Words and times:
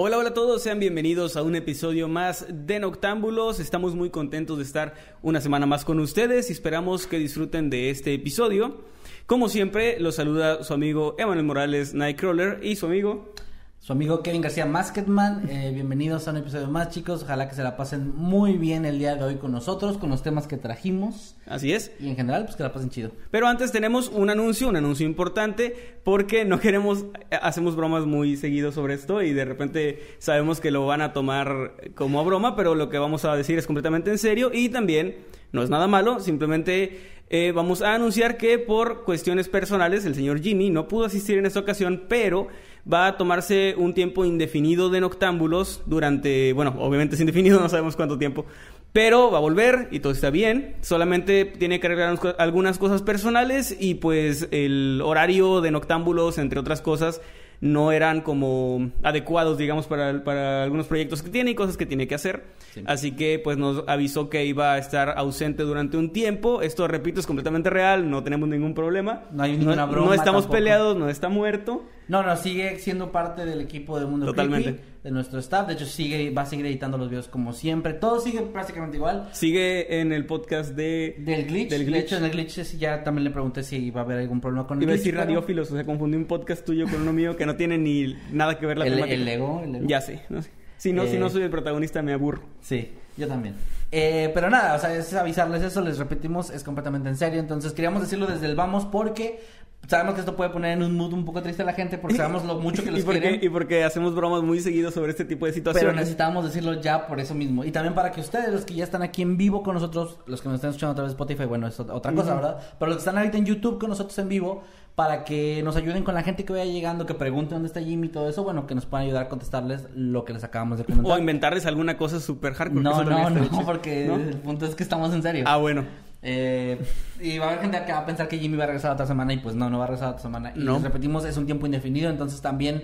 Hola, 0.00 0.16
hola 0.16 0.28
a 0.28 0.32
todos, 0.32 0.62
sean 0.62 0.78
bienvenidos 0.78 1.36
a 1.36 1.42
un 1.42 1.56
episodio 1.56 2.06
más 2.06 2.46
de 2.48 2.78
Noctámbulos. 2.78 3.58
Estamos 3.58 3.96
muy 3.96 4.10
contentos 4.10 4.58
de 4.58 4.62
estar 4.62 4.94
una 5.22 5.40
semana 5.40 5.66
más 5.66 5.84
con 5.84 5.98
ustedes 5.98 6.50
y 6.50 6.52
esperamos 6.52 7.08
que 7.08 7.18
disfruten 7.18 7.68
de 7.68 7.90
este 7.90 8.14
episodio. 8.14 8.84
Como 9.26 9.48
siempre, 9.48 9.98
los 9.98 10.14
saluda 10.14 10.62
su 10.62 10.72
amigo 10.72 11.16
Emanuel 11.18 11.46
Morales 11.46 11.94
Nightcrawler 11.94 12.60
y 12.62 12.76
su 12.76 12.86
amigo 12.86 13.34
su 13.80 13.92
amigo 13.92 14.22
Kevin 14.22 14.42
García 14.42 14.66
Masketman. 14.66 15.48
Eh, 15.48 15.70
bienvenidos 15.72 16.26
a 16.26 16.32
un 16.32 16.38
episodio 16.38 16.68
más, 16.68 16.90
chicos. 16.90 17.22
Ojalá 17.22 17.48
que 17.48 17.54
se 17.54 17.62
la 17.62 17.76
pasen 17.76 18.14
muy 18.14 18.58
bien 18.58 18.84
el 18.84 18.98
día 18.98 19.14
de 19.14 19.24
hoy 19.24 19.36
con 19.36 19.52
nosotros, 19.52 19.96
con 19.98 20.10
los 20.10 20.22
temas 20.22 20.46
que 20.46 20.56
trajimos. 20.56 21.36
Así 21.46 21.72
es. 21.72 21.92
Y 22.00 22.08
en 22.08 22.16
general, 22.16 22.44
pues 22.44 22.56
que 22.56 22.64
la 22.64 22.72
pasen 22.72 22.90
chido. 22.90 23.12
Pero 23.30 23.46
antes 23.46 23.72
tenemos 23.72 24.08
un 24.08 24.30
anuncio, 24.30 24.68
un 24.68 24.76
anuncio 24.76 25.06
importante, 25.06 25.96
porque 26.04 26.44
no 26.44 26.60
queremos, 26.60 27.06
hacemos 27.40 27.76
bromas 27.76 28.04
muy 28.04 28.36
seguido 28.36 28.72
sobre 28.72 28.94
esto 28.94 29.22
y 29.22 29.32
de 29.32 29.44
repente 29.44 30.02
sabemos 30.18 30.60
que 30.60 30.70
lo 30.70 30.84
van 30.84 31.00
a 31.00 31.12
tomar 31.12 31.74
como 31.94 32.20
a 32.20 32.24
broma, 32.24 32.56
pero 32.56 32.74
lo 32.74 32.90
que 32.90 32.98
vamos 32.98 33.24
a 33.24 33.34
decir 33.36 33.58
es 33.58 33.66
completamente 33.66 34.10
en 34.10 34.18
serio 34.18 34.50
y 34.52 34.68
también 34.68 35.16
no 35.52 35.62
es 35.62 35.70
nada 35.70 35.86
malo, 35.86 36.20
simplemente 36.20 37.00
eh, 37.30 37.52
vamos 37.52 37.82
a 37.82 37.94
anunciar 37.94 38.36
que 38.38 38.58
por 38.58 39.04
cuestiones 39.04 39.48
personales 39.48 40.04
el 40.04 40.14
señor 40.14 40.40
Jimmy 40.40 40.70
no 40.70 40.88
pudo 40.88 41.04
asistir 41.04 41.38
en 41.38 41.46
esta 41.46 41.60
ocasión, 41.60 42.04
pero 42.08 42.48
va 42.92 43.06
a 43.06 43.16
tomarse 43.16 43.74
un 43.76 43.94
tiempo 43.94 44.24
indefinido 44.24 44.90
de 44.90 45.00
noctámbulos 45.00 45.82
durante, 45.86 46.52
bueno, 46.52 46.74
obviamente 46.78 47.14
es 47.14 47.20
indefinido, 47.20 47.60
no 47.60 47.68
sabemos 47.68 47.96
cuánto 47.96 48.18
tiempo, 48.18 48.46
pero 48.92 49.30
va 49.30 49.38
a 49.38 49.40
volver 49.42 49.88
y 49.90 50.00
todo 50.00 50.12
está 50.12 50.30
bien. 50.30 50.76
Solamente 50.80 51.44
tiene 51.44 51.78
que 51.78 51.86
arreglar 51.86 52.36
algunas 52.38 52.78
cosas 52.78 53.02
personales 53.02 53.76
y 53.78 53.94
pues 53.94 54.48
el 54.50 55.00
horario 55.04 55.60
de 55.60 55.70
noctámbulos, 55.70 56.38
entre 56.38 56.58
otras 56.58 56.80
cosas, 56.80 57.20
no 57.60 57.92
eran 57.92 58.20
como 58.20 58.90
adecuados, 59.02 59.58
digamos, 59.58 59.86
para, 59.86 60.22
para 60.22 60.62
algunos 60.62 60.86
proyectos 60.86 61.22
que 61.22 61.30
tiene 61.30 61.50
y 61.50 61.54
cosas 61.54 61.76
que 61.76 61.86
tiene 61.86 62.06
que 62.06 62.14
hacer. 62.14 62.44
Así 62.86 63.12
que 63.12 63.40
pues 63.42 63.56
nos 63.56 63.82
avisó 63.88 64.28
que 64.28 64.44
iba 64.44 64.74
a 64.74 64.78
estar 64.78 65.14
ausente 65.16 65.64
durante 65.64 65.96
un 65.96 66.10
tiempo. 66.10 66.62
Esto, 66.62 66.86
repito, 66.86 67.18
es 67.18 67.26
completamente 67.26 67.70
real, 67.70 68.08
no 68.08 68.22
tenemos 68.22 68.48
ningún 68.48 68.74
problema. 68.74 69.24
No 69.32 69.42
hay 69.42 69.56
ninguna 69.56 69.86
no, 69.86 69.88
broma. 69.88 70.06
No 70.08 70.14
estamos 70.14 70.44
tampoco. 70.44 70.56
peleados, 70.56 70.96
no 70.96 71.08
está 71.08 71.28
muerto. 71.28 71.84
No, 72.06 72.22
no, 72.22 72.36
sigue 72.36 72.78
siendo 72.78 73.10
parte 73.10 73.44
del 73.44 73.60
equipo 73.60 73.98
de 73.98 74.06
Mundo 74.06 74.26
Totalmente. 74.26 74.70
Creepy, 74.70 74.82
de 75.02 75.10
nuestro 75.10 75.38
staff. 75.38 75.66
De 75.68 75.74
hecho, 75.74 75.86
sigue, 75.86 76.30
va 76.30 76.42
a 76.42 76.46
seguir 76.46 76.66
editando 76.66 76.98
los 76.98 77.08
videos 77.08 77.28
como 77.28 77.52
siempre. 77.52 77.92
Todo 77.94 78.20
sigue 78.20 78.40
prácticamente 78.42 78.96
igual. 78.96 79.28
Sigue 79.32 80.00
en 80.00 80.12
el 80.12 80.26
podcast 80.26 80.74
de... 80.74 81.16
Del 81.18 81.46
glitch. 81.46 81.70
Del 81.70 81.80
De 81.80 81.84
glitch. 81.86 82.02
hecho, 82.04 82.16
en 82.18 82.24
el 82.24 82.30
glitch 82.32 82.76
ya 82.78 83.04
también 83.04 83.24
le 83.24 83.30
pregunté 83.30 83.62
si 83.62 83.76
iba 83.76 84.00
a 84.00 84.04
haber 84.04 84.18
algún 84.18 84.40
problema 84.40 84.66
con 84.66 84.78
el 84.78 84.82
Iba 84.84 84.92
a 84.92 84.94
glitch. 84.94 85.04
decir 85.04 85.14
pero- 85.14 85.24
radiófilos, 85.26 85.70
o 85.70 85.74
sea, 85.74 85.84
confundí 85.84 86.16
un 86.16 86.24
podcast 86.26 86.64
tuyo 86.64 86.86
con 86.88 87.02
uno 87.02 87.12
mío 87.12 87.36
que 87.36 87.46
no 87.46 87.56
tiene 87.56 87.78
ni 87.78 88.16
nada 88.32 88.58
que 88.58 88.66
ver 88.66 88.78
la 88.78 88.86
El, 88.86 88.94
temática. 88.94 89.14
el 89.14 89.28
ego, 89.28 89.62
el 89.64 89.74
ego. 89.76 89.86
Ya 89.86 90.00
sé, 90.00 90.22
no 90.28 90.42
sé. 90.42 90.50
Si 90.76 90.92
no, 90.92 91.06
si 91.06 91.16
Eh, 91.16 91.18
no 91.18 91.28
soy 91.30 91.42
el 91.42 91.50
protagonista 91.50 92.02
me 92.02 92.12
aburro. 92.12 92.42
Sí, 92.60 92.88
yo 93.16 93.26
también. 93.26 93.54
Eh, 93.90 94.30
pero 94.34 94.50
nada, 94.50 94.74
o 94.74 94.78
sea, 94.78 94.94
es 94.94 95.12
avisarles 95.14 95.62
eso, 95.62 95.80
les 95.80 95.98
repetimos, 95.98 96.50
es 96.50 96.62
completamente 96.62 97.08
en 97.08 97.16
serio. 97.16 97.40
Entonces 97.40 97.72
queríamos 97.72 98.02
decirlo 98.02 98.26
desde 98.26 98.46
el 98.46 98.54
vamos 98.54 98.84
porque 98.84 99.40
sabemos 99.86 100.14
que 100.14 100.20
esto 100.20 100.36
puede 100.36 100.50
poner 100.50 100.72
en 100.76 100.82
un 100.82 100.94
mood 100.94 101.12
un 101.14 101.24
poco 101.24 101.40
triste 101.40 101.62
a 101.62 101.64
la 101.64 101.72
gente 101.72 101.96
porque 101.96 102.16
sabemos 102.16 102.44
lo 102.44 102.56
mucho 102.58 102.82
que 102.84 102.90
los 102.90 103.00
y 103.00 103.02
porque, 103.04 103.20
quieren. 103.20 103.40
y 103.42 103.48
porque 103.48 103.84
hacemos 103.84 104.14
bromas 104.14 104.42
muy 104.42 104.60
seguido 104.60 104.90
sobre 104.90 105.12
este 105.12 105.24
tipo 105.24 105.46
de 105.46 105.52
Pero 105.52 105.60
situaciones. 105.60 105.96
necesitábamos 105.96 106.44
decirlo 106.44 106.74
ya 106.74 107.06
por 107.06 107.18
eso 107.18 107.34
mismo. 107.34 107.64
Y 107.64 107.70
también 107.72 107.94
para 107.94 108.12
que 108.12 108.20
ustedes, 108.20 108.52
los 108.52 108.64
que 108.66 108.74
ya 108.74 108.84
están 108.84 109.02
aquí 109.02 109.22
en 109.22 109.38
vivo 109.38 109.62
con 109.62 109.72
nosotros, 109.74 110.18
los 110.26 110.42
que 110.42 110.48
nos 110.48 110.56
están 110.56 110.70
escuchando 110.70 110.92
a 110.92 110.94
través 110.96 111.12
de 111.12 111.14
Spotify, 111.14 111.46
bueno, 111.46 111.66
es 111.66 111.78
ot- 111.80 111.90
otra 111.90 112.12
cosa, 112.12 112.34
¿verdad? 112.34 112.58
Pero 112.78 112.88
los 112.90 112.96
que 112.96 113.00
están 113.00 113.16
ahorita 113.16 113.38
en 113.38 113.46
YouTube 113.46 113.78
con 113.78 113.88
nosotros 113.88 114.18
en 114.18 114.28
vivo, 114.28 114.62
para 114.98 115.22
que 115.22 115.62
nos 115.62 115.76
ayuden 115.76 116.02
con 116.02 116.16
la 116.16 116.24
gente 116.24 116.44
que 116.44 116.52
vaya 116.52 116.64
llegando, 116.64 117.06
que 117.06 117.14
pregunte 117.14 117.54
dónde 117.54 117.68
está 117.68 117.80
Jimmy 117.80 118.08
y 118.08 118.10
todo 118.10 118.28
eso, 118.28 118.42
bueno, 118.42 118.66
que 118.66 118.74
nos 118.74 118.84
puedan 118.84 119.06
ayudar 119.06 119.26
a 119.26 119.28
contestarles 119.28 119.86
lo 119.94 120.24
que 120.24 120.32
les 120.32 120.42
acabamos 120.42 120.78
de 120.78 120.84
comentar. 120.86 121.12
O 121.12 121.16
inventarles 121.16 121.66
alguna 121.66 121.96
cosa 121.96 122.18
súper 122.18 122.54
hardcore. 122.54 122.82
No, 122.82 123.04
no, 123.04 123.30
no, 123.30 123.44
chido. 123.48 123.62
porque 123.64 124.06
¿No? 124.08 124.16
el 124.16 124.34
punto 124.38 124.66
es 124.66 124.74
que 124.74 124.82
estamos 124.82 125.14
en 125.14 125.22
serio. 125.22 125.44
Ah, 125.46 125.56
bueno. 125.56 125.84
Eh, 126.20 126.84
y 127.20 127.38
va 127.38 127.44
a 127.44 127.48
haber 127.50 127.60
gente 127.60 127.80
que 127.86 127.92
va 127.92 127.98
a 127.98 128.06
pensar 128.06 128.26
que 128.26 128.38
Jimmy 128.40 128.56
va 128.56 128.64
a 128.64 128.66
regresar 128.66 128.90
otra 128.90 129.06
semana 129.06 129.32
y 129.32 129.36
pues 129.38 129.54
no, 129.54 129.70
no 129.70 129.78
va 129.78 129.84
a 129.84 129.86
regresar 129.86 130.08
otra 130.08 130.22
semana. 130.22 130.52
Y 130.56 130.64
No. 130.64 130.80
repetimos, 130.80 131.24
es 131.24 131.36
un 131.36 131.46
tiempo 131.46 131.66
indefinido, 131.66 132.10
entonces 132.10 132.40
también 132.40 132.82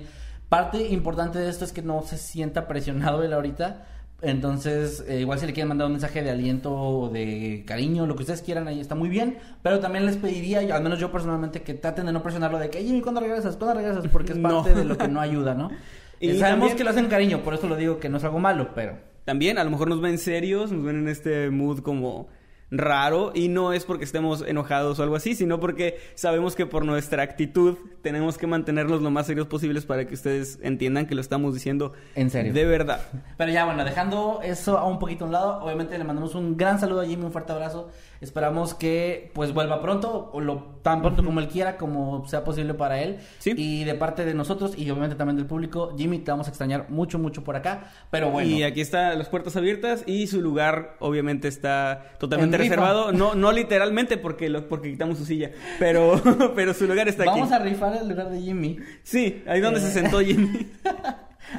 parte 0.48 0.86
importante 0.91 1.41
de 1.41 1.50
esto 1.50 1.64
es 1.64 1.72
que 1.72 1.82
no 1.82 2.00
se 2.02 2.16
sienta 2.16 2.69
presionado 2.69 3.25
él 3.25 3.32
ahorita. 3.32 3.86
Entonces, 4.22 5.04
eh, 5.06 5.20
igual 5.20 5.38
si 5.38 5.47
le 5.47 5.52
quieren 5.52 5.69
mandar 5.69 5.86
un 5.86 5.92
mensaje 5.92 6.22
de 6.22 6.30
aliento 6.30 6.72
o 6.72 7.08
de 7.10 7.62
cariño, 7.66 8.06
lo 8.06 8.16
que 8.16 8.22
ustedes 8.22 8.41
quieran, 8.42 8.66
ahí 8.69 8.80
está 8.80 8.94
muy 8.94 9.08
bien. 9.08 9.36
Pero 9.62 9.80
también 9.80 10.06
les 10.06 10.16
pediría, 10.16 10.62
y 10.62 10.70
al 10.70 10.82
menos 10.82 10.98
yo 10.98 11.12
personalmente, 11.12 11.62
que 11.62 11.75
traten 11.75 12.06
de 12.06 12.12
no 12.12 12.22
presionarlo 12.22 12.58
de 12.58 12.70
que, 12.70 12.82
Jimmy, 12.82 13.00
¿cuándo 13.02 13.20
regresas? 13.20 13.56
¿Cuándo 13.56 13.75
regresas? 13.80 14.06
Porque 14.10 14.32
es 14.32 14.38
No. 14.44 14.48
parte 14.62 14.75
de 14.75 14.84
lo 14.84 14.97
que 14.97 15.08
no 15.08 15.20
ayuda, 15.20 15.54
¿no? 15.54 15.70
Y 16.20 16.30
Eh, 16.30 16.38
Sabemos 16.38 16.60
también- 16.60 16.76
que 16.78 16.84
lo 16.84 16.91
hacen 16.91 17.06
cariño, 17.08 17.41
por 17.42 17.54
eso 17.54 17.66
lo 17.69 17.76
digo 17.76 17.98
que 17.98 18.08
no 18.08 18.16
es 18.19 18.25
algo 18.25 18.38
malo, 18.38 18.70
pero... 18.75 18.97
También, 19.25 19.58
a 19.58 19.64
lo 19.64 19.70
mejor 19.70 19.88
nos 19.88 20.00
ven 20.00 20.16
serios, 20.19 20.70
nos 20.70 20.84
ven 20.84 20.96
en 20.96 21.08
este 21.08 21.50
mood 21.50 21.81
como 21.81 22.28
raro 22.70 23.32
y 23.34 23.48
no 23.48 23.72
es 23.72 23.84
porque 23.84 24.04
estemos 24.04 24.42
enojados 24.47 24.98
o 24.98 25.02
algo 25.02 25.16
así, 25.16 25.34
sino 25.34 25.60
porque 25.60 25.98
sabemos 26.14 26.54
que 26.54 26.66
por 26.66 26.84
nuestra 26.84 27.22
actitud 27.22 27.76
tenemos 28.02 28.38
que 28.38 28.47
mantenernos 28.47 29.02
lo 29.02 29.10
más 29.10 29.26
serios 29.26 29.47
posibles 29.47 29.86
para 29.86 30.06
que 30.06 30.14
ustedes 30.14 30.58
entiendan 30.62 31.06
que 31.06 31.14
lo 31.14 31.20
estamos 31.20 31.54
diciendo 31.54 31.92
En 32.14 32.30
serio. 32.30 32.52
de 32.52 32.64
verdad. 32.64 33.00
Pero 33.36 33.52
ya, 33.52 33.64
bueno, 33.64 33.84
dejando 33.84 34.41
eso 34.42 34.78
a 34.78 34.86
un 34.86 34.98
poquito 34.98 35.25
a 35.25 35.26
un 35.26 35.32
lado, 35.32 35.64
obviamente 35.64 35.97
le 35.97 36.04
mandamos 36.04 36.34
un 36.34 36.56
gran 36.56 36.78
saludo 36.78 37.02
a 37.02 37.06
Jimmy, 37.06 37.25
un 37.25 37.32
fuerte 37.32 37.52
abrazo. 37.52 37.91
Esperamos 38.24 38.74
que 38.74 39.30
pues 39.34 39.52
vuelva 39.54 39.80
pronto, 39.80 40.30
o 40.32 40.40
lo 40.40 40.74
tan 40.82 41.00
pronto 41.02 41.22
como 41.24 41.38
él 41.40 41.48
quiera, 41.48 41.76
como 41.76 42.26
sea 42.26 42.42
posible 42.42 42.74
para 42.74 43.00
él. 43.00 43.18
Sí. 43.38 43.52
Y 43.56 43.84
de 43.84 43.94
parte 43.94 44.24
de 44.24 44.34
nosotros 44.34 44.76
y 44.76 44.90
obviamente 44.90 45.14
también 45.14 45.36
del 45.36 45.46
público, 45.46 45.94
Jimmy, 45.96 46.18
te 46.18 46.30
vamos 46.30 46.46
a 46.46 46.50
extrañar 46.50 46.86
mucho, 46.90 47.18
mucho 47.18 47.44
por 47.44 47.54
acá. 47.54 47.92
Pero 48.10 48.30
bueno. 48.30 48.50
Y 48.50 48.62
aquí 48.64 48.80
están 48.80 49.16
las 49.18 49.28
puertas 49.28 49.56
abiertas 49.56 50.02
y 50.06 50.26
su 50.26 50.40
lugar 50.42 50.96
obviamente 50.98 51.46
está 51.48 52.14
totalmente 52.18 52.56
En 52.56 52.62
rifa. 52.62 52.74
reservado. 52.74 53.12
No, 53.12 53.34
no 53.34 53.52
literalmente 53.52 54.16
porque, 54.16 54.48
lo, 54.48 54.68
porque 54.68 54.90
quitamos 54.90 55.18
su 55.18 55.24
silla, 55.24 55.52
pero, 55.78 56.20
pero 56.56 56.74
su 56.74 56.86
lugar 56.86 57.06
está 57.08 57.24
Vamos 57.26 57.52
aquí. 57.52 57.62
a 57.62 57.64
rifar 57.64 57.96
el 57.96 58.08
lugar 58.08 58.30
de 58.30 58.40
Jimmy. 58.40 58.78
Sí, 59.02 59.42
ahí 59.46 59.60
donde 59.60 59.80
Eh. 59.80 59.82
se 59.82 59.90
sentó 59.92 60.20
Jimmy. 60.20 60.70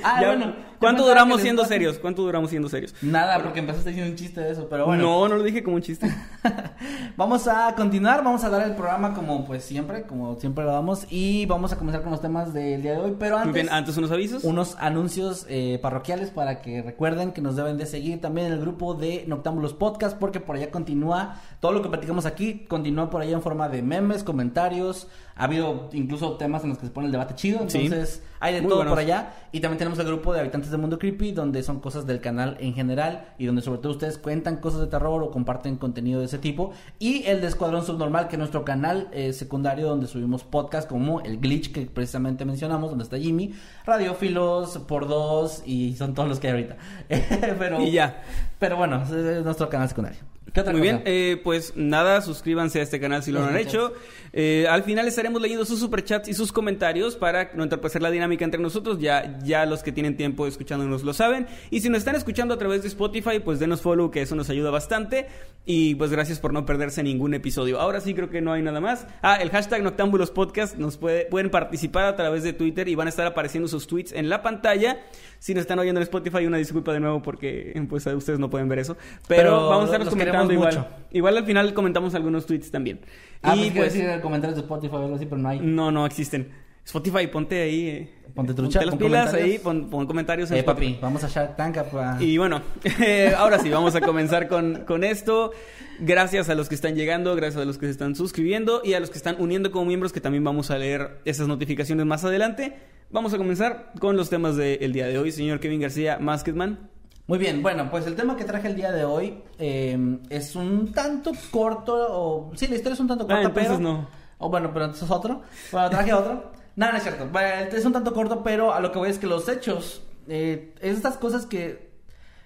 Ah, 0.04 0.18
Ya, 0.20 0.28
bueno. 0.30 0.56
¿Cuánto 0.86 1.06
duramos 1.08 1.42
siendo 1.42 1.66
serios? 1.66 2.00
¿Cuánto 2.00 2.22
duramos 2.22 2.50
siendo 2.50 2.70
serios? 2.70 2.94
Nada, 3.02 3.42
porque 3.44 3.60
empezaste 3.60 3.90
diciendo 3.90 4.12
un 4.12 4.18
chiste 4.18 4.42
de 4.42 4.52
eso, 4.52 4.68
pero 4.70 4.86
bueno. 4.86 5.04
No, 5.04 5.28
no 5.28 5.36
lo 5.38 5.44
dije 5.44 5.64
como 5.64 5.76
un 5.78 5.82
chiste. 5.82 6.10
vamos 7.18 7.48
a 7.48 7.74
continuar, 7.76 8.24
vamos 8.24 8.44
a 8.44 8.50
dar 8.50 8.68
el 8.68 8.76
programa 8.76 9.14
como 9.14 9.46
pues 9.46 9.64
siempre, 9.64 10.04
como 10.04 10.36
siempre 10.40 10.64
lo 10.64 10.72
damos 10.72 11.06
y 11.10 11.46
vamos 11.46 11.72
a 11.74 11.78
comenzar 11.78 12.02
con 12.02 12.12
los 12.12 12.22
temas 12.22 12.54
del 12.54 12.82
día 12.82 12.94
de 12.94 12.98
hoy, 13.00 13.16
pero 13.20 13.36
Muy 13.38 13.48
antes 13.48 13.54
bien, 13.64 13.70
antes 13.74 13.98
unos 13.98 14.12
avisos. 14.12 14.44
unos 14.44 14.76
anuncios 14.80 15.46
eh, 15.50 15.80
parroquiales 15.82 16.30
para 16.32 16.62
que 16.62 16.82
recuerden 16.82 17.32
que 17.32 17.42
nos 17.42 17.56
deben 17.56 17.78
de 17.78 17.86
seguir 17.86 18.22
también 18.22 18.48
en 18.48 18.54
el 18.54 18.60
grupo 18.62 18.94
de 18.94 19.24
Noctámbulos 19.28 19.74
Podcast 19.74 20.18
porque 20.18 20.40
por 20.40 20.56
allá 20.56 20.72
continúa 20.72 21.40
todo 21.60 21.72
lo 21.72 21.82
que 21.82 21.90
platicamos 21.90 22.26
aquí, 22.26 22.66
continúa 22.68 23.10
por 23.10 23.22
allá 23.22 23.34
en 23.34 23.42
forma 23.42 23.70
de 23.70 23.82
memes, 23.82 24.24
comentarios, 24.24 25.08
ha 25.36 25.46
habido 25.46 25.90
incluso 25.94 26.34
temas 26.38 26.64
en 26.64 26.70
los 26.70 26.78
que 26.78 26.86
se 26.86 26.92
pone 26.92 27.08
el 27.08 27.12
debate 27.12 27.36
chido, 27.36 27.60
Sí. 27.68 27.86
entonces 27.86 28.22
hay 28.40 28.54
de 28.54 28.62
Muy 28.62 28.70
todo 28.70 28.78
buenos. 28.80 28.92
por 28.92 29.00
allá 29.00 29.34
y 29.52 29.60
también 29.60 29.78
tenemos 29.80 29.98
el 30.00 30.06
grupo 30.06 30.34
de 30.34 30.40
habitantes 30.42 30.72
de 30.76 30.82
Mundo 30.82 31.00
Creepy, 31.00 31.32
donde 31.32 31.64
son 31.64 31.80
cosas 31.80 32.06
del 32.06 32.22
canal 32.22 32.58
en 32.60 32.74
general 32.74 33.34
y 33.38 33.46
donde 33.46 33.62
sobre 33.62 33.80
todo 33.80 33.94
ustedes 33.94 34.18
cuentan 34.18 34.58
cosas 34.58 34.82
de 34.82 34.88
terror 34.88 35.24
o 35.24 35.32
comparten 35.32 35.78
contenido 35.78 36.20
de 36.20 36.26
ese 36.26 36.38
tipo. 36.38 36.72
Y 37.00 37.24
el 37.26 37.42
de 37.42 37.48
Escuadrón 37.48 37.86
Subnormal, 37.86 38.28
que 38.28 38.36
es 38.36 38.40
nuestro 38.40 38.66
canal 38.66 39.10
eh, 39.12 39.34
secundario 39.34 39.88
donde 39.88 40.08
subimos 40.08 40.44
podcasts 40.44 40.90
como 40.90 41.22
el 41.22 41.40
Glitch 41.40 41.72
que 41.72 41.82
precisamente 41.82 42.46
mencionamos, 42.46 42.90
donde 42.90 43.04
está 43.04 43.18
Jimmy, 43.18 43.54
Radiófilos, 43.86 44.78
por 44.80 45.08
dos 45.08 45.64
y 45.66 45.96
son 45.96 46.14
todos 46.14 46.30
los 46.30 46.40
que 46.40 46.48
hay 46.48 46.54
ahorita. 46.54 46.78
pero, 47.60 47.82
Y 47.82 47.92
ya. 47.92 48.22
Pero 48.60 48.78
bueno, 48.78 49.04
es 49.04 49.44
nuestro 49.44 49.70
canal 49.70 49.90
secundario. 49.90 50.35
¿Qué 50.56 50.62
otra 50.62 50.72
Muy 50.72 50.84
cosa? 50.84 50.92
bien, 50.94 51.04
eh, 51.06 51.42
pues 51.44 51.74
nada, 51.76 52.22
suscríbanse 52.22 52.80
a 52.80 52.84
este 52.84 52.98
canal 52.98 53.22
si 53.22 53.34
lo 53.34 53.42
no 53.42 53.48
han 53.48 53.58
hecho. 53.58 53.92
Eh, 54.32 54.66
al 54.70 54.84
final 54.84 55.06
estaremos 55.06 55.42
leyendo 55.42 55.66
sus 55.66 55.82
superchats 55.82 56.30
y 56.30 56.34
sus 56.34 56.54
comentarios 56.54 57.18
para 57.18 57.52
no 57.56 57.64
entorpecer 57.64 58.02
la 58.02 58.10
dinámica 58.10 58.46
entre 58.46 58.62
nosotros. 58.62 59.00
Ya, 59.00 59.38
ya 59.44 59.66
los 59.66 59.84
que 59.84 59.92
tienen 59.92 60.16
tiempo 60.16 60.48
escuchándonos 60.48 61.04
lo 61.04 61.14
saben. 61.14 61.48
Y 61.72 61.82
si 61.82 61.90
nos 61.90 61.98
están 62.00 62.16
escuchando 62.16 62.54
a 62.54 62.58
través 62.58 62.84
de 62.84 62.88
Spotify, 62.88 63.42
pues 63.44 63.60
denos 63.60 63.82
follow, 63.82 64.12
que 64.12 64.22
eso 64.22 64.36
nos 64.36 64.50
ayuda 64.50 64.72
bastante. 64.72 65.28
Y 65.66 65.96
pues 65.96 66.12
gracias 66.12 66.40
por 66.40 66.54
no 66.54 66.66
perderse 66.66 67.04
ningún 67.04 67.34
episodio. 67.34 67.82
Ahora 67.82 68.00
sí 68.00 68.14
creo 68.14 68.30
que 68.30 68.40
no 68.40 68.54
hay 68.54 68.62
nada 68.62 68.80
más. 68.80 69.08
Ah, 69.22 69.36
el 69.36 69.50
hashtag 69.50 69.84
Noctámbulos 69.84 70.32
Podcast 70.32 70.78
nos 70.78 70.96
puede, 70.96 71.26
pueden 71.26 71.50
participar 71.50 72.06
a 72.06 72.16
través 72.16 72.44
de 72.44 72.54
Twitter 72.54 72.88
y 72.88 72.96
van 72.96 73.08
a 73.08 73.10
estar 73.10 73.26
apareciendo 73.26 73.68
sus 73.68 73.88
tweets 73.88 74.14
en 74.14 74.30
la 74.30 74.42
pantalla. 74.42 75.00
Si 75.40 75.54
nos 75.54 75.62
están 75.62 75.80
oyendo 75.80 76.00
en 76.00 76.04
Spotify, 76.04 76.46
una 76.46 76.58
disculpa 76.58 76.94
de 76.94 77.00
nuevo 77.02 77.22
porque 77.22 77.74
pues 77.90 78.06
ustedes 78.08 78.40
no 78.40 78.50
pueden 78.50 78.70
ver 78.70 78.80
eso. 78.80 78.96
Pero, 79.28 79.42
Pero 79.44 79.70
vamos 79.70 79.84
a 79.84 79.86
estar 79.86 80.00
los 80.00 80.10
comentando 80.10 80.45
igual. 80.54 80.74
mucho. 80.76 80.88
Igual 81.12 81.38
al 81.38 81.46
final 81.46 81.74
comentamos 81.74 82.14
algunos 82.16 82.46
tweets 82.46 82.72
también. 82.72 83.00
Ah, 83.42 83.56
y 83.56 83.72
pues 83.72 83.94
decir 83.94 84.20
comentarios 84.22 84.56
de 84.58 84.62
Spotify 84.64 84.96
o 84.96 85.00
algo 85.04 85.16
así, 85.16 85.26
pero 85.26 85.38
no 85.38 85.50
hay. 85.50 85.60
no, 85.60 85.92
no 85.92 86.06
existen. 86.06 86.50
Spotify, 86.86 87.26
ponte 87.28 87.62
ahí. 87.64 87.88
eh, 87.88 88.12
Ponte 88.36 88.54
trucha, 88.54 88.80
las 88.82 88.90
pon 88.92 89.00
pilas 89.00 89.28
comentarios. 89.28 89.54
ahí, 89.54 89.60
pon, 89.64 89.90
pon 89.90 90.06
comentarios 90.06 90.52
en 90.52 90.58
Eh, 90.58 90.60
Spotify. 90.60 90.92
papi, 90.94 91.02
vamos 91.02 91.24
a 91.24 91.28
Shark 91.30 91.56
Tank. 91.56 91.78
pa- 91.86 92.18
Y 92.22 92.38
bueno, 92.38 92.62
eh, 93.02 93.34
ahora 93.38 93.58
sí, 93.60 93.70
vamos 93.70 93.96
a 93.96 94.02
comenzar 94.02 94.48
con, 94.48 94.84
con 94.86 95.04
esto. 95.04 95.52
Gracias 96.00 96.50
a 96.50 96.54
los 96.56 96.68
que 96.70 96.76
están 96.76 96.96
llegando, 96.96 97.36
gracias 97.36 97.62
a 97.64 97.66
los 97.66 97.78
que 97.78 97.86
se 97.86 97.92
están 97.94 98.14
suscribiendo 98.16 98.82
y 98.84 98.94
a 98.94 99.00
los 99.00 99.10
que 99.10 99.18
están 99.18 99.38
uniendo 99.40 99.72
como 99.72 99.86
miembros, 99.86 100.12
que 100.14 100.20
también 100.22 100.44
vamos 100.44 100.70
a 100.70 100.78
leer 100.78 101.22
esas 101.26 101.48
notificaciones 101.48 102.06
más 102.06 102.24
adelante. 102.26 102.76
Vamos 103.10 103.34
a 103.34 103.38
comenzar 103.38 103.94
con 104.00 104.18
los 104.18 104.30
temas 104.30 104.56
del 104.58 104.92
día 104.94 105.08
de 105.08 105.18
hoy. 105.18 105.32
Señor 105.32 105.60
Kevin 105.62 105.80
García, 105.80 106.18
Masketman. 106.20 106.90
Muy 107.28 107.40
bien, 107.40 107.64
bueno, 107.64 107.90
pues 107.90 108.06
el 108.06 108.16
tema 108.16 108.36
que 108.36 108.44
traje 108.44 108.68
el 108.68 108.76
día 108.76 108.92
de 108.92 109.04
hoy 109.04 109.42
eh, 109.58 110.20
es 110.30 110.56
un 110.56 110.92
tanto 110.92 111.32
corto, 111.50 111.96
o 112.12 112.52
sí, 112.56 112.68
la 112.68 112.76
historia 112.76 112.94
es 112.94 113.00
un 113.00 113.08
tanto 113.08 113.26
corta, 113.26 113.40
Ah, 113.40 113.44
entonces 113.48 113.68
pero... 113.68 113.80
no. 113.80 114.08
O 114.38 114.50
bueno, 114.50 114.70
pero 114.74 114.86
entonces 114.86 115.10
otro. 115.10 115.42
Bueno, 115.72 115.90
traje 115.90 116.14
otro. 116.14 116.52
No, 116.78 116.92
no 116.92 116.98
es 116.98 117.04
cierto. 117.04 117.30
Bueno, 117.32 117.48
es 117.72 117.86
un 117.86 117.94
tanto 117.94 118.14
corto, 118.14 118.44
pero 118.44 118.74
a 118.74 118.82
lo 118.82 118.92
que 118.92 119.00
voy 119.00 119.10
es 119.10 119.18
que 119.18 119.28
los 119.28 119.48
hechos, 119.48 120.04
eh, 120.28 120.74
es 120.82 120.98
estas 120.98 121.16
cosas 121.16 121.46
que... 121.46 121.90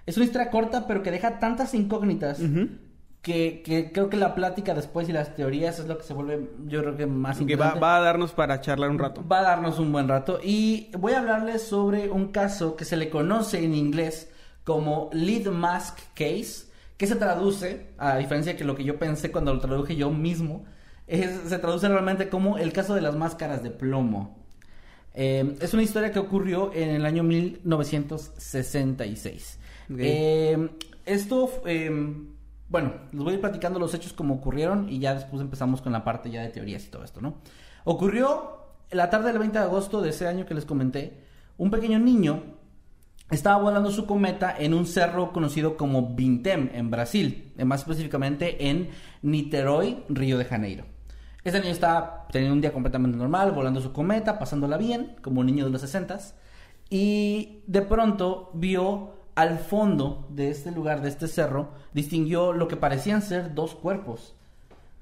Es 0.06 0.18
una 0.18 0.26
historia 0.28 0.52
corta, 0.52 0.86
pero 0.86 1.02
que 1.02 1.10
deja 1.10 1.40
tantas 1.40 1.74
incógnitas 1.74 2.40
que, 3.24 3.64
que 3.66 3.92
creo 3.92 4.08
que 4.08 4.18
la 4.18 4.36
plática 4.36 4.76
después 4.76 5.10
y 5.10 5.14
las 5.14 5.34
teorías 5.36 5.80
es 5.80 5.88
lo 5.88 5.98
que 5.98 6.04
se 6.04 6.14
vuelve, 6.14 6.48
yo 6.68 6.82
creo 6.82 6.96
que 6.96 7.08
más 7.08 7.40
Que 7.40 7.56
va, 7.56 7.74
va 7.74 7.98
a 7.98 8.02
darnos 8.02 8.34
para 8.34 8.62
charlar 8.62 8.92
un 8.92 9.00
rato. 9.00 9.28
Va 9.28 9.40
a 9.40 9.44
darnos 9.44 9.80
un 9.80 9.92
buen 9.92 10.08
rato. 10.08 10.40
Y 10.44 10.92
voy 10.98 11.14
a 11.14 11.20
hablarles 11.20 11.64
sobre 11.64 12.12
un 12.12 12.28
caso 12.28 12.76
que 12.76 12.86
se 12.86 12.98
le 12.98 13.10
conoce 13.10 13.64
en 13.64 13.74
inglés 13.74 14.32
como 14.64 15.10
Lead 15.14 15.48
Mask 15.52 15.98
Case, 16.14 16.68
que 16.98 17.08
se 17.08 17.16
traduce, 17.16 17.88
a 17.98 18.18
diferencia 18.18 18.56
que 18.58 18.66
lo 18.66 18.76
que 18.76 18.84
yo 18.84 19.00
pensé 19.00 19.32
cuando 19.32 19.54
lo 19.54 19.60
traduje 19.60 19.96
yo 19.96 20.12
mismo, 20.12 20.66
es- 21.08 21.40
se 21.48 21.58
traduce 21.60 21.88
realmente 21.88 22.30
como 22.30 22.58
el 22.58 22.74
caso 22.74 22.94
de 22.94 23.02
las 23.02 23.16
máscaras 23.16 23.64
de 23.64 23.72
plomo. 23.72 24.38
Eh, 25.16 25.56
es 25.60 25.74
una 25.74 25.82
historia 25.84 26.12
que 26.12 26.20
ocurrió 26.20 26.72
en 26.74 26.90
el 26.90 27.06
año 27.06 27.24
1966. 27.24 29.60
Ok. 29.92 29.98
Eh, 30.00 30.70
esto, 31.06 31.50
eh, 31.66 31.90
bueno, 32.70 32.94
les 33.12 33.24
voy 33.24 33.32
a 33.32 33.36
ir 33.36 33.42
platicando 33.42 33.80
los 33.80 33.94
hechos 33.94 34.14
como 34.14 34.36
ocurrieron 34.36 34.88
y 34.90 35.00
ya 35.00 35.16
después 35.16 35.42
empezamos 35.42 35.82
con 35.82 35.92
la 35.92 36.04
parte 36.04 36.30
ya 36.30 36.42
de 36.44 36.50
teorías 36.50 36.86
y 36.86 36.90
todo 36.90 37.04
esto, 37.04 37.20
¿no? 37.22 37.36
Ocurrió 37.86 38.60
la 38.92 39.10
tarde 39.10 39.30
del 39.30 39.40
20 39.40 39.58
de 39.58 39.64
agosto 39.66 40.02
de 40.02 40.10
ese 40.10 40.28
año 40.28 40.46
que 40.46 40.54
les 40.54 40.66
comenté, 40.66 41.24
un 41.58 41.72
pequeño 41.72 41.98
niño 42.00 42.44
estaba 43.30 43.62
volando 43.62 43.92
su 43.92 44.06
cometa 44.06 44.56
en 44.58 44.74
un 44.74 44.86
cerro 44.86 45.32
conocido 45.32 45.78
como 45.78 46.16
Bintem, 46.16 46.70
en 46.74 46.90
Brasil, 46.90 47.52
más 47.64 47.82
específicamente 47.82 48.70
en 48.70 48.90
Niterói, 49.22 50.04
Río 50.10 50.38
de 50.38 50.46
Janeiro. 50.46 50.86
Este 51.44 51.60
niño 51.60 51.72
estaba 51.72 52.28
teniendo 52.32 52.56
un 52.56 52.62
día 52.62 52.74
completamente 52.74 53.18
normal, 53.18 53.52
volando 53.52 53.82
su 53.82 53.94
cometa, 53.94 54.40
pasándola 54.40 54.78
bien, 54.78 55.16
como 55.22 55.40
un 55.42 55.46
niño 55.46 55.66
de 55.66 55.72
los 55.72 55.82
60 55.82 56.20
y 56.90 57.62
de 57.68 57.82
pronto 57.84 58.50
vio 58.54 59.14
al 59.36 59.60
fondo 59.60 60.28
de 60.30 60.50
este 60.50 60.72
lugar, 60.72 61.02
de 61.02 61.10
este 61.10 61.28
cerro, 61.28 61.70
distinguió 61.94 62.52
lo 62.52 62.68
que 62.68 62.76
parecían 62.76 63.22
ser 63.22 63.54
dos 63.54 63.76
cuerpos, 63.76 64.36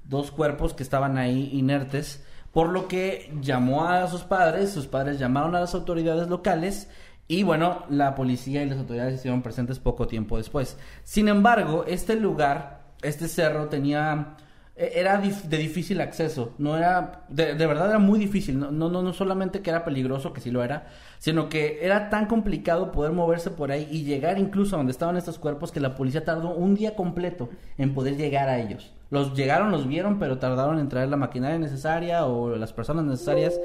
dos 0.04 0.32
cuerpos 0.32 0.74
que 0.74 0.84
estaban 0.84 1.18
ahí 1.18 1.50
inertes, 1.54 2.24
por 2.52 2.70
lo 2.70 2.88
que 2.88 3.34
llamó 3.42 3.86
a 3.86 4.08
sus 4.08 4.22
padres, 4.22 4.72
sus 4.72 4.88
padres 4.88 5.18
llamaron 5.18 5.56
a 5.56 5.62
las 5.62 5.74
autoridades 5.74 6.28
locales 6.28 6.90
y 7.28 7.44
bueno, 7.44 7.84
la 7.90 8.16
policía 8.16 8.64
y 8.64 8.70
las 8.70 8.78
autoridades 8.80 9.14
se 9.14 9.20
hicieron 9.20 9.42
presentes 9.42 9.80
poco 9.80 10.08
tiempo 10.08 10.38
después. 10.38 10.78
Sin 11.04 11.28
embargo, 11.28 11.84
este 11.88 12.16
lugar, 12.16 12.84
este 13.02 13.28
cerro 13.28 13.68
tenía 13.68 14.38
eh, 14.78 14.94
era 14.96 15.18
de 15.18 15.58
difícil 15.58 16.00
acceso, 16.02 16.54
no 16.60 16.78
era 16.78 17.26
de, 17.30 17.56
de 17.56 17.66
verdad 17.66 17.90
era 17.90 17.98
muy 17.98 18.20
difícil, 18.20 18.60
no, 18.60 18.70
no 18.70 18.90
no 18.90 19.02
no 19.02 19.12
solamente 19.12 19.62
que 19.62 19.72
era 19.72 19.84
peligroso, 19.84 20.34
que 20.34 20.40
sí 20.40 20.52
lo 20.52 20.64
era, 20.64 20.86
sino 21.18 21.50
que 21.50 21.80
era 21.82 22.10
tan 22.10 22.28
complicado 22.28 22.92
poder 22.92 23.12
moverse 23.12 23.50
por 23.50 23.72
ahí 23.72 23.88
y 23.92 24.04
llegar 24.04 24.38
incluso 24.38 24.76
a 24.76 24.78
donde 24.78 24.92
estaban 24.92 25.18
estos 25.18 25.40
cuerpos 25.40 25.72
que 25.72 25.80
la 25.80 25.96
policía 25.96 26.24
tardó 26.24 26.54
un 26.54 26.76
día 26.76 26.96
completo 26.96 27.50
en 27.80 27.96
poder 27.96 28.18
llegar 28.18 28.50
a 28.50 28.60
ellos. 28.60 28.94
Los 29.10 29.34
llegaron, 29.36 29.72
los 29.72 29.88
vieron, 29.88 30.20
pero 30.20 30.38
tardaron 30.38 30.78
en 30.80 30.90
traer 30.90 31.10
la 31.10 31.18
maquinaria 31.18 31.58
necesaria 31.58 32.26
o 32.26 32.56
las 32.56 32.72
personas 32.72 33.04
necesarias 33.06 33.60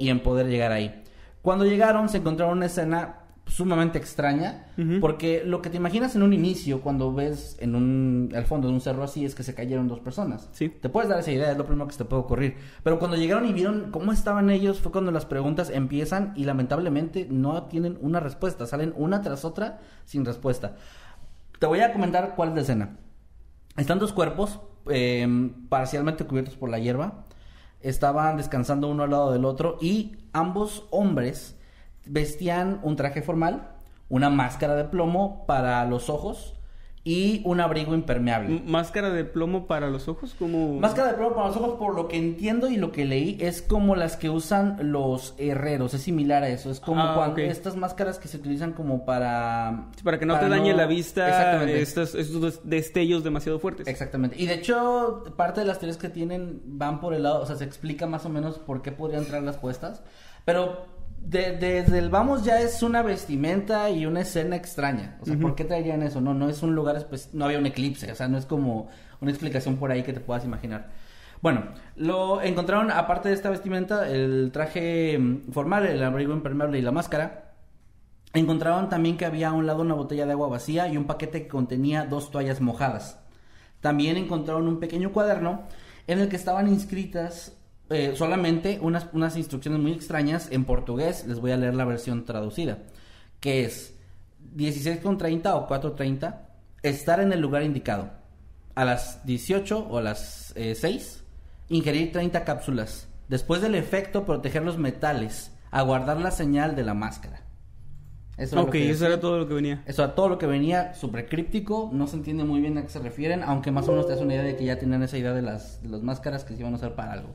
y 0.00 0.08
en 0.08 0.20
poder 0.20 0.48
llegar 0.48 0.72
ahí. 0.72 1.02
Cuando 1.46 1.64
llegaron 1.64 2.08
se 2.08 2.16
encontraron 2.16 2.56
una 2.56 2.66
escena 2.66 3.20
sumamente 3.46 3.98
extraña 3.98 4.66
porque 5.00 5.44
lo 5.44 5.62
que 5.62 5.70
te 5.70 5.76
imaginas 5.76 6.16
en 6.16 6.24
un 6.24 6.32
inicio 6.32 6.80
cuando 6.80 7.14
ves 7.14 7.56
en 7.60 7.76
un 7.76 8.32
al 8.34 8.46
fondo 8.46 8.66
de 8.66 8.74
un 8.74 8.80
cerro 8.80 9.04
así 9.04 9.24
es 9.24 9.36
que 9.36 9.44
se 9.44 9.54
cayeron 9.54 9.86
dos 9.86 10.00
personas. 10.00 10.48
Sí. 10.50 10.70
Te 10.70 10.88
puedes 10.88 11.08
dar 11.08 11.20
esa 11.20 11.30
idea, 11.30 11.52
es 11.52 11.56
lo 11.56 11.64
primero 11.64 11.86
que 11.86 11.92
se 11.92 11.98
te 11.98 12.04
puede 12.04 12.22
ocurrir. 12.22 12.56
Pero 12.82 12.98
cuando 12.98 13.16
llegaron 13.16 13.46
y 13.46 13.52
vieron 13.52 13.92
cómo 13.92 14.10
estaban 14.10 14.50
ellos 14.50 14.80
fue 14.80 14.90
cuando 14.90 15.12
las 15.12 15.24
preguntas 15.24 15.70
empiezan 15.70 16.32
y 16.34 16.46
lamentablemente 16.46 17.28
no 17.30 17.62
tienen 17.66 17.96
una 18.00 18.18
respuesta, 18.18 18.66
salen 18.66 18.92
una 18.96 19.22
tras 19.22 19.44
otra 19.44 19.78
sin 20.04 20.24
respuesta. 20.24 20.74
Te 21.60 21.66
voy 21.66 21.78
a 21.78 21.92
comentar 21.92 22.34
cuál 22.34 22.48
es 22.48 22.54
la 22.56 22.60
escena. 22.62 22.96
Están 23.76 24.00
dos 24.00 24.12
cuerpos 24.12 24.58
eh, 24.90 25.52
parcialmente 25.68 26.24
cubiertos 26.24 26.56
por 26.56 26.70
la 26.70 26.80
hierba. 26.80 27.24
Estaban 27.86 28.36
descansando 28.36 28.88
uno 28.88 29.04
al 29.04 29.10
lado 29.10 29.32
del 29.32 29.44
otro 29.44 29.78
y 29.80 30.16
ambos 30.32 30.88
hombres 30.90 31.56
vestían 32.04 32.80
un 32.82 32.96
traje 32.96 33.22
formal, 33.22 33.76
una 34.08 34.28
máscara 34.28 34.74
de 34.74 34.86
plomo 34.86 35.46
para 35.46 35.84
los 35.84 36.10
ojos 36.10 36.55
y 37.08 37.40
un 37.44 37.60
abrigo 37.60 37.94
impermeable. 37.94 38.60
Máscara 38.66 39.10
de 39.10 39.24
plomo 39.24 39.68
para 39.68 39.88
los 39.90 40.08
ojos, 40.08 40.34
como... 40.36 40.80
Máscara 40.80 41.12
de 41.12 41.14
plomo 41.14 41.36
para 41.36 41.46
los 41.46 41.56
ojos, 41.56 41.78
por 41.78 41.94
lo 41.94 42.08
que 42.08 42.16
entiendo 42.16 42.68
y 42.68 42.76
lo 42.76 42.90
que 42.90 43.04
leí, 43.04 43.36
es 43.40 43.62
como 43.62 43.94
las 43.94 44.16
que 44.16 44.28
usan 44.28 44.76
los 44.90 45.36
herreros. 45.38 45.94
Es 45.94 46.02
similar 46.02 46.42
a 46.42 46.48
eso. 46.48 46.68
Es 46.68 46.80
como 46.80 47.00
Ah, 47.00 47.12
cuando 47.14 47.40
estas 47.42 47.76
máscaras 47.76 48.18
que 48.18 48.26
se 48.26 48.38
utilizan 48.38 48.72
como 48.72 49.04
para. 49.04 49.86
Sí, 49.96 50.02
para 50.02 50.18
que 50.18 50.26
no 50.26 50.36
te 50.36 50.48
dañe 50.48 50.72
no- 50.72 50.78
la 50.78 50.86
vista 50.86 51.28
Exactamente. 51.28 51.80
estos, 51.80 52.14
estos 52.16 52.42
des- 52.42 52.60
destellos 52.64 53.22
demasiado 53.22 53.60
fuertes. 53.60 53.86
Exactamente. 53.86 54.34
Y 54.42 54.46
de 54.46 54.54
hecho, 54.54 55.22
parte 55.36 55.60
de 55.60 55.66
las 55.68 55.78
teorías 55.78 55.98
que 55.98 56.08
tienen 56.08 56.60
van 56.64 56.98
por 57.00 57.14
el 57.14 57.22
lado, 57.22 57.40
o 57.40 57.46
sea, 57.46 57.54
se 57.54 57.62
explica 57.62 58.08
más 58.08 58.26
o 58.26 58.30
menos 58.30 58.58
por 58.58 58.82
qué 58.82 58.90
podrían 58.90 59.26
traerlas 59.26 59.58
puestas. 59.58 60.02
Pero 60.44 60.86
de- 61.18 61.56
desde 61.56 61.98
el 61.98 62.08
vamos 62.10 62.44
ya 62.44 62.60
es 62.60 62.82
una 62.82 63.02
vestimenta 63.02 63.90
y 63.90 64.06
una 64.06 64.20
escena 64.20 64.56
extraña. 64.56 65.16
O 65.20 65.26
sea, 65.26 65.36
¿por 65.38 65.54
qué 65.54 65.64
traerían 65.64 66.02
eso? 66.02 66.20
No, 66.20 66.34
no 66.34 66.48
es 66.48 66.62
un 66.62 66.74
lugar, 66.74 66.96
espe- 66.96 67.28
no 67.32 67.44
había 67.46 67.58
un 67.58 67.66
eclipse. 67.66 68.10
O 68.12 68.14
sea, 68.14 68.28
no 68.28 68.38
es 68.38 68.46
como 68.46 68.88
una 69.20 69.30
explicación 69.30 69.76
por 69.76 69.90
ahí 69.90 70.02
que 70.02 70.12
te 70.12 70.20
puedas 70.20 70.44
imaginar. 70.44 70.88
Bueno, 71.42 71.64
lo 71.96 72.40
encontraron, 72.42 72.90
aparte 72.90 73.28
de 73.28 73.34
esta 73.34 73.50
vestimenta, 73.50 74.08
el 74.08 74.50
traje 74.52 75.18
mm, 75.18 75.52
formal, 75.52 75.86
el 75.86 76.02
abrigo 76.02 76.32
impermeable 76.32 76.78
y 76.78 76.82
la 76.82 76.92
máscara. 76.92 77.52
Encontraron 78.32 78.88
también 78.88 79.16
que 79.16 79.24
había 79.24 79.48
a 79.48 79.52
un 79.52 79.66
lado 79.66 79.82
una 79.82 79.94
botella 79.94 80.26
de 80.26 80.32
agua 80.32 80.48
vacía 80.48 80.88
y 80.88 80.96
un 80.96 81.04
paquete 81.06 81.42
que 81.42 81.48
contenía 81.48 82.04
dos 82.04 82.30
toallas 82.30 82.60
mojadas. 82.60 83.18
También 83.80 84.16
encontraron 84.16 84.68
un 84.68 84.80
pequeño 84.80 85.12
cuaderno 85.12 85.62
en 86.06 86.18
el 86.20 86.28
que 86.28 86.36
estaban 86.36 86.68
inscritas 86.68 87.55
eh, 87.88 88.14
solamente 88.16 88.78
unas, 88.82 89.08
unas 89.12 89.36
instrucciones 89.36 89.80
muy 89.80 89.92
extrañas 89.92 90.48
en 90.50 90.64
portugués. 90.64 91.24
Les 91.26 91.38
voy 91.38 91.52
a 91.52 91.56
leer 91.56 91.74
la 91.74 91.84
versión 91.84 92.24
traducida. 92.24 92.78
Que 93.40 93.64
es 93.64 93.94
16.30 94.56 95.52
o 95.54 95.68
4.30. 95.68 96.40
Estar 96.82 97.20
en 97.20 97.32
el 97.32 97.40
lugar 97.40 97.62
indicado. 97.62 98.10
A 98.74 98.84
las 98.84 99.24
18 99.24 99.78
o 99.78 99.98
a 99.98 100.02
las 100.02 100.52
eh, 100.56 100.74
6. 100.74 101.24
Ingerir 101.68 102.12
30 102.12 102.44
cápsulas. 102.44 103.08
Después 103.28 103.60
del 103.60 103.74
efecto, 103.74 104.24
proteger 104.24 104.62
los 104.62 104.78
metales. 104.78 105.52
Aguardar 105.70 106.20
la 106.20 106.30
señal 106.30 106.76
de 106.76 106.84
la 106.84 106.94
máscara. 106.94 107.42
Eso 108.36 108.56
era 108.56 108.62
ok, 108.64 108.74
eso 108.74 108.88
decía. 108.88 109.06
era 109.08 109.20
todo 109.20 109.38
lo 109.38 109.48
que 109.48 109.54
venía. 109.54 109.82
Eso 109.86 110.04
era 110.04 110.14
todo 110.14 110.28
lo 110.28 110.38
que 110.38 110.46
venía, 110.46 110.94
súper 110.94 111.26
críptico, 111.26 111.88
no 111.92 112.06
se 112.06 112.16
entiende 112.16 112.44
muy 112.44 112.60
bien 112.60 112.76
a 112.76 112.82
qué 112.82 112.90
se 112.90 112.98
refieren, 112.98 113.42
aunque 113.42 113.70
más 113.70 113.88
o 113.88 113.92
menos 113.92 114.06
te 114.06 114.12
das 114.12 114.20
una 114.20 114.34
idea 114.34 114.44
de 114.44 114.56
que 114.56 114.64
ya 114.66 114.78
tenían 114.78 115.02
esa 115.02 115.16
idea 115.16 115.32
de 115.32 115.40
las, 115.40 115.82
de 115.82 115.88
las 115.88 116.02
máscaras 116.02 116.44
que 116.44 116.54
se 116.54 116.60
iban 116.60 116.74
a 116.74 116.76
usar 116.76 116.94
para 116.94 117.12
algo. 117.12 117.30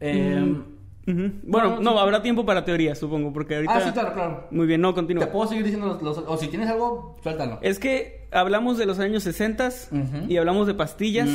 Eh, 0.00 0.54
Ujú. 1.08 1.20
Bueno, 1.44 1.68
Bueno, 1.76 1.80
no, 1.80 1.98
habrá 2.00 2.20
tiempo 2.20 2.44
para 2.44 2.64
teorías, 2.64 2.98
supongo, 2.98 3.32
porque 3.32 3.54
ahorita... 3.54 3.76
Ah, 3.76 3.80
sí, 3.80 3.90
claro, 3.92 4.12
claro. 4.12 4.48
Muy 4.50 4.66
bien, 4.66 4.80
no, 4.80 4.90
Te 4.90 4.96
continúa. 4.96 5.26
puedo 5.26 5.46
seguir 5.48 5.62
diciendo 5.64 5.86
los, 5.86 6.02
los- 6.02 6.18
O 6.26 6.36
si 6.36 6.48
tienes 6.48 6.68
algo, 6.68 7.16
suéltalo. 7.22 7.60
Es 7.62 7.78
que 7.78 8.26
hablamos 8.32 8.76
de 8.76 8.86
los 8.86 8.98
años 8.98 9.22
60 9.22 9.68
Ujú. 9.92 10.00
y 10.28 10.36
hablamos 10.36 10.66
de 10.66 10.74
pastillas. 10.74 11.28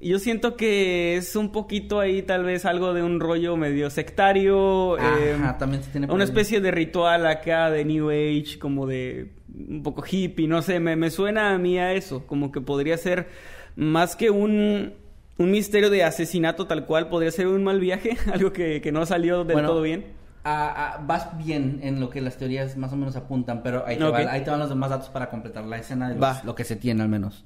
Y 0.00 0.08
Yo 0.10 0.18
siento 0.18 0.56
que 0.56 1.16
es 1.16 1.36
un 1.36 1.52
poquito 1.52 2.00
ahí 2.00 2.22
tal 2.22 2.44
vez 2.44 2.64
algo 2.64 2.94
de 2.94 3.02
un 3.02 3.20
rollo 3.20 3.56
medio 3.58 3.90
sectario. 3.90 4.96
eh, 4.96 5.34
Ajá, 5.38 5.58
también 5.58 5.82
se 5.82 5.90
tiene 5.90 6.06
Una 6.10 6.24
especie 6.24 6.60
de 6.62 6.70
ritual 6.70 7.26
acá 7.26 7.70
de 7.70 7.84
New 7.84 8.08
Age, 8.08 8.58
como 8.58 8.86
de 8.86 9.32
un 9.54 9.82
poco 9.82 10.02
hippie, 10.10 10.46
no 10.48 10.62
sé, 10.62 10.80
me, 10.80 10.96
me 10.96 11.10
suena 11.10 11.52
a 11.52 11.58
mí 11.58 11.78
a 11.78 11.92
eso, 11.92 12.24
como 12.26 12.52
que 12.52 12.60
podría 12.62 12.96
ser 12.96 13.28
más 13.76 14.14
que 14.16 14.30
un, 14.30 14.94
un 15.38 15.50
misterio 15.50 15.88
de 15.90 16.04
asesinato 16.04 16.66
tal 16.66 16.84
cual, 16.84 17.08
podría 17.08 17.30
ser 17.30 17.46
un 17.46 17.64
mal 17.64 17.80
viaje, 17.80 18.16
algo 18.32 18.52
que, 18.52 18.80
que 18.80 18.92
no 18.92 19.06
salió 19.06 19.44
del 19.44 19.54
Bueno, 19.54 19.68
todo 19.68 19.82
bien. 19.82 20.06
ah, 20.44 20.74
ah, 20.98 21.04
vas 21.06 21.36
bien 21.38 21.80
en 21.82 22.00
lo 22.00 22.10
que 22.10 22.20
las 22.20 22.36
teorías 22.36 22.76
más 22.76 22.92
o 22.92 22.96
menos 22.96 23.16
apuntan, 23.16 23.62
pero 23.62 23.84
ahí 23.86 23.96
te, 23.96 24.04
Ok. 24.04 24.12
va- 24.14 24.32
ahí 24.32 24.42
te 24.44 24.50
van 24.50 24.58
los 24.60 24.68
demás 24.68 24.90
datos 24.90 25.08
para 25.08 25.30
completar 25.30 25.64
la 25.64 25.78
escena 25.78 26.08
de 26.08 26.16
los- 26.16 26.44
lo 26.44 26.54
que 26.54 26.64
se 26.64 26.76
tiene 26.76 27.02
al 27.02 27.08
menos. 27.08 27.44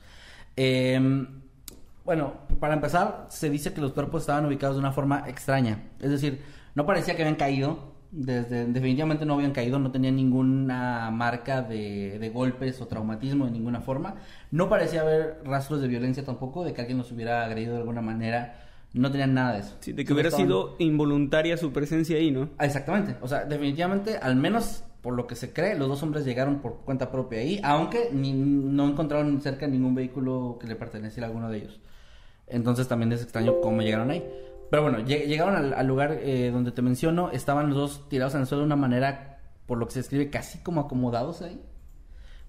Eh, 0.56 1.00
bueno, 2.04 2.34
para 2.58 2.74
empezar, 2.74 3.26
se 3.28 3.48
dice 3.48 3.72
que 3.72 3.80
los 3.80 3.92
cuerpos 3.92 4.22
estaban 4.22 4.44
ubicados 4.46 4.76
de 4.76 4.80
una 4.80 4.92
forma 4.92 5.24
extraña. 5.28 5.84
Es 6.00 6.10
decir, 6.10 6.42
no 6.74 6.84
parecía 6.84 7.14
que 7.14 7.22
habían 7.22 7.36
caído. 7.36 7.91
Desde, 8.14 8.66
definitivamente 8.66 9.24
no 9.24 9.32
habían 9.34 9.52
caído, 9.52 9.78
no 9.78 9.90
tenían 9.90 10.16
ninguna 10.16 11.10
marca 11.10 11.62
de, 11.62 12.18
de 12.18 12.28
golpes 12.28 12.78
o 12.82 12.86
traumatismo 12.86 13.46
de 13.46 13.52
ninguna 13.52 13.80
forma. 13.80 14.16
No 14.50 14.68
parecía 14.68 15.00
haber 15.00 15.38
rastros 15.44 15.80
de 15.80 15.88
violencia 15.88 16.22
tampoco, 16.22 16.62
de 16.62 16.74
que 16.74 16.82
alguien 16.82 16.98
los 16.98 17.10
hubiera 17.10 17.42
agredido 17.44 17.72
de 17.72 17.80
alguna 17.80 18.02
manera. 18.02 18.58
No 18.92 19.10
tenían 19.10 19.32
nada 19.32 19.54
de 19.54 19.60
eso. 19.60 19.74
Sí, 19.80 19.92
de 19.94 20.04
que 20.04 20.12
hubiera 20.12 20.28
estaban- 20.28 20.46
sido 20.46 20.76
involuntaria 20.78 21.56
su 21.56 21.72
presencia 21.72 22.18
ahí, 22.18 22.30
¿no? 22.30 22.50
Ah, 22.58 22.66
Exactamente, 22.66 23.16
o 23.22 23.28
sea, 23.28 23.46
definitivamente, 23.46 24.18
al 24.18 24.36
menos 24.36 24.84
por 25.00 25.14
lo 25.14 25.26
que 25.26 25.34
se 25.34 25.54
cree, 25.54 25.74
los 25.78 25.88
dos 25.88 26.02
hombres 26.02 26.26
llegaron 26.26 26.58
por 26.60 26.80
cuenta 26.84 27.10
propia 27.10 27.38
ahí, 27.38 27.58
aunque 27.64 28.10
ni- 28.12 28.34
no 28.34 28.86
encontraron 28.88 29.40
cerca 29.40 29.66
ningún 29.66 29.94
vehículo 29.94 30.58
que 30.60 30.66
le 30.66 30.76
perteneciera 30.76 31.26
a 31.26 31.30
alguno 31.30 31.48
de 31.48 31.56
ellos. 31.58 31.80
Entonces 32.46 32.86
también 32.88 33.10
es 33.12 33.22
extraño 33.22 33.54
cómo 33.62 33.80
llegaron 33.80 34.10
ahí. 34.10 34.22
Pero 34.72 34.84
bueno, 34.84 35.00
lleg- 35.00 35.26
llegaron 35.26 35.54
al, 35.54 35.74
al 35.74 35.86
lugar 35.86 36.16
eh, 36.22 36.50
donde 36.50 36.72
te 36.72 36.80
menciono, 36.80 37.30
estaban 37.30 37.68
los 37.68 37.76
dos 37.76 38.08
tirados 38.08 38.34
en 38.34 38.40
el 38.40 38.46
suelo 38.46 38.62
de 38.62 38.66
una 38.68 38.76
manera, 38.76 39.38
por 39.66 39.76
lo 39.76 39.86
que 39.86 39.92
se 39.92 40.00
escribe, 40.00 40.30
casi 40.30 40.60
como 40.60 40.80
acomodados 40.80 41.42
ahí. 41.42 41.60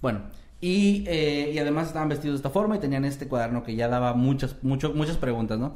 Bueno, 0.01 0.21
y, 0.61 1.03
eh, 1.05 1.51
y 1.53 1.59
además 1.59 1.87
estaban 1.87 2.07
vestidos 2.07 2.35
de 2.35 2.37
esta 2.37 2.49
forma 2.49 2.77
y 2.77 2.79
tenían 2.79 3.03
este 3.03 3.27
cuaderno 3.27 3.61
que 3.61 3.75
ya 3.75 3.89
daba 3.89 4.13
muchas, 4.13 4.55
mucho, 4.63 4.93
muchas 4.93 5.17
preguntas, 5.17 5.59
¿no? 5.59 5.75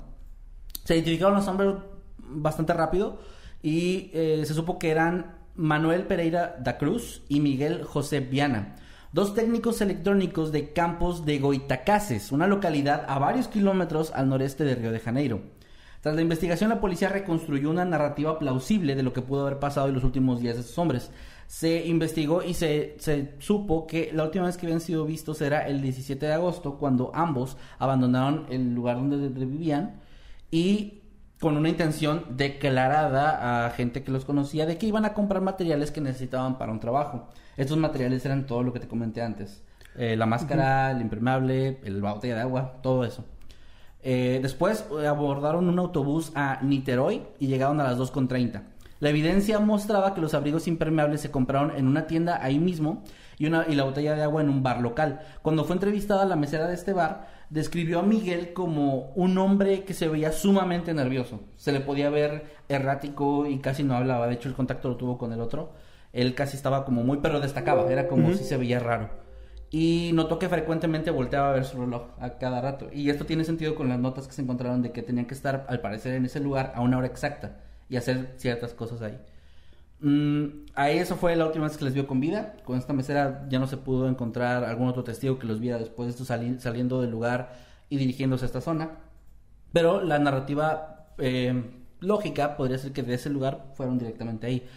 Se 0.86 0.94
identificaron 0.96 1.36
los 1.36 1.50
hombres 1.50 1.74
bastante 2.18 2.72
rápido 2.72 3.20
y 3.62 4.10
eh, 4.13 4.42
se 4.46 4.54
supo 4.54 4.80
que 4.80 4.89
eran 4.89 5.36
Manuel 5.56 6.04
Pereira 6.04 6.56
da 6.62 6.77
Cruz 6.77 7.24
y 7.27 7.42
Miguel 7.42 7.84
José 7.84 8.22
Viana, 8.22 8.77
dos 9.12 9.34
técnicos 9.34 9.82
electrónicos 9.82 10.54
de 10.54 10.72
Campos 10.72 11.25
de 11.25 11.39
Goitacases, 11.39 12.32
una 12.32 12.48
localidad 12.48 13.04
a 13.10 13.20
varios 13.20 13.50
kilómetros 13.50 14.13
al 14.13 14.30
noreste 14.30 14.63
de 14.63 14.75
Río 14.75 14.94
de 14.94 15.01
Janeiro. 15.01 15.56
Tras 16.07 16.15
la 16.15 16.21
investigación, 16.21 16.69
la 16.69 16.79
policía 16.79 17.09
reconstruyó 17.09 17.69
una 17.69 17.83
narrativa 17.83 18.39
plausible 18.39 18.95
de 18.95 19.03
lo 19.03 19.11
que 19.11 19.21
pudo 19.21 19.41
haber 19.45 19.59
pasado 19.59 19.89
en 19.89 19.93
los 19.95 20.05
últimos 20.05 20.39
días 20.39 20.55
de 20.55 20.61
estos 20.61 20.77
hombres. 20.77 21.11
Se 21.47 21.85
investigó 21.85 22.41
y 22.43 22.53
se, 22.53 22.95
se 22.97 23.33
supo 23.39 23.85
que 23.87 24.11
la 24.13 24.23
última 24.23 24.45
vez 24.45 24.55
que 24.55 24.67
habían 24.67 24.79
sido 24.79 25.03
vistos 25.05 25.41
era 25.41 25.67
el 25.67 25.81
17 25.81 26.25
de 26.25 26.31
agosto, 26.31 26.77
cuando 26.77 27.11
ambos 27.13 27.57
abandonaron 27.77 28.45
el 28.49 28.73
lugar 28.73 28.95
donde 28.95 29.17
de- 29.17 29.29
de 29.31 29.45
vivían 29.45 29.99
y 30.49 31.01
con 31.41 31.57
una 31.57 31.67
intención 31.67 32.23
declarada 32.37 33.65
a 33.65 33.69
gente 33.71 34.01
que 34.01 34.09
los 34.11 34.23
conocía 34.23 34.65
de 34.65 34.77
que 34.77 34.85
iban 34.87 35.03
a 35.03 35.13
comprar 35.13 35.41
materiales 35.41 35.91
que 35.91 35.99
necesitaban 35.99 36.57
para 36.57 36.71
un 36.71 36.79
trabajo. 36.79 37.27
Estos 37.57 37.77
materiales 37.77 38.25
eran 38.25 38.45
todo 38.45 38.63
lo 38.63 38.71
que 38.71 38.79
te 38.79 38.87
comenté 38.87 39.21
antes. 39.21 39.61
Eh, 39.97 40.15
la 40.15 40.25
máscara, 40.25 40.91
el 40.91 41.01
impermeable, 41.01 41.81
el- 41.83 42.01
la 42.01 42.13
botella 42.13 42.35
de 42.35 42.41
agua, 42.43 42.79
todo 42.81 43.03
eso. 43.03 43.25
Eh, 44.09 44.39
después 44.41 44.85
eh, 45.01 45.05
abordaron 45.05 45.67
un 45.67 45.79
autobús 45.79 46.31
a 46.33 46.59
Niterói 46.61 47.23
y 47.39 47.47
llegaron 47.47 47.81
a 47.81 47.83
las 47.83 47.99
2.30. 47.99 48.63
La 49.01 49.09
evidencia 49.09 49.59
mostraba 49.59 50.13
que 50.13 50.21
los 50.21 50.33
abrigos 50.33 50.69
impermeables 50.69 51.19
se 51.19 51.29
compraron 51.29 51.73
en 51.75 51.89
una 51.89 52.07
tienda 52.07 52.39
ahí 52.41 52.57
mismo 52.57 53.03
y, 53.37 53.47
una, 53.47 53.65
y 53.67 53.75
la 53.75 53.83
botella 53.83 54.15
de 54.15 54.23
agua 54.23 54.41
en 54.41 54.47
un 54.47 54.63
bar 54.63 54.79
local. 54.79 55.19
Cuando 55.41 55.65
fue 55.65 55.75
entrevistada 55.75 56.23
la 56.23 56.37
mesera 56.37 56.67
de 56.67 56.75
este 56.75 56.93
bar, 56.93 57.27
describió 57.49 57.99
a 57.99 58.03
Miguel 58.03 58.53
como 58.53 59.11
un 59.15 59.37
hombre 59.37 59.83
que 59.83 59.93
se 59.93 60.07
veía 60.07 60.31
sumamente 60.31 60.93
nervioso. 60.93 61.41
Se 61.57 61.73
le 61.73 61.81
podía 61.81 62.09
ver 62.09 62.45
errático 62.69 63.45
y 63.45 63.59
casi 63.59 63.83
no 63.83 63.97
hablaba. 63.97 64.27
De 64.27 64.35
hecho, 64.35 64.47
el 64.47 64.55
contacto 64.55 64.87
lo 64.87 64.95
tuvo 64.95 65.17
con 65.17 65.33
el 65.33 65.41
otro. 65.41 65.73
Él 66.13 66.33
casi 66.33 66.55
estaba 66.55 66.85
como 66.85 67.03
muy, 67.03 67.17
pero 67.17 67.41
destacaba. 67.41 67.91
Era 67.91 68.07
como 68.07 68.33
si 68.33 68.45
se 68.45 68.55
veía 68.55 68.79
raro. 68.79 69.26
Y 69.69 70.12
notó 70.13 70.39
que 70.39 70.47
frecuentemente 70.50 71.12
volteaba 71.12 71.50
a 71.50 71.53
ver 71.53 71.65
su 71.65 71.77
reloj 71.79 72.03
a 72.19 72.38
cada 72.38 72.62
rato. 72.62 72.89
Y 72.93 73.09
esto 73.09 73.25
tiene 73.25 73.43
sentido 73.43 73.75
con 73.75 73.89
las 73.89 74.00
notas 74.00 74.27
que 74.27 74.33
se 74.33 74.41
encontraron 74.41 74.81
de 74.81 74.91
que 74.93 75.03
tenían 75.03 75.25
que 75.25 75.33
estar, 75.33 75.65
al 75.69 75.81
parecer, 75.81 76.13
en 76.15 76.25
ese 76.25 76.39
lugar 76.39 76.71
a 76.75 76.81
una 76.81 76.97
hora 76.97 77.07
exacta 77.07 77.59
y 77.89 77.97
hacer 77.97 78.33
ciertas 78.38 78.74
cosas 78.74 79.01
ahí. 79.01 79.17
Mm, 80.00 80.65
a 80.75 80.89
eso 80.91 81.15
fue 81.15 81.36
la 81.36 81.45
última 81.47 81.65
vez 81.67 81.77
que 81.77 81.86
les 81.86 81.93
vio 81.93 82.07
con 82.07 82.19
vida. 82.19 82.55
Con 82.65 82.77
esta 82.77 82.93
mesera 82.93 83.45
ya 83.50 83.59
no 83.59 83.67
se 83.67 83.77
pudo 83.77 84.07
encontrar 84.07 84.63
algún 84.63 84.88
otro 84.88 85.03
testigo 85.03 85.39
que 85.39 85.47
los 85.47 85.59
viera 85.59 85.77
después 85.79 86.07
de 86.07 86.12
esto 86.12 86.25
sali- 86.25 86.59
saliendo 86.59 87.01
del 87.01 87.12
lugar 87.12 87.53
y 87.89 87.97
dirigiéndose 87.97 88.45
a 88.45 88.47
esta 88.47 88.62
zona. 88.62 88.91
Pero 89.74 90.01
la 90.03 90.19
narrativa 90.19 91.07
eh, 91.17 91.63
lógica 92.00 92.57
podría 92.57 92.77
ser 92.77 92.93
que 92.93 93.03
de 93.03 93.15
ese 93.15 93.29
lugar 93.29 93.71
fueron 93.75 93.97
directamente 94.00 94.47
ahí. 94.47 94.67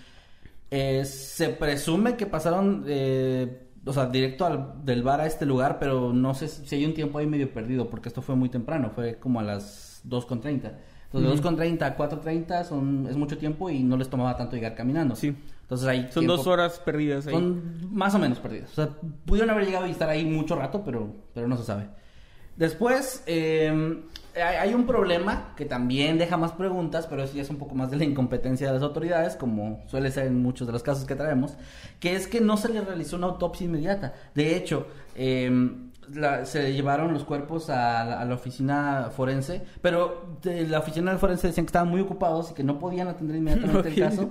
Eh, 0.70 1.04
se 1.04 1.48
presume 1.50 2.16
que 2.16 2.26
pasaron, 2.26 2.84
eh, 2.88 3.69
o 3.84 3.92
sea, 3.92 4.06
directo 4.06 4.46
al, 4.46 4.84
del 4.84 5.02
bar 5.02 5.20
a 5.20 5.26
este 5.26 5.46
lugar, 5.46 5.78
pero 5.78 6.12
no 6.12 6.34
sé 6.34 6.48
si 6.48 6.66
si 6.66 6.76
hay 6.76 6.84
un 6.84 6.94
tiempo 6.94 7.18
ahí 7.18 7.26
medio 7.26 7.52
perdido, 7.52 7.88
porque 7.88 8.08
esto 8.08 8.22
fue 8.22 8.36
muy 8.36 8.48
temprano, 8.48 8.90
fue 8.94 9.16
como 9.18 9.40
a 9.40 9.42
las 9.42 10.02
2.30. 10.06 10.72
Entonces, 11.12 11.42
de 11.42 11.50
2.30 11.50 11.82
a 11.82 11.96
4.30 11.96 12.64
son, 12.64 13.06
es 13.08 13.16
mucho 13.16 13.36
tiempo 13.36 13.68
y 13.68 13.82
no 13.82 13.96
les 13.96 14.08
tomaba 14.08 14.36
tanto 14.36 14.54
llegar 14.54 14.74
caminando. 14.76 15.16
Sí. 15.16 15.34
Entonces 15.62 15.88
ahí... 15.88 16.08
Son 16.12 16.26
dos 16.26 16.46
horas 16.46 16.78
perdidas 16.78 17.26
ahí. 17.26 17.34
Son 17.34 17.88
más 17.92 18.14
o 18.14 18.18
menos 18.18 18.38
perdidos. 18.38 18.70
O 18.70 18.74
sea, 18.74 18.88
pudieron 19.24 19.50
haber 19.50 19.66
llegado 19.66 19.86
y 19.86 19.90
estar 19.90 20.08
ahí 20.08 20.24
mucho 20.24 20.54
rato, 20.54 20.82
pero, 20.84 21.12
pero 21.34 21.48
no 21.48 21.56
se 21.56 21.64
sabe. 21.64 21.88
Después, 22.56 23.24
eh, 23.26 24.02
hay 24.36 24.74
un 24.74 24.86
problema 24.86 25.52
que 25.56 25.64
también 25.64 26.18
deja 26.18 26.36
más 26.36 26.52
preguntas, 26.52 27.06
pero 27.06 27.22
eso 27.22 27.34
ya 27.34 27.42
es 27.42 27.50
un 27.50 27.56
poco 27.58 27.74
más 27.74 27.90
de 27.90 27.96
la 27.96 28.04
incompetencia 28.04 28.66
de 28.68 28.74
las 28.74 28.82
autoridades, 28.82 29.36
como 29.36 29.82
suele 29.86 30.10
ser 30.10 30.26
en 30.26 30.42
muchos 30.42 30.66
de 30.66 30.72
los 30.72 30.82
casos 30.82 31.04
que 31.04 31.14
traemos, 31.16 31.54
que 31.98 32.14
es 32.14 32.26
que 32.26 32.40
no 32.40 32.56
se 32.56 32.68
le 32.68 32.80
realizó 32.80 33.16
una 33.16 33.26
autopsia 33.28 33.64
inmediata. 33.66 34.14
De 34.34 34.56
hecho, 34.56 34.86
eh, 35.16 35.70
la- 36.12 36.44
se 36.44 36.72
llevaron 36.72 37.12
los 37.12 37.24
cuerpos 37.24 37.70
a, 37.70 38.04
la- 38.04 38.20
a 38.20 38.24
la 38.24 38.34
oficina 38.34 39.10
forense, 39.16 39.62
pero 39.82 40.36
de 40.42 40.66
la 40.66 40.78
oficina 40.80 41.16
forense 41.18 41.46
decían 41.48 41.66
que 41.66 41.70
estaban 41.70 41.88
muy 41.88 42.00
ocupados 42.00 42.50
y 42.50 42.54
que 42.54 42.64
no 42.64 42.78
podían 42.78 43.08
atender 43.08 43.36
inmediatamente 43.36 43.88
el 43.88 43.94
caso. 44.00 44.30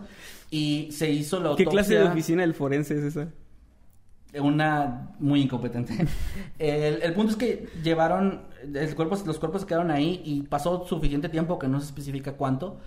Y 0.51 0.89
se 0.91 1.09
hizo 1.09 1.37
la 1.37 1.55
¿Qué 1.55 1.63
autopsia. 1.63 1.69
clase 1.71 1.95
de 1.95 2.03
oficina 2.03 2.41
del 2.41 2.53
forense 2.53 2.97
es 2.97 3.03
esa? 3.03 3.27
Una 4.39 5.11
muy 5.19 5.41
incompetente. 5.41 6.05
el, 6.59 7.01
el 7.01 7.13
punto 7.13 7.31
es 7.31 7.37
que 7.37 7.67
llevaron, 7.83 8.43
el 8.73 8.95
cuerpo, 8.95 9.17
los 9.25 9.39
cuerpos 9.39 9.61
se 9.61 9.67
quedaron 9.67 9.89
ahí 9.89 10.21
y 10.23 10.43
pasó 10.43 10.85
suficiente 10.85 11.29
tiempo, 11.29 11.57
que 11.57 11.67
no 11.67 11.79
se 11.79 11.87
especifica 11.87 12.33
cuánto, 12.33 12.77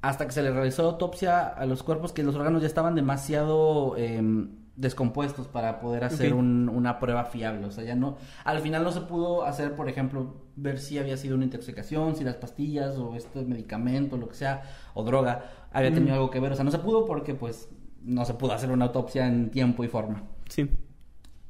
hasta 0.00 0.24
que 0.26 0.32
se 0.32 0.42
le 0.42 0.50
realizó 0.52 0.84
autopsia 0.86 1.46
a 1.48 1.66
los 1.66 1.82
cuerpos, 1.82 2.12
que 2.12 2.22
los 2.22 2.34
órganos 2.34 2.62
ya 2.62 2.66
estaban 2.68 2.94
demasiado 2.94 3.94
em, 3.98 4.50
descompuestos 4.76 5.48
para 5.48 5.80
poder 5.80 6.04
hacer 6.04 6.32
un- 6.34 6.68
una 6.70 6.98
prueba 6.98 7.24
fiable. 7.24 7.66
O 7.66 7.70
sea, 7.70 7.84
ya 7.84 7.94
no, 7.94 8.16
al 8.44 8.60
final 8.60 8.82
no 8.84 8.92
se 8.92 9.00
pudo 9.02 9.44
hacer, 9.44 9.74
por 9.74 9.88
ejemplo, 9.90 10.36
ver 10.56 10.78
si 10.78 10.98
había 10.98 11.16
sido 11.18 11.34
una 11.34 11.44
intoxicación, 11.44 12.14
si 12.16 12.24
las 12.24 12.36
pastillas 12.36 12.96
o 12.96 13.14
este 13.16 13.42
medicamento, 13.44 14.16
lo 14.16 14.28
que 14.28 14.34
sea, 14.34 14.62
o 14.94 15.02
droga, 15.04 15.44
había 15.72 15.92
tenido 15.92 16.14
algo 16.14 16.30
que 16.30 16.40
ver. 16.40 16.52
O 16.52 16.56
sea, 16.56 16.64
no 16.64 16.70
se 16.70 16.78
pudo 16.78 17.04
porque 17.04 17.34
pues 17.34 17.68
no 18.02 18.24
se 18.24 18.34
pudo 18.34 18.52
hacer 18.52 18.70
una 18.70 18.84
autopsia 18.86 19.26
en 19.26 19.50
tiempo 19.50 19.82
y 19.84 19.88
forma. 19.88 20.22
Sí. 20.48 20.70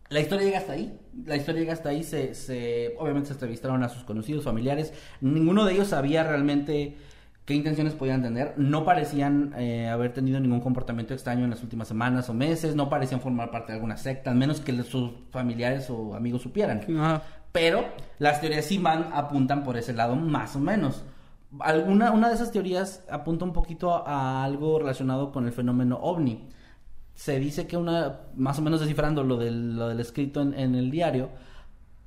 La 0.09 0.21
historia 0.21 0.45
llega 0.45 0.59
hasta 0.59 0.73
ahí. 0.73 0.99
La 1.25 1.37
historia 1.37 1.61
llega 1.61 1.73
hasta 1.73 1.89
ahí. 1.89 2.03
Se, 2.03 2.35
se, 2.35 2.95
obviamente 2.99 3.29
se 3.29 3.35
entrevistaron 3.35 3.83
a 3.83 3.89
sus 3.89 4.05
conocidos, 4.05 4.45
familiares. 4.45 4.93
Ninguno 5.21 5.65
de 5.65 5.75
ellos 5.75 5.89
sabía 5.89 6.23
realmente 6.23 6.97
qué 7.45 7.55
intenciones 7.55 7.95
podían 7.95 8.23
tener. 8.23 8.55
No 8.57 8.85
parecían 8.85 9.55
eh, 9.57 9.89
haber 9.89 10.13
tenido 10.13 10.39
ningún 10.41 10.61
comportamiento 10.61 11.15
extraño 11.15 11.45
en 11.45 11.51
las 11.51 11.63
últimas 11.63 11.89
semanas 11.89 12.29
o 12.29 12.35
meses. 12.35 12.77
No 12.77 12.89
parecían 12.89 13.21
formar 13.21 13.51
parte 13.51 13.73
de 13.73 13.77
alguna 13.77 13.97
secta, 13.97 14.31
al 14.31 14.37
menos 14.37 14.61
que 14.61 14.73
sus 14.83 15.13
familiares 15.31 15.89
o 15.91 16.15
amigos 16.15 16.43
supieran. 16.43 16.83
Ajá. 16.99 17.23
Pero 17.53 17.87
las 18.19 18.41
teorías 18.41 18.67
sí 18.67 18.79
van, 18.79 19.11
apuntan 19.15 19.65
por 19.65 19.77
ese 19.77 19.95
lado 19.95 20.15
más 20.15 20.55
o 20.57 20.59
menos. 20.59 21.05
Alguna, 21.61 22.11
una 22.11 22.29
de 22.29 22.35
esas 22.35 22.53
teorías 22.53 23.05
apunta 23.11 23.45
un 23.45 23.53
poquito 23.53 24.07
a 24.07 24.45
algo 24.45 24.79
relacionado 24.79 25.33
con 25.33 25.47
el 25.47 25.53
fenómeno 25.53 25.99
ovni. 26.03 26.49
Se 27.17 27.41
dice 27.41 27.67
que 27.67 27.77
una, 27.77 28.21
más 28.37 28.59
o 28.61 28.63
menos 28.63 28.79
descifrando 28.81 29.25
lo 29.25 29.37
del, 29.39 29.77
lo 29.77 29.89
del 29.89 29.99
escrito 30.01 30.41
en, 30.43 30.55
en 30.55 30.77
el 30.77 30.91
diario, 30.93 31.31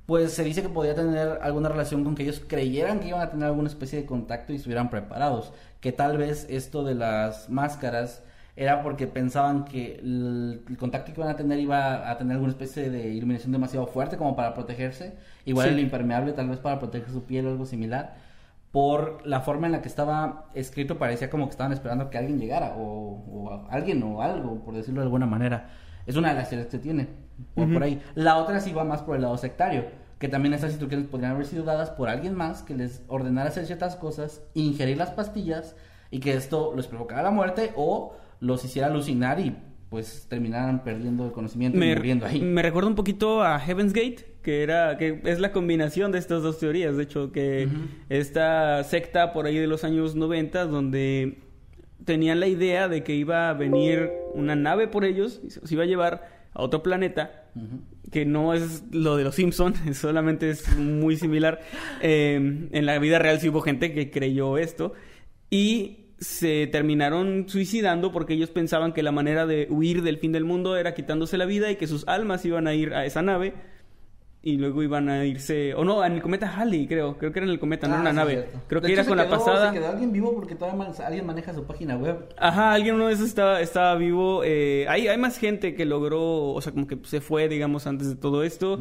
pues 0.06 0.32
se 0.32 0.42
dice 0.44 0.62
que 0.62 0.68
podía 0.70 0.94
tener 0.94 1.38
alguna 1.42 1.68
relación 1.68 2.02
con 2.04 2.14
que 2.14 2.22
ellos 2.24 2.42
creyeran 2.46 3.00
que 3.00 3.08
iban 3.08 3.20
a 3.20 3.30
tener 3.30 3.46
alguna 3.46 3.68
especie 3.68 4.00
de 4.00 4.06
contacto 4.06 4.52
y 4.52 4.56
estuvieran 4.56 4.90
preparados. 4.90 5.52
Que 5.80 5.92
tal 5.92 6.16
vez 6.16 6.46
esto 6.48 6.82
de 6.84 6.94
las 6.96 7.48
máscaras 7.50 8.22
era 8.56 8.82
porque 8.82 9.06
pensaban 9.06 9.64
que 9.64 9.96
el, 9.96 10.62
el 10.68 10.76
contacto 10.78 11.12
que 11.12 11.20
iban 11.20 11.30
a 11.32 11.36
tener 11.36 11.58
iba 11.60 12.10
a 12.10 12.18
tener 12.18 12.34
alguna 12.34 12.50
especie 12.52 12.90
de 12.90 13.10
iluminación 13.10 13.52
demasiado 13.52 13.86
fuerte 13.86 14.16
como 14.16 14.34
para 14.36 14.54
protegerse. 14.54 15.14
Igual 15.44 15.68
Sí. 15.68 15.74
el 15.74 15.80
impermeable 15.80 16.32
tal 16.32 16.48
vez 16.48 16.58
para 16.58 16.78
proteger 16.78 17.10
su 17.10 17.24
piel 17.24 17.46
o 17.46 17.50
algo 17.50 17.66
similar. 17.66 18.16
Por 18.72 19.26
la 19.26 19.40
forma 19.40 19.66
en 19.66 19.72
la 19.72 19.82
que 19.82 19.88
estaba 19.88 20.46
escrito 20.54 20.96
parecía 20.96 21.28
como 21.28 21.46
que 21.46 21.50
estaban 21.50 21.72
esperando 21.72 22.08
que 22.08 22.18
alguien 22.18 22.38
llegara 22.38 22.76
o, 22.78 23.66
alguien 23.68 24.02
o 24.02 24.22
algo, 24.22 24.64
por 24.64 24.74
decirlo 24.74 25.00
de 25.00 25.06
alguna 25.06 25.26
manera. 25.26 25.70
Es 26.06 26.16
una 26.16 26.28
de 26.28 26.34
las 26.34 26.48
teorías 26.48 26.70
que 26.70 26.78
tiene 26.78 27.08
por, 27.54 27.72
por 27.72 27.82
ahí. 27.82 28.00
La 28.14 28.36
otra 28.36 28.60
sí 28.60 28.72
va 28.72 28.84
más 28.84 29.02
por 29.02 29.16
el 29.16 29.22
lado 29.22 29.36
sectario, 29.36 29.86
que 30.18 30.28
también 30.28 30.54
estas 30.54 30.70
instrucciones 30.70 31.08
podrían 31.08 31.32
haber 31.32 31.46
sido 31.46 31.64
dadas 31.64 31.90
por 31.90 32.08
alguien 32.08 32.34
más 32.34 32.62
que 32.62 32.74
les 32.74 33.02
ordenara 33.08 33.48
hacer 33.48 33.66
ciertas 33.66 33.96
cosas, 33.96 34.42
ingerir 34.54 34.98
las 34.98 35.10
pastillas 35.10 35.74
y 36.10 36.20
que 36.20 36.34
esto 36.34 36.74
les 36.76 36.86
provocara 36.86 37.22
la 37.22 37.30
muerte 37.30 37.72
o 37.74 38.14
los 38.40 38.64
hiciera 38.64 38.88
alucinar 38.88 39.40
y 39.40 39.56
pues 39.88 40.26
terminaran 40.28 40.84
perdiendo 40.84 41.24
el 41.26 41.32
conocimiento 41.32 41.82
y 41.82 41.94
muriendo 41.94 42.26
ahí. 42.26 42.40
me 42.40 42.62
recuerda 42.62 42.88
un 42.88 42.94
poquito 42.94 43.42
a 43.42 43.58
Heaven's 43.58 43.92
Gate, 43.92 44.29
que 44.42 44.62
era 44.62 44.96
que 44.96 45.20
es 45.24 45.38
la 45.38 45.52
combinación 45.52 46.12
de 46.12 46.18
estas 46.18 46.42
dos 46.42 46.58
teorías. 46.58 46.96
De 46.96 47.02
hecho, 47.02 47.32
que 47.32 47.68
esta 48.08 48.82
secta 48.84 49.32
por 49.32 49.46
ahí 49.46 49.58
de 49.58 49.66
los 49.66 49.84
años 49.84 50.14
90, 50.14 50.66
donde 50.66 51.38
tenían 52.04 52.40
la 52.40 52.46
idea 52.46 52.88
de 52.88 53.02
que 53.02 53.14
iba 53.14 53.50
a 53.50 53.52
venir 53.52 54.10
una 54.34 54.56
nave 54.56 54.88
por 54.88 55.04
ellos 55.04 55.40
y 55.44 55.50
se 55.50 55.60
los 55.60 55.70
iba 55.72 55.82
a 55.82 55.86
llevar 55.86 56.28
a 56.52 56.62
otro 56.62 56.82
planeta, 56.82 57.44
que 58.10 58.24
no 58.24 58.54
es 58.54 58.84
lo 58.92 59.16
de 59.16 59.24
los 59.24 59.34
Simpson, 59.34 59.74
solamente 59.94 60.50
es 60.50 60.76
muy 60.76 61.16
similar. 61.16 61.60
Eh, 62.00 62.68
en 62.72 62.86
la 62.86 62.98
vida 62.98 63.18
real 63.18 63.40
sí 63.40 63.48
hubo 63.48 63.60
gente 63.60 63.92
que 63.92 64.10
creyó 64.10 64.58
esto 64.58 64.94
y 65.50 65.96
se 66.18 66.66
terminaron 66.66 67.48
suicidando 67.48 68.12
porque 68.12 68.34
ellos 68.34 68.50
pensaban 68.50 68.92
que 68.92 69.02
la 69.02 69.10
manera 69.10 69.46
de 69.46 69.66
huir 69.70 70.02
del 70.02 70.18
fin 70.18 70.32
del 70.32 70.44
mundo 70.44 70.76
era 70.76 70.94
quitándose 70.94 71.38
la 71.38 71.46
vida 71.46 71.70
y 71.70 71.76
que 71.76 71.86
sus 71.86 72.06
almas 72.06 72.44
iban 72.44 72.66
a 72.66 72.74
ir 72.74 72.92
a 72.92 73.06
esa 73.06 73.22
nave 73.22 73.54
y 74.42 74.56
luego 74.56 74.82
iban 74.82 75.10
a 75.10 75.26
irse 75.26 75.74
o 75.74 75.84
no 75.84 76.02
en 76.02 76.12
el 76.14 76.22
cometa 76.22 76.50
Halley 76.56 76.86
creo 76.86 77.18
creo 77.18 77.30
que 77.30 77.40
era 77.40 77.44
en 77.46 77.52
el 77.52 77.58
cometa 77.60 77.86
no 77.86 77.92
Ah, 77.92 77.96
en 77.96 78.00
una 78.00 78.12
nave 78.14 78.46
creo 78.68 78.80
De 78.80 78.86
que 78.86 78.92
hecho, 78.94 79.02
era 79.02 79.08
con 79.08 79.18
la 79.18 79.28
pasada 79.28 79.70
Se 79.70 79.78
quedó 79.78 79.88
alguien 79.88 80.12
vivo 80.12 80.34
porque 80.34 80.54
todavía 80.54 80.78
man- 80.78 80.92
alguien 81.04 81.26
maneja 81.26 81.52
su 81.52 81.64
página 81.64 81.96
web. 81.96 82.26
Ajá, 82.38 82.72
alguien 82.72 82.94
uno 82.94 83.08
de 83.08 83.12
esos 83.14 83.26
estaba, 83.28 83.60
estaba 83.60 83.94
vivo. 83.96 84.40
Eh, 84.44 84.86
hay, 84.88 85.08
hay 85.08 85.18
más 85.18 85.36
gente 85.36 85.74
que 85.74 85.84
logró, 85.84 86.52
o 86.54 86.60
sea, 86.62 86.72
como 86.72 86.86
que 86.86 86.96
se 87.04 87.20
fue, 87.20 87.48
digamos, 87.50 87.86
antes 87.86 88.08
de 88.08 88.16
todo 88.16 88.42
esto. 88.42 88.80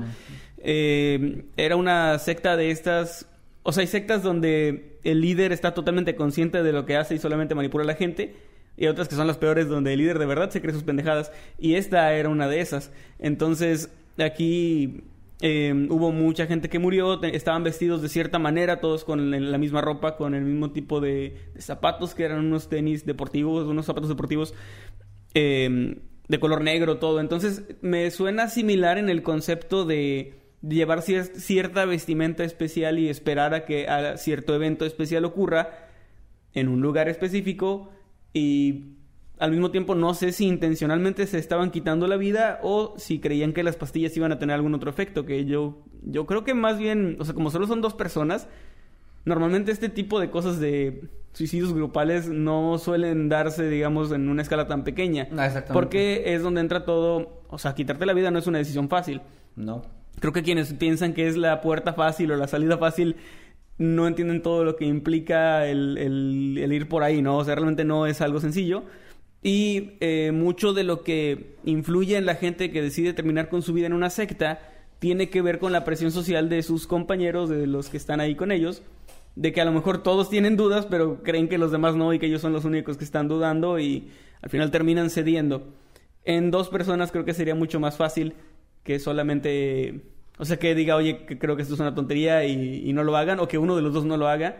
Eh, 0.59 1.43
era 1.57 1.75
una 1.75 2.17
secta 2.19 2.55
de 2.57 2.71
estas. 2.71 3.27
O 3.63 3.71
sea, 3.71 3.81
hay 3.81 3.87
sectas 3.87 4.23
donde 4.23 4.97
el 5.03 5.21
líder 5.21 5.51
está 5.51 5.73
totalmente 5.73 6.15
consciente 6.15 6.63
de 6.63 6.71
lo 6.71 6.85
que 6.85 6.95
hace 6.97 7.15
y 7.15 7.19
solamente 7.19 7.55
manipula 7.55 7.83
a 7.83 7.87
la 7.87 7.95
gente. 7.95 8.35
Y 8.77 8.83
hay 8.85 8.87
otras 8.89 9.09
que 9.09 9.15
son 9.15 9.27
las 9.27 9.37
peores, 9.37 9.67
donde 9.67 9.91
el 9.93 9.99
líder 9.99 10.19
de 10.19 10.25
verdad 10.25 10.49
se 10.51 10.61
cree 10.61 10.73
sus 10.73 10.83
pendejadas. 10.83 11.31
Y 11.57 11.75
esta 11.75 12.13
era 12.13 12.29
una 12.29 12.47
de 12.47 12.61
esas. 12.61 12.91
Entonces, 13.19 13.91
aquí 14.17 15.03
eh, 15.41 15.87
hubo 15.89 16.11
mucha 16.11 16.47
gente 16.47 16.69
que 16.69 16.79
murió, 16.79 17.21
estaban 17.23 17.63
vestidos 17.63 18.01
de 18.01 18.09
cierta 18.09 18.39
manera, 18.39 18.79
todos 18.81 19.03
con 19.05 19.51
la 19.51 19.57
misma 19.57 19.81
ropa, 19.81 20.17
con 20.17 20.35
el 20.35 20.43
mismo 20.43 20.71
tipo 20.71 20.99
de, 20.99 21.51
zapatos, 21.59 22.13
que 22.13 22.23
eran 22.23 22.39
unos 22.39 22.69
tenis 22.69 23.05
deportivos, 23.05 23.67
unos 23.67 23.85
zapatos 23.85 24.09
deportivos 24.09 24.53
eh, 25.33 25.97
de 26.27 26.39
color 26.39 26.61
negro, 26.61 26.97
todo. 26.97 27.19
Entonces, 27.19 27.63
me 27.81 28.11
suena 28.11 28.49
similar 28.49 28.97
en 28.97 29.09
el 29.09 29.23
concepto 29.23 29.85
de 29.85 30.35
llevar 30.61 30.99
cier- 30.99 31.33
cierta 31.35 31.85
vestimenta 31.85 32.43
especial 32.43 32.99
y 32.99 33.07
esperar 33.07 33.53
a 33.53 33.65
que 33.65 33.87
a 33.87 34.17
cierto 34.17 34.53
evento 34.53 34.85
especial 34.85 35.23
ocurra 35.25 35.87
en 36.53 36.67
un 36.67 36.81
lugar 36.81 37.07
específico 37.07 37.91
y 38.33 38.97
al 39.39 39.51
mismo 39.51 39.71
tiempo 39.71 39.95
no 39.95 40.13
sé 40.13 40.31
si 40.33 40.45
intencionalmente 40.47 41.25
se 41.25 41.37
estaban 41.39 41.71
quitando 41.71 42.07
la 42.07 42.17
vida 42.17 42.59
o 42.61 42.93
si 42.97 43.19
creían 43.19 43.53
que 43.53 43.63
las 43.63 43.75
pastillas 43.77 44.15
iban 44.17 44.31
a 44.31 44.37
tener 44.39 44.53
algún 44.55 44.75
otro 44.75 44.89
efecto, 44.89 45.25
que 45.25 45.45
yo 45.45 45.79
yo 46.03 46.25
creo 46.25 46.43
que 46.43 46.53
más 46.53 46.77
bien, 46.77 47.17
o 47.19 47.25
sea, 47.25 47.33
como 47.33 47.49
solo 47.49 47.65
son 47.67 47.81
dos 47.81 47.93
personas, 47.93 48.47
normalmente 49.25 49.71
este 49.71 49.89
tipo 49.89 50.19
de 50.19 50.29
cosas 50.29 50.59
de 50.59 51.03
suicidios 51.33 51.73
grupales 51.73 52.27
no 52.29 52.77
suelen 52.77 53.29
darse, 53.29 53.69
digamos, 53.69 54.11
en 54.11 54.29
una 54.29 54.41
escala 54.41 54.67
tan 54.67 54.83
pequeña. 54.83 55.23
Ah, 55.37 55.45
exactamente. 55.45 55.73
Porque 55.73 56.33
es 56.33 56.41
donde 56.41 56.61
entra 56.61 56.85
todo, 56.85 57.43
o 57.49 57.57
sea, 57.57 57.75
quitarte 57.75 58.05
la 58.05 58.13
vida 58.13 58.31
no 58.31 58.39
es 58.39 58.47
una 58.47 58.57
decisión 58.57 58.89
fácil. 58.89 59.21
No. 59.55 59.83
Creo 60.19 60.33
que 60.33 60.43
quienes 60.43 60.73
piensan 60.73 61.13
que 61.13 61.27
es 61.27 61.37
la 61.37 61.61
puerta 61.61 61.93
fácil 61.93 62.31
o 62.31 62.35
la 62.37 62.47
salida 62.47 62.77
fácil 62.77 63.15
no 63.77 64.07
entienden 64.07 64.41
todo 64.41 64.65
lo 64.65 64.75
que 64.75 64.85
implica 64.85 65.65
el, 65.67 65.97
el- 65.97 66.57
el 66.61 66.73
ir 66.73 66.89
por 66.89 67.03
ahí, 67.03 67.21
¿no? 67.21 67.37
O 67.37 67.45
sea, 67.45 67.55
realmente 67.55 67.85
no 67.85 68.05
es 68.07 68.19
algo 68.21 68.39
sencillo. 68.41 68.83
Y 69.41 69.91
eh, 70.01 70.31
mucho 70.33 70.73
de 70.73 70.83
lo 70.83 71.01
que 71.01 71.55
influye 71.63 72.17
en 72.17 72.25
la 72.25 72.35
gente 72.35 72.71
que 72.71 72.81
decide 72.81 73.13
terminar 73.13 73.49
con 73.49 73.61
su 73.61 73.73
vida 73.73 73.87
en 73.87 73.93
una 73.93 74.09
secta 74.09 74.59
tiene 74.99 75.29
que 75.29 75.41
ver 75.41 75.59
con 75.59 75.71
la 75.71 75.85
presión 75.85 76.11
social 76.11 76.49
de 76.49 76.61
sus 76.61 76.85
compañeros, 76.85 77.49
de 77.49 77.65
los 77.65 77.87
que 77.87 77.97
están 77.97 78.19
ahí 78.19 78.35
con 78.35 78.51
ellos, 78.51 78.81
de 79.35 79.53
que 79.53 79.61
a 79.61 79.65
lo 79.65 79.71
mejor 79.71 80.03
todos 80.03 80.29
tienen 80.29 80.57
dudas, 80.57 80.85
pero 80.85 81.23
creen 81.23 81.47
que 81.47 81.57
los 81.57 81.71
demás 81.71 81.95
no 81.95 82.13
y 82.13 82.19
que 82.19 82.25
ellos 82.25 82.41
son 82.41 82.51
los 82.51 82.65
únicos 82.65 82.97
que 82.97 83.05
están 83.05 83.29
dudando 83.29 83.79
y 83.79 84.09
al 84.41 84.49
final 84.49 84.71
terminan 84.71 85.09
cediendo. 85.09 85.69
En 86.25 86.51
dos 86.51 86.67
personas 86.67 87.11
creo 87.11 87.23
que 87.23 87.33
sería 87.33 87.55
mucho 87.55 87.79
más 87.79 87.95
fácil 87.95 88.33
que 88.83 88.99
solamente, 88.99 90.01
o 90.37 90.43
sea, 90.43 90.57
que 90.57 90.75
diga, 90.75 90.97
oye, 90.97 91.25
que 91.25 91.39
creo 91.39 91.55
que 91.55 91.61
esto 91.61 91.75
es 91.75 91.79
una 91.79 91.95
tontería 91.95 92.43
y, 92.45 92.91
no 92.91 93.05
lo 93.05 93.15
hagan, 93.15 93.39
o 93.39 93.47
que 93.47 93.57
uno 93.57 93.77
de 93.77 93.81
los 93.81 93.93
dos 93.93 94.03
no 94.03 94.17
lo 94.17 94.27
haga. 94.27 94.57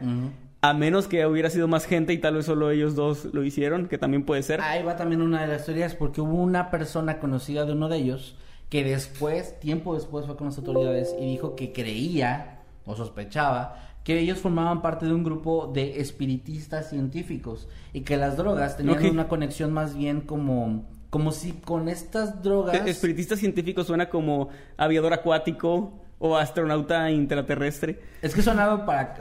A 0.62 0.74
menos 0.74 1.08
que 1.08 1.26
hubiera 1.26 1.50
sido 1.50 1.68
más 1.68 1.86
gente 1.86 2.14
y 2.14 2.18
tal 2.18 2.36
vez 2.36 2.46
solo 2.46 2.70
ellos 2.70 2.96
dos 2.96 3.26
lo 3.34 3.44
hicieron, 3.44 3.88
que 3.88 3.98
también 3.98 4.24
puede 4.24 4.44
ser. 4.44 4.62
Ahí 4.62 4.84
va 4.84 4.98
también 4.98 5.22
una 5.22 5.42
de 5.42 5.48
las 5.48 5.66
teorías, 5.66 5.96
porque 5.96 6.22
hubo 6.22 6.36
una 6.38 6.70
persona 6.70 7.20
conocida 7.20 7.66
de 7.66 7.74
uno 7.74 7.88
de 7.90 7.98
ellos 7.98 8.36
que 8.70 8.84
después, 8.84 9.60
tiempo 9.60 9.96
después, 9.96 10.26
fue 10.26 10.36
con 10.36 10.48
las 10.48 10.58
autoridades 10.58 11.16
y 11.20 11.26
dijo 11.26 11.56
que 11.56 11.72
creía 11.72 12.60
o 12.86 12.96
sospechaba 12.96 13.86
que 14.04 14.20
ellos 14.20 14.40
formaban 14.40 14.82
parte 14.82 15.06
de 15.06 15.14
un 15.14 15.24
grupo 15.24 15.72
de 15.74 16.00
espiritistas 16.00 16.90
científicos 16.90 17.68
y 17.94 18.02
que 18.02 18.18
las 18.18 18.38
drogas 18.38 18.78
tenían 18.78 19.06
una 19.06 19.28
conexión 19.28 19.72
más 19.72 19.96
bien 19.96 20.22
como, 20.22 20.86
como 21.10 21.32
si 21.32 21.52
con 21.54 21.90
estas 21.90 22.42
drogas... 22.42 22.76
E- 22.76 22.90
Espiritista 22.90 23.36
científico 23.36 23.84
suena 23.84 24.10
como 24.10 24.50
aviador 24.78 25.14
acuático 25.14 25.94
o 26.20 26.36
astronauta 26.38 27.10
intraterrestre. 27.12 28.00
Es 28.22 28.36
que 28.36 28.42
sonaba 28.42 28.86
para, 28.86 29.16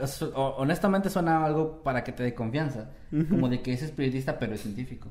honestamente 0.57 1.09
sonaba 1.09 1.45
algo 1.45 1.81
para 1.83 2.03
que 2.03 2.11
te 2.11 2.23
dé 2.23 2.33
confianza, 2.33 2.89
como 3.29 3.47
de 3.49 3.61
que 3.61 3.73
es 3.73 3.81
espiritista 3.81 4.37
pero 4.37 4.53
es 4.53 4.61
científico, 4.61 5.07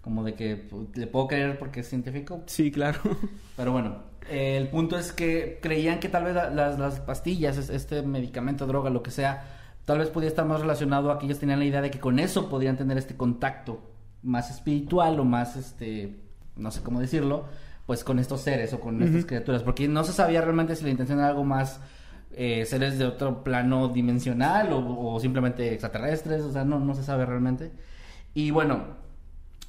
como 0.00 0.22
de 0.24 0.34
que 0.34 0.56
pues, 0.56 0.96
le 0.96 1.06
puedo 1.06 1.26
creer 1.28 1.58
porque 1.58 1.80
es 1.80 1.88
científico, 1.88 2.42
Sí, 2.46 2.70
claro. 2.70 3.00
Pero 3.56 3.72
bueno, 3.72 3.96
eh, 4.30 4.56
el 4.56 4.68
punto 4.68 4.96
es 4.98 5.12
que 5.12 5.58
creían 5.60 5.98
que 6.00 6.08
tal 6.08 6.24
vez 6.24 6.34
la- 6.34 6.50
las, 6.50 6.78
las 6.78 7.00
pastillas, 7.00 7.56
es- 7.58 7.70
este 7.70 8.02
medicamento, 8.02 8.66
droga, 8.66 8.88
lo 8.90 9.02
que 9.02 9.10
sea, 9.10 9.44
tal 9.84 9.98
vez 9.98 10.08
podía 10.10 10.28
estar 10.28 10.46
más 10.46 10.60
relacionado 10.60 11.10
a 11.10 11.18
que 11.18 11.26
ellos 11.26 11.38
tenían 11.40 11.58
la 11.58 11.64
idea 11.64 11.80
de 11.82 11.90
que 11.90 11.98
con 12.00 12.18
eso 12.20 12.48
podrían 12.48 12.76
tener 12.76 12.96
este 12.98 13.16
contacto 13.16 13.82
más 14.22 14.50
espiritual 14.50 15.18
o 15.18 15.24
más, 15.24 15.56
este, 15.56 16.20
no 16.56 16.70
sé 16.70 16.82
cómo 16.82 17.00
decirlo, 17.00 17.46
pues 17.86 18.04
con 18.04 18.18
estos 18.18 18.40
seres 18.40 18.72
o 18.72 18.80
con 18.80 19.02
estas 19.02 19.24
criaturas, 19.24 19.62
porque 19.62 19.88
no 19.88 20.04
se 20.04 20.12
sabía 20.12 20.40
realmente 20.40 20.76
si 20.76 20.84
la 20.84 20.90
intención 20.90 21.18
era 21.18 21.28
algo 21.28 21.44
más 21.44 21.80
eh, 22.32 22.64
seres 22.64 22.98
de 22.98 23.04
otro 23.04 23.42
plano 23.44 23.88
dimensional 23.88 24.72
o, 24.72 25.14
o 25.14 25.20
simplemente 25.20 25.72
extraterrestres, 25.72 26.42
o 26.42 26.52
sea, 26.52 26.64
no, 26.64 26.80
no 26.80 26.94
se 26.94 27.02
sabe 27.02 27.26
realmente. 27.26 27.72
Y 28.34 28.50
bueno, 28.50 29.02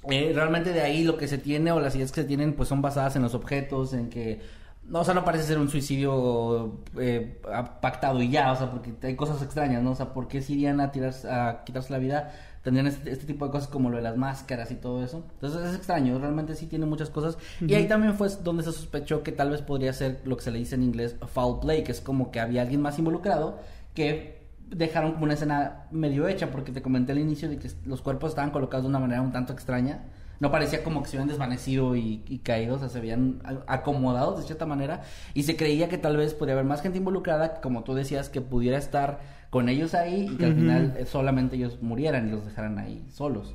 eh, 0.10 0.32
realmente 0.36 0.74
de 0.74 0.82
ahí 0.82 1.04
lo 1.04 1.18
que 1.18 1.28
se 1.28 1.38
tiene 1.38 1.72
o 1.72 1.80
las 1.80 1.96
ideas 1.96 2.12
que 2.12 2.22
se 2.22 2.28
tienen 2.28 2.54
pues 2.54 2.68
son 2.70 2.82
basadas 2.82 3.16
en 3.16 3.22
los 3.22 3.34
objetos, 3.36 3.94
en 3.94 4.10
que 4.10 4.42
no, 4.88 5.00
o 5.00 5.06
sea, 5.06 5.14
no 5.14 5.24
parece 5.24 5.46
ser 5.46 5.58
un 5.60 5.70
suicidio 5.70 6.82
eh, 7.00 7.42
pactado 7.82 8.22
y 8.22 8.30
ya, 8.30 8.52
o 8.52 8.56
sea, 8.56 8.70
porque 8.70 8.94
hay 9.08 9.16
cosas 9.16 9.42
extrañas, 9.42 9.82
¿no? 9.82 9.92
O 9.92 9.96
sea, 9.96 10.14
¿por 10.14 10.28
qué 10.28 10.42
se 10.42 10.54
irían 10.54 10.82
a, 10.82 10.92
tirarse, 10.92 11.30
a 11.30 11.64
quitarse 11.66 11.94
la 11.94 12.00
vida? 12.00 12.34
Tendrían 12.64 12.88
este, 12.88 13.12
este 13.12 13.26
tipo 13.26 13.46
de 13.46 13.52
cosas 13.52 13.68
como 13.68 13.90
lo 13.90 13.98
de 13.98 14.04
las 14.04 14.16
máscaras 14.16 14.72
y 14.72 14.76
todo 14.76 15.04
eso. 15.04 15.26
Entonces 15.34 15.70
es 15.70 15.76
extraño, 15.76 16.18
realmente 16.18 16.56
sí 16.56 16.66
tiene 16.66 16.86
muchas 16.86 17.10
cosas. 17.10 17.38
Y 17.60 17.74
ahí 17.74 17.88
también 17.88 18.16
fue 18.16 18.30
donde 18.42 18.64
se 18.64 18.72
sospechó 18.72 19.22
que 19.22 19.34
tal 19.34 19.50
vez 19.50 19.62
podría 19.62 19.92
ser 19.92 20.22
lo 20.24 20.38
que 20.38 20.44
se 20.44 20.52
le 20.52 20.60
dice 20.60 20.76
en 20.76 20.84
inglés 20.84 21.18
foul 21.28 21.60
play, 21.60 21.84
que 21.84 21.92
es 21.92 22.00
como 22.00 22.32
que 22.32 22.40
había 22.40 22.62
alguien 22.62 22.82
más 22.82 22.98
involucrado 22.98 23.60
que 23.94 24.44
dejaron 24.70 25.14
como 25.14 25.26
una 25.26 25.34
escena 25.34 25.88
medio 25.92 26.28
hecha, 26.28 26.52
porque 26.52 26.72
te 26.72 26.82
comenté 26.82 27.12
al 27.12 27.20
inicio 27.20 27.50
de 27.50 27.58
que 27.58 27.70
los 27.86 28.02
cuerpos 28.02 28.30
estaban 28.32 28.52
colocados 28.52 28.84
de 28.84 28.90
una 28.90 29.00
manera 29.00 29.22
un 29.22 29.32
tanto 29.32 29.54
extraña. 29.54 30.06
No 30.40 30.52
parecía 30.52 30.84
como 30.84 31.04
que 31.04 31.10
se 31.10 31.18
habían 31.18 31.30
desvanecido 31.30 31.96
y, 31.96 32.24
y 32.28 32.40
caído, 32.40 32.76
o 32.76 32.80
sea, 32.80 32.90
se 32.90 32.98
habían 32.98 33.42
acomodados 33.68 34.40
de 34.40 34.46
cierta 34.46 34.66
manera. 34.66 35.02
Y 35.34 35.44
se 35.44 35.56
creía 35.56 35.90
que 35.90 35.98
tal 35.98 36.18
vez 36.18 36.34
podría 36.34 36.54
haber 36.54 36.66
más 36.66 36.82
gente 36.82 36.98
involucrada, 36.98 37.62
como 37.62 37.84
tú 37.84 37.94
decías, 37.94 38.30
que 38.30 38.42
pudiera 38.42 38.78
estar 38.78 39.20
con 39.54 39.70
ellos 39.70 39.94
ahí 39.94 40.32
y 40.32 40.36
que 40.36 40.46
al 40.46 40.56
final 40.56 40.96
eh, 40.98 41.06
solamente 41.06 41.58
ellos 41.58 41.78
murieran 41.80 42.28
y 42.28 42.32
los 42.32 42.44
dejaran 42.44 42.80
ahí 42.80 43.06
solos. 43.12 43.54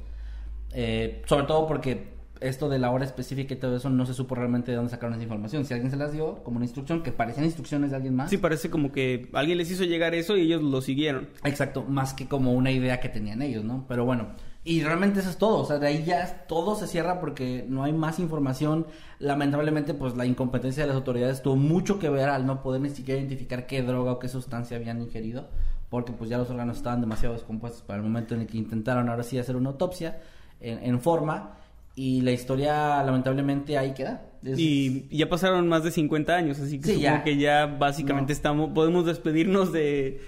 Eh, 0.73 1.23
sobre 1.27 1.47
todo 1.47 1.67
porque 1.67 2.17
esto 2.41 2.69
de 2.69 2.79
la 2.79 2.93
hora 2.93 3.05
específica 3.05 3.55
y 3.55 3.57
todo 3.57 3.75
eso 3.75 3.91
no 3.91 4.07
se 4.07 4.15
supo 4.15 4.37
realmente 4.37 4.71
de 4.71 4.77
dónde 4.77 4.93
sacaron 4.93 5.15
esa 5.15 5.25
información. 5.25 5.65
Si 5.65 5.75
alguien 5.75 5.91
se 5.91 5.97
las 5.97 6.13
dio 6.13 6.45
como 6.45 6.59
una 6.59 6.67
instrucción, 6.67 7.03
que 7.03 7.11
parecían 7.11 7.47
instrucciones 7.47 7.91
de 7.91 7.97
alguien 7.97 8.15
más. 8.15 8.31
Sí, 8.31 8.39
parece 8.39 8.71
como 8.71 8.93
que 8.93 9.29
alguien 9.33 9.59
les 9.59 9.73
hizo 9.73 9.83
llegar 9.83 10.15
eso 10.15 10.37
y 10.37 10.43
ellos 10.43 10.63
lo 10.63 10.81
siguieron. 10.83 11.31
Exacto, 11.43 11.83
más 11.83 12.15
que 12.15 12.29
como 12.29 12.53
una 12.53 12.71
idea 12.71 13.01
que 13.01 13.09
tenían 13.09 13.43
ellos, 13.43 13.65
¿no? 13.65 13.85
Pero 13.89 14.05
bueno, 14.05 14.29
y 14.63 14.85
realmente 14.85 15.19
eso 15.19 15.31
es 15.31 15.37
todo, 15.37 15.59
o 15.59 15.65
sea, 15.65 15.81
de 15.81 15.89
ahí 15.89 16.05
ya 16.05 16.45
todo 16.47 16.77
se 16.77 16.87
cierra 16.87 17.19
porque 17.19 17.65
no 17.69 17.83
hay 17.83 17.93
más 17.93 18.21
información. 18.21 18.87
Lamentablemente, 19.19 19.95
pues 19.95 20.17
la 20.17 20.27
incompetencia 20.27 20.85
de 20.85 20.89
las 20.89 20.97
autoridades 20.97 21.43
tuvo 21.43 21.57
mucho 21.57 21.99
que 21.99 22.09
ver 22.09 22.29
al 22.29 22.47
no 22.47 22.63
poder 22.63 22.83
ni 22.83 22.91
siquiera 22.91 23.19
identificar 23.19 23.67
qué 23.67 23.83
droga 23.83 24.13
o 24.13 24.19
qué 24.21 24.29
sustancia 24.29 24.77
habían 24.77 25.01
ingerido, 25.01 25.49
porque 25.91 26.13
pues 26.13 26.29
ya 26.31 26.39
los 26.39 26.51
órganos 26.51 26.77
estaban 26.77 27.01
demasiado 27.01 27.35
descompuestos 27.35 27.83
para 27.83 27.99
el 27.99 28.03
momento 28.03 28.35
en 28.35 28.43
el 28.43 28.47
que 28.47 28.59
intentaron 28.59 29.09
ahora 29.09 29.23
sí 29.23 29.39
hacer 29.39 29.57
una 29.57 29.71
autopsia 29.71 30.21
en, 30.61 30.79
en 30.85 31.01
forma. 31.01 31.55
Y 31.95 32.21
la 32.21 32.31
historia, 32.31 33.03
lamentablemente, 33.03 33.77
ahí 33.77 33.93
queda. 33.95 34.23
Es- 34.45 34.59
Y 34.59 35.09
ya 35.17 35.29
pasaron 35.29 35.67
más 35.69 35.83
de 35.83 35.91
50 35.91 36.37
años, 36.37 36.61
así 36.61 36.79
que 36.79 36.85
Sí, 36.87 36.95
supongo 36.95 37.17
ya. 37.17 37.25
que 37.25 37.37
ya 37.39 37.67
básicamente 37.67 38.33
No. 38.33 38.37
estamos, 38.37 38.71
podemos 38.73 39.05
despedirnos 39.05 39.73
de, 39.73 40.21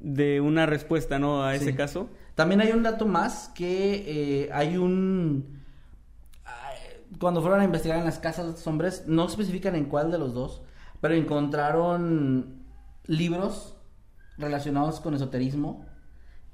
de 0.00 0.40
una 0.40 0.64
respuesta, 0.64 1.18
¿no? 1.18 1.42
A 1.44 1.54
ese 1.54 1.66
Sí. 1.72 1.72
caso. 1.74 2.08
También 2.34 2.60
hay 2.62 2.70
un 2.72 2.82
dato 2.82 3.04
más 3.06 3.50
que 3.54 4.44
eh, 4.44 4.50
hay 4.52 4.76
un... 4.78 5.58
Cuando 7.20 7.40
fueron 7.40 7.60
a 7.60 7.64
investigar 7.64 7.98
en 7.98 8.04
las 8.04 8.18
casas 8.18 8.44
de 8.44 8.50
estos 8.52 8.66
hombres, 8.66 9.04
no 9.06 9.26
especifican 9.26 9.74
en 9.74 9.86
cuál 9.86 10.10
de 10.10 10.18
los 10.18 10.34
dos, 10.34 10.62
pero 11.00 11.14
encontraron 11.14 12.62
libros 13.06 13.76
relacionados 14.38 15.00
con 15.00 15.14
esoterismo 15.14 15.84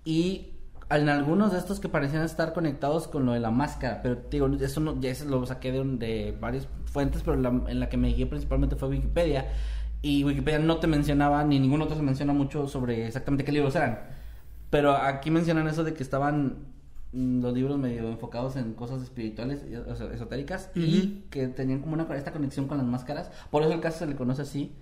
y 0.05 0.51
en 0.91 1.09
algunos 1.09 1.53
de 1.53 1.59
estos 1.59 1.81
que 1.81 1.89
parecían 1.89 2.23
estar 2.25 2.53
conectados 2.53 3.09
con 3.09 3.25
lo 3.27 3.33
de 3.33 3.41
la 3.41 3.51
máscara, 3.51 4.01
pero 4.03 4.17
digo, 4.31 4.47
eso 4.61 4.81
no, 4.81 5.01
ya 5.01 5.11
eso 5.11 5.25
lo 5.25 5.45
saqué 5.47 5.73
de, 5.73 5.81
un- 5.81 5.99
de 5.99 6.37
varias 6.41 6.69
fuentes, 6.85 7.23
pero 7.23 7.37
la- 7.37 7.49
en 7.69 7.81
la 7.81 7.89
que 7.89 7.97
me 7.97 8.13
guié 8.13 8.27
principalmente 8.27 8.77
fue 8.77 8.89
Wikipedia. 8.91 9.47
Y 10.03 10.23
Wikipedia 10.25 10.59
no 10.59 10.77
te 10.77 10.87
mencionaba, 10.87 11.43
ni 11.45 11.59
ningún 11.59 11.81
otro 11.81 11.97
se 11.97 12.03
menciona 12.03 12.35
mucho 12.35 12.69
sobre 12.69 13.07
exactamente 13.07 13.45
qué 13.45 13.53
libros 13.53 13.75
eran. 13.75 13.99
Pero 14.69 14.93
aquí 14.93 15.31
mencionan 15.31 15.67
eso 15.69 15.83
de 15.85 15.95
que 15.95 16.03
estaban 16.03 16.57
mm, 17.13 17.41
los 17.41 17.55
libros 17.55 17.79
medio 17.79 18.09
enfocados 18.11 18.57
en 18.57 18.75
cosas 18.75 19.03
espirituales, 19.03 19.63
o 19.89 19.97
sea, 19.97 20.13
esotéricas, 20.13 20.71
y 20.75 21.25
que 21.31 21.49
tenían 21.49 21.81
como 21.81 21.95
una 21.95 22.07
esta 22.15 22.33
conexión 22.33 22.67
con 22.69 22.77
las 22.77 22.87
máscaras. 22.87 23.31
Por 23.51 23.63
eso 23.63 23.73
el 23.73 23.81
caso 23.81 24.01
se 24.01 24.07
le 24.07 24.17
conoce 24.17 24.43
así, 24.43 24.73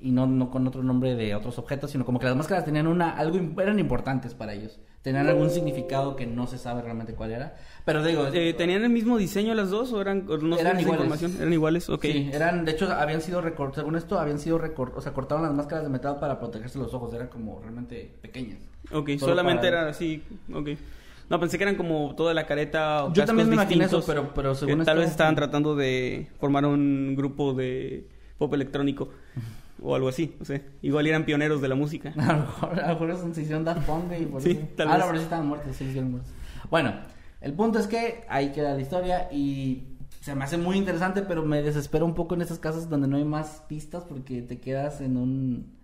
y 0.00 0.12
no, 0.12 0.26
no 0.26 0.50
con 0.50 0.66
otro 0.66 0.82
nombre 0.82 1.14
de 1.14 1.34
otros 1.34 1.58
objetos, 1.58 1.90
sino 1.90 2.04
como 2.04 2.18
que 2.18 2.26
las 2.26 2.36
máscaras 2.36 2.64
tenían 2.64 2.86
una, 2.86 3.10
algo, 3.10 3.38
eran 3.60 3.78
importantes 3.78 4.34
para 4.34 4.54
ellos. 4.54 4.78
Tenían 5.02 5.26
algún 5.28 5.48
significado 5.50 6.14
que 6.14 6.26
no 6.26 6.46
se 6.46 6.58
sabe 6.58 6.82
realmente 6.82 7.14
cuál 7.14 7.32
era. 7.32 7.56
Pero 7.86 8.04
digo, 8.04 8.26
Eh, 8.32 8.52
¿Tenían 8.52 8.82
el 8.84 8.90
mismo 8.90 9.16
diseño 9.16 9.54
las 9.54 9.70
dos 9.70 9.92
o 9.92 10.00
eran 10.00 10.26
no 10.26 10.56
sé 10.56 10.60
Eran 10.60 10.72
esa 10.76 10.82
iguales. 10.82 11.04
información? 11.04 11.36
Eran 11.38 11.52
iguales, 11.52 11.88
ok. 11.88 12.02
Sí, 12.02 12.30
eran, 12.32 12.64
de 12.66 12.72
hecho, 12.72 12.90
habían 12.92 13.22
sido 13.22 13.40
recortados, 13.40 13.76
según 13.76 13.96
esto, 13.96 14.18
habían 14.18 14.38
sido 14.38 14.58
recortados, 14.58 14.98
o 14.98 15.02
sea, 15.02 15.12
cortaron 15.12 15.42
las 15.44 15.54
máscaras 15.54 15.84
de 15.84 15.90
metal 15.90 16.18
para 16.20 16.38
protegerse 16.38 16.78
los 16.78 16.92
ojos, 16.92 17.14
eran 17.14 17.28
como 17.28 17.60
realmente 17.60 18.12
pequeñas. 18.20 18.58
Ok, 18.92 19.10
Solo 19.18 19.32
solamente 19.32 19.62
para- 19.68 19.78
eran 19.80 19.88
así, 19.88 20.22
ok. 20.52 20.68
No, 21.30 21.38
pensé 21.40 21.56
que 21.58 21.64
eran 21.64 21.76
como 21.76 22.14
toda 22.16 22.34
la 22.34 22.44
careta 22.44 23.04
o 23.04 23.12
Yo 23.12 23.24
también 23.24 23.48
me 23.48 23.54
imaginé 23.54 23.84
eso, 23.84 24.02
pero- 24.06 24.34
pero 24.34 24.52
que 24.52 24.58
según 24.58 24.78
tal 24.84 24.96
esto- 24.96 25.00
vez 25.00 25.10
estaban 25.10 25.34
tratando 25.36 25.76
de 25.76 26.28
formar 26.40 26.66
un 26.66 27.14
grupo 27.16 27.54
de 27.54 28.06
pop 28.36 28.52
electrónico 28.52 29.10
o 29.82 29.94
algo 29.94 30.08
así, 30.08 30.34
no 30.38 30.44
sé. 30.44 30.62
Igual 30.82 31.06
eran 31.06 31.24
pioneros 31.24 31.60
de 31.60 31.68
la 31.68 31.74
música. 31.74 32.12
A 32.18 32.32
lo 32.34 32.38
mejor, 32.40 32.80
a 32.80 32.88
lo 32.88 32.92
mejor 32.94 33.10
es 33.10 33.18
una 33.20 33.28
decisión 33.28 33.64
Daft 33.64 33.86
Punk, 33.86 34.06
güey, 34.08 34.26
por 34.26 34.42
Sí, 34.42 34.50
eso. 34.52 34.68
tal 34.76 34.88
ah, 34.88 34.92
vez. 34.92 35.00
no, 35.00 35.06
pero 35.06 35.18
sí 35.18 35.24
estaban 35.24 35.46
muertos, 35.46 35.76
sí, 35.76 35.92
sí, 35.92 36.00
muertos. 36.00 36.30
Bueno, 36.70 36.92
el 37.40 37.52
punto 37.54 37.78
es 37.78 37.86
que 37.86 38.24
ahí 38.28 38.52
queda 38.52 38.74
la 38.74 38.80
historia 38.80 39.28
y 39.32 39.84
se 40.20 40.34
me 40.34 40.44
hace 40.44 40.58
muy 40.58 40.76
interesante, 40.76 41.22
pero 41.22 41.42
me 41.44 41.62
desespero 41.62 42.04
un 42.04 42.14
poco 42.14 42.34
en 42.34 42.42
estos 42.42 42.58
casos 42.58 42.88
donde 42.88 43.08
no 43.08 43.16
hay 43.16 43.24
más 43.24 43.62
pistas 43.68 44.04
porque 44.04 44.42
te 44.42 44.60
quedas 44.60 45.00
en 45.00 45.16
un... 45.16 45.79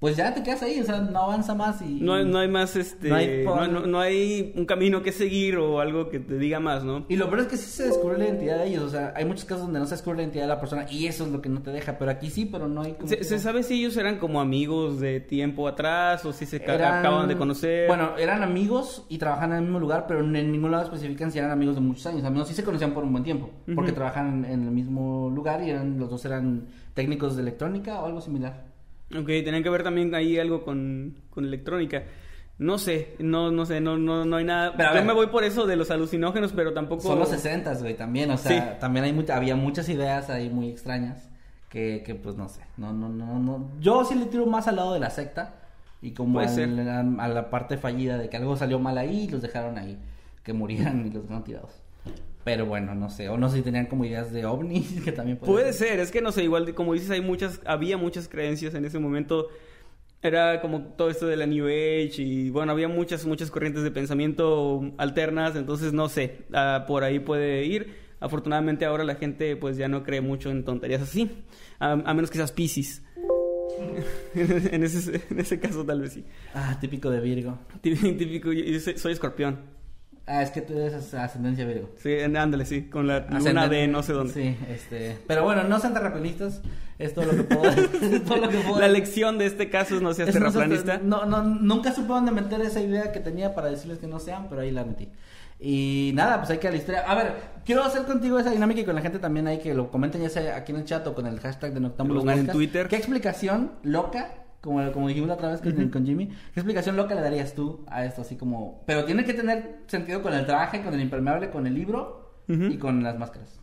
Pues 0.00 0.16
ya 0.16 0.32
te 0.32 0.44
quedas 0.44 0.62
ahí, 0.62 0.78
o 0.78 0.84
sea, 0.84 1.00
no 1.00 1.18
avanza 1.22 1.56
más 1.56 1.82
y... 1.82 1.98
No 2.00 2.14
hay, 2.14 2.24
no 2.24 2.38
hay 2.38 2.46
más, 2.46 2.76
este, 2.76 3.08
No 3.08 3.16
hay 3.16 3.42
no, 3.44 3.50
por- 3.52 3.68
no- 3.68 3.84
no 3.84 3.98
hay 3.98 4.52
un 4.56 4.64
camino 4.64 5.02
que 5.02 5.10
seguir 5.10 5.56
o 5.56 5.80
algo 5.80 6.08
que 6.08 6.20
te 6.20 6.38
diga 6.38 6.60
más, 6.60 6.84
¿no? 6.84 7.04
Y 7.08 7.16
lo 7.16 7.26
peor 7.28 7.40
es 7.40 7.46
que 7.48 7.56
sí 7.56 7.68
se 7.68 7.86
descubre 7.88 8.16
la 8.16 8.26
identidad 8.26 8.58
de 8.58 8.68
ellos, 8.68 8.84
o 8.84 8.90
sea, 8.90 9.12
hay 9.16 9.24
muchos 9.24 9.44
casos 9.44 9.64
donde 9.64 9.80
no 9.80 9.86
se 9.86 9.94
descubre 9.96 10.18
la 10.18 10.22
identidad 10.22 10.44
de 10.44 10.48
la 10.50 10.60
persona 10.60 10.86
y 10.88 11.06
eso 11.08 11.26
es 11.26 11.32
lo 11.32 11.42
que 11.42 11.48
no 11.48 11.62
te 11.62 11.72
deja, 11.72 11.98
pero 11.98 12.12
aquí 12.12 12.30
sí, 12.30 12.44
pero 12.44 12.68
no 12.68 12.82
hay 12.82 12.92
como... 12.92 13.08
¿Se, 13.08 13.18
que- 13.18 13.24
se 13.24 13.40
sabe 13.40 13.64
si 13.64 13.74
ellos 13.80 13.96
eran 13.96 14.18
como 14.20 14.40
amigos 14.40 15.00
de 15.00 15.18
tiempo 15.18 15.66
atrás 15.66 16.24
o 16.24 16.32
si 16.32 16.46
se 16.46 16.62
Eran- 16.62 17.00
acaban 17.00 17.26
de 17.26 17.36
conocer? 17.36 17.88
Bueno, 17.88 18.16
eran 18.18 18.44
amigos 18.44 19.04
y 19.08 19.18
trabajaban 19.18 19.50
en 19.50 19.56
el 19.56 19.62
mismo 19.64 19.80
lugar, 19.80 20.04
pero 20.06 20.20
en 20.20 20.30
ningún 20.52 20.70
lado 20.70 20.84
especifican 20.84 21.32
si 21.32 21.40
eran 21.40 21.50
amigos 21.50 21.74
de 21.74 21.80
muchos 21.80 22.06
años. 22.06 22.22
Al 22.22 22.30
menos 22.30 22.46
sí 22.46 22.54
se 22.54 22.62
conocían 22.62 22.94
por 22.94 23.02
un 23.02 23.10
buen 23.10 23.24
tiempo, 23.24 23.50
porque 23.74 23.90
Ujú. 23.90 23.94
trabajan 23.96 24.44
en 24.44 24.62
el 24.62 24.70
mismo 24.70 25.28
lugar 25.28 25.60
y 25.64 25.70
eran, 25.70 25.98
los 25.98 26.08
dos 26.08 26.24
eran 26.24 26.68
técnicos 26.94 27.34
de 27.34 27.42
electrónica 27.42 28.00
o 28.00 28.06
algo 28.06 28.20
similar. 28.20 28.67
Ok, 29.16 29.26
tenían 29.26 29.62
que 29.62 29.70
ver 29.70 29.82
también 29.82 30.14
ahí 30.14 30.38
algo 30.38 30.62
con, 30.64 31.14
con 31.30 31.44
electrónica. 31.44 32.04
No 32.58 32.76
sé, 32.76 33.14
no, 33.20 33.50
no 33.52 33.64
sé, 33.64 33.80
no, 33.80 33.96
no, 33.96 34.24
no 34.24 34.36
hay 34.36 34.44
nada. 34.44 34.74
Pero 34.76 34.88
a 34.88 34.92
Yo 34.92 34.96
ver. 34.98 35.04
me 35.06 35.12
voy 35.12 35.28
por 35.28 35.44
eso 35.44 35.64
de 35.66 35.76
los 35.76 35.90
alucinógenos, 35.90 36.52
pero 36.52 36.72
tampoco. 36.74 37.02
Son 37.02 37.18
los 37.18 37.28
60 37.28 37.72
güey, 37.74 37.94
también, 37.96 38.30
o 38.32 38.36
sea, 38.36 38.72
Sí. 38.74 38.80
también 38.80 39.04
hay 39.04 39.12
mucha- 39.12 39.36
había 39.36 39.54
muchas 39.54 39.88
ideas 39.88 40.28
ahí 40.28 40.50
muy 40.50 40.68
extrañas 40.68 41.28
que, 41.68 42.02
que 42.04 42.14
pues 42.16 42.36
no 42.36 42.48
sé, 42.48 42.62
no, 42.76 42.92
no, 42.92 43.08
no, 43.08 43.38
no. 43.38 43.70
Yo 43.80 44.04
sí 44.04 44.14
le 44.16 44.26
tiro 44.26 44.44
más 44.46 44.66
al 44.66 44.76
lado 44.76 44.92
de 44.92 45.00
la 45.00 45.10
secta 45.10 45.54
y 46.02 46.10
como 46.12 46.40
al- 46.40 47.20
a 47.20 47.28
la 47.28 47.48
parte 47.50 47.76
fallida 47.78 48.18
de 48.18 48.28
que 48.28 48.36
algo 48.36 48.56
salió 48.56 48.78
mal 48.80 48.98
ahí 48.98 49.24
y 49.24 49.28
los 49.28 49.40
dejaron 49.40 49.78
ahí, 49.78 49.96
que 50.42 50.52
murieran 50.52 51.06
y 51.06 51.10
los 51.10 51.22
dejaron 51.22 51.44
tirados. 51.44 51.70
Pero 52.44 52.64
bueno, 52.66 52.94
no 52.94 53.10
sé, 53.10 53.28
o 53.28 53.36
no 53.36 53.48
sé 53.50 53.58
si 53.58 53.62
tenían 53.62 53.86
como 53.86 54.04
ideas 54.04 54.32
de 54.32 54.46
ovnis 54.46 55.00
que 55.04 55.12
también 55.12 55.36
Puede 55.38 55.72
ser, 55.72 56.00
es 56.00 56.10
que 56.10 56.22
no 56.22 56.32
sé, 56.32 56.44
igual 56.44 56.74
como 56.74 56.94
dices, 56.94 57.10
hay 57.10 57.20
muchas, 57.20 57.60
había 57.66 57.96
muchas 57.98 58.28
creencias 58.28 58.74
en 58.74 58.84
ese 58.84 58.98
momento. 58.98 59.48
Era 60.20 60.60
como 60.60 60.80
todo 60.82 61.10
esto 61.10 61.26
de 61.28 61.36
la 61.36 61.46
New 61.46 61.66
Age 61.66 62.14
y 62.22 62.50
bueno, 62.50 62.72
había 62.72 62.88
muchas, 62.88 63.24
muchas 63.24 63.50
corrientes 63.52 63.84
de 63.84 63.90
pensamiento 63.92 64.92
alternas, 64.98 65.54
entonces 65.54 65.92
no 65.92 66.08
sé, 66.08 66.38
ah, 66.52 66.84
por 66.88 67.04
ahí 67.04 67.20
puede 67.20 67.64
ir. 67.66 67.94
Afortunadamente 68.18 68.84
ahora 68.84 69.04
la 69.04 69.14
gente 69.14 69.54
pues 69.54 69.76
ya 69.76 69.86
no 69.86 70.02
cree 70.02 70.20
mucho 70.20 70.50
en 70.50 70.64
tonterías 70.64 71.02
así, 71.02 71.30
a, 71.78 71.92
a 71.92 72.14
menos 72.14 72.30
que 72.30 72.36
seas 72.38 72.50
Pisces. 72.50 73.04
en, 74.34 74.82
ese, 74.82 75.20
en 75.30 75.38
ese 75.38 75.60
caso 75.60 75.84
tal 75.84 76.00
vez 76.00 76.14
sí. 76.14 76.24
Ah, 76.54 76.76
típico 76.80 77.10
de 77.10 77.20
Virgo. 77.20 77.58
Típico, 77.80 78.52
yo- 78.52 78.64
yo 78.64 78.80
soy, 78.80 78.98
soy 78.98 79.12
escorpión. 79.12 79.60
Ah, 80.30 80.42
es 80.42 80.50
que 80.50 80.60
tú 80.60 80.74
eres 80.74 81.14
ascendencia 81.14 81.64
Virgo. 81.64 81.88
Sí, 81.96 82.14
ándale, 82.20 82.66
sí, 82.66 82.82
con 82.82 83.06
la 83.06 83.20
luna 83.20 83.38
Ascendente- 83.38 83.74
de 83.76 83.88
no 83.88 84.02
sé 84.02 84.12
dónde. 84.12 84.34
Sí, 84.34 84.56
este. 84.68 85.16
Pero 85.26 85.42
bueno, 85.44 85.64
no 85.64 85.78
sean 85.80 85.94
terraplanistas. 85.94 86.60
Es 86.98 87.14
todo 87.14 87.24
lo 87.26 87.30
que 87.36 87.44
puedo 87.44 87.62
todo 88.26 88.36
lo 88.38 88.48
que 88.48 88.58
puedo 88.58 88.78
La 88.80 88.88
lección 88.88 89.38
de 89.38 89.46
este 89.46 89.70
caso 89.70 89.96
es 89.96 90.02
no 90.02 90.12
seas 90.12 90.28
Es- 90.28 90.34
terraplanista. 90.34 90.98
No, 91.02 91.24
no, 91.24 91.42
nunca 91.42 91.92
supe 91.92 92.08
dónde 92.08 92.30
meter 92.32 92.60
esa 92.60 92.80
idea 92.80 93.10
que 93.12 93.20
tenía 93.20 93.54
para 93.54 93.68
decirles 93.70 93.98
que 93.98 94.06
no 94.06 94.18
sean, 94.18 94.48
pero 94.48 94.60
ahí 94.60 94.70
la 94.70 94.84
metí. 94.84 95.08
Y 95.60 96.12
nada, 96.14 96.38
pues 96.38 96.50
hay 96.50 96.58
que 96.58 96.68
a 96.68 96.70
la 96.70 96.76
historia. 96.76 97.00
A 97.00 97.14
ver, 97.14 97.32
quiero 97.64 97.82
hacer 97.82 98.02
contigo 98.04 98.38
esa 98.38 98.50
dinámica 98.50 98.80
y 98.80 98.84
con 98.84 98.94
la 98.94 99.00
gente 99.00 99.18
también 99.18 99.46
hay 99.48 99.58
que 99.58 99.74
lo 99.74 99.90
comenten 99.90 100.22
ya 100.22 100.28
sea 100.28 100.56
aquí 100.56 100.72
en 100.72 100.78
el 100.78 100.84
chat 100.84 101.06
o 101.06 101.14
con 101.14 101.26
el 101.26 101.40
hashtag 101.40 101.72
de 101.74 101.80
Noctámbulos 101.80 102.24
en. 102.28 102.46
Twitter. 102.48 102.86
¿Qué 102.88 102.96
explicación 102.96 103.72
loca, 103.82 104.30
como, 104.60 104.92
como 104.92 105.08
dijimos 105.08 105.28
la 105.28 105.34
otra 105.34 105.50
vez 105.50 105.60
con, 105.60 105.88
con 105.90 106.04
Jimmy, 106.04 106.28
qué 106.28 106.60
explicación 106.60 106.96
loca 106.96 107.14
le 107.14 107.20
darías 107.20 107.54
tú 107.54 107.84
a 107.86 108.04
esto? 108.04 108.22
Así 108.22 108.36
como. 108.36 108.82
Pero 108.86 109.04
tiene 109.04 109.24
que 109.24 109.34
tener 109.34 109.80
sentido 109.86 110.22
con 110.22 110.34
el 110.34 110.46
traje, 110.46 110.82
con 110.82 110.94
el 110.94 111.00
impermeable, 111.00 111.50
con 111.50 111.66
el 111.66 111.74
libro 111.74 112.42
Ujú. 112.48 112.64
y 112.64 112.78
con 112.78 113.02
las 113.02 113.18
máscaras. 113.18 113.60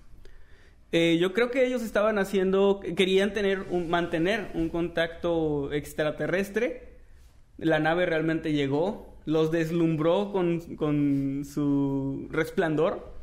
Eh, 0.91 1.17
yo 1.19 1.34
creo 1.34 1.51
que 1.51 1.65
ellos 1.65 1.84
estaban 1.84 2.17
haciendo, 2.19 2.79
querían 2.95 3.34
tener 3.34 3.65
un, 3.69 3.89
mantener 3.89 4.51
un 4.53 4.69
contacto 4.69 5.73
extraterrestre. 5.73 6.95
La 7.58 7.79
nave 7.79 8.05
realmente 8.05 8.53
llegó, 8.53 9.17
los 9.25 9.51
deslumbró 9.51 10.31
con, 10.31 10.62
con 10.77 11.43
su 11.43 12.27
resplandor. 12.31 13.13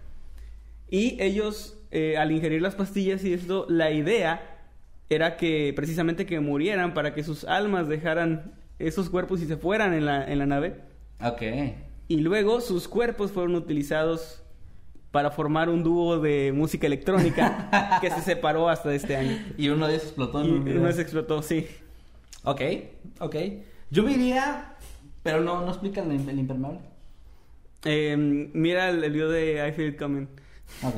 Y 0.91 1.17
ellos, 1.23 1.79
eh, 1.91 2.19
al 2.19 2.33
ingerir 2.33 2.61
las 2.61 2.75
pastillas 2.75 3.25
y 3.25 3.33
esto, 3.33 3.65
la 3.71 3.91
idea 3.91 4.52
era 5.15 5.37
que 5.37 5.73
precisamente 5.75 6.27
que 6.27 6.41
murieran 6.41 6.95
para 6.95 7.15
que 7.15 7.23
sus 7.23 7.45
almas 7.45 7.89
dejaran 7.89 8.53
esos 8.79 9.11
cuerpos 9.11 9.41
y 9.43 9.47
se 9.47 9.57
fueran 9.57 9.95
en 9.95 10.07
la, 10.07 10.25
en 10.31 10.39
la 10.39 10.47
nave. 10.47 10.81
Ok. 11.25 11.43
Y 12.09 12.17
luego 12.17 12.61
sus 12.61 12.89
cuerpos 12.89 13.31
fueron 13.31 13.55
utilizados 13.55 14.43
para 15.11 15.31
formar 15.31 15.69
un 15.69 15.83
dúo 15.83 16.19
de 16.19 16.53
música 16.53 16.87
electrónica 16.87 17.99
que 18.01 18.11
se 18.11 18.23
separó 18.23 18.69
hasta 18.69 18.95
este 18.95 19.17
año. 19.17 19.39
Y 19.57 19.69
uno 19.69 19.87
de 19.87 19.97
esos 19.97 20.09
explotó 20.09 20.41
en 20.43 20.67
Y 20.67 20.73
uno 20.73 20.91
se 20.93 21.03
explotó, 21.03 21.43
sí. 21.43 21.67
Ok, 22.45 22.61
ok. 23.21 23.37
Yo 23.91 24.03
me 24.03 24.13
iría, 24.13 24.75
pero 25.23 25.41
no, 25.41 25.61
no 25.61 25.69
explican 25.69 26.11
el, 26.11 26.29
el 26.29 26.39
impermeable. 26.39 26.81
Eh, 27.85 28.17
mira 28.17 28.89
el, 28.89 29.05
el 29.05 29.13
video 29.13 29.29
de 29.29 29.69
I 29.69 29.73
Feel 29.73 29.91
It 29.91 29.99
Coming. 29.99 30.29
Ok. 30.83 30.95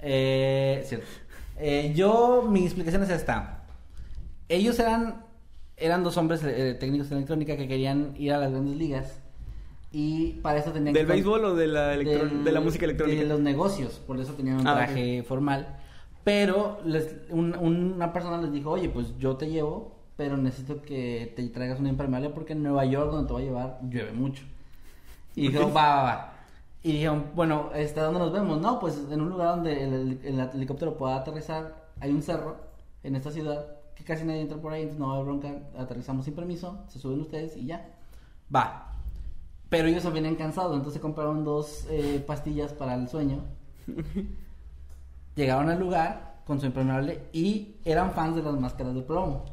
Eh, 0.00 0.82
cierto. 0.86 1.06
Eh, 1.60 1.92
yo, 1.94 2.46
mi 2.48 2.64
explicación 2.64 3.02
es 3.02 3.10
esta. 3.10 3.64
Ellos 4.48 4.78
eran, 4.78 5.22
eran 5.76 6.02
dos 6.04 6.16
hombres 6.16 6.42
eh, 6.44 6.76
técnicos 6.78 7.08
de 7.10 7.16
electrónica 7.16 7.56
que 7.56 7.68
querían 7.68 8.14
ir 8.16 8.32
a 8.32 8.38
las 8.38 8.50
grandes 8.50 8.76
ligas 8.76 9.20
Y 9.92 10.32
para 10.42 10.58
eso 10.58 10.70
tenían 10.70 10.94
¿Del 10.94 11.06
que... 11.06 11.12
béisbol 11.12 11.44
o 11.46 11.54
de 11.54 11.66
la, 11.66 11.88
del- 11.88 12.44
de 12.44 12.52
la 12.52 12.60
música 12.60 12.84
electrónica? 12.84 13.20
De 13.22 13.26
los 13.28 13.40
negocios, 13.40 13.94
por 14.06 14.18
eso 14.20 14.32
tenían 14.34 14.60
un 14.60 14.66
Ah, 14.68 14.74
traje 14.74 15.22
formal. 15.22 15.76
Pero 16.24 16.78
les- 16.84 17.14
un- 17.30 17.54
una 17.56 18.12
persona 18.12 18.40
les 18.40 18.52
dijo, 18.52 18.70
oye, 18.70 18.88
pues 18.90 19.16
yo 19.18 19.36
te 19.36 19.48
llevo, 19.48 19.96
pero 20.16 20.36
necesito 20.36 20.82
que 20.82 21.32
te 21.36 21.46
traigas 21.48 21.80
una 21.80 21.88
impermeable 21.88 22.30
porque 22.30 22.52
en 22.52 22.62
Nueva 22.62 22.84
York, 22.84 23.10
donde 23.10 23.26
te 23.28 23.32
voy 23.32 23.42
a 23.42 23.46
llevar, 23.46 23.78
llueve 23.88 24.12
mucho. 24.12 24.44
Y 25.34 25.42
dijeron, 25.42 25.70
va, 25.74 25.94
va, 25.96 26.02
va. 26.02 26.32
Y 26.82 26.92
dijeron, 26.92 27.26
bueno, 27.34 27.70
este, 27.74 28.00
¿dónde 28.00 28.20
nos 28.20 28.32
vemos? 28.32 28.60
No, 28.60 28.78
pues 28.78 28.98
en 29.10 29.20
un 29.20 29.30
lugar 29.30 29.48
donde 29.56 29.82
el, 29.82 29.92
el- 29.94 30.20
el 30.40 30.50
helicóptero 30.54 30.96
pueda 30.96 31.16
aterrizar. 31.16 31.88
Hay 32.00 32.12
un 32.12 32.22
cerro 32.22 32.56
en 33.02 33.16
esta 33.16 33.30
ciudad 33.30 33.66
que 33.96 34.04
casi 34.04 34.24
nadie 34.24 34.42
entra 34.42 34.58
por 34.58 34.72
ahí, 34.72 34.82
entonces 34.82 35.00
no 35.00 35.08
va 35.08 35.14
a 35.14 35.16
haber 35.16 35.26
bronca. 35.26 35.58
Aterrizamos 35.78 36.24
sin 36.24 36.34
permiso, 36.34 36.78
se 36.88 36.98
suben 37.00 37.20
ustedes 37.20 37.56
y 37.56 37.66
ya. 37.66 37.88
Va. 38.54 38.94
Pero 39.68 39.88
ellos 39.88 40.02
se 40.02 40.10
venían 40.10 40.36
cansados, 40.36 40.76
entonces 40.76 41.00
compraron 41.02 41.44
dos 41.44 41.86
eh, 41.90 42.22
pastillas 42.26 42.72
para 42.72 42.94
el 42.94 43.08
sueño. 43.08 43.40
Llegaron 45.36 45.68
al 45.70 45.78
lugar 45.78 46.40
con 46.46 46.60
su 46.60 46.66
impermeable 46.66 47.22
y 47.32 47.76
eran 47.84 48.12
fans 48.12 48.36
de 48.36 48.42
las 48.42 48.54
máscaras 48.58 48.94
de 48.94 49.02
plomo. 49.02 49.44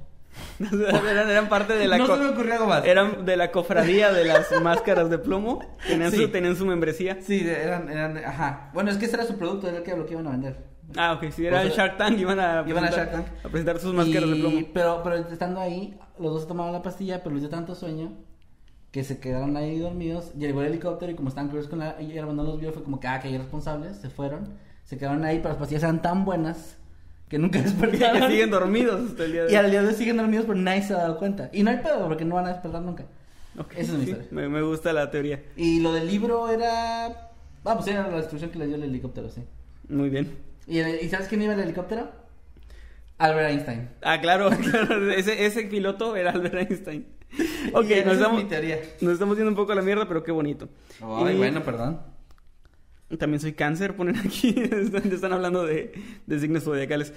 eran, 0.59 1.29
eran 1.29 1.49
parte 1.49 1.73
de 1.73 1.87
la 1.87 1.97
no 1.97 2.07
se 2.07 2.17
me 2.17 2.29
ocurrió 2.29 2.53
algo 2.53 2.67
más. 2.67 2.85
eran 2.85 3.25
de 3.25 3.37
la 3.37 3.51
cofradía 3.51 4.11
de 4.13 4.25
las 4.25 4.49
máscaras 4.61 5.09
de 5.09 5.17
plomo. 5.17 5.59
Tenían, 5.87 6.11
Sí. 6.11 6.17
su, 6.17 6.29
tenían 6.29 6.55
su 6.55 6.65
membresía. 6.65 7.17
Sí, 7.21 7.43
de- 7.43 7.63
eran, 7.63 7.89
eran, 7.89 8.17
ajá. 8.17 8.69
Bueno, 8.73 8.91
es 8.91 8.97
que 8.97 9.05
ese 9.05 9.15
era 9.15 9.25
su 9.25 9.37
producto, 9.37 9.67
era 9.67 9.77
el 9.77 9.83
que 9.83 9.95
lo 9.95 10.05
que 10.05 10.13
iban 10.13 10.27
a 10.27 10.31
vender. 10.31 10.57
Ah, 10.97 11.13
ok. 11.13 11.31
Si 11.31 11.45
era 11.45 11.57
O 11.57 11.59
sea, 11.61 11.69
el 11.69 11.75
Shark 11.75 11.97
Tank, 11.97 12.17
iban 12.19 12.39
a, 12.39 12.63
Iban 12.67 12.83
a 12.85 12.89
Shark 12.91 13.11
Tank. 13.11 13.25
a 13.43 13.49
presentar 13.49 13.79
sus 13.79 13.93
máscaras 13.93 14.29
de 14.29 14.35
Y- 14.37 14.39
plomo. 14.39 14.59
Pero, 14.73 15.01
pero 15.03 15.15
estando 15.15 15.59
ahí, 15.59 15.97
los 16.19 16.31
dos 16.33 16.41
se 16.43 16.47
tomaban 16.47 16.71
la 16.73 16.81
pastilla, 16.81 17.21
pero 17.23 17.33
les 17.35 17.41
dio 17.41 17.49
tanto 17.49 17.73
sueño 17.75 18.13
que 18.91 19.03
se 19.03 19.19
quedaron 19.19 19.57
ahí 19.57 19.77
dormidos. 19.79 20.33
Llegó 20.35 20.61
el 20.61 20.67
helicóptero 20.67 21.11
y 21.11 21.15
como 21.15 21.27
estaban 21.29 21.49
curiosos 21.49 21.69
con 21.69 21.79
la 21.79 21.97
hierba, 21.97 22.31
no 22.33 22.43
los 22.43 22.59
vio, 22.59 22.71
fue 22.71 22.83
como 22.83 22.99
que, 22.99 23.07
ah, 23.07 23.19
que 23.19 23.29
irresponsables, 23.29 23.97
se 23.97 24.09
fueron. 24.09 24.53
Se 24.85 24.97
quedaron 24.97 25.25
ahí, 25.25 25.37
pero 25.39 25.49
las 25.49 25.57
pastillas 25.57 25.83
eran 25.83 26.01
tan 26.01 26.23
buenas 26.23 26.77
que 27.35 27.39
nunca 27.39 27.61
despertaron. 27.61 28.21
que 28.21 28.27
siguen 28.29 28.49
dormidos 28.49 29.09
hasta 29.09 29.25
el 29.25 29.31
día 29.33 29.43
de 29.43 29.51
Y 29.51 29.55
hoy. 29.55 29.55
al 29.65 29.71
día 29.71 29.81
de 29.81 29.87
hoy 29.89 29.93
siguen 29.93 30.15
dormidos, 30.17 30.45
pero 30.47 30.57
nadie 30.57 30.83
se 30.83 30.93
ha 30.93 30.97
dado 30.99 31.17
cuenta. 31.17 31.49
Y 31.51 31.63
no 31.63 31.69
hay 31.71 31.77
pedo, 31.77 32.07
porque 32.07 32.23
no 32.23 32.35
van 32.35 32.45
a 32.45 32.53
despertar 32.53 32.81
nunca. 32.81 33.03
Ok, 33.57 33.73
Esa 33.73 33.81
es 33.81 33.89
mi 33.99 34.05
sí, 34.05 34.11
historia. 34.11 34.27
me, 34.31 34.47
me 34.47 34.61
gusta 34.61 34.93
la 34.93 35.11
teoría. 35.11 35.43
Y 35.57 35.81
lo 35.81 35.91
del 35.93 36.07
libro 36.07 36.49
era... 36.49 37.07
Ah, 37.07 37.75
pues 37.75 37.87
era 37.87 38.07
la 38.09 38.17
instrucción 38.19 38.51
que 38.51 38.59
le 38.59 38.67
dio 38.67 38.75
el 38.75 38.83
helicóptero, 38.83 39.27
sí. 39.29 39.41
Muy 39.89 40.09
bien. 40.09 40.31
¿Y, 40.67 40.79
el- 40.79 41.03
¿y 41.03 41.09
sabes 41.09 41.27
quién 41.27 41.41
iba 41.41 41.53
el 41.53 41.59
helicóptero? 41.59 42.09
Albert 43.17 43.49
Einstein. 43.49 43.89
Ah, 44.01 44.19
claro, 44.21 44.49
claro, 44.71 45.11
ese, 45.11 45.45
ese 45.45 45.63
piloto 45.63 46.15
era 46.15 46.31
Albert 46.31 46.55
Einstein. 46.71 47.05
Ok, 47.73 47.85
Y 47.89 47.93
esa 47.93 48.05
nos 48.05 48.13
es 48.13 48.19
estamos, 48.21 48.43
mi 48.43 48.49
teoría. 48.49 48.79
nos 49.01 49.13
estamos 49.13 49.35
yendo 49.35 49.49
un 49.49 49.57
poco 49.57 49.73
a 49.73 49.75
la 49.75 49.81
mierda, 49.81 50.07
pero 50.07 50.23
qué 50.23 50.31
bonito. 50.31 50.69
Ay, 51.01 51.33
Y 51.35 51.37
bueno, 51.37 51.63
perdón. 51.63 51.99
También 53.19 53.39
soy 53.39 53.53
cáncer, 53.53 53.95
ponen 53.95 54.17
aquí, 54.17 54.55
están, 54.71 55.11
están 55.11 55.33
hablando 55.33 55.65
de, 55.65 55.93
de 56.25 56.39
signos 56.39 56.63
zodiacales. 56.63 57.13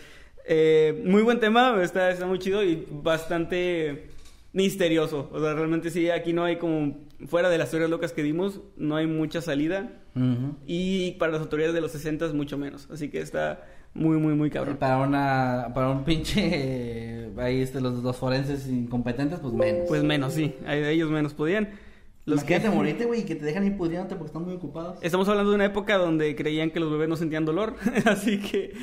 Eh, 0.46 1.02
muy 1.04 1.22
buen 1.22 1.40
tema, 1.40 1.76
está, 1.82 2.10
está 2.10 2.26
muy 2.26 2.38
chido 2.38 2.62
y 2.62 2.86
bastante 2.90 4.08
misterioso. 4.52 5.28
O 5.32 5.40
sea, 5.40 5.54
realmente 5.54 5.90
sí, 5.90 6.10
aquí 6.10 6.32
no 6.32 6.44
hay 6.44 6.56
como, 6.56 6.98
fuera 7.26 7.48
de 7.48 7.58
las 7.58 7.70
teorías 7.70 7.90
locas 7.90 8.12
que 8.12 8.22
dimos, 8.22 8.60
no 8.76 8.96
hay 8.96 9.06
mucha 9.06 9.40
salida. 9.40 9.92
Ujú. 10.14 10.56
Y 10.66 11.12
para 11.12 11.32
las 11.32 11.42
autoridades 11.42 11.74
de 11.74 11.80
los 11.80 11.92
60 11.92 12.28
mucho 12.32 12.58
menos. 12.58 12.88
Así 12.90 13.08
que 13.08 13.20
está 13.20 13.64
muy, 13.94 14.18
muy, 14.18 14.34
muy 14.34 14.48
Y 14.48 14.50
cabrón. 14.50 14.76
Para 14.76 14.98
una, 14.98 15.72
para 15.74 15.90
un 15.90 16.04
pinche, 16.04 17.28
ahí 17.36 17.60
este, 17.60 17.80
los, 17.80 18.02
los 18.02 18.16
forenses 18.16 18.66
incompetentes, 18.68 19.40
pues 19.40 19.54
menos. 19.54 19.88
Pues 19.88 20.02
menos, 20.02 20.32
sí. 20.32 20.54
Ellos 20.66 21.10
menos 21.10 21.34
podían. 21.34 21.68
Los 22.28 22.44
que 22.44 22.54
Imagínate 22.54 22.76
morirte, 22.76 23.04
güey, 23.06 23.20
y 23.20 23.24
que 23.24 23.34
te 23.36 23.44
dejan 23.46 23.64
ir 23.64 23.76
porque 23.78 23.94
están 24.26 24.42
muy 24.44 24.54
ocupados. 24.54 24.98
Estamos 25.00 25.28
hablando 25.28 25.50
de 25.50 25.54
una 25.56 25.64
época 25.64 25.96
donde 25.96 26.36
creían 26.36 26.70
que 26.70 26.78
los 26.78 26.90
bebés 26.90 27.08
no 27.08 27.16
sentían 27.16 27.44
dolor, 27.46 27.76
así 28.04 28.38
que 28.38 28.74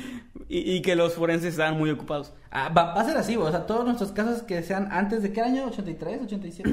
y, 0.48 0.72
y 0.72 0.82
que 0.82 0.96
los 0.96 1.14
forenses 1.14 1.50
estaban 1.50 1.78
muy 1.78 1.90
ocupados. 1.90 2.32
Ah, 2.50 2.70
va, 2.70 2.94
va 2.94 3.00
a 3.00 3.04
ser 3.04 3.16
así, 3.16 3.36
güey, 3.36 3.48
o 3.48 3.50
sea, 3.52 3.66
todos 3.66 3.84
nuestros 3.84 4.10
casos 4.12 4.42
que 4.42 4.62
sean 4.62 4.88
antes 4.90 5.22
de 5.22 5.32
qué 5.32 5.42
año, 5.42 5.66
83, 5.66 6.22
87, 6.24 6.70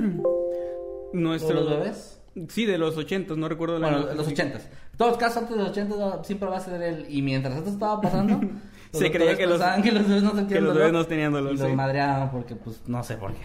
Nuestros 1.13 1.51
¿Todos 1.51 1.69
los 1.69 1.79
bebés? 1.79 2.19
Sí, 2.49 2.65
de 2.65 2.79
los 2.79 2.97
80, 2.97 3.35
no 3.35 3.47
recuerdo 3.47 3.75
el 3.77 3.83
bueno, 3.83 3.97
año. 3.97 4.13
los 4.15 4.27
80. 4.27 4.59
Todos 4.97 5.11
los 5.11 5.19
casos 5.19 5.37
antes 5.37 5.55
de 5.55 5.61
los 5.61 5.71
80 5.71 6.23
siempre 6.23 6.49
va 6.49 6.57
a 6.57 6.59
ser 6.59 6.81
el 6.81 7.05
y 7.07 7.21
mientras 7.21 7.55
esto 7.55 7.69
estaba 7.69 8.01
pasando, 8.01 8.39
los 8.91 8.99
Se 8.99 9.11
creía 9.11 9.37
que 9.37 9.45
los- 9.45 9.61
que 9.83 9.91
los 9.91 10.07
bebés 10.07 10.23
no 10.23 10.29
sentían 10.31 10.47
que 10.47 10.55
los 10.61 10.73
dolor, 10.73 10.77
bebés 10.77 10.93
no 10.93 11.05
tenían 11.05 11.33
dolor, 11.33 11.53
y 11.53 11.57
los 11.57 11.69
sí. 11.69 11.75
madreaban 11.75 12.31
porque 12.31 12.55
pues 12.55 12.81
no 12.87 13.03
sé 13.03 13.17
por 13.17 13.33
qué. 13.33 13.41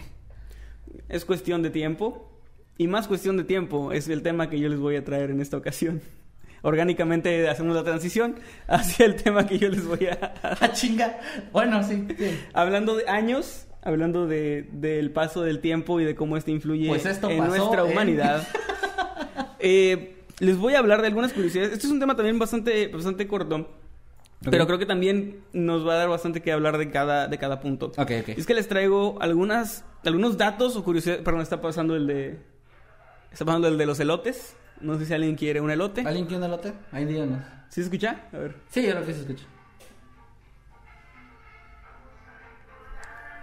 Es 1.07 1.25
cuestión 1.25 1.61
de 1.61 1.69
tiempo. 1.69 2.25
Y 2.79 2.87
más 2.87 3.07
cuestión 3.09 3.35
de 3.35 3.43
tiempo 3.43 3.91
es 3.91 4.07
el 4.07 4.21
tema 4.23 4.49
que 4.49 4.57
yo 4.59 4.69
les 4.69 4.79
voy 4.79 4.95
a 4.95 5.03
traer 5.03 5.31
en 5.31 5.41
esta 5.41 5.57
ocasión. 5.57 6.01
Orgánicamente 6.61 7.47
hacemos 7.49 7.75
la 7.75 7.83
transición 7.83 8.35
hacia 8.67 9.05
el 9.05 9.15
tema 9.15 9.45
que 9.45 9.59
yo 9.59 9.67
les 9.69 9.85
voy 9.85 10.07
a... 10.07 10.33
Ah, 10.61 10.71
chinga. 10.71 11.19
Bueno, 11.51 11.83
sí. 11.83 12.07
sí. 12.17 12.39
hablando 12.53 12.95
de 12.95 13.07
años, 13.09 13.67
hablando 13.81 14.27
de, 14.27 14.67
del 14.71 15.11
paso 15.11 15.43
del 15.43 15.59
tiempo 15.59 15.99
y 15.99 16.05
de 16.05 16.15
cómo 16.15 16.37
este 16.37 16.51
influye 16.51 16.87
Pues 16.87 17.05
esto 17.05 17.29
en 17.29 17.39
pasó 17.39 17.55
nuestra 17.55 17.81
en- 17.85 17.91
humanidad. 17.91 18.47
Eh, 19.59 20.15
les 20.39 20.57
voy 20.57 20.75
a 20.75 20.79
hablar 20.79 21.01
de 21.01 21.07
algunas 21.07 21.33
curiosidades. 21.33 21.73
Este 21.73 21.85
es 21.85 21.91
un 21.91 21.99
tema 21.99 22.15
también 22.15 22.39
bastante, 22.39 22.87
bastante 22.87 23.27
corto. 23.27 23.69
Pero 24.49 24.65
creo 24.67 24.79
que 24.79 24.85
también 24.85 25.41
nos 25.51 25.85
va 25.85 25.95
a 25.95 25.97
dar 25.97 26.07
bastante 26.07 26.41
que 26.41 26.53
hablar 26.53 26.77
de 26.77 26.89
cada, 26.89 27.27
de 27.27 27.37
cada 27.37 27.59
punto. 27.59 27.87
Ok, 27.97 28.11
ok. 28.21 28.29
Es 28.37 28.45
que 28.45 28.53
les 28.53 28.69
traigo 28.69 29.17
algunas, 29.21 29.83
algunos 30.05 30.37
datos 30.37 30.77
o 30.77 30.83
curiosidades. 30.85 31.21
Perdón, 31.23 31.41
está 31.41 31.59
pasando 31.59 31.97
el 31.97 32.07
de. 32.07 32.39
Está 33.31 33.45
pasando 33.45 33.67
el 33.67 33.77
de 33.77 33.85
los 33.85 33.99
elotes. 33.99 34.55
No 34.81 34.97
sé 34.97 35.05
si 35.05 35.13
alguien 35.13 35.35
quiere 35.35 35.61
un 35.61 35.71
elote. 35.71 36.01
¿Alguien 36.01 36.25
quiere 36.25 36.37
un 36.37 36.45
elote? 36.45 36.73
Ahí 36.91 37.05
díganos. 37.05 37.43
¿Sí 37.69 37.75
se 37.75 37.81
escucha? 37.81 38.23
A 38.33 38.37
ver. 38.37 38.55
Sí, 38.69 38.83
yo 38.83 38.91
creo 38.91 39.05
que 39.05 39.13
se 39.13 39.21
escucha. 39.21 39.45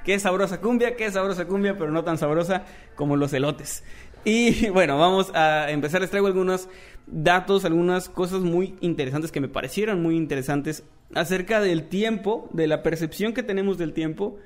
Qué 0.04 0.18
sabrosa 0.20 0.60
cumbia, 0.60 0.94
qué 0.96 1.10
sabrosa 1.10 1.46
cumbia, 1.46 1.76
pero 1.76 1.90
no 1.90 2.04
tan 2.04 2.16
sabrosa 2.16 2.64
como 2.94 3.16
los 3.16 3.32
elotes. 3.32 3.82
Y 4.24 4.68
bueno, 4.70 4.98
vamos 4.98 5.32
a 5.34 5.70
empezar. 5.70 6.00
Les 6.00 6.10
traigo 6.10 6.26
algunos 6.26 6.68
datos, 7.06 7.64
algunas 7.64 8.08
cosas 8.08 8.40
muy 8.40 8.76
interesantes 8.80 9.32
que 9.32 9.40
me 9.40 9.48
parecieron 9.48 10.02
muy 10.02 10.16
interesantes 10.16 10.84
acerca 11.14 11.60
del 11.60 11.88
tiempo, 11.88 12.48
de 12.52 12.66
la 12.66 12.82
percepción 12.82 13.32
que 13.32 13.42
tenemos 13.42 13.78
del 13.78 13.92
tiempo 13.92 14.38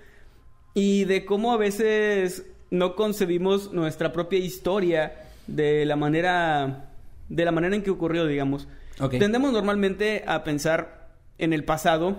y 0.74 1.04
de 1.04 1.24
cómo 1.24 1.52
a 1.52 1.56
veces 1.56 2.46
no 2.70 2.94
concebimos 2.94 3.72
nuestra 3.72 4.12
propia 4.12 4.38
historia 4.38 5.29
de 5.50 5.84
la 5.84 5.96
manera 5.96 6.90
de 7.28 7.44
la 7.44 7.52
manera 7.52 7.74
en 7.76 7.82
que 7.82 7.90
ocurrió, 7.90 8.26
digamos. 8.26 8.68
Tendemos 9.10 9.52
normalmente 9.52 10.24
a 10.26 10.44
pensar 10.44 11.08
en 11.38 11.52
el 11.52 11.64
pasado 11.64 12.16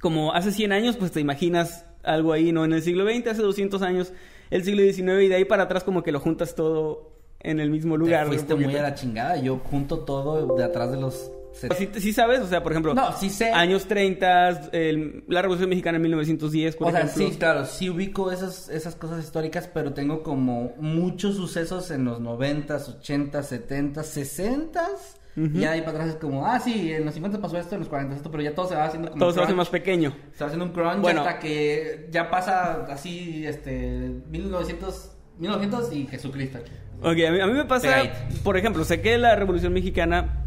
como 0.00 0.32
hace 0.32 0.50
100 0.50 0.72
años, 0.72 0.96
pues 0.96 1.12
te 1.12 1.20
imaginas 1.20 1.86
algo 2.02 2.32
ahí, 2.32 2.50
¿no? 2.50 2.64
En 2.64 2.72
el 2.72 2.82
siglo 2.82 3.04
XX, 3.04 3.28
hace 3.28 3.42
200 3.42 3.82
años, 3.82 4.12
el 4.50 4.64
siglo 4.64 4.82
XIX 4.82 5.22
y 5.22 5.28
de 5.28 5.36
ahí 5.36 5.44
para 5.44 5.64
atrás 5.64 5.84
como 5.84 6.02
que 6.02 6.10
lo 6.10 6.18
juntas 6.18 6.54
todo 6.54 7.12
en 7.40 7.60
el 7.60 7.70
mismo 7.70 7.96
lugar. 7.96 8.24
Te 8.24 8.28
fuiste 8.28 8.54
muy 8.54 8.74
a 8.74 8.82
la 8.82 8.94
chingada. 8.94 9.36
Yo 9.36 9.58
junto 9.58 10.00
todo 10.00 10.56
de 10.56 10.64
atrás 10.64 10.90
de 10.90 11.00
los... 11.00 11.30
set- 11.52 11.74
Sí, 11.76 11.88
sí 12.00 12.12
sabes, 12.12 12.40
o 12.40 12.46
sea, 12.46 12.62
por 12.62 12.72
ejemplo, 12.72 12.94
No, 12.94 13.12
sí 13.16 13.30
sé. 13.30 13.50
años 13.50 13.86
30, 13.86 14.48
el- 14.72 15.24
la 15.28 15.42
Revolución 15.42 15.68
Mexicana 15.70 15.96
en 15.96 16.02
1910, 16.02 16.76
por 16.76 16.88
O 16.88 16.90
sea, 16.90 17.00
ejemplo. 17.00 17.28
sí, 17.28 17.36
claro, 17.38 17.64
sí 17.66 17.90
ubico 17.90 18.30
esas, 18.32 18.68
esas 18.68 18.94
cosas 18.96 19.24
históricas, 19.24 19.68
pero 19.72 19.92
tengo 19.92 20.22
como 20.22 20.72
muchos 20.78 21.36
sucesos 21.36 21.90
en 21.90 22.04
los 22.04 22.20
90s, 22.20 22.88
80s, 22.88 23.46
70s, 23.48 24.06
60s. 24.06 25.18
Y 25.34 25.60
ya 25.60 25.70
ahí 25.72 25.80
para 25.80 25.92
atrás 25.92 26.08
es 26.10 26.16
como, 26.16 26.44
ah, 26.46 26.60
sí, 26.60 26.92
en 26.92 27.06
los 27.06 27.14
50 27.14 27.40
pasó 27.40 27.56
esto, 27.56 27.74
en 27.74 27.80
los 27.80 27.88
40 27.88 28.14
esto, 28.16 28.30
pero 28.30 28.42
ya 28.42 28.54
todo 28.54 28.68
se 28.68 28.74
va 28.74 28.84
haciendo 28.84 29.08
como. 29.08 29.18
Todo 29.18 29.32
se 29.32 29.38
hace 29.40 29.46
crunch. 29.46 29.56
más 29.56 29.68
pequeño. 29.70 30.14
Se 30.34 30.44
va 30.44 30.48
haciendo 30.48 30.66
un 30.66 30.72
crunch 30.72 31.00
Bueno. 31.00 31.22
hasta 31.22 31.38
que 31.38 32.06
ya 32.10 32.28
pasa 32.30 32.84
así, 32.90 33.46
este, 33.46 34.10
1900, 34.30 35.12
1900 35.38 35.90
y 35.94 36.06
Jesucristo. 36.06 36.58
Ok, 37.00 37.16
a 37.26 37.30
mí, 37.32 37.40
a 37.40 37.46
mí 37.46 37.52
me 37.54 37.64
pasa, 37.64 37.88
Pegadito. 37.88 38.42
por 38.44 38.58
ejemplo, 38.58 38.84
sé 38.84 39.00
que 39.00 39.16
la 39.16 39.34
Revolución 39.34 39.72
Mexicana, 39.72 40.44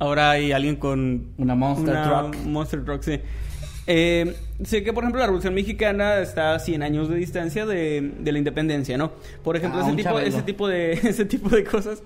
ahora 0.00 0.30
hay 0.30 0.50
alguien 0.50 0.74
con 0.76 1.32
Una 1.38 1.54
Monster 1.54 1.94
una 1.94 2.30
Truck. 2.30 2.44
Monster 2.44 2.84
Truck, 2.84 3.02
sí. 3.02 3.20
Eh, 3.86 4.34
sé 4.64 4.82
que, 4.82 4.92
por 4.92 5.04
ejemplo, 5.04 5.20
la 5.20 5.26
Revolución 5.26 5.54
Mexicana 5.54 6.18
está 6.20 6.54
a 6.54 6.58
100 6.58 6.82
años 6.82 7.08
de 7.08 7.16
distancia 7.16 7.66
de, 7.66 8.12
de 8.18 8.32
la 8.32 8.38
independencia, 8.38 8.98
¿no? 8.98 9.12
Por 9.44 9.56
ejemplo, 9.56 9.80
Ah, 9.82 9.86
ese, 9.86 9.96
tipo, 9.96 10.18
ese, 10.18 10.42
tipo 10.42 10.68
de, 10.68 10.92
ese 11.04 11.24
tipo 11.24 11.48
de 11.48 11.64
cosas. 11.64 12.02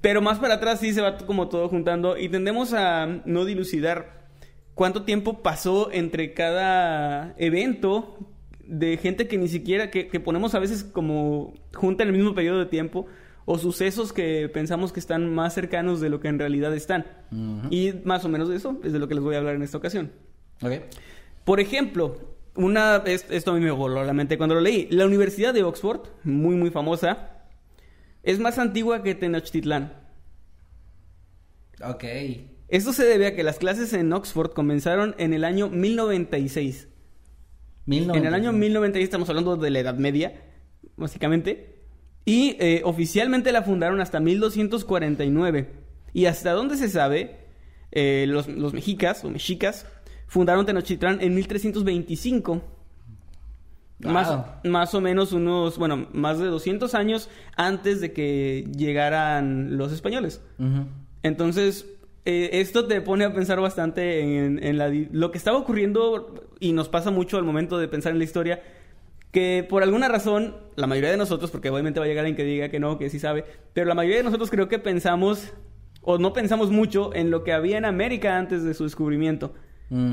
Pero 0.00 0.22
más 0.22 0.38
para 0.38 0.54
atrás 0.54 0.80
sí 0.80 0.92
se 0.92 1.00
va 1.00 1.16
como 1.18 1.48
todo 1.48 1.68
juntando 1.68 2.16
y 2.16 2.28
tendemos 2.28 2.72
a 2.72 3.06
no 3.24 3.44
dilucidar 3.44 4.28
cuánto 4.74 5.02
tiempo 5.02 5.42
pasó 5.42 5.90
entre 5.92 6.34
cada 6.34 7.34
evento 7.36 8.16
de 8.64 8.96
gente 8.96 9.26
que 9.26 9.38
ni 9.38 9.48
siquiera, 9.48 9.90
que, 9.90 10.08
que 10.08 10.20
ponemos 10.20 10.54
a 10.54 10.58
veces 10.60 10.84
como 10.84 11.54
junta 11.74 12.04
en 12.04 12.10
el 12.10 12.16
mismo 12.16 12.34
periodo 12.34 12.60
de 12.60 12.66
tiempo 12.66 13.06
o 13.50 13.56
sucesos 13.58 14.12
que 14.12 14.50
pensamos 14.52 14.92
que 14.92 15.00
están 15.00 15.34
más 15.34 15.54
cercanos 15.54 16.00
de 16.02 16.10
lo 16.10 16.20
que 16.20 16.28
en 16.28 16.38
realidad 16.38 16.74
están. 16.74 17.06
Y 17.70 17.94
más 18.04 18.22
o 18.26 18.28
menos 18.28 18.50
de 18.50 18.56
eso 18.56 18.78
es 18.84 18.92
de 18.92 18.98
lo 18.98 19.08
que 19.08 19.14
les 19.14 19.24
voy 19.24 19.36
a 19.36 19.38
hablar 19.38 19.54
en 19.54 19.62
esta 19.62 19.78
ocasión. 19.78 20.12
Por 21.46 21.58
ejemplo, 21.58 22.18
una 22.54 22.96
es- 23.06 23.24
esto 23.30 23.52
a 23.52 23.54
mí 23.54 23.60
me 23.60 23.70
voló 23.70 24.04
la 24.04 24.12
mente 24.12 24.36
cuando 24.36 24.54
lo 24.54 24.60
leí. 24.60 24.86
La 24.90 25.06
Universidad 25.06 25.54
de 25.54 25.62
Oxford, 25.64 26.00
muy 26.24 26.56
muy 26.56 26.70
famosa, 26.70 27.30
es 28.22 28.38
más 28.38 28.58
antigua 28.58 29.02
que 29.02 29.14
Tenochtitlán. 29.14 29.94
Ok. 31.82 32.04
Esto 32.68 32.92
se 32.92 33.04
debe 33.04 33.28
a 33.28 33.34
que 33.34 33.42
las 33.44 33.58
clases 33.58 33.92
en 33.94 34.12
Oxford 34.12 34.50
comenzaron 34.52 35.14
en 35.18 35.32
el 35.32 35.44
año 35.44 35.70
1096. 35.70 36.88
En 38.18 38.26
el 38.26 38.34
año 38.34 38.52
1096 38.52 39.04
estamos 39.04 39.28
hablando 39.30 39.56
de 39.56 39.70
la 39.70 39.78
Edad 39.78 39.94
Media, 39.94 40.42
básicamente. 40.96 41.77
Y 42.28 42.56
eh, 42.60 42.82
oficialmente 42.84 43.52
la 43.52 43.62
fundaron 43.62 44.02
hasta 44.02 44.20
1249. 44.20 45.70
Y 46.12 46.26
hasta 46.26 46.52
donde 46.52 46.76
se 46.76 46.90
sabe, 46.90 47.38
eh, 47.90 48.26
los, 48.28 48.48
los 48.48 48.74
mexicas 48.74 49.24
o 49.24 49.30
mexicas 49.30 49.86
fundaron 50.26 50.66
Tenochtitlán 50.66 51.22
en 51.22 51.34
1325. 51.34 52.62
Más, 54.00 54.62
más 54.62 54.94
o 54.94 55.00
menos 55.00 55.32
unos, 55.32 55.78
bueno, 55.78 56.06
más 56.12 56.38
de 56.38 56.48
200 56.48 56.94
años 56.94 57.30
antes 57.56 58.02
de 58.02 58.12
que 58.12 58.68
llegaran 58.76 59.78
los 59.78 59.90
españoles. 59.90 60.42
Entonces, 61.22 61.86
eh, 62.26 62.50
esto 62.60 62.86
te 62.86 63.00
pone 63.00 63.24
a 63.24 63.32
pensar 63.32 63.58
bastante 63.58 64.20
en, 64.20 64.62
en 64.62 64.76
la, 64.76 64.90
lo 64.90 65.30
que 65.30 65.38
estaba 65.38 65.56
ocurriendo 65.56 66.46
y 66.60 66.72
nos 66.72 66.90
pasa 66.90 67.10
mucho 67.10 67.38
al 67.38 67.44
momento 67.44 67.78
de 67.78 67.88
pensar 67.88 68.12
en 68.12 68.18
la 68.18 68.24
historia, 68.24 68.62
que 69.30 69.66
por 69.68 69.82
alguna 69.82 70.08
razón, 70.08 70.56
la 70.76 70.86
mayoría 70.86 71.10
de 71.10 71.16
nosotros, 71.16 71.50
porque 71.50 71.70
obviamente 71.70 72.00
va 72.00 72.06
a 72.06 72.08
llegar 72.08 72.24
alguien 72.24 72.36
que 72.36 72.44
diga 72.44 72.68
que 72.70 72.80
no, 72.80 72.98
que 72.98 73.10
sí 73.10 73.18
sabe, 73.18 73.44
pero 73.72 73.86
la 73.86 73.94
mayoría 73.94 74.18
de 74.18 74.24
nosotros 74.24 74.50
creo 74.50 74.68
que 74.68 74.78
pensamos 74.78 75.52
o 76.00 76.18
no 76.18 76.32
pensamos 76.32 76.70
mucho 76.70 77.14
en 77.14 77.30
lo 77.30 77.44
que 77.44 77.52
había 77.52 77.76
en 77.76 77.84
América 77.84 78.38
antes 78.38 78.64
de 78.64 78.74
su 78.74 78.84
descubrimiento. 78.84 79.52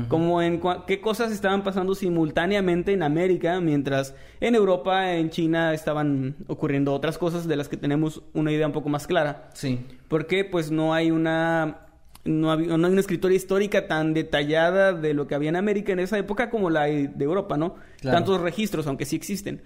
Como 0.08 0.40
en 0.40 0.62
qué 0.86 1.02
cosas 1.02 1.30
estaban 1.32 1.62
pasando 1.62 1.94
simultáneamente 1.94 2.94
en 2.94 3.02
América, 3.02 3.60
mientras 3.60 4.14
en 4.40 4.54
Europa, 4.54 5.12
en 5.12 5.28
China 5.28 5.74
estaban 5.74 6.34
ocurriendo 6.46 6.94
otras 6.94 7.18
cosas 7.18 7.46
de 7.46 7.56
las 7.56 7.68
que 7.68 7.76
tenemos 7.76 8.22
una 8.32 8.52
idea 8.52 8.66
un 8.66 8.72
poco 8.72 8.88
más 8.88 9.06
clara. 9.06 9.50
Sí. 9.52 9.84
Porque 10.08 10.46
pues 10.46 10.70
no 10.70 10.94
hay 10.94 11.10
una 11.10 11.85
no, 12.26 12.52
hay 12.52 12.68
una 12.68 13.00
escritura 13.00 13.34
histórica 13.34 13.86
tan 13.86 14.14
detallada 14.14 14.92
de 14.92 15.14
lo 15.14 15.26
que 15.26 15.34
había 15.34 15.48
en 15.48 15.56
América 15.56 15.92
en 15.92 16.00
esa 16.00 16.18
época 16.18 16.50
como 16.50 16.70
la 16.70 16.84
de 16.84 17.24
Europa, 17.24 17.56
¿no? 17.56 17.76
Tantos 18.02 18.40
registros, 18.40 18.86
aunque 18.86 19.04
sí 19.04 19.16
existen. 19.16 19.62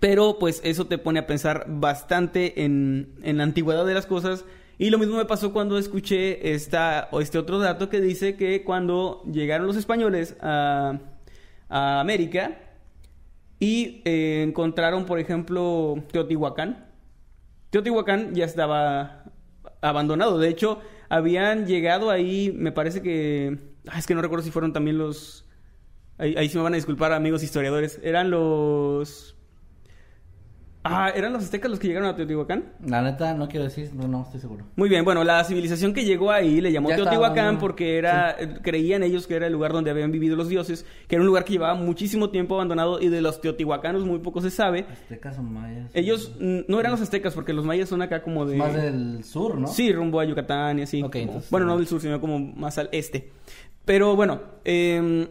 Pero 0.00 0.38
pues 0.38 0.60
eso 0.64 0.86
te 0.86 0.98
pone 0.98 1.20
a 1.20 1.26
pensar 1.26 1.66
bastante 1.68 2.64
en, 2.64 3.14
en 3.22 3.38
la 3.38 3.44
antigüedad 3.44 3.86
de 3.86 3.94
las 3.94 4.06
cosas 4.06 4.44
y 4.76 4.90
lo 4.90 4.98
mismo 4.98 5.16
me 5.16 5.24
pasó 5.24 5.52
cuando 5.52 5.78
escuché 5.78 6.52
esta, 6.52 7.08
o 7.12 7.20
este 7.20 7.38
otro 7.38 7.58
dato 7.58 7.88
que 7.88 8.00
dice 8.00 8.36
que 8.36 8.64
cuando 8.64 9.22
llegaron 9.30 9.66
los 9.66 9.76
españoles 9.76 10.36
a, 10.40 10.98
América 11.68 12.58
y 13.58 14.02
eh, 14.04 14.44
encontraron, 14.46 15.06
por 15.06 15.18
ejemplo, 15.18 15.96
Teotihuacán, 16.12 16.86
Teotihuacán 17.70 18.34
ya 18.34 18.44
estaba 18.44 19.24
abandonado. 19.80 20.38
De 20.38 20.48
hecho, 20.48 20.80
habían 21.08 21.66
llegado 21.66 22.10
ahí, 22.10 22.52
me 22.56 22.72
parece 22.72 23.02
que... 23.02 23.58
es 23.96 24.06
que 24.06 24.14
no 24.14 24.22
recuerdo 24.22 24.44
si 24.44 24.50
fueron 24.50 24.72
también 24.72 24.98
los... 24.98 25.44
Ahí, 26.16 26.36
ahí 26.36 26.50
me 26.54 26.60
van 26.60 26.74
a 26.74 26.76
disculpar 26.76 27.12
amigos 27.12 27.42
historiadores. 27.42 28.00
Eran 28.02 28.30
los 28.30 29.33
Ah, 30.86 31.10
¿eran 31.14 31.32
los 31.32 31.42
aztecas 31.42 31.70
los 31.70 31.80
que 31.80 31.88
llegaron 31.88 32.10
a 32.10 32.14
Teotihuacán? 32.14 32.74
La 32.86 33.00
neta, 33.00 33.32
no 33.32 33.48
quiero 33.48 33.64
decir, 33.64 33.90
no, 33.94 34.06
no 34.06 34.24
estoy 34.24 34.38
seguro. 34.38 34.66
Muy 34.76 34.90
bien, 34.90 35.02
bueno, 35.02 35.24
la 35.24 35.42
civilización 35.42 35.94
que 35.94 36.04
llegó 36.04 36.30
ahí 36.30 36.60
le 36.60 36.70
llamó 36.72 36.90
Teotihuacán 36.90 37.58
porque 37.58 37.96
era, 37.96 38.36
creían 38.60 39.02
ellos 39.02 39.26
que 39.26 39.34
era 39.34 39.46
el 39.46 39.52
lugar 39.54 39.72
donde 39.72 39.90
habían 39.90 40.12
vivido 40.12 40.36
los 40.36 40.50
dioses, 40.50 40.84
que 41.08 41.16
era 41.16 41.22
un 41.22 41.26
lugar 41.26 41.44
que 41.44 41.54
llevaba 41.54 41.74
muchísimo 41.74 42.28
tiempo 42.28 42.56
abandonado 42.56 43.00
y 43.00 43.08
de 43.08 43.22
los 43.22 43.40
teotihuacanos 43.40 44.04
muy 44.04 44.18
poco 44.18 44.42
se 44.42 44.50
sabe. 44.50 44.84
¿Aztecas 44.92 45.38
o 45.38 45.42
mayas? 45.42 45.90
Ellos 45.94 46.36
no 46.38 46.78
eran 46.78 46.92
los 46.92 47.00
aztecas 47.00 47.32
porque 47.32 47.54
los 47.54 47.64
mayas 47.64 47.88
son 47.88 48.02
acá 48.02 48.22
como 48.22 48.44
de... 48.44 48.58
Más 48.58 48.74
del 48.74 49.24
sur, 49.24 49.56
¿no? 49.56 49.68
Sí, 49.68 49.90
rumbo 49.90 50.20
a 50.20 50.26
Yucatán 50.26 50.80
y 50.80 50.82
así. 50.82 51.02
bueno, 51.50 51.66
no 51.66 51.78
del 51.78 51.86
sur, 51.86 52.02
sino 52.02 52.20
como 52.20 52.38
más 52.38 52.76
al 52.76 52.90
este. 52.92 53.30
Pero 53.86 54.16
bueno, 54.16 54.42
eh 54.66 55.28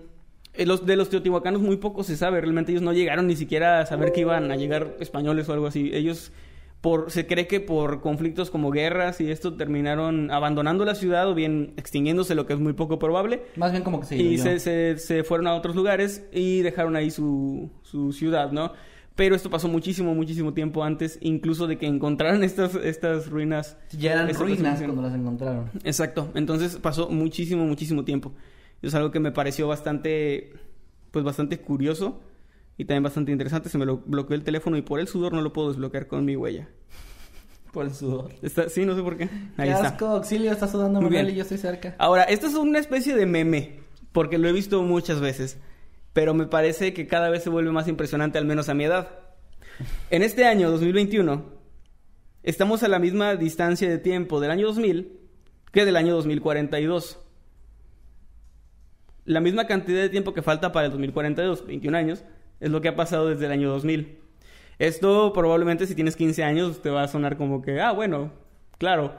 eh, 0.53 0.65
los, 0.65 0.85
de 0.85 0.95
los 0.95 1.09
teotihuacanos 1.09 1.61
muy 1.61 1.77
poco 1.77 2.03
se 2.03 2.15
sabe, 2.15 2.41
realmente 2.41 2.71
ellos 2.71 2.83
no 2.83 2.93
llegaron 2.93 3.27
ni 3.27 3.35
siquiera 3.35 3.79
a 3.79 3.85
saber 3.85 4.11
que 4.11 4.21
iban 4.21 4.51
a 4.51 4.55
llegar 4.55 4.95
españoles 4.99 5.49
o 5.49 5.53
algo 5.53 5.67
así. 5.67 5.91
Ellos, 5.93 6.31
por, 6.81 7.11
se 7.11 7.25
cree 7.25 7.47
que 7.47 7.59
por 7.59 8.01
conflictos 8.01 8.51
como 8.51 8.69
guerras 8.69 9.19
y 9.21 9.31
esto 9.31 9.55
terminaron 9.55 10.29
abandonando 10.31 10.85
la 10.85 10.95
ciudad 10.95 11.27
o 11.29 11.33
bien 11.33 11.73
extinguiéndose, 11.77 12.35
lo 12.35 12.45
que 12.45 12.53
es 12.53 12.59
muy 12.59 12.73
poco 12.73 12.99
probable. 12.99 13.43
Más 13.55 13.71
bien 13.71 13.83
como 13.83 14.01
que 14.01 14.05
se 14.05 14.17
Y 14.17 14.37
se, 14.37 14.59
se, 14.59 14.97
se, 14.97 15.23
fueron 15.23 15.47
a 15.47 15.55
otros 15.55 15.75
lugares 15.75 16.25
y 16.31 16.61
dejaron 16.61 16.95
ahí 16.95 17.09
su, 17.09 17.71
su 17.81 18.11
ciudad, 18.11 18.51
¿no? 18.51 18.73
Pero 19.15 19.35
esto 19.35 19.49
pasó 19.49 19.67
muchísimo, 19.67 20.15
muchísimo 20.15 20.53
tiempo 20.53 20.83
antes, 20.83 21.19
incluso 21.21 21.67
de 21.67 21.77
que 21.77 21.85
encontraran 21.85 22.43
estas, 22.43 22.73
estas 22.75 23.29
ruinas. 23.29 23.77
Ya 23.97 24.13
eran 24.13 24.33
ruinas 24.33 24.81
cuando 24.81 25.03
las 25.03 25.13
encontraron. 25.13 25.69
Exacto. 25.83 26.31
Entonces 26.33 26.77
pasó 26.77 27.09
muchísimo, 27.09 27.65
muchísimo 27.65 28.03
tiempo. 28.03 28.33
Es 28.84 28.93
algo 28.96 29.12
que 29.12 29.19
me 29.19 29.32
pareció 29.32 29.67
bastante, 29.67 30.54
pues 31.12 31.24
bastante 31.24 31.60
curioso 31.60 32.19
y 32.78 32.86
también 32.86 33.04
bastante 33.04 33.32
interesante. 33.32 33.69
Se 33.69 33.78
me 33.78 33.86
lo 33.86 33.98
bloqueó 33.98 34.36
el 34.36 34.43
teléfono 34.43 34.78
y 34.78 34.82
por 34.82 35.00
el 35.00 35.08
sudor 35.08 35.34
no 35.34 35.41
lo 35.41 35.54
puedo 35.54 35.69
desbloquear 35.69 36.08
con 36.08 36.26
mi 36.26 36.36
huella. 36.36 36.67
Por 37.72 37.86
el 37.86 37.93
sudor. 37.93 38.34
Está, 38.41 38.69
sí, 38.69 38.86
no 38.86 38.96
sé 38.96 39.02
por 39.02 39.17
qué. 39.17 39.30
Ahí 39.58 39.69
qué 39.69 39.74
asco, 39.74 40.06
auxilio, 40.06 40.52
está 40.52 40.67
sudando 40.67 41.02
muy 41.02 41.10
bien 41.10 41.30
y 41.30 41.36
yo 41.36 41.43
estoy 41.43 41.58
cerca. 41.58 41.96
Ahora, 41.98 42.24
esto 42.24 42.48
es 42.48 42.54
una 42.56 42.78
especie 42.78 43.15
de 43.15 43.26
meme, 43.26 43.80
porque 44.12 44.38
lo 44.38 44.48
he 44.48 44.52
visto 44.52 44.84
muchas 44.84 45.22
veces, 45.22 45.58
pero 46.12 46.34
me 46.34 46.46
parece 46.46 46.93
que 46.93 47.08
cada 47.08 47.30
vez 47.30 47.41
se 47.41 47.50
vuelve 47.50 47.72
más 47.72 47.88
impresionante, 47.88 48.38
al 48.38 48.46
menos 48.46 48.69
a 48.69 48.74
mi 48.74 48.84
edad. 48.84 49.08
En 50.12 50.22
este 50.22 50.46
año, 50.46 50.69
2021, 50.69 51.46
estamos 52.43 52.84
a 52.84 52.88
la 52.89 53.00
misma 53.00 53.36
distancia 53.36 53.89
de 53.89 53.98
tiempo 53.98 54.39
del 54.39 54.52
año 54.52 54.67
2000 54.67 55.19
que 55.72 55.86
del 55.86 55.96
año 55.96 56.13
2042 56.13 57.22
la 59.25 59.39
misma 59.39 59.67
cantidad 59.67 60.01
de 60.01 60.09
tiempo 60.09 60.33
que 60.33 60.41
falta 60.41 60.71
para 60.71 60.86
el 60.86 60.91
2042, 60.91 61.65
21 61.65 61.97
años, 61.97 62.23
es 62.59 62.71
lo 62.71 62.81
que 62.81 62.89
ha 62.89 62.95
pasado 62.95 63.29
desde 63.29 63.45
el 63.45 63.51
año 63.51 63.69
2000. 63.69 64.19
Esto 64.79 65.33
probablemente 65.33 65.86
si 65.86 65.95
tienes 65.95 66.15
15 66.15 66.43
años 66.43 66.81
te 66.81 66.89
va 66.89 67.03
a 67.03 67.07
sonar 67.07 67.38
como 67.38 67.62
que, 67.62 67.79
ah, 67.79 67.91
bueno, 67.91 68.31
claro. 68.77 69.13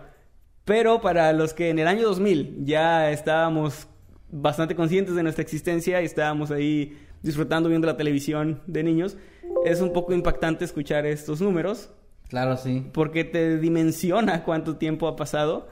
Pero 0.64 1.00
para 1.00 1.32
los 1.32 1.54
que 1.54 1.70
en 1.70 1.78
el 1.78 1.86
año 1.86 2.02
2000 2.02 2.64
ya 2.64 3.10
estábamos 3.10 3.86
bastante 4.30 4.74
conscientes 4.74 5.14
de 5.14 5.22
nuestra 5.22 5.42
existencia 5.42 6.02
y 6.02 6.06
estábamos 6.06 6.50
ahí 6.50 6.98
disfrutando 7.22 7.68
viendo 7.68 7.86
la 7.86 7.96
televisión 7.96 8.60
de 8.66 8.82
niños, 8.82 9.16
es 9.64 9.80
un 9.80 9.92
poco 9.92 10.12
impactante 10.12 10.64
escuchar 10.64 11.06
estos 11.06 11.40
números. 11.40 11.90
Claro, 12.28 12.56
sí. 12.56 12.86
Porque 12.92 13.24
te 13.24 13.58
dimensiona 13.58 14.42
cuánto 14.44 14.76
tiempo 14.76 15.06
ha 15.06 15.16
pasado. 15.16 15.68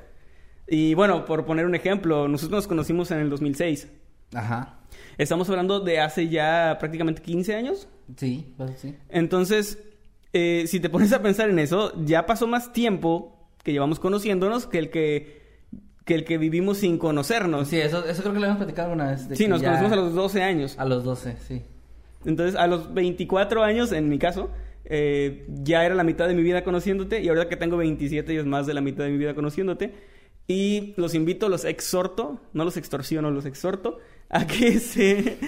Y 0.69 0.95
bueno, 0.95 1.25
por 1.25 1.45
poner 1.45 1.67
un 1.67 1.75
ejemplo, 1.75 2.29
nosotros 2.29 2.59
nos 2.59 2.69
conocimos 2.69 3.11
en 3.11 3.19
el 3.19 3.31
2006. 3.31 3.89
Ajá. 4.35 4.79
Estamos 5.19 5.49
hablando 5.49 5.81
de 5.81 6.01
hace 6.01 6.29
ya 6.29 6.77
prácticamente 6.79 7.23
15 7.23 7.55
años. 7.55 7.89
Sí, 8.17 8.53
pues 8.57 8.79
sí. 8.79 8.95
Entonces, 9.09 9.79
eh, 10.33 10.65
si 10.67 10.81
te 10.81 10.89
pones 10.89 11.13
a 11.13 11.23
pensar 11.23 11.51
en 11.51 11.59
eso, 11.59 11.93
ya 12.05 12.27
pasó 12.27 12.47
más 12.47 12.73
tiempo 12.73 13.39
que 13.63 13.73
llevamos 13.73 13.99
conociéndonos 13.99 14.67
que 14.67 14.79
el 14.79 14.91
que 14.91 15.43
que 16.05 16.15
el 16.15 16.25
que 16.25 16.37
vivimos 16.37 16.79
sin 16.79 16.99
conocernos. 16.99 17.69
Sí, 17.69 17.79
eso, 17.79 18.05
eso 18.05 18.23
creo 18.23 18.35
que 18.35 18.41
lo 18.41 18.47
hemos 18.47 18.59
platicado 18.59 18.89
alguna 18.89 19.11
vez. 19.11 19.29
sí, 19.35 19.47
nos 19.47 19.63
conocimos 19.63 19.93
a 19.93 19.97
los 19.97 20.15
12 20.15 20.43
años. 20.43 20.75
A 20.79 20.85
los 20.85 21.05
12, 21.05 21.37
sí. 21.47 21.63
Entonces, 22.25 22.59
a 22.59 22.67
los 22.67 22.93
24 22.93 23.63
años, 23.63 23.93
en 23.93 24.09
mi 24.09 24.19
caso, 24.19 24.51
eh, 24.85 25.47
ya 25.63 25.85
era 25.85 25.95
la 25.95 26.05
mitad 26.05 26.27
de 26.27 26.35
mi 26.35 26.43
vida 26.43 26.65
conociéndote 26.65 27.21
y 27.21 27.29
ahora 27.29 27.49
que 27.49 27.57
tengo 27.57 27.77
27 27.77 28.35
y 28.35 28.37
es 28.37 28.47
más 28.47 28.67
de 28.67 28.75
la 28.75 28.81
mitad 28.81 29.05
de 29.05 29.11
mi 29.11 29.19
vida 29.19 29.35
conociéndote. 29.35 29.95
Y 30.49 30.95
los 30.97 31.15
invito, 31.15 31.49
los 31.49 31.65
exhorto, 31.65 32.41
no 32.53 32.65
los 32.65 32.77
extorsiono, 32.77 33.31
los 33.31 33.47
exhorto 33.47 33.99
a 34.41 34.47
que 34.47 34.81
se... 34.81 35.39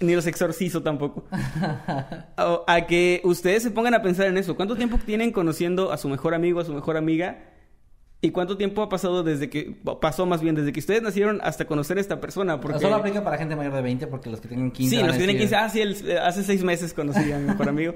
Ni 0.00 0.14
los 0.14 0.26
exorcizo 0.26 0.82
tampoco. 0.82 1.24
a, 2.36 2.86
que 2.86 3.20
ustedes 3.24 3.62
se 3.62 3.70
pongan 3.70 3.94
a 3.94 4.02
pensar 4.02 4.26
en 4.26 4.36
eso. 4.36 4.56
¿Cuánto 4.56 4.76
tiempo 4.76 4.98
tienen 4.98 5.30
conociendo 5.30 5.92
a 5.92 5.98
su 5.98 6.08
mejor 6.08 6.34
amigo, 6.34 6.60
a 6.60 6.64
su 6.64 6.72
mejor 6.72 6.96
amiga? 6.96 7.50
¿Y 8.20 8.30
cuánto 8.30 8.56
tiempo 8.56 8.82
ha 8.82 8.88
pasado 8.88 9.22
desde 9.22 9.50
que... 9.50 9.76
Pasó 10.00 10.26
más 10.26 10.40
bien 10.40 10.54
desde 10.54 10.72
que 10.72 10.80
ustedes 10.80 11.02
nacieron 11.02 11.40
hasta 11.42 11.66
conocer 11.66 11.98
a 11.98 12.00
esta 12.00 12.20
persona? 12.20 12.60
Porque... 12.60 12.80
Solo 12.80 12.96
aplica 12.96 13.22
para 13.22 13.36
gente 13.36 13.54
mayor 13.54 13.74
de 13.74 13.82
20 13.82 14.06
porque 14.06 14.30
los 14.30 14.40
que 14.40 14.48
tienen 14.48 14.70
15... 14.70 14.96
Sí, 14.96 15.02
los 15.02 15.12
que 15.12 15.18
tienen 15.18 15.38
15... 15.38 15.56
Ah, 15.56 15.68
sí, 15.68 15.82
hace 16.20 16.42
seis 16.42 16.64
meses 16.64 16.92
conocí 16.92 17.30
a 17.30 17.38
mi 17.38 17.48
mejor 17.48 17.68
amigo. 17.68 17.94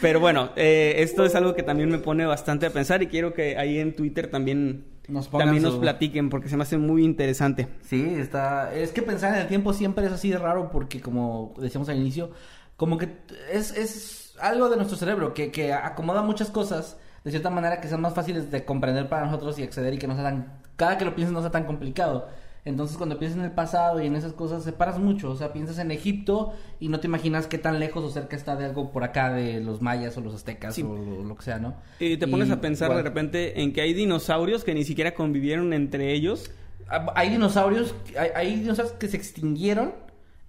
Pero 0.00 0.20
bueno, 0.20 0.50
eh, 0.56 0.96
esto 0.98 1.24
es 1.24 1.34
algo 1.34 1.54
que 1.54 1.62
también 1.62 1.90
me 1.90 1.98
pone 1.98 2.26
bastante 2.26 2.66
a 2.66 2.70
pensar 2.70 3.02
y 3.02 3.06
quiero 3.06 3.32
que 3.32 3.56
ahí 3.56 3.78
en 3.78 3.94
Twitter 3.94 4.28
también 4.30 4.86
nos 5.08 5.30
también 5.30 5.62
nos 5.62 5.76
platiquen 5.76 6.30
porque 6.30 6.48
se 6.48 6.56
me 6.56 6.62
hace 6.62 6.78
muy 6.78 7.04
interesante. 7.04 7.68
Sí, 7.82 8.14
está. 8.16 8.74
Es 8.74 8.92
que 8.92 9.02
pensar 9.02 9.34
en 9.34 9.40
el 9.40 9.48
tiempo 9.48 9.72
siempre 9.72 10.06
es 10.06 10.12
así 10.12 10.30
de 10.30 10.38
raro 10.38 10.70
porque, 10.70 11.00
como 11.00 11.54
decíamos 11.58 11.88
al 11.88 11.98
inicio, 11.98 12.30
como 12.76 12.98
que 12.98 13.18
es, 13.52 13.76
es 13.76 14.34
algo 14.40 14.68
de 14.68 14.76
nuestro 14.76 14.96
cerebro 14.96 15.34
que, 15.34 15.50
que 15.50 15.72
acomoda 15.72 16.22
muchas 16.22 16.50
cosas 16.50 16.98
de 17.22 17.30
cierta 17.30 17.50
manera 17.50 17.80
que 17.80 17.88
sean 17.88 18.00
más 18.00 18.14
fáciles 18.14 18.50
de 18.50 18.64
comprender 18.64 19.08
para 19.08 19.24
nosotros 19.26 19.58
y 19.58 19.62
acceder 19.62 19.94
y 19.94 19.98
que 19.98 20.06
no 20.06 20.14
sea 20.14 20.24
tan. 20.24 20.60
Cada 20.76 20.98
que 20.98 21.04
lo 21.04 21.14
pienses 21.14 21.32
no 21.32 21.40
sea 21.40 21.50
tan 21.50 21.64
complicado. 21.64 22.28
Entonces, 22.66 22.96
cuando 22.96 23.18
piensas 23.18 23.38
en 23.38 23.44
el 23.44 23.50
pasado 23.52 24.00
y 24.02 24.06
en 24.06 24.16
esas 24.16 24.32
cosas, 24.32 24.64
separas 24.64 24.98
mucho. 24.98 25.30
O 25.30 25.36
sea, 25.36 25.52
piensas 25.52 25.78
en 25.78 25.90
Egipto 25.90 26.54
y 26.80 26.88
no 26.88 26.98
te 26.98 27.06
imaginas 27.08 27.46
qué 27.46 27.58
tan 27.58 27.78
lejos 27.78 28.02
o 28.02 28.10
cerca 28.10 28.36
está 28.36 28.56
de 28.56 28.64
algo 28.64 28.90
por 28.90 29.04
acá 29.04 29.32
de 29.32 29.60
los 29.60 29.82
mayas 29.82 30.16
o 30.16 30.22
los 30.22 30.34
aztecas 30.34 30.74
Sí. 30.74 30.82
o 30.82 30.94
lo, 30.96 31.24
lo 31.24 31.36
que 31.36 31.42
sea, 31.42 31.58
¿no? 31.58 31.74
Y 32.00 32.16
te 32.16 32.26
pones 32.26 32.48
Y 32.48 32.52
a 32.52 32.60
pensar 32.62 32.94
de 32.96 33.02
repente 33.02 33.60
en 33.60 33.72
que 33.74 33.82
hay 33.82 33.92
dinosaurios 33.92 34.64
que 34.64 34.72
ni 34.74 34.84
siquiera 34.84 35.14
convivieron 35.14 35.74
entre 35.74 36.14
ellos. 36.14 36.50
Ah, 36.88 37.12
Hay 37.14 37.28
dinosaurios, 37.30 37.94
hay, 38.18 38.30
hay 38.34 38.56
dinosaurios 38.60 38.96
que 38.98 39.08
se 39.08 39.16
extinguieron 39.18 39.92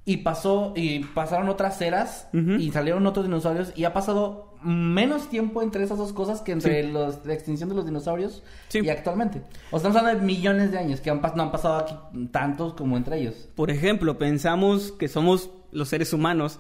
y 0.06 0.18
pasó 0.18 0.72
y 0.76 1.00
pasaron 1.00 1.50
otras 1.50 1.82
eras 1.82 2.30
y 2.32 2.72
salieron 2.72 3.06
otros 3.08 3.26
dinosaurios 3.26 3.74
y 3.76 3.84
ha 3.86 3.92
pasado 3.94 4.55
menos 4.66 5.30
tiempo 5.30 5.62
entre 5.62 5.84
esas 5.84 5.98
dos 5.98 6.12
cosas 6.12 6.42
que 6.42 6.52
entre 6.52 6.84
Sí. 6.84 6.92
los, 6.92 7.26
la 7.26 7.34
extinción 7.34 7.70
de 7.70 7.76
los 7.76 7.86
dinosaurios 7.86 8.44
Sí. 8.68 8.80
y 8.84 8.90
actualmente. 8.90 9.42
O 9.72 9.78
estamos 9.78 9.96
hablando 9.98 10.20
de 10.20 10.26
millones 10.26 10.72
de 10.72 10.78
años 10.80 11.00
que 11.02 11.10
han, 11.10 11.22
no 11.36 11.44
han 11.44 11.52
pasado 11.52 11.76
aquí 11.78 11.96
tantos 12.32 12.74
como 12.74 12.98
entre 12.98 13.20
ellos. 13.20 13.48
Por 13.56 13.70
ejemplo, 13.72 14.18
pensamos 14.18 14.92
que 14.92 15.08
somos 15.08 15.50
los 15.72 15.90
seres 15.90 16.12
humanos 16.14 16.60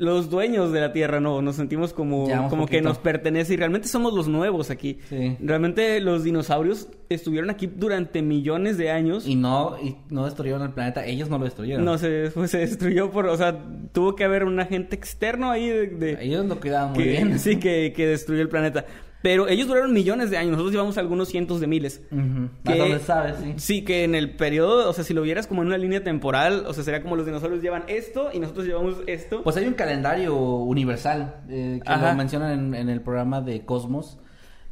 los 0.00 0.30
dueños 0.30 0.72
de 0.72 0.80
la 0.80 0.92
Tierra, 0.92 1.20
no, 1.20 1.42
nos 1.42 1.56
sentimos 1.56 1.92
como, 1.92 2.26
como 2.48 2.66
que 2.66 2.80
nos 2.80 2.98
pertenece 2.98 3.54
y 3.54 3.56
realmente 3.58 3.86
somos 3.86 4.14
los 4.14 4.28
nuevos 4.28 4.70
aquí. 4.70 4.98
Sí. 5.08 5.36
Realmente 5.40 6.00
los 6.00 6.24
dinosaurios 6.24 6.88
estuvieron 7.10 7.50
aquí 7.50 7.66
durante 7.66 8.22
millones 8.22 8.78
de 8.78 8.90
años. 8.90 9.26
Y 9.26 9.36
no, 9.36 9.76
y 9.82 9.96
no 10.08 10.24
destruyeron 10.24 10.62
el 10.62 10.70
planeta, 10.70 11.04
ellos 11.04 11.28
no 11.28 11.38
lo 11.38 11.44
destruyeron. 11.44 11.84
No 11.84 11.98
se, 11.98 12.30
pues, 12.34 12.50
se 12.50 12.58
destruyó 12.58 13.10
por, 13.10 13.26
o 13.26 13.36
sea, 13.36 13.62
tuvo 13.92 14.16
que 14.16 14.24
haber 14.24 14.44
un 14.44 14.58
agente 14.58 14.96
externo 14.96 15.50
ahí 15.50 15.68
de, 15.68 15.86
de- 15.88 16.24
Ellos 16.24 16.46
lo 16.46 16.58
cuidaban 16.58 16.92
muy 16.94 17.04
que, 17.04 17.10
bien. 17.10 17.38
sí, 17.38 17.56
que, 17.58 17.92
que 17.94 18.06
destruyó 18.06 18.42
el 18.42 18.48
planeta. 18.48 18.86
Pero 19.22 19.48
ellos 19.48 19.68
duraron 19.68 19.92
millones 19.92 20.30
de 20.30 20.38
años, 20.38 20.52
nosotros 20.52 20.72
llevamos 20.72 20.96
algunos 20.96 21.28
cientos 21.28 21.60
de 21.60 21.66
miles. 21.66 22.00
Que- 22.10 22.72
Hasta 22.72 22.82
donde 22.82 22.98
sabes, 23.00 23.36
sí. 23.42 23.54
Sí, 23.58 23.82
que 23.84 24.04
en 24.04 24.14
el 24.14 24.30
periodo, 24.36 24.88
o 24.88 24.92
sea, 24.94 25.04
si 25.04 25.12
lo 25.12 25.20
vieras 25.22 25.46
como 25.46 25.60
en 25.60 25.68
una 25.68 25.76
línea 25.76 26.02
temporal, 26.02 26.64
o 26.66 26.72
sea, 26.72 26.84
sería 26.84 27.02
como 27.02 27.16
los 27.16 27.26
dinosaurios 27.26 27.62
llevan 27.62 27.84
esto 27.88 28.30
y 28.32 28.38
nosotros 28.38 28.64
llevamos 28.66 28.96
esto. 29.06 29.42
Pues 29.42 29.56
hay 29.58 29.66
un 29.66 29.74
calendario 29.74 30.36
universal 30.36 31.42
eh, 31.50 31.80
que 31.84 31.92
Ajá. 31.92 32.10
lo 32.12 32.16
mencionan 32.16 32.52
en, 32.52 32.74
en 32.74 32.88
el 32.88 33.00
programa 33.02 33.40
de 33.42 33.64
Cosmos. 33.64 34.18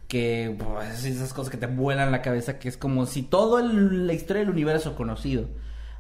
Que 0.06 0.56
pues, 0.58 1.04
esas 1.04 1.34
cosas 1.34 1.50
que 1.50 1.58
te 1.58 1.66
vuelan 1.66 2.10
la 2.10 2.22
cabeza, 2.22 2.58
que 2.58 2.70
es 2.70 2.78
como 2.78 3.04
si 3.04 3.22
toda 3.22 3.62
la 3.62 4.14
historia 4.14 4.40
del 4.40 4.48
universo 4.50 4.96
conocido, 4.96 5.44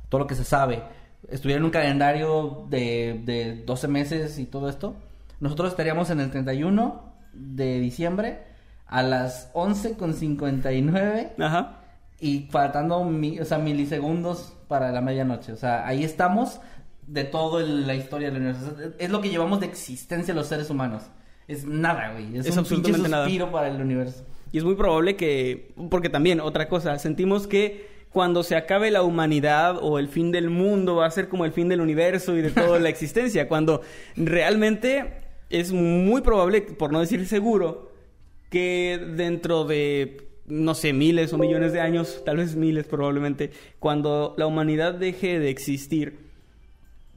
todo 0.08 0.20
lo 0.20 0.26
que 0.26 0.34
se 0.34 0.44
sabe, 0.44 0.82
estuviera 1.30 1.58
en 1.58 1.64
un 1.66 1.70
calendario 1.70 2.64
de, 2.70 3.20
de 3.26 3.62
12 3.66 3.88
meses 3.88 4.38
y 4.38 4.46
todo 4.46 4.70
esto, 4.70 4.96
nosotros 5.40 5.68
estaríamos 5.72 6.08
en 6.08 6.20
el 6.20 6.30
31 6.30 7.07
de 7.38 7.78
diciembre 7.80 8.40
a 8.86 9.02
las 9.02 9.52
11.59 9.54 11.32
Ajá. 11.38 11.80
y 12.20 12.48
faltando 12.50 13.04
mi- 13.04 13.38
o 13.40 13.44
sea, 13.44 13.58
milisegundos 13.58 14.54
para 14.68 14.90
la 14.92 15.00
medianoche. 15.00 15.52
O 15.52 15.56
sea, 15.56 15.86
ahí 15.86 16.04
estamos 16.04 16.60
de 17.06 17.24
toda 17.24 17.62
la 17.62 17.94
historia 17.94 18.30
del 18.30 18.42
universo. 18.42 18.76
Es 18.98 19.10
lo 19.10 19.20
que 19.20 19.30
llevamos 19.30 19.60
de 19.60 19.66
existencia 19.66 20.34
los 20.34 20.46
seres 20.46 20.68
humanos. 20.70 21.04
Es 21.46 21.64
nada, 21.64 22.12
güey. 22.12 22.36
Es, 22.36 22.46
Es 22.46 22.56
un 22.56 22.64
pinche 22.64 22.74
absolutamente 22.74 23.08
nada. 23.08 23.24
suspiro 23.24 23.50
para 23.50 23.68
el 23.68 23.80
universo. 23.80 24.24
Y 24.52 24.58
es 24.58 24.64
muy 24.64 24.74
probable 24.74 25.16
que, 25.16 25.72
porque 25.90 26.08
también, 26.10 26.40
otra 26.40 26.68
cosa, 26.68 26.98
sentimos 26.98 27.46
que 27.46 27.88
cuando 28.10 28.42
se 28.42 28.56
acabe 28.56 28.90
la 28.90 29.02
humanidad 29.02 29.76
o 29.82 29.98
el 29.98 30.08
fin 30.08 30.32
del 30.32 30.48
mundo 30.50 30.96
va 30.96 31.06
a 31.06 31.10
ser 31.10 31.28
como 31.28 31.44
el 31.44 31.52
fin 31.52 31.68
del 31.68 31.80
universo 31.82 32.36
y 32.36 32.42
de 32.42 32.50
toda 32.50 32.78
la 32.78 32.88
existencia, 32.90 33.48
cuando 33.48 33.82
realmente 34.16 35.27
es 35.50 35.72
muy 35.72 36.20
probable, 36.22 36.62
por 36.62 36.92
no 36.92 37.00
decir 37.00 37.26
seguro, 37.26 37.92
que 38.50 39.00
dentro 39.16 39.64
de, 39.64 40.28
no 40.46 40.74
sé, 40.74 40.92
miles 40.92 41.32
o 41.32 41.38
millones 41.38 41.72
de 41.72 41.80
años, 41.80 42.22
tal 42.24 42.38
vez 42.38 42.56
miles 42.56 42.86
probablemente, 42.86 43.50
cuando 43.78 44.34
la 44.38 44.46
humanidad 44.46 44.94
deje 44.94 45.38
de 45.38 45.50
existir, 45.50 46.28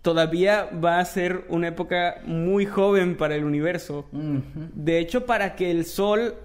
todavía 0.02 0.70
va 0.84 1.00
a 1.00 1.06
ser 1.06 1.46
una 1.50 1.70
época 1.70 2.22
muy 2.26 2.66
joven 2.66 3.16
para 3.16 3.36
el 3.36 3.44
universo. 3.44 4.08
De 4.12 5.00
hecho, 5.00 5.26
para 5.26 5.56
que 5.56 5.72
el 5.72 5.86
Sol 5.86 6.36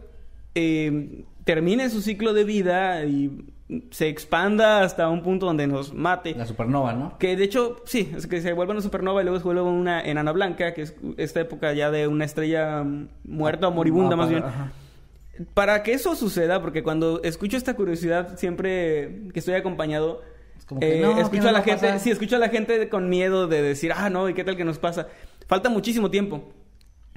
eh, 0.55 1.25
termine 1.45 1.91
su 1.91 2.03
ciclo 2.03 2.33
de 2.33 2.45
vida 2.45 3.05
y 3.05 3.47
se 3.91 4.09
expanda 4.09 4.83
hasta 4.83 5.09
un 5.09 5.23
punto 5.23 5.47
donde 5.47 5.67
nos 5.67 5.93
mate. 5.93 6.35
La 6.37 6.47
supernova, 6.47 6.93
¿no? 6.93 7.19
Que 7.19 7.37
de 7.37 7.45
hecho, 7.45 7.83
sí, 7.85 8.13
es 8.17 8.27
que 8.27 8.41
se 8.41 8.53
vuelva 8.53 8.73
una 8.73 8.81
supernova 8.83 9.21
y 9.21 9.25
luego 9.25 9.39
se 9.39 9.45
vuelve 9.45 9.63
una 9.63 10.01
enana 10.01 10.31
blanca, 10.33 10.73
que 10.75 10.83
es 10.83 10.95
esta 11.17 11.41
época 11.41 11.73
ya 11.73 11.91
de 11.91 12.07
una 12.07 12.25
estrella 12.25 12.85
muerta 13.25 13.69
o 13.69 13.71
moribunda 13.73 14.11
No, 14.11 14.17
más 14.19 14.27
para- 14.29 14.39
bien. 14.41 14.49
ajá. 14.49 14.73
Para 15.53 15.83
que 15.83 15.93
eso 15.93 16.15
suceda, 16.15 16.63
porque 16.63 16.83
cuando 16.83 17.21
escucho 17.23 17.57
esta 17.57 17.75
curiosidad 17.75 18.39
siempre 18.39 19.25
que 19.35 19.39
estoy 19.41 19.55
acompañado, 19.55 20.23
Es 20.57 20.65
como 20.65 20.81
que, 20.81 20.99
eh, 20.99 21.03
no, 21.03 21.15
¿qué 21.15 21.21
escucho 21.23 21.49
a 21.49 21.53
la 21.53 21.63
gente, 21.63 21.99
sí, 21.99 22.11
escucho 22.11 22.37
a 22.37 22.39
la 22.39 22.49
gente 22.49 22.89
con 22.89 23.09
miedo 23.11 23.47
de 23.47 23.61
decir, 23.63 23.93
ah, 23.95 24.09
no, 24.09 24.29
¿y 24.31 24.35
qué 24.35 24.45
tal 24.45 24.57
que 24.57 24.65
nos 24.65 24.79
pasa? 24.79 25.09
Falta 25.47 25.69
muchísimo 25.69 26.11
tiempo. 26.11 26.43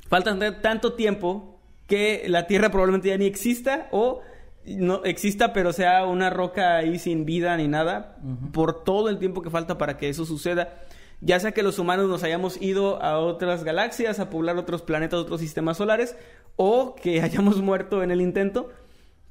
Falta 0.10 0.36
tanto 0.62 0.94
tiempo 0.94 1.60
que 1.88 2.26
la 2.28 2.46
Tierra 2.48 2.70
probablemente 2.70 3.08
ya 3.08 3.18
ni 3.18 3.26
exista 3.26 3.88
o 3.92 4.22
no 4.66 5.04
exista, 5.06 5.54
pero 5.54 5.74
sea 5.74 6.06
una 6.06 6.30
roca 6.30 6.78
ahí 6.78 7.00
sin 7.00 7.26
vida 7.26 7.56
ni 7.58 7.68
nada, 7.68 8.18
por 8.52 8.84
todo 8.84 9.10
el 9.10 9.18
tiempo 9.20 9.42
que 9.42 9.50
falta 9.50 9.78
para 9.78 9.98
que 9.98 10.10
eso 10.10 10.26
suceda. 10.26 10.74
Ya 11.22 11.40
sea 11.40 11.52
que 11.52 11.64
los 11.64 11.80
humanos 11.80 12.08
nos 12.08 12.24
hayamos 12.24 12.62
ido 12.62 13.02
a 13.04 13.18
otras 13.20 13.64
galaxias, 13.64 14.20
a 14.20 14.30
poblar 14.30 14.58
otros 14.58 14.82
planetas, 14.82 15.20
otros 15.20 15.42
sistemas 15.42 15.78
solares, 15.78 16.16
o 16.56 16.96
que 16.96 17.22
hayamos 17.24 17.62
muerto 17.62 18.04
en 18.04 18.12
el 18.12 18.22
intento. 18.22 18.70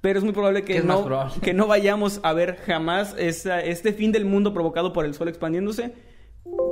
Pero 0.01 0.18
es 0.18 0.24
muy 0.24 0.33
probable 0.33 0.62
que, 0.62 0.74
¿Qué 0.74 0.79
es 0.79 0.85
más 0.85 0.99
no, 1.01 1.05
probable? 1.07 1.35
que 1.43 1.55
no 1.55 1.66
vayamos 1.66 2.20
a 2.22 2.33
ver 2.33 2.57
jamás 2.66 3.14
esa- 3.18 3.61
este 3.61 3.93
fin 3.93 4.12
del 4.12 4.24
mundo 4.26 4.53
provocado 4.55 4.93
por 4.93 5.05
el 5.05 5.14
sol 5.14 5.29
expandiéndose. 5.29 5.93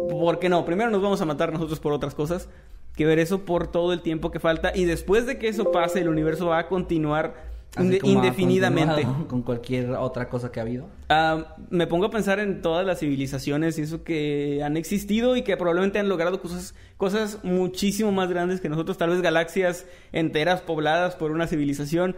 Porque 0.09 0.49
no, 0.49 0.65
primero 0.65 0.91
nos 0.91 1.03
vamos 1.03 1.21
a 1.21 1.25
matar 1.25 1.53
nosotros 1.53 1.81
por 1.81 1.93
otras 1.93 2.15
cosas 2.15 2.49
que 2.95 3.05
ver 3.05 3.19
eso 3.19 3.45
por 3.45 3.67
todo 3.71 3.93
el 3.93 4.01
tiempo 4.01 4.31
que 4.31 4.39
falta. 4.41 4.73
Y 4.75 4.85
después 4.85 5.27
de 5.27 5.39
que 5.39 5.49
eso 5.49 5.71
pase, 5.73 6.01
el 6.01 6.09
universo 6.09 6.47
va 6.47 6.59
a 6.61 6.69
continuar 6.69 7.35
Así 7.77 7.99
como 7.99 8.13
indefinidamente. 8.15 9.07
Con 9.29 9.43
cualquier 9.43 9.91
otra 9.93 10.29
cosa 10.29 10.51
que 10.51 10.61
ha 10.61 10.63
habido. 10.63 10.89
Ah, 11.09 11.57
me 11.71 11.87
pongo 11.87 12.07
a 12.07 12.11
pensar 12.11 12.41
en 12.41 12.63
todas 12.63 12.87
las 12.87 13.01
civilizaciones 13.01 13.79
y 13.79 13.83
eso 13.83 14.03
que 14.03 14.63
han 14.65 14.77
existido 14.77 15.37
y 15.37 15.43
que 15.43 15.57
probablemente 15.57 15.99
han 15.99 16.09
logrado 16.09 16.41
cosas, 16.41 16.75
cosas 16.97 17.41
muchísimo 17.45 18.13
más 18.13 18.31
grandes 18.31 18.61
que 18.61 18.69
nosotros, 18.69 18.97
tal 18.99 19.11
vez 19.11 19.21
galaxias 19.21 19.87
enteras 20.13 20.63
pobladas 20.63 21.15
por 21.15 21.31
una 21.31 21.47
civilización 21.47 22.17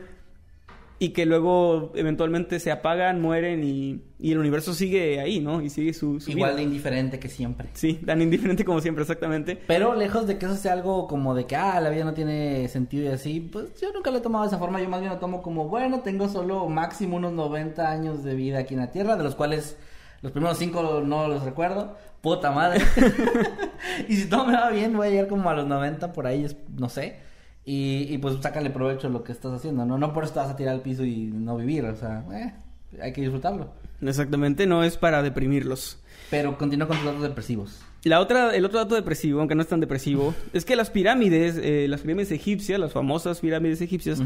y 1.00 1.10
que 1.10 1.26
luego 1.26 1.92
eventualmente 1.94 2.58
se 2.58 2.72
apagan, 2.72 3.20
mueren 3.20 3.62
y, 3.62 4.02
y 4.18 4.32
el 4.32 4.38
universo 4.38 4.74
sigue 4.74 5.20
ahí, 5.20 5.38
¿no? 5.38 5.62
Y 5.62 5.70
sigue 5.70 5.94
su, 5.94 6.20
su 6.20 6.32
Igual 6.32 6.56
de 6.56 6.62
indiferente 6.64 7.20
que 7.20 7.28
siempre. 7.28 7.68
Sí, 7.74 7.94
tan 7.94 8.20
indiferente 8.20 8.64
como 8.64 8.80
siempre, 8.80 9.02
exactamente. 9.02 9.56
Pero 9.66 9.94
lejos 9.94 10.26
de 10.26 10.38
que 10.38 10.46
eso 10.46 10.56
sea 10.56 10.72
algo 10.72 11.06
como 11.06 11.36
de 11.36 11.46
que, 11.46 11.54
ah, 11.54 11.80
la 11.80 11.90
vida 11.90 12.04
no 12.04 12.14
tiene 12.14 12.66
sentido 12.68 13.04
y 13.04 13.08
así, 13.08 13.40
pues 13.40 13.80
yo 13.80 13.92
nunca 13.92 14.10
lo 14.10 14.18
he 14.18 14.20
tomado 14.20 14.44
de 14.44 14.48
esa 14.48 14.58
forma. 14.58 14.80
Yo 14.82 14.88
más 14.88 15.00
bien 15.00 15.12
lo 15.12 15.18
tomo 15.18 15.40
como, 15.40 15.68
bueno, 15.68 16.00
tengo 16.00 16.28
solo 16.28 16.68
máximo 16.68 17.16
unos 17.16 17.32
90 17.32 17.88
años 17.88 18.24
de 18.24 18.34
vida 18.34 18.58
aquí 18.58 18.74
en 18.74 18.80
la 18.80 18.90
Tierra, 18.90 19.16
de 19.16 19.22
los 19.22 19.36
cuales 19.36 19.76
los 20.20 20.32
primeros 20.32 20.58
5 20.58 21.02
no 21.06 21.28
los 21.28 21.44
recuerdo. 21.44 21.96
Puta 22.20 22.50
madre. 22.50 22.84
y 24.08 24.16
si 24.16 24.28
todo 24.28 24.46
me 24.46 24.54
va 24.54 24.70
bien, 24.70 24.96
voy 24.96 25.06
a 25.06 25.10
llegar 25.10 25.28
como 25.28 25.48
a 25.48 25.54
los 25.54 25.66
90 25.68 26.12
por 26.12 26.26
ahí, 26.26 26.44
no 26.76 26.88
sé. 26.88 27.27
Y, 27.70 28.06
y 28.08 28.16
pues 28.16 28.36
sácale 28.40 28.70
provecho 28.70 29.08
a 29.08 29.10
lo 29.10 29.22
que 29.22 29.30
estás 29.30 29.52
haciendo, 29.52 29.84
¿no? 29.84 29.98
No 29.98 30.14
por 30.14 30.24
eso 30.24 30.32
te 30.32 30.38
vas 30.38 30.48
a 30.48 30.56
tirar 30.56 30.72
al 30.72 30.80
piso 30.80 31.04
y 31.04 31.26
no 31.26 31.54
vivir, 31.54 31.84
o 31.84 31.94
sea, 31.94 32.24
eh, 32.32 32.54
hay 32.98 33.12
que 33.12 33.20
disfrutarlo. 33.20 33.74
Exactamente, 34.00 34.66
no 34.66 34.84
es 34.84 34.96
para 34.96 35.22
deprimirlos. 35.22 35.98
Pero 36.30 36.56
continúa 36.56 36.88
con 36.88 36.96
tus 36.96 37.04
datos 37.04 37.20
depresivos. 37.20 37.78
La 38.04 38.20
otra, 38.20 38.56
el 38.56 38.64
otro 38.64 38.78
dato 38.78 38.94
depresivo, 38.94 39.40
aunque 39.40 39.54
no 39.54 39.60
es 39.60 39.68
tan 39.68 39.80
depresivo, 39.80 40.34
es 40.54 40.64
que 40.64 40.76
las 40.76 40.88
pirámides, 40.88 41.60
eh, 41.62 41.86
las 41.90 42.00
pirámides 42.00 42.32
egipcias, 42.32 42.80
las 42.80 42.92
famosas 42.92 43.40
pirámides 43.40 43.82
egipcias, 43.82 44.22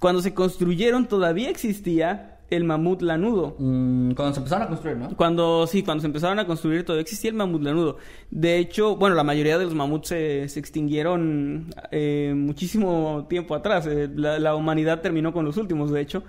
cuando 0.00 0.20
se 0.20 0.34
construyeron 0.34 1.06
todavía 1.06 1.50
existía 1.50 2.40
el 2.56 2.64
mamut 2.64 3.02
lanudo. 3.02 3.56
Mm, 3.58 4.12
cuando 4.12 4.34
se 4.34 4.40
empezaron 4.40 4.66
a 4.66 4.68
construir, 4.68 4.96
¿no? 4.96 5.16
Cuando, 5.16 5.66
sí, 5.66 5.82
cuando 5.82 6.00
se 6.00 6.06
empezaron 6.06 6.38
a 6.38 6.46
construir 6.46 6.84
todavía 6.84 7.02
existía 7.02 7.30
el 7.30 7.36
mamut 7.36 7.62
lanudo. 7.62 7.96
De 8.30 8.58
hecho, 8.58 8.96
bueno, 8.96 9.16
la 9.16 9.24
mayoría 9.24 9.58
de 9.58 9.64
los 9.64 9.74
mamuts 9.74 10.08
se, 10.08 10.48
se 10.48 10.60
extinguieron 10.60 11.74
eh, 11.90 12.32
muchísimo 12.36 13.26
tiempo 13.28 13.54
atrás. 13.54 13.86
Eh, 13.86 14.08
la, 14.14 14.38
la 14.38 14.54
humanidad 14.54 15.00
terminó 15.00 15.32
con 15.32 15.44
los 15.44 15.56
últimos, 15.56 15.90
de 15.90 16.00
hecho. 16.00 16.22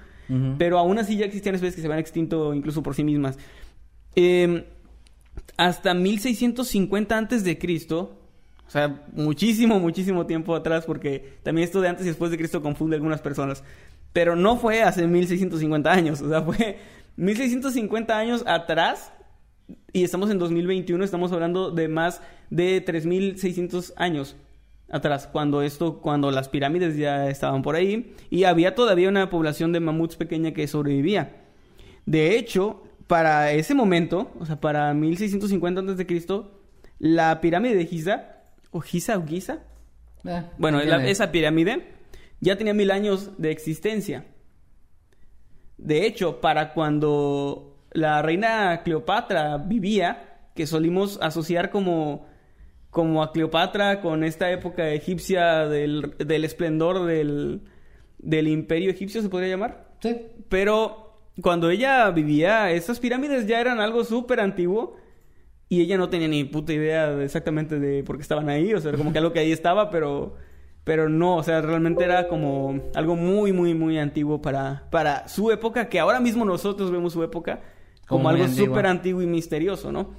Pero 0.57 0.80
aún 0.80 0.97
así 0.97 1.15
ya 1.15 1.26
existían 1.26 1.53
especies 1.53 1.76
que 1.76 1.82
se 1.82 1.88
habían 1.88 1.99
extinto 1.99 2.55
incluso 2.55 2.82
por 2.82 2.95
sí 2.95 3.03
mismas. 3.03 3.38
Eh, 4.15 4.65
hasta 5.57 5.93
1650 5.93 7.17
antes 7.17 7.43
de 7.43 7.57
Cristo, 7.57 8.17
o 8.67 8.69
sea, 8.69 9.05
muchísimo, 9.13 9.80
muchísimo 9.80 10.26
tiempo 10.26 10.55
atrás, 10.55 10.86
porque 10.86 11.38
también 11.43 11.65
esto 11.65 11.82
de 11.82 11.89
antes 11.89 12.05
y 12.05 12.09
después 12.09 12.32
de 12.32 12.38
Cristo 12.38 12.61
confunde 12.61 12.95
a 12.95 12.97
algunas 12.97 13.21
personas. 13.21 13.63
Pero 14.14 14.36
no 14.36 14.57
fue 14.57 14.84
hace 14.84 15.07
1650 15.07 15.91
años, 15.91 16.22
o 16.22 16.30
sea, 16.30 16.41
fue 16.43 16.78
1650 17.18 18.18
años 18.18 18.43
atrás 18.47 19.11
y 19.91 20.03
estamos 20.03 20.30
en 20.30 20.39
2021, 20.39 21.03
estamos 21.03 21.32
hablando 21.32 21.72
de 21.72 21.88
más 21.88 22.22
de 22.49 22.82
3600 22.82 23.93
años 23.97 24.36
atrás, 24.91 25.28
cuando 25.32 25.61
esto, 25.64 25.99
cuando 26.01 26.30
las 26.32 26.49
pirámides 26.49 26.95
ya 26.97 27.28
estaban 27.30 27.61
por 27.64 27.76
ahí 27.76 28.14
y 28.30 28.43
había 28.43 28.76
todavía 28.76 29.09
una 29.09 29.30
población 29.30 29.72
de 29.72 29.80
mamuts 29.80 30.16
pequeña 30.16 30.51
que 30.53 30.68
sobrevivía. 30.68 31.38
De 32.05 32.38
hecho, 32.38 32.84
para 33.07 33.51
ese 33.53 33.74
momento, 33.74 34.32
o 34.39 34.45
sea, 34.45 34.59
para 34.59 34.93
1650 34.93 35.80
antes 35.82 35.97
de 35.97 36.05
Cristo, 36.05 36.59
la 36.99 37.41
pirámide 37.41 37.76
de 37.76 37.86
Giza, 37.86 38.26
o 38.72 38.82
Giza 38.82 39.18
o 39.18 39.26
Giza, 39.26 39.59
Eh, 40.26 40.41
bueno, 40.57 40.78
la- 40.80 40.97
esa 41.11 41.32
pirámide 41.32 41.86
ya 42.43 42.57
tenía 42.57 42.73
mil 42.73 42.91
años 42.91 43.31
de 43.37 43.51
existencia. 43.51 44.25
De 45.77 46.05
hecho, 46.05 46.41
para 46.41 46.73
cuando 46.73 47.87
la 47.91 48.21
reina 48.21 48.81
Cleopatra 48.83 49.57
vivía, 49.57 50.49
que 50.53 50.67
solimos 50.67 51.19
asociar 51.21 51.69
como, 51.69 52.27
como 52.89 53.23
a 53.23 53.31
Cleopatra 53.31 54.01
con 54.01 54.23
esta 54.23 54.51
época 54.51 54.89
egipcia 54.89 55.67
del, 55.67 56.15
del 56.17 56.43
esplendor 56.43 57.05
del, 57.05 57.61
del 58.19 58.47
imperio 58.49 58.91
egipcio, 58.91 59.21
se 59.21 59.29
podría 59.29 59.49
llamar. 59.49 59.95
Sí. 60.01 60.17
Pero 60.49 61.21
cuando 61.41 61.69
ella 61.69 62.09
vivía, 62.11 62.71
estas 62.71 62.99
pirámides 62.99 63.47
ya 63.47 63.61
eran 63.61 63.79
algo 63.79 64.03
súper 64.03 64.41
antiguo 64.41 64.97
y 65.69 65.81
ella 65.81 65.97
no 65.97 66.09
tenía 66.09 66.27
ni 66.27 66.43
puta 66.43 66.73
idea 66.73 67.09
de 67.09 67.23
exactamente 67.23 67.79
de 67.79 68.03
por 68.03 68.17
qué 68.17 68.21
estaban 68.21 68.49
ahí, 68.49 68.73
o 68.73 68.81
sea, 68.81 68.91
como 68.93 69.13
que 69.13 69.19
algo 69.19 69.31
que 69.31 69.39
ahí 69.39 69.51
estaba, 69.51 69.89
pero 69.89 70.35
pero 70.84 71.07
no, 71.09 71.38
o 71.38 71.43
sea, 71.43 71.61
realmente 71.61 72.03
era 72.03 72.27
como 72.27 72.81
algo 72.93 73.15
muy 73.15 73.53
muy 73.53 73.73
muy 73.73 73.97
antiguo 73.97 74.41
para 74.41 74.88
para 74.89 75.27
su 75.27 75.51
época, 75.51 75.89
que 75.89 75.99
ahora 75.99 76.19
mismo 76.19 76.45
nosotros 76.45 76.91
vemos 76.91 77.13
su 77.13 77.23
época 77.23 77.61
como, 78.07 78.29
algo 78.29 78.47
súper 78.47 78.86
antiguo 78.86 79.21
y 79.21 79.27
misterioso, 79.27 79.91
¿no? 79.91 80.13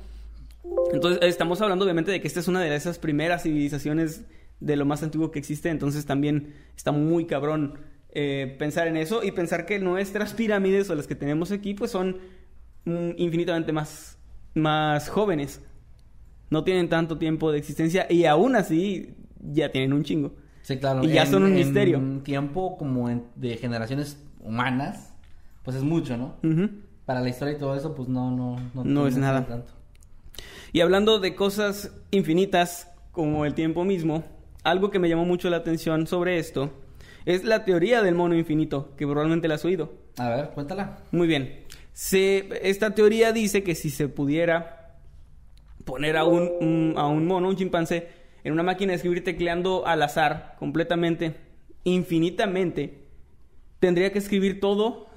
Entonces, 0.92 1.20
estamos 1.22 1.60
hablando 1.60 1.84
obviamente 1.84 2.10
de 2.10 2.20
que 2.20 2.26
esta 2.26 2.40
es 2.40 2.48
una 2.48 2.60
de 2.60 2.74
esas 2.74 2.98
primeras 2.98 3.42
civilizaciones 3.42 4.24
de 4.60 4.76
lo 4.76 4.86
más 4.86 5.02
antiguo 5.02 5.30
que 5.30 5.38
existe, 5.38 5.68
entonces 5.68 6.06
también 6.06 6.54
está 6.76 6.92
muy 6.92 7.26
cabrón 7.26 7.78
eh, 8.16 8.54
pensar 8.58 8.86
en 8.86 8.96
eso 8.96 9.22
y 9.22 9.32
pensar 9.32 9.66
que 9.66 9.78
nuestras 9.78 10.34
pirámides 10.34 10.88
o 10.88 10.94
las 10.94 11.06
que 11.06 11.14
tenemos 11.14 11.52
aquí 11.52 11.74
pues 11.74 11.90
son 11.90 12.18
mm, 12.84 13.10
infinitamente 13.16 13.72
más, 13.72 14.18
más 14.54 15.08
jóvenes. 15.08 15.60
No 16.50 16.62
tienen 16.64 16.88
tanto 16.88 17.18
tiempo 17.18 17.50
de 17.50 17.58
existencia 17.58 18.06
y 18.08 18.24
aún 18.26 18.54
así 18.56 19.16
ya 19.40 19.70
tienen 19.70 19.92
un 19.92 20.04
chingo. 20.04 20.34
Sí, 20.64 20.78
claro. 20.78 21.04
Y 21.04 21.08
ya 21.12 21.26
son 21.26 21.42
un 21.44 21.50
en 21.50 21.54
misterio. 21.56 22.02
tiempo 22.24 22.76
como 22.76 23.08
en- 23.08 23.24
de 23.36 23.56
generaciones 23.58 24.18
humanas, 24.40 25.12
pues 25.62 25.76
es 25.76 25.82
mucho, 25.82 26.16
¿no? 26.16 26.34
Para 27.06 27.20
la 27.20 27.28
historia 27.28 27.54
y 27.54 27.58
todo 27.58 27.76
eso, 27.76 27.94
pues 27.94 28.08
no, 28.08 28.30
no, 28.30 28.56
No 28.82 29.06
es 29.06 29.14
tiene 29.14 29.26
nada. 29.28 29.46
tanto. 29.46 29.72
Y 30.72 30.80
hablando 30.80 31.20
de 31.20 31.34
cosas 31.34 31.92
infinitas 32.10 32.90
como 33.12 33.44
el 33.44 33.54
tiempo 33.54 33.84
mismo, 33.84 34.24
algo 34.64 34.90
que 34.90 34.98
me 34.98 35.08
llamó 35.08 35.24
mucho 35.24 35.48
la 35.50 35.58
atención 35.58 36.06
sobre 36.06 36.38
esto 36.38 36.72
es 37.26 37.44
la 37.44 37.64
teoría 37.64 38.02
del 38.02 38.14
mono 38.14 38.34
infinito, 38.34 38.92
que 38.96 39.06
probablemente 39.06 39.46
la 39.48 39.54
has 39.56 39.64
oído. 39.64 39.92
A 40.18 40.28
ver, 40.30 40.50
cuéntala. 40.50 40.98
Muy 41.12 41.26
bien. 41.26 41.60
Se, 41.92 42.48
esta 42.68 42.94
teoría 42.94 43.32
dice 43.32 43.62
que 43.62 43.74
si 43.74 43.90
se 43.90 44.08
pudiera 44.08 44.96
poner 45.84 46.16
a 46.16 46.24
un, 46.24 46.50
un- 46.60 46.94
a 46.96 47.06
un 47.06 47.26
mono, 47.26 47.48
un 47.48 47.56
chimpancé, 47.56 48.08
en 48.44 48.52
una 48.52 48.62
máquina 48.62 48.92
de 48.92 48.96
escribir 48.96 49.24
tecleando 49.24 49.86
al 49.86 50.02
azar, 50.02 50.54
completamente, 50.58 51.34
infinitamente, 51.82 53.08
tendría 53.80 54.12
que 54.12 54.18
escribir 54.18 54.60
todo 54.60 55.08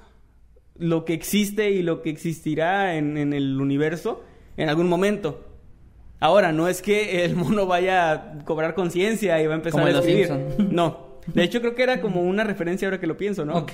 lo 0.76 1.04
que 1.04 1.12
existe 1.12 1.70
y 1.70 1.82
lo 1.82 2.02
que 2.02 2.10
existirá 2.10 2.96
en, 2.96 3.16
en 3.16 3.32
el 3.32 3.60
universo 3.60 4.24
en 4.56 4.68
algún 4.68 4.88
momento. 4.88 5.44
Ahora, 6.20 6.50
no 6.52 6.66
es 6.66 6.82
que 6.82 7.24
el 7.24 7.36
mono 7.36 7.66
vaya 7.66 8.12
a 8.12 8.44
cobrar 8.44 8.74
conciencia 8.74 9.40
y 9.40 9.46
va 9.46 9.54
a 9.54 9.56
empezar 9.56 9.80
Como 9.80 9.86
a 9.86 9.92
Los 9.92 10.06
escribir. 10.06 10.30
No. 10.72 11.20
De 11.26 11.44
hecho, 11.44 11.60
creo 11.60 11.74
que 11.74 11.82
era 11.82 12.00
como 12.00 12.22
una 12.22 12.42
referencia 12.42 12.88
ahora 12.88 12.98
que 12.98 13.06
lo 13.06 13.16
pienso, 13.16 13.44
¿no? 13.44 13.56
Ok. 13.56 13.72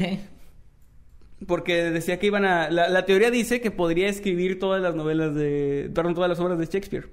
Porque 1.46 1.90
decía 1.90 2.18
que 2.18 2.26
iban 2.26 2.44
a... 2.44 2.70
La, 2.70 2.88
la 2.88 3.06
teoría 3.06 3.30
dice 3.30 3.60
que 3.60 3.70
podría 3.70 4.08
escribir 4.08 4.58
todas 4.58 4.82
las 4.82 4.94
novelas 4.94 5.34
de... 5.34 5.90
Perdón, 5.94 6.14
todas 6.14 6.28
las 6.28 6.40
obras 6.40 6.58
de 6.58 6.66
Shakespeare. 6.66 7.08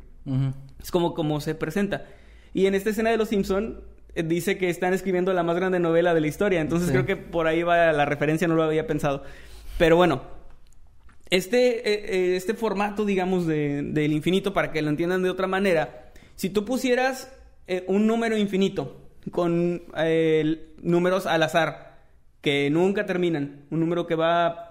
Es 0.81 0.91
como, 0.91 1.13
como 1.13 1.39
se 1.39 1.55
presenta. 1.55 2.05
Y 2.53 2.65
en 2.65 2.75
esta 2.75 2.89
escena 2.89 3.09
de 3.11 3.17
Los 3.17 3.29
Simpson 3.29 3.81
eh, 4.15 4.23
dice 4.23 4.57
que 4.57 4.69
están 4.69 4.93
escribiendo 4.93 5.31
la 5.33 5.43
más 5.43 5.55
grande 5.55 5.79
novela 5.79 6.13
de 6.13 6.21
la 6.21 6.27
historia. 6.27 6.59
Entonces 6.61 6.87
Sí. 6.89 6.93
creo 6.93 7.05
que 7.05 7.15
por 7.15 7.47
ahí 7.47 7.63
va 7.63 7.91
la 7.93 8.05
referencia, 8.05 8.47
no 8.47 8.55
lo 8.55 8.63
había 8.63 8.87
pensado. 8.87 9.23
Pero 9.77 9.95
bueno, 9.95 10.21
este, 11.29 11.77
eh, 11.89 12.05
eh, 12.33 12.35
este 12.35 12.53
formato, 12.53 13.05
digamos, 13.05 13.47
de- 13.47 13.81
del 13.83 14.11
infinito, 14.13 14.53
para 14.53 14.71
que 14.71 14.81
lo 14.81 14.89
entiendan 14.89 15.23
de 15.23 15.29
otra 15.29 15.47
manera, 15.47 16.11
si 16.35 16.49
tú 16.49 16.65
pusieras 16.65 17.31
eh, 17.67 17.85
un 17.87 18.05
número 18.05 18.35
infinito 18.37 18.97
con 19.31 19.83
eh, 19.97 20.73
números 20.81 21.25
al 21.25 21.43
azar, 21.43 21.99
que 22.41 22.69
nunca 22.69 23.05
terminan, 23.05 23.65
un 23.69 23.79
número 23.79 24.07
que 24.07 24.15
va 24.15 24.67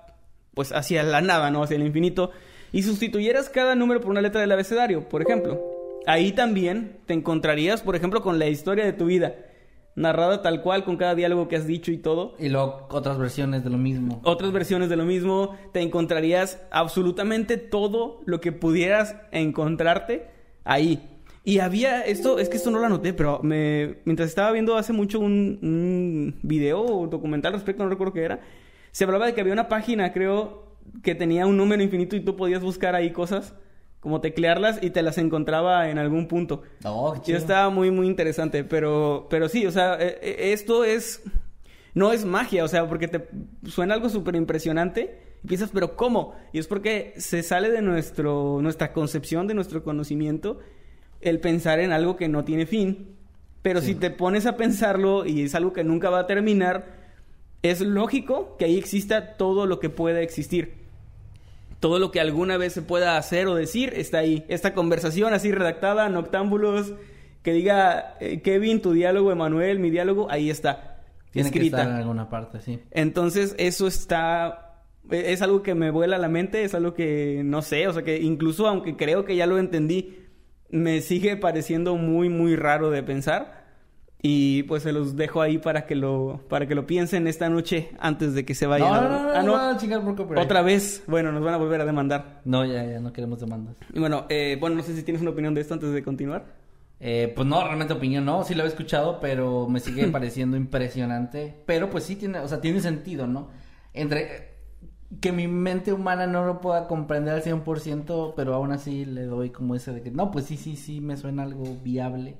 pues 0.54 0.72
hacia 0.72 1.02
la 1.04 1.20
nada, 1.20 1.50
¿no? 1.50 1.62
Hacia 1.62 1.76
el 1.76 1.86
infinito, 1.86 2.32
y 2.72 2.82
sustituyeras 2.82 3.48
cada 3.48 3.74
número 3.76 4.00
por 4.00 4.10
una 4.10 4.20
letra 4.20 4.40
del 4.40 4.50
abecedario, 4.52 5.08
por 5.08 5.22
ejemplo, 5.22 5.69
ahí 6.06 6.32
también 6.32 6.98
te 7.06 7.14
encontrarías, 7.14 7.82
por 7.82 7.96
ejemplo, 7.96 8.22
con 8.22 8.38
la 8.38 8.48
historia 8.48 8.84
de 8.84 8.92
tu 8.92 9.06
vida, 9.06 9.34
narrada 9.94 10.42
tal 10.42 10.62
cual, 10.62 10.84
con 10.84 10.96
cada 10.96 11.14
diálogo 11.14 11.48
que 11.48 11.56
has 11.56 11.66
dicho 11.66 11.92
y 11.92 11.98
todo, 11.98 12.34
Y 12.38 12.48
luego 12.48 12.86
otras 12.90 13.18
versiones 13.18 13.64
de 13.64 13.70
lo 13.70 13.78
mismo. 13.78 14.20
otras 14.24 14.52
versiones 14.52 14.88
de 14.88 14.96
lo 14.96 15.04
mismo, 15.04 15.56
te 15.72 15.80
encontrarías 15.80 16.60
absolutamente 16.70 17.56
todo 17.56 18.20
lo 18.24 18.40
que 18.40 18.52
pudieras 18.52 19.16
encontrarte 19.32 20.28
ahí. 20.64 21.06
Y 21.42 21.60
había 21.60 22.02
esto, 22.02 22.38
es 22.38 22.48
que 22.48 22.58
esto 22.58 22.70
no 22.70 22.78
lo 22.78 22.86
anoté, 22.86 23.14
pero 23.14 23.40
me, 23.42 23.98
mientras 24.04 24.28
estaba 24.28 24.52
viendo 24.52 24.76
hace 24.76 24.92
mucho 24.92 25.18
un, 25.18 25.58
un 25.62 26.38
video 26.42 26.82
o 26.82 27.06
documental 27.06 27.54
al 27.54 27.60
respecto, 27.60 27.82
no 27.82 27.88
recuerdo 27.88 28.12
qué 28.12 28.24
era, 28.24 28.40
se 28.90 29.04
hablaba 29.04 29.26
de 29.26 29.34
que 29.34 29.40
había 29.40 29.52
una 29.52 29.68
página, 29.68 30.12
creo, 30.12 30.76
que 31.02 31.14
tenía 31.14 31.46
un 31.46 31.56
número 31.56 31.82
infinito 31.82 32.16
y 32.16 32.20
tú 32.20 32.36
podías 32.36 32.62
buscar 32.62 32.94
ahí 32.94 33.10
cosas, 33.10 33.54
como 34.00 34.20
teclearlas 34.20 34.82
y 34.82 34.90
te 34.90 35.02
las 35.02 35.18
encontraba 35.18 35.90
en 35.90 35.98
algún 35.98 36.26
punto. 36.26 36.62
Oh, 36.84 37.12
qué 37.12 37.32
Y 37.32 37.34
chido. 37.34 37.38
estaba 37.38 37.70
muy, 37.70 37.90
muy 37.90 38.06
interesante, 38.06 38.64
pero, 38.64 39.26
pero 39.30 39.48
sí, 39.48 39.66
o 39.66 39.70
sea, 39.70 39.94
eh, 40.00 40.18
eh, 40.22 40.52
esto 40.52 40.84
es, 40.84 41.22
no 41.94 42.12
es 42.12 42.24
magia, 42.24 42.64
o 42.64 42.68
sea, 42.68 42.88
porque 42.88 43.08
te 43.08 43.28
suena 43.68 43.94
algo 43.94 44.08
súper 44.08 44.36
impresionante 44.36 45.36
y 45.42 45.48
piensas, 45.48 45.70
pero 45.72 45.96
¿cómo? 45.96 46.34
Y 46.52 46.58
es 46.58 46.66
porque 46.66 47.14
se 47.18 47.42
sale 47.42 47.70
de 47.70 47.82
nuestro, 47.82 48.60
nuestra 48.62 48.92
concepción, 48.92 49.46
de 49.46 49.54
nuestro 49.54 49.82
conocimiento, 49.84 50.58
el 51.20 51.40
pensar 51.40 51.80
en 51.80 51.92
algo 51.92 52.16
que 52.16 52.28
no 52.28 52.44
tiene 52.44 52.66
fin. 52.66 53.16
Pero 53.62 53.82
si 53.82 53.94
te 53.94 54.10
pones 54.10 54.46
a 54.46 54.56
pensarlo 54.56 55.26
y 55.26 55.42
es 55.42 55.54
algo 55.54 55.74
que 55.74 55.84
nunca 55.84 56.08
va 56.08 56.20
a 56.20 56.26
terminar, 56.26 56.98
es 57.62 57.82
lógico 57.82 58.56
que 58.58 58.64
ahí 58.64 58.78
exista 58.78 59.36
todo 59.36 59.66
lo 59.66 59.80
que 59.80 59.90
pueda 59.90 60.22
existir. 60.22 60.79
Todo 61.80 61.98
lo 61.98 62.10
que 62.10 62.20
alguna 62.20 62.56
vez 62.58 62.72
se 62.74 62.82
pueda 62.82 63.16
hacer 63.16 63.46
o 63.48 63.54
decir 63.54 63.92
está 63.96 64.18
ahí. 64.18 64.44
Esta 64.48 64.74
conversación 64.74 65.32
así 65.34 65.50
redactada, 65.50 66.08
noctámbulos, 66.10 66.92
que 67.42 67.52
diga 67.52 68.16
eh, 68.20 68.42
Kevin, 68.42 68.82
tu 68.82 68.92
diálogo, 68.92 69.32
Emanuel, 69.32 69.78
mi 69.78 69.90
diálogo, 69.90 70.30
ahí 70.30 70.50
está. 70.50 70.98
Tiene 71.32 71.50
que 71.50 71.58
escrita. 71.58 71.78
estar 71.78 71.92
en 71.94 71.98
alguna 71.98 72.28
parte, 72.28 72.60
sí. 72.60 72.80
Entonces, 72.90 73.54
eso 73.58 73.86
está. 73.86 74.82
e- 75.10 75.32
Es 75.32 75.42
algo 75.42 75.62
que 75.62 75.74
me 75.74 75.90
vuela 75.90 76.16
a 76.16 76.18
la 76.18 76.28
mente, 76.28 76.64
es 76.64 76.74
algo 76.74 76.92
que 76.92 77.42
no 77.44 77.62
sé, 77.62 77.88
o 77.88 77.92
sea, 77.92 78.02
que 78.02 78.18
incluso 78.20 78.66
aunque 78.68 78.96
creo 78.96 79.24
que 79.24 79.36
ya 79.36 79.46
lo 79.46 79.56
entendí, 79.58 80.18
me 80.68 81.00
sigue 81.00 81.36
pareciendo 81.36 81.96
muy, 81.96 82.28
muy 82.28 82.56
raro 82.56 82.90
de 82.90 83.02
pensar. 83.02 83.59
Y 84.22 84.64
pues 84.64 84.82
se 84.82 84.92
los 84.92 85.16
dejo 85.16 85.40
ahí 85.40 85.56
para 85.56 85.86
que 85.86 85.94
lo, 85.94 86.40
para 86.48 86.66
que 86.66 86.74
lo 86.74 86.86
piensen 86.86 87.26
esta 87.26 87.48
noche 87.48 87.90
antes 87.98 88.34
de 88.34 88.44
que 88.44 88.54
se 88.54 88.66
vayan. 88.66 88.88
No, 88.88 88.94
a 88.94 89.00
no, 89.00 89.08
no, 89.08 89.22
no, 89.22 89.32
Ah, 89.32 89.42
no, 89.42 89.52
van 89.52 89.76
a 89.76 89.78
chingar 89.78 90.02
por 90.02 90.14
copyright. 90.14 90.44
Otra 90.44 90.60
vez, 90.60 91.02
bueno, 91.06 91.32
nos 91.32 91.42
van 91.42 91.54
a 91.54 91.56
volver 91.56 91.80
a 91.80 91.86
demandar. 91.86 92.42
No, 92.44 92.64
ya, 92.66 92.84
ya, 92.84 93.00
no 93.00 93.12
queremos 93.12 93.40
demandas. 93.40 93.76
Y 93.94 93.98
bueno, 93.98 94.26
eh, 94.28 94.58
bueno, 94.60 94.76
no 94.76 94.82
sé 94.82 94.94
si 94.94 95.02
tienes 95.02 95.22
una 95.22 95.30
opinión 95.30 95.54
de 95.54 95.62
esto 95.62 95.72
antes 95.72 95.92
de 95.92 96.02
continuar. 96.02 96.44
Eh, 97.02 97.32
pues 97.34 97.48
no, 97.48 97.64
realmente 97.64 97.94
opinión 97.94 98.26
no, 98.26 98.44
sí 98.44 98.54
lo 98.54 98.64
he 98.64 98.66
escuchado, 98.66 99.20
pero 99.20 99.66
me 99.66 99.80
sigue 99.80 100.06
pareciendo 100.12 100.58
impresionante. 100.58 101.62
Pero 101.64 101.88
pues 101.88 102.04
sí 102.04 102.16
tiene, 102.16 102.40
o 102.40 102.48
sea, 102.48 102.60
tiene 102.60 102.80
sentido, 102.80 103.26
¿no? 103.26 103.48
Entre 103.94 104.50
que 105.20 105.32
mi 105.32 105.48
mente 105.48 105.92
humana 105.92 106.26
no 106.26 106.44
lo 106.44 106.60
pueda 106.60 106.86
comprender 106.86 107.34
al 107.34 107.42
100%, 107.42 108.34
pero 108.36 108.54
aún 108.54 108.70
así 108.70 109.04
le 109.04 109.24
doy 109.24 109.50
como 109.50 109.74
ese 109.74 109.92
de 109.92 110.02
que, 110.02 110.10
no, 110.10 110.30
pues 110.30 110.44
sí, 110.44 110.56
sí, 110.56 110.76
sí, 110.76 111.00
me 111.00 111.16
suena 111.16 111.42
algo 111.42 111.64
viable. 111.82 112.36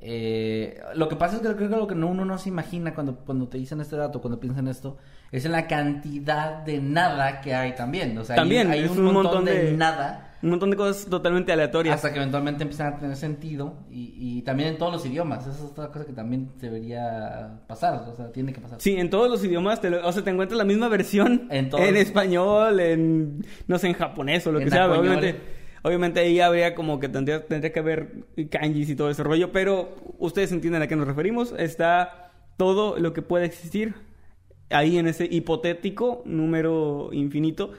Eh, 0.00 0.80
lo 0.94 1.08
que 1.08 1.16
pasa 1.16 1.36
es 1.36 1.42
que 1.42 1.54
creo 1.56 1.68
que 1.68 1.76
lo 1.76 1.86
que 1.88 1.94
no- 1.96 2.06
uno 2.08 2.24
no 2.24 2.38
se 2.38 2.48
imagina 2.48 2.94
cuando, 2.94 3.16
cuando 3.16 3.48
te 3.48 3.58
dicen 3.58 3.80
este 3.80 3.96
dato, 3.96 4.20
cuando 4.20 4.38
piensan 4.38 4.68
esto, 4.68 4.96
es 5.32 5.44
en 5.44 5.52
la 5.52 5.66
cantidad 5.66 6.62
de 6.64 6.80
nada 6.80 7.40
que 7.40 7.54
hay 7.54 7.74
también. 7.74 8.16
O 8.16 8.24
sea, 8.24 8.36
También, 8.36 8.70
hay, 8.70 8.84
un, 8.84 8.90
un 8.98 9.04
montón, 9.06 9.22
montón 9.24 9.44
de 9.44 9.64
de- 9.64 9.72
nada. 9.76 10.24
Un 10.40 10.50
montón 10.50 10.70
de 10.70 10.76
cosas 10.76 11.06
totalmente 11.10 11.50
aleatorias. 11.52 11.96
Hasta 11.96 12.12
que 12.12 12.18
eventualmente 12.18 12.62
empiezan 12.62 12.94
a 12.94 12.98
tener 13.00 13.16
sentido 13.16 13.74
y, 13.90 14.14
y 14.16 14.42
también 14.42 14.68
en 14.68 14.78
todos 14.78 14.92
los 14.92 15.04
idiomas. 15.04 15.44
Esa 15.44 15.50
es 15.56 15.62
otra 15.64 15.88
cosa 15.88 16.06
que 16.06 16.12
también 16.12 16.52
debería 16.60 17.58
pasar, 17.66 17.94
o 18.08 18.14
sea, 18.14 18.30
tiene 18.30 18.52
que 18.52 18.60
pasar. 18.60 18.80
Sí, 18.80 18.94
en 18.96 19.10
todos 19.10 19.28
los 19.28 19.42
idiomas, 19.42 19.80
te 19.80 19.90
lo- 19.90 20.06
o 20.06 20.12
sea, 20.12 20.22
te 20.22 20.30
encuentras 20.30 20.56
la 20.56 20.64
misma 20.64 20.86
versión 20.86 21.48
En 21.50 21.96
español, 21.96 22.78
en, 22.78 23.44
no 23.66 23.78
sé, 23.78 23.88
en 23.88 23.94
japonés 23.94 24.46
o 24.46 24.52
lo 24.52 24.60
En 24.60 24.66
que 24.66 24.70
sea. 24.70 24.88
Obviamente, 24.88 25.57
obviamente 25.82 26.20
ahí 26.20 26.40
habría 26.40 26.74
como 26.74 27.00
que 27.00 27.08
tendría, 27.08 27.46
tendría 27.46 27.72
que 27.72 27.80
haber 27.80 28.24
kanjis 28.50 28.90
y 28.90 28.96
todo 28.96 29.10
ese 29.10 29.22
rollo, 29.22 29.52
pero 29.52 29.94
ustedes 30.18 30.52
entienden 30.52 30.82
a 30.82 30.86
qué 30.86 30.96
nos 30.96 31.06
referimos. 31.06 31.54
Está 31.58 32.30
todo 32.56 32.98
lo 32.98 33.12
que 33.12 33.22
puede 33.22 33.46
existir 33.46 33.94
ahí 34.70 34.98
en 34.98 35.06
ese 35.06 35.26
hipotético 35.30 36.22
número 36.24 37.10
infinito, 37.12 37.72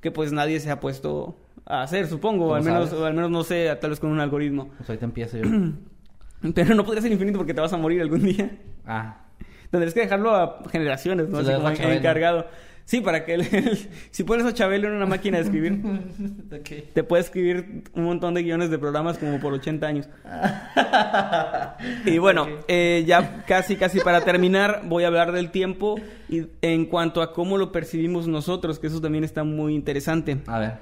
que 0.00 0.10
pues 0.10 0.32
nadie 0.32 0.60
se 0.60 0.70
ha 0.70 0.80
puesto 0.80 1.36
a 1.64 1.82
hacer, 1.82 2.06
supongo, 2.06 2.44
¿Cómo 2.44 2.54
al 2.54 2.62
menos, 2.62 2.92
al 2.92 3.14
menos 3.14 3.30
no 3.30 3.42
sé, 3.42 3.74
tal 3.80 3.90
vez 3.90 4.00
con 4.00 4.10
un 4.10 4.20
algoritmo. 4.20 4.70
Pues 4.76 4.88
ahorita 4.88 5.04
empiezo 5.04 5.38
yo. 5.38 5.44
Pero 6.54 6.74
no 6.74 6.84
podría 6.84 7.02
ser 7.02 7.10
infinito 7.12 7.38
porque 7.38 7.54
te 7.54 7.60
vas 7.60 7.72
a 7.72 7.76
morir 7.76 8.00
algún 8.00 8.22
día. 8.22 8.50
ah. 8.86 9.22
Tendrías 9.70 9.94
que 9.94 10.00
dejarlo 10.00 10.34
a 10.34 10.62
generaciones, 10.70 11.28
¿no? 11.28 11.38
Así 11.38 11.50
como 11.52 11.92
encargado. 11.92 12.46
Sí, 12.86 13.00
para 13.00 13.24
que 13.24 13.34
él, 13.34 13.88
si 14.12 14.22
pones 14.22 14.46
a 14.46 14.54
Chabelo 14.54 14.86
en 14.86 14.94
una 14.94 15.06
máquina 15.06 15.38
de 15.38 15.42
escribir, 15.44 15.72
Ok. 16.52 16.92
te 16.94 17.02
puede 17.02 17.24
escribir 17.24 17.82
un 17.94 18.04
montón 18.04 18.32
de 18.34 18.44
guiones 18.44 18.70
de 18.70 18.78
programas 18.78 19.18
como 19.18 19.40
por 19.40 19.52
80 19.52 19.86
años. 19.86 20.08
Y 22.06 22.18
bueno, 22.18 22.46
eh, 22.68 23.04
ya 23.06 23.44
casi, 23.44 23.76
casi 23.76 24.00
para 24.00 24.20
terminar, 24.22 24.82
voy 24.86 25.04
a 25.04 25.08
hablar 25.08 25.32
del 25.32 25.50
tiempo 25.50 26.00
y 26.28 26.46
en 26.62 26.86
cuanto 26.86 27.20
a 27.22 27.32
cómo 27.32 27.58
lo 27.58 27.72
percibimos 27.72 28.28
nosotros, 28.28 28.78
que 28.78 28.86
eso 28.86 29.00
también 29.00 29.24
está 29.24 29.44
muy 29.44 29.74
interesante. 29.74 30.38
A 30.46 30.58
ver. 30.58 30.74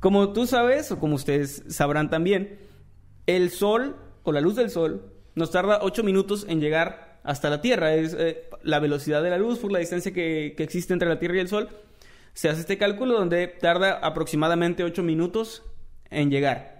Como 0.00 0.32
tú 0.32 0.46
sabes, 0.46 0.90
o 0.92 0.98
como 0.98 1.16
ustedes 1.16 1.64
sabrán 1.68 2.10
también, 2.10 2.58
el 3.26 3.50
sol 3.50 3.96
o 4.22 4.32
la 4.32 4.40
luz 4.40 4.54
del 4.54 4.70
sol 4.70 5.10
nos 5.34 5.50
tarda 5.50 5.80
8 5.82 6.04
minutos 6.04 6.46
en 6.48 6.60
llegar 6.60 7.03
hasta 7.24 7.50
la 7.50 7.60
Tierra. 7.60 7.94
Es 7.94 8.14
eh, 8.16 8.48
la 8.62 8.78
velocidad 8.78 9.22
de 9.22 9.30
la 9.30 9.38
luz 9.38 9.58
por 9.58 9.72
la 9.72 9.80
distancia 9.80 10.12
que, 10.12 10.54
que 10.56 10.62
existe 10.62 10.92
entre 10.92 11.08
la 11.08 11.18
Tierra 11.18 11.36
y 11.36 11.40
el 11.40 11.48
sol. 11.48 11.68
Se 12.34 12.48
hace 12.48 12.60
este 12.60 12.78
cálculo 12.78 13.14
donde 13.14 13.48
tarda 13.48 13.98
aproximadamente 13.98 14.84
8 14.84 15.02
minutos 15.02 15.62
en 16.10 16.30
llegar. 16.30 16.73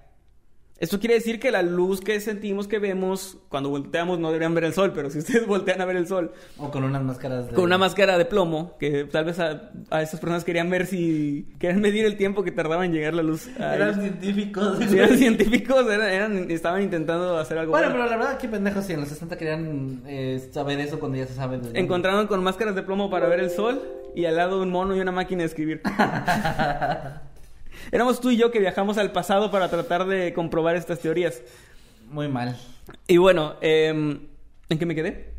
Esto 0.81 0.99
quiere 0.99 1.14
decir 1.14 1.39
que 1.39 1.53
la 1.53 1.62
luz 1.62 2.01
que 2.01 2.18
sentimos 2.20 2.66
que 2.66 2.81
vemos 2.81 3.39
cuando 3.49 3.70
volteamos 3.70 4.18
no 4.18 4.29
deberían 4.29 4.55
ver 4.55 4.64
el 4.64 4.72
sol, 4.75 4.91
pero 4.93 5.09
si 5.09 5.18
ustedes 5.20 5.47
voltean 5.47 5.81
a 5.81 5.85
ver 5.85 5.95
el 5.97 6.09
sol 6.09 6.33
O 6.59 6.70
con 6.72 6.83
unas 6.83 7.01
máscaras 7.03 7.47
de... 7.49 7.55
con 7.55 7.64
una 7.64 7.79
máscara 7.79 8.18
de 8.18 8.25
plomo, 8.25 8.77
que 8.81 9.05
tal 9.05 9.25
vez 9.25 9.39
a, 9.39 9.70
a 9.91 10.03
esas 10.03 10.18
personas 10.18 10.43
querían 10.45 10.68
ver 10.70 10.87
si 10.87 11.47
querían 11.61 11.81
medir 11.81 12.05
el 12.05 12.16
tiempo 12.16 12.43
que 12.43 12.51
tardaba 12.51 12.85
en 12.85 12.93
llegar 12.93 13.14
la 13.14 13.22
luz. 13.22 13.49
a 13.61 13.75
Eran 13.77 13.91
ellos. 13.91 14.03
científicos. 14.03 14.79
Sí, 14.89 14.99
eran 14.99 15.16
científicos, 15.16 15.87
eran, 15.89 16.09
eran- 16.09 16.51
estaban 16.51 16.83
intentando 16.83 17.39
hacer 17.39 17.57
algo. 17.57 17.70
Bueno, 17.70 17.89
bueno. 17.91 18.05
pero 18.05 18.11
la 18.11 18.16
verdad, 18.27 18.39
qué 18.39 18.49
pendejos 18.49 18.85
si 18.85 18.95
en 18.95 19.01
los 19.01 19.09
60 19.11 19.39
querían 19.39 20.03
eh, 20.07 20.45
saber 20.53 20.81
eso 20.81 20.99
cuando 20.99 21.16
ya 21.18 21.27
se 21.27 21.35
sabe. 21.35 21.59
desde- 21.59 21.79
Encontraron 21.79 22.27
con 22.27 22.43
máscaras 22.43 22.75
de 22.75 22.83
plomo 22.83 23.09
para 23.11 23.29
ver 23.29 23.39
el 23.39 23.51
sol 23.51 23.81
y 24.16 24.25
al 24.25 24.37
lado 24.37 24.61
un 24.61 24.70
mono 24.70 24.95
y 24.97 25.01
una 25.01 25.12
máquina 25.12 25.43
de 25.43 25.47
escribir. 25.47 25.83
Éramos 27.93 28.20
tú 28.20 28.30
y 28.30 28.37
yo 28.37 28.51
que 28.51 28.59
viajamos 28.61 28.99
al 28.99 29.12
pasado 29.12 29.51
para 29.51 29.68
tratar 29.68 30.07
de 30.07 30.32
comprobar 30.32 30.76
estas 30.76 31.01
teorías. 31.01 31.43
Muy 32.11 32.28
mal. 32.28 32.57
Y 33.07 33.16
bueno, 33.16 33.55
em, 33.61 34.20
¿en 34.68 34.78
qué 34.78 34.87
me 34.87 34.95
quedé? 34.95 35.35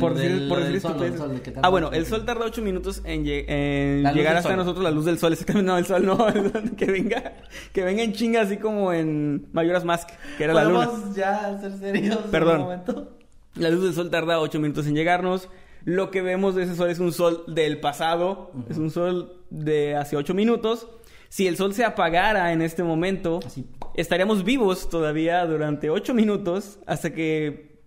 Por 0.00 0.14
decir, 0.14 0.32
del- 0.40 0.48
por 0.48 0.58
decir 0.60 0.80
sol, 0.80 0.98
sol, 1.16 1.34
de 1.34 1.38
tarda 1.40 1.60
Ah, 1.62 1.68
bueno, 1.68 1.86
ocho 1.86 1.96
el 1.96 2.06
sol 2.06 2.24
tarda 2.24 2.44
8 2.44 2.62
minutos 2.62 3.00
en, 3.04 3.22
llegar 3.24 4.36
hasta 4.36 4.56
nosotros, 4.56 4.82
la 4.82 4.90
luz 4.90 5.04
del 5.04 5.20
sol. 5.20 5.32
Exactamente, 5.34 5.66
no, 5.70 5.78
el 5.78 5.86
sol 5.86 6.04
no. 6.04 6.28
el 6.34 6.50
sol 6.50 6.72
que 6.76 6.86
venga, 6.86 7.34
que 7.72 7.84
venga 7.84 8.02
en 8.02 8.12
chinga, 8.12 8.40
así 8.40 8.56
como 8.56 8.92
en 8.92 9.46
Mayoras 9.52 9.84
Mask, 9.84 10.08
que 10.36 10.44
era 10.44 10.52
la 10.54 10.64
luna. 10.64 10.86
¿Podemos 10.86 11.14
ya 11.14 11.58
ser 11.60 11.78
serios 11.78 12.16
Perdón. 12.32 12.56
un 12.56 12.62
momento? 12.62 13.16
La 13.54 13.70
luz 13.70 13.84
del 13.84 13.94
sol 13.94 14.10
tarda 14.10 14.40
8 14.40 14.58
minutos 14.58 14.84
en 14.88 14.96
llegarnos. 14.96 15.48
Lo 15.84 16.10
que 16.10 16.22
vemos 16.22 16.56
de 16.56 16.64
ese 16.64 16.74
sol 16.74 16.90
es 16.90 16.98
un 16.98 17.12
sol 17.12 17.44
del 17.46 17.78
pasado, 17.78 18.50
es 18.68 18.78
un 18.78 18.90
sol 18.90 19.44
de 19.50 19.94
hace 19.94 20.16
8 20.16 20.34
minutos. 20.34 20.88
Si 21.28 21.46
el 21.46 21.56
sol 21.56 21.74
se 21.74 21.84
apagara 21.84 22.52
en 22.52 22.62
este 22.62 22.82
momento, 22.82 23.40
Así. 23.44 23.66
estaríamos 23.94 24.44
vivos 24.44 24.88
todavía 24.88 25.44
durante 25.46 25.90
8 25.90 26.14
minutos 26.14 26.78
hasta 26.86 27.12
que 27.12 27.80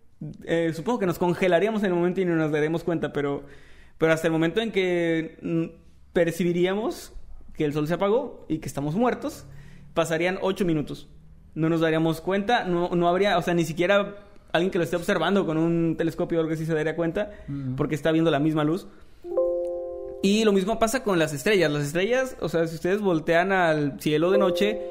eh, 0.46 0.72
supongo 0.76 1.00
que 1.00 1.06
nos 1.08 1.18
congelaríamos 1.18 1.82
en 1.84 1.89
el 1.89 1.96
momento 1.96 2.22
y 2.22 2.26
no 2.26 2.36
nos 2.36 2.52
daríamos 2.52 2.84
cuenta, 2.84 3.12
pero, 3.12 3.44
pero 3.98 4.14
hasta 4.14 4.28
el 4.28 4.34
momento 4.34 4.62
en 4.62 4.72
que 4.72 5.38
mm, 5.42 5.66
percibiríamos 6.14 7.14
que 7.54 7.66
el 7.66 7.74
sol 7.74 7.88
se 7.88 7.96
apagó 7.96 8.46
y 8.48 8.60
que 8.60 8.68
estamos 8.68 8.96
muertos, 8.96 9.46
pasarían 9.94 10.38
8 10.42 10.66
minutos. 10.66 11.10
No 11.54 11.68
nos 11.68 11.82
daríamos 11.82 12.22
cuenta, 12.22 12.64
no, 12.64 12.89
no 12.89 13.08
habría, 13.10 13.38
o 13.38 13.42
sea, 13.42 13.54
ni 13.54 13.66
siquiera 13.66 14.16
alguien 14.54 14.72
que 14.72 14.78
lo 14.78 14.84
esté 14.84 14.96
observando 14.96 15.46
con 15.46 15.58
un 15.58 15.96
telescopio 15.98 16.38
o 16.38 16.42
algo 16.42 16.54
así 16.54 16.66
se 16.66 16.74
daría 16.74 16.96
cuenta, 16.96 17.32
porque 17.76 17.96
está 17.96 18.12
viendo 18.12 18.32
la 18.32 18.39
misma 18.39 18.64
luz. 18.64 18.88
Y 20.24 20.43
lo 20.45 20.51
mismo 20.51 20.78
pasa 20.78 21.03
con 21.03 21.17
las 21.17 21.34
estrellas. 21.34 21.72
Las 21.72 21.86
estrellas, 21.86 22.38
o 22.39 22.49
sea, 22.49 22.67
si 22.67 22.76
ustedes 22.76 23.01
voltean 23.01 23.51
al 23.51 23.99
cielo 23.99 24.32
de 24.32 24.38
noche 24.38 24.82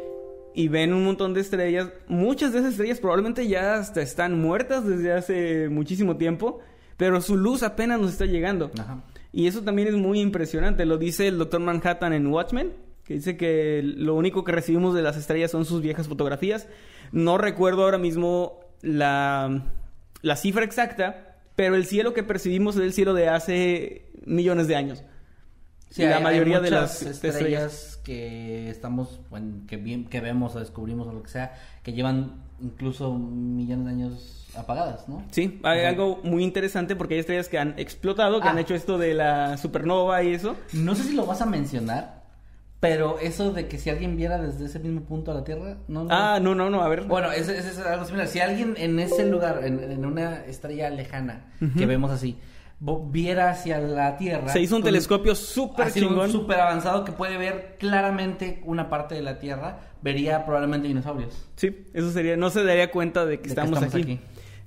y 0.54 0.68
ven 0.68 0.92
un 0.92 1.04
montón 1.04 1.34
de 1.34 1.40
estrellas, 1.40 1.88
muchas 2.08 2.52
de 2.52 2.58
esas 2.58 2.72
estrellas 2.72 2.98
probablemente 2.98 3.46
ya 3.46 3.74
hasta 3.74 4.02
están 4.02 4.40
muertas 4.40 4.86
desde 4.86 5.12
hace 5.12 5.68
muchísimo 5.68 6.16
tiempo, 6.16 6.58
pero 6.96 7.20
su 7.20 7.36
luz 7.36 7.62
apenas 7.62 8.00
nos 8.00 8.12
está 8.12 8.26
llegando. 8.26 8.70
Ajá. 8.78 9.04
Y 9.32 9.46
eso 9.46 9.62
también 9.62 9.88
es 9.88 9.94
muy 9.94 10.20
impresionante. 10.20 10.84
Lo 10.84 10.98
dice 10.98 11.28
el 11.28 11.38
Dr. 11.38 11.60
Manhattan 11.60 12.12
en 12.12 12.26
Watchmen, 12.26 12.72
que 13.04 13.14
dice 13.14 13.36
que 13.36 13.82
lo 13.82 14.14
único 14.14 14.44
que 14.44 14.52
recibimos 14.52 14.94
de 14.94 15.02
las 15.02 15.16
estrellas 15.16 15.50
son 15.50 15.64
sus 15.64 15.82
viejas 15.82 16.08
fotografías. 16.08 16.66
No 17.12 17.38
recuerdo 17.38 17.84
ahora 17.84 17.98
mismo 17.98 18.60
la, 18.82 19.62
la 20.22 20.36
cifra 20.36 20.64
exacta, 20.64 21.38
pero 21.54 21.76
el 21.76 21.86
cielo 21.86 22.14
que 22.14 22.24
percibimos 22.24 22.76
es 22.76 22.82
el 22.82 22.92
cielo 22.92 23.14
de 23.14 23.28
hace 23.28 24.10
millones 24.24 24.66
de 24.66 24.76
años. 24.76 25.04
Sí, 25.90 26.02
la 26.04 26.16
hay- 26.18 26.22
mayoría 26.22 26.58
hay 26.58 26.62
de 26.62 26.70
las 26.70 27.02
estrellas, 27.02 27.36
estrellas. 27.36 28.00
que 28.04 28.70
estamos, 28.70 29.20
bueno, 29.28 29.66
que, 29.66 29.76
vi- 29.76 30.04
que 30.04 30.20
vemos 30.20 30.54
o 30.54 30.60
descubrimos 30.60 31.06
o 31.08 31.12
lo 31.12 31.22
que 31.22 31.28
sea, 31.30 31.52
que 31.82 31.92
llevan 31.92 32.42
incluso 32.62 33.12
millones 33.14 33.84
de 33.86 33.90
años 33.90 34.48
apagadas, 34.56 35.08
¿no? 35.08 35.24
Sí, 35.30 35.60
hay 35.64 35.80
Ajá. 35.80 35.88
algo 35.90 36.20
muy 36.22 36.44
interesante 36.44 36.94
porque 36.96 37.14
hay 37.14 37.20
estrellas 37.20 37.48
que 37.48 37.58
han 37.58 37.74
explotado, 37.78 38.40
que 38.40 38.48
Ah. 38.48 38.52
han 38.52 38.58
hecho 38.58 38.74
esto 38.74 38.98
de 38.98 39.14
la 39.14 39.56
supernova 39.58 40.22
y 40.22 40.34
eso. 40.34 40.56
No 40.72 40.94
sé 40.94 41.02
si 41.04 41.14
lo 41.14 41.26
vas 41.26 41.40
a 41.40 41.46
mencionar, 41.46 42.20
pero 42.78 43.18
eso 43.18 43.52
de 43.52 43.66
que 43.68 43.76
si 43.78 43.90
alguien 43.90 44.16
viera 44.16 44.38
desde 44.38 44.66
ese 44.66 44.78
mismo 44.78 45.02
punto 45.02 45.32
a 45.32 45.34
la 45.34 45.44
Tierra, 45.44 45.76
no. 45.88 46.04
no. 46.04 46.08
Ah, 46.10 46.38
no, 46.40 46.54
no, 46.54 46.70
no, 46.70 46.82
a 46.82 46.88
ver. 46.88 47.04
Bueno, 47.04 47.30
ese 47.32 47.58
es 47.58 47.78
algo 47.78 48.04
similar. 48.04 48.26
Si 48.28 48.38
alguien 48.40 48.74
en 48.78 48.98
ese 49.00 49.26
lugar, 49.28 49.60
en, 49.64 49.80
en 49.90 50.04
una 50.06 50.44
estrella 50.46 50.88
lejana 50.90 51.46
que 51.76 51.86
vemos 51.86 52.10
así, 52.10 52.38
viera 52.80 53.50
hacia 53.50 53.78
la 53.78 54.16
Tierra. 54.16 54.48
Se 54.48 54.60
hizo 54.60 54.76
un 54.76 54.82
con- 54.82 54.88
telescopio 54.88 55.34
súper 55.34 55.92
chingón. 55.92 56.30
súper 56.32 56.60
avanzado 56.60 57.04
que 57.04 57.12
puede 57.12 57.36
ver 57.36 57.76
claramente 57.78 58.60
una 58.64 58.88
parte 58.88 59.14
de 59.14 59.22
la 59.22 59.38
Tierra, 59.38 59.80
vería 60.02 60.44
probablemente 60.46 60.88
dinosaurios. 60.88 61.46
Sí, 61.56 61.86
eso 61.92 62.10
sería, 62.10 62.36
no 62.36 62.48
se 62.50 62.64
daría 62.64 62.90
cuenta 62.90 63.26
de 63.26 63.40
que, 63.40 63.48
estamos, 63.48 63.72
estamos 63.82 63.94
aquí, 63.94 64.02
aquí. 64.14 64.20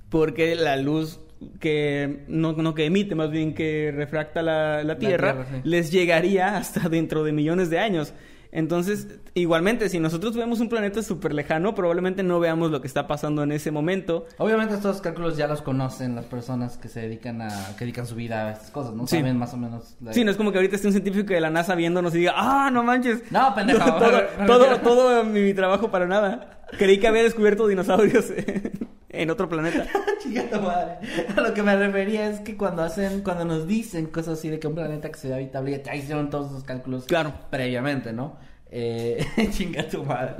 Porque 0.08 0.54
la 0.54 0.76
luz 0.76 1.20
que 1.60 2.24
no, 2.28 2.52
no 2.52 2.72
que 2.74 2.86
emite, 2.86 3.14
más 3.16 3.30
bien 3.30 3.52
que 3.52 3.92
refracta 3.94 4.42
la, 4.42 4.84
la 4.84 4.96
Tierra, 4.96 5.32
Tierra, 5.32 5.46
sí. 5.50 5.60
les 5.68 5.90
llegaría 5.90 6.56
hasta 6.56 6.88
dentro 6.88 7.24
de 7.24 7.32
millones 7.32 7.68
de 7.68 7.80
años. 7.80 8.14
Entonces, 8.56 9.08
igualmente, 9.34 9.88
si 9.88 9.98
nosotros 9.98 10.36
vemos 10.36 10.60
un 10.60 10.68
planeta 10.68 11.02
súper 11.02 11.34
lejano, 11.34 11.74
probablemente 11.74 12.22
no 12.22 12.38
veamos 12.38 12.70
lo 12.70 12.80
que 12.80 12.86
está 12.86 13.08
pasando 13.08 13.42
en 13.42 13.50
ese 13.50 13.72
momento. 13.72 14.26
Obviamente 14.38 14.74
estos 14.76 15.00
cálculos 15.00 15.36
ya 15.36 15.48
los 15.48 15.60
conocen 15.60 16.14
las 16.14 16.24
personas 16.26 16.76
que 16.76 16.86
se 16.88 17.00
dedican 17.00 17.42
a, 17.42 17.48
que 17.76 17.84
dedican 17.84 18.06
su 18.06 18.14
vida 18.14 18.46
a 18.46 18.52
estas 18.52 18.70
cosas, 18.70 18.94
¿no? 18.94 19.08
Sí. 19.08 19.16
Saben 19.18 19.36
más 19.38 19.52
o 19.54 19.56
menos. 19.56 19.96
la- 20.00 20.12
Sí, 20.12 20.22
no 20.22 20.30
es 20.30 20.36
como 20.36 20.52
que 20.52 20.58
ahorita 20.58 20.76
esté 20.76 20.86
un 20.86 20.92
científico 20.92 21.34
de 21.34 21.40
la 21.40 21.50
NASA 21.50 21.74
viéndonos 21.74 22.14
y 22.14 22.18
diga, 22.18 22.34
ah, 22.36 22.70
no 22.72 22.84
manches. 22.84 23.24
No, 23.32 23.52
pendejo. 23.56 23.80
todo, 23.98 24.20
todo, 24.46 24.76
todo 24.78 25.24
mi 25.24 25.52
trabajo 25.52 25.90
para 25.90 26.06
nada. 26.06 26.60
Creí 26.78 26.98
que 26.98 27.06
había 27.08 27.22
descubierto 27.22 27.66
dinosaurios 27.66 28.26
en 29.10 29.30
otro 29.30 29.48
planeta. 29.48 29.86
Chingada 30.22 30.60
madre. 30.60 30.94
A 31.36 31.40
lo 31.40 31.54
que 31.54 31.62
me 31.62 31.76
refería 31.76 32.28
es 32.30 32.40
que 32.40 32.56
cuando 32.56 32.82
hacen, 32.82 33.22
cuando 33.22 33.44
nos 33.44 33.66
dicen 33.66 34.06
cosas 34.06 34.38
así 34.38 34.48
de 34.48 34.58
que 34.58 34.66
un 34.66 34.74
planeta 34.74 35.10
que 35.10 35.18
se 35.18 35.28
ve 35.28 35.34
habitable, 35.34 35.82
ya 35.84 35.94
hicieron 35.94 36.30
todos 36.30 36.50
esos 36.50 36.64
cálculos 36.64 37.04
Claro. 37.04 37.32
previamente, 37.50 38.12
¿no? 38.12 38.36
Eh, 38.76 39.24
chinga 39.52 39.86
tu 39.86 40.02
madre. 40.02 40.34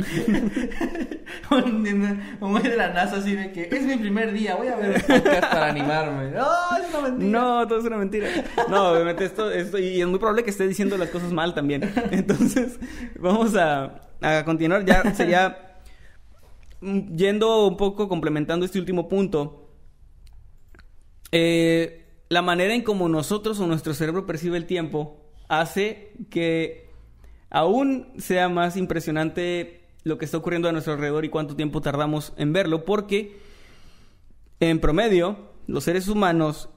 un, 1.51 2.21
güey 2.41 2.63
de 2.65 2.77
la 2.77 2.89
NASA 2.93 3.17
así 3.17 3.37
de 3.37 3.53
que 3.53 3.69
es 3.71 3.83
mi 3.83 3.97
primer 3.97 4.33
día, 4.33 4.57
voy 4.57 4.69
a 4.69 4.77
ver 4.77 4.97
un 4.97 5.01
podcast 5.03 5.53
para 5.53 5.69
animarme. 5.69 6.31
No, 6.33 6.77
es 6.77 6.89
una 6.93 7.09
mentira. 7.09 7.31
No, 7.31 7.69
todo 7.69 7.79
es 7.79 7.85
una 7.85 7.97
mentira. 7.97 8.29
No, 8.69 8.89
obviamente 8.91 9.25
esto, 9.25 9.53
esto, 9.53 9.79
y 9.79 10.01
es 10.01 10.07
muy 10.09 10.19
probable 10.19 10.43
que 10.43 10.51
esté 10.51 10.67
diciendo 10.67 10.97
las 10.97 11.11
cosas 11.11 11.33
mal 11.33 11.55
también. 11.55 11.89
Entonces, 12.11 12.79
vamos 13.21 13.55
a, 13.57 14.01
a 14.21 14.45
continuar. 14.45 14.85
Ya 14.85 15.15
sería 15.15 15.74
yendo 16.81 17.67
un 17.67 17.77
poco 17.77 18.09
complementando 18.09 18.65
este 18.65 18.79
último 18.79 19.09
punto. 19.09 19.69
Eh, 21.33 22.07
la 22.29 22.43
manera 22.43 22.75
en 22.75 22.83
como 22.83 23.09
nosotros 23.09 23.61
o 23.61 23.67
nuestro 23.67 23.95
cerebro 23.95 24.27
percibe 24.27 24.57
el 24.57 24.67
tiempo 24.67 25.21
hace 25.49 26.13
que 26.31 26.91
aún 27.51 28.13
sea 28.19 28.49
más 28.49 28.77
impresionante 28.77 29.85
lo 30.03 30.19
que 30.19 30.25
está 30.25 30.39
ocurriendo 30.39 30.69
a 30.69 30.73
nuestro 30.73 30.93
alrededor 30.93 31.25
y 31.25 31.31
cuánto 31.31 31.57
tiempo 31.57 31.81
tardamos 31.81 32.33
en 32.37 32.53
verlo, 32.53 32.85
porque 32.85 33.39
en 34.61 34.81
promedio, 34.81 35.39
los 35.67 35.85
seres 35.85 36.09
humanos 36.09 36.69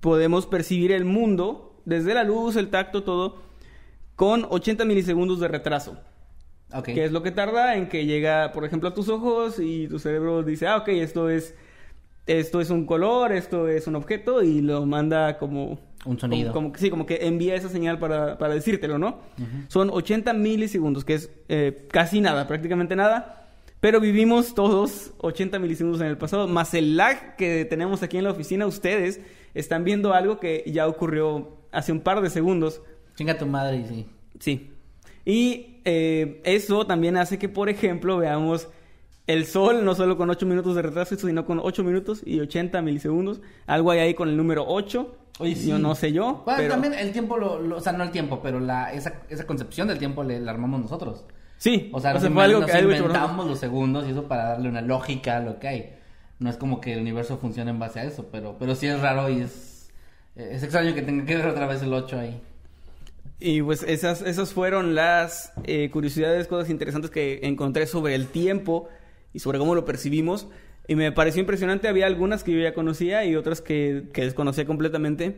podemos 0.00 0.46
percibir 0.46 0.92
el 0.92 1.04
mundo 1.04 1.80
desde 1.84 2.14
la 2.14 2.24
luz, 2.24 2.56
el 2.56 2.70
tacto, 2.70 3.02
todo, 3.02 3.42
con 4.16 4.46
80 4.48 4.84
milisegundos 4.84 5.40
de 5.40 5.48
retraso. 5.48 5.98
Ok. 6.72 6.84
Que 6.86 7.04
es 7.04 7.12
lo 7.12 7.22
que 7.22 7.30
tarda 7.30 7.76
en 7.76 7.88
que 7.88 8.06
llega, 8.06 8.52
por 8.52 8.64
ejemplo, 8.64 8.88
a 8.88 8.94
tus 8.94 9.08
ojos 9.08 9.58
y 9.60 9.86
tu 9.88 9.98
cerebro 9.98 10.42
dice, 10.42 10.66
ah, 10.66 10.78
ok, 10.78 10.88
esto 10.88 11.28
es, 11.30 11.54
esto 12.26 12.60
es 12.60 12.70
un 12.70 12.86
color, 12.86 13.32
esto 13.32 13.68
es 13.68 13.86
un 13.86 13.96
objeto 13.96 14.42
y 14.42 14.60
lo 14.60 14.84
manda 14.86 15.38
como 15.38 15.78
Un 16.04 16.18
sonido. 16.18 16.52
Como, 16.52 16.68
como- 16.68 16.78
sí, 16.78 16.90
como 16.90 17.06
que 17.06 17.26
envía 17.26 17.54
esa 17.54 17.68
señal 17.68 17.98
para, 17.98 18.38
para 18.38 18.54
decírtelo, 18.54 18.98
¿no? 18.98 19.18
Son 19.68 19.90
80 19.90 20.32
milisegundos, 20.32 21.04
que 21.04 21.14
es 21.14 21.30
eh, 21.48 21.86
casi 21.90 22.20
nada, 22.20 22.46
prácticamente 22.48 22.96
nada. 22.96 23.40
Pero 23.80 24.00
vivimos 24.00 24.54
todos 24.54 25.12
80 25.18 25.58
milisegundos 25.58 26.00
en 26.00 26.06
el 26.06 26.16
pasado, 26.16 26.48
más 26.48 26.72
el 26.72 26.96
lag 26.96 27.36
que 27.36 27.66
tenemos 27.66 28.02
aquí 28.02 28.16
en 28.16 28.24
la 28.24 28.30
oficina. 28.30 28.66
Ustedes 28.66 29.20
están 29.52 29.84
viendo 29.84 30.14
algo 30.14 30.40
que 30.40 30.64
ya 30.66 30.88
ocurrió 30.88 31.58
hace 31.70 31.92
un 31.92 32.00
par 32.00 32.22
de 32.22 32.30
segundos. 32.30 32.80
Chinga 33.16 33.36
tu 33.36 33.44
madre 33.46 33.84
sí. 33.86 34.06
Sí. 34.40 34.70
Y 35.26 35.73
eh, 35.84 36.40
eso 36.44 36.86
también 36.86 37.16
hace 37.16 37.38
que, 37.38 37.48
por 37.48 37.68
ejemplo, 37.68 38.16
veamos 38.18 38.68
el 39.26 39.46
sol 39.46 39.84
no 39.84 39.94
solo 39.94 40.16
con 40.16 40.28
8 40.30 40.44
minutos 40.46 40.76
de 40.76 40.82
retraso, 40.82 41.16
sino 41.16 41.46
con 41.46 41.58
8 41.62 41.82
minutos 41.84 42.22
y 42.24 42.40
80 42.40 42.82
milisegundos. 42.82 43.40
Algo 43.66 43.90
hay 43.90 44.00
ahí 44.00 44.14
con 44.14 44.28
el 44.28 44.36
número 44.36 44.64
8. 44.66 45.16
Oye, 45.40 45.56
sí. 45.56 45.68
Yo 45.68 45.78
no 45.78 45.94
sé 45.94 46.12
yo. 46.12 46.42
Bueno, 46.44 46.58
pero... 46.58 46.70
también 46.70 46.94
el 46.94 47.10
tiempo, 47.12 47.36
lo, 47.36 47.58
lo- 47.60 47.78
o 47.78 47.80
sea, 47.80 47.92
no 47.92 48.04
el 48.04 48.10
tiempo, 48.10 48.40
pero 48.42 48.60
la, 48.60 48.92
esa, 48.92 49.22
esa 49.28 49.46
concepción 49.46 49.88
del 49.88 49.98
tiempo 49.98 50.22
le, 50.22 50.38
la 50.40 50.52
armamos 50.52 50.80
nosotros. 50.80 51.24
Sí. 51.56 51.90
O 51.92 52.00
sea, 52.00 52.14
inven- 52.14 52.40
algo 52.40 52.60
nos 52.60 52.70
que 52.70 52.76
algo 52.76 52.92
inventamos 52.92 53.46
los 53.46 53.58
segundos 53.58 54.06
y 54.06 54.10
eso 54.10 54.24
para 54.28 54.44
darle 54.50 54.68
una 54.68 54.80
lógica 54.82 55.38
a 55.38 55.40
lo 55.40 55.58
que 55.58 55.68
hay. 55.68 55.94
No 56.38 56.50
es 56.50 56.56
como 56.56 56.80
que 56.80 56.92
el 56.92 57.00
universo 57.00 57.38
funcione 57.38 57.70
en 57.70 57.78
base 57.78 58.00
a 58.00 58.04
eso, 58.04 58.26
pero, 58.30 58.56
pero 58.58 58.74
sí 58.74 58.86
es 58.86 59.00
raro 59.00 59.28
y 59.30 59.40
es, 59.40 59.90
es 60.36 60.62
extraño 60.62 60.94
que 60.94 61.02
tenga 61.02 61.24
que 61.24 61.36
ver 61.36 61.46
otra 61.46 61.66
vez 61.66 61.82
el 61.82 61.92
8 61.94 62.18
ahí. 62.18 62.40
Y 63.40 63.62
pues 63.62 63.82
esas, 63.82 64.22
esas 64.22 64.52
fueron 64.52 64.94
las 64.94 65.52
eh, 65.64 65.90
curiosidades, 65.90 66.46
cosas 66.46 66.70
interesantes 66.70 67.10
que 67.10 67.40
encontré 67.42 67.86
sobre 67.86 68.14
el 68.14 68.28
tiempo 68.28 68.88
y 69.32 69.40
sobre 69.40 69.58
cómo 69.58 69.74
lo 69.74 69.84
percibimos. 69.84 70.48
Y 70.86 70.94
me 70.94 71.12
pareció 71.12 71.40
impresionante, 71.40 71.88
había 71.88 72.06
algunas 72.06 72.44
que 72.44 72.52
yo 72.52 72.60
ya 72.60 72.74
conocía 72.74 73.24
y 73.24 73.36
otras 73.36 73.60
que, 73.60 74.08
que 74.12 74.22
desconocía 74.22 74.66
completamente, 74.66 75.36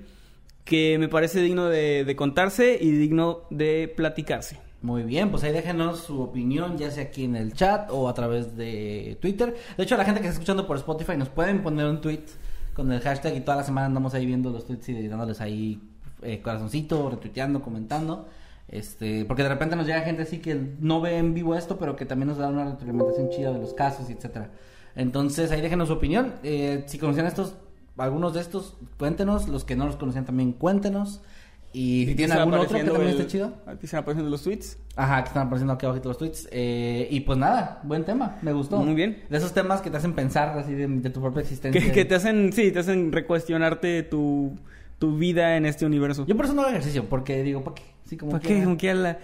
que 0.65 0.99
me 0.99 1.09
parece 1.09 1.41
digno 1.41 1.67
de, 1.67 2.05
de 2.05 2.17
contarse 2.17 2.79
y 2.81 2.91
digno 2.91 3.43
de 3.51 3.93
platicarse. 3.97 4.59
Muy 4.83 5.05
bien, 5.05 5.31
pues 5.31 5.43
ahí 5.43 5.53
déjenos 5.53 6.01
su 6.01 6.21
opinión, 6.21 6.77
ya 6.77 6.91
sea 6.91 7.05
aquí 7.05 7.25
en 7.25 7.35
el 7.35 7.55
chat 7.55 7.91
o 7.91 8.09
a 8.09 8.15
través 8.15 8.57
de 8.57 9.17
Twitter. 9.21 9.57
De 9.77 9.85
hecho, 9.85 9.97
la 9.97 10.05
gente 10.05 10.21
que 10.21 10.27
está 10.27 10.35
escuchando 10.35 10.67
por 10.67 10.77
Spotify 10.77 11.17
nos 11.17 11.29
pueden 11.29 11.63
poner 11.63 11.87
un 11.87 12.01
tweet 12.01 12.25
con 12.75 12.93
el 12.93 13.01
hashtag 13.01 13.37
y 13.37 13.41
toda 13.41 13.57
la 13.57 13.65
semana 13.65 13.87
andamos 13.87 14.15
ahí 14.15 14.27
viendo 14.27 14.51
los 14.51 14.67
tweets 14.67 14.89
y 14.91 15.09
dándoles 15.09 15.41
ahí 15.41 15.81
eh, 16.27 16.41
corazoncito, 16.43 17.09
retuiteando, 17.11 17.63
comentando. 17.63 18.29
Este, 18.69 19.25
porque 19.25 19.45
de 19.45 19.49
repente 19.49 19.77
nos 19.77 19.87
llega 19.87 20.01
gente 20.01 20.23
así 20.23 20.39
que 20.39 20.61
no 20.81 21.01
ve 21.01 21.19
en 21.19 21.35
vivo 21.35 21.55
esto, 21.55 21.79
pero 21.79 21.95
que 21.95 22.05
también 22.05 22.29
nos 22.29 22.39
da 22.39 22.49
una 22.49 22.65
retroalimentación 22.65 23.31
chida 23.31 23.53
de 23.53 23.61
los 23.61 23.75
casos, 23.75 24.11
etcétera. 24.11 24.51
Entonces, 24.97 25.51
ahí 25.53 25.61
déjenos 25.61 25.89
su 25.89 25.95
opinión. 25.95 26.35
Eh, 26.43 26.83
si 26.87 26.99
conocían 26.99 27.27
estos, 27.27 27.55
algunos 27.97 28.35
de 28.35 28.41
estos, 28.41 28.77
cuéntenos. 28.99 29.49
Los 29.49 29.65
que 29.65 29.77
no 29.77 29.87
los 29.87 29.97
conocían 29.97 30.25
también, 30.25 30.53
cuéntenos. 30.53 31.21
Y 31.73 32.07
si 32.07 32.15
tienen 32.15 32.39
algún 32.39 32.55
otro 32.55 32.79
que 32.79 32.85
también 32.85 33.09
el- 33.09 33.21
esté 33.21 33.27
chido. 33.27 33.53
Aquí 33.67 33.85
están 33.85 34.01
apareciendo 34.01 34.31
los 34.31 34.43
tweets. 34.43 34.79
Ajá, 34.97 35.23
que 35.23 35.29
están 35.29 35.47
apareciendo 35.47 35.75
aquí 35.75 35.85
abajo 35.85 36.01
los 36.03 36.17
tweets. 36.17 36.49
Eh, 36.51 37.07
y 37.11 37.21
pues 37.21 37.39
nada, 37.39 37.81
buen 37.83 38.05
tema, 38.05 38.39
me 38.41 38.53
gustó. 38.55 38.79
Muy 38.79 38.95
bien. 38.95 39.23
De 39.29 39.37
esos 39.37 39.53
temas 39.53 39.83
que 39.83 39.91
te 39.91 39.99
hacen 39.99 40.15
pensar 40.15 40.59
así 40.59 40.73
de, 40.73 40.87
de 40.89 41.11
tu 41.11 41.21
propia 41.21 41.43
existencia. 41.43 41.79
Que, 41.79 41.93
que 41.93 42.05
te 42.07 42.15
hacen, 42.15 42.53
sí, 42.55 42.73
te 42.73 42.79
hacen 42.79 43.13
recuestionarte 43.13 44.03
tu, 44.05 44.57
tu 44.99 45.17
vida 45.17 45.57
en 45.57 45.67
este 45.67 45.85
universo. 45.87 46.25
Yo 46.27 46.37
por 46.37 46.47
eso 46.47 46.55
no 46.55 46.63
hago 46.63 46.71
ejercicio, 46.71 47.05
porque 47.09 47.43
digo, 47.43 47.63
¿para 47.63 47.75
qué? 47.75 47.83
Sí, 48.05 48.17
como 48.17 48.33
¿Para 48.33 48.43
qué? 48.43 48.63
Como 48.65 48.77
que 48.77 48.91
a 48.91 48.95
la- 48.95 49.19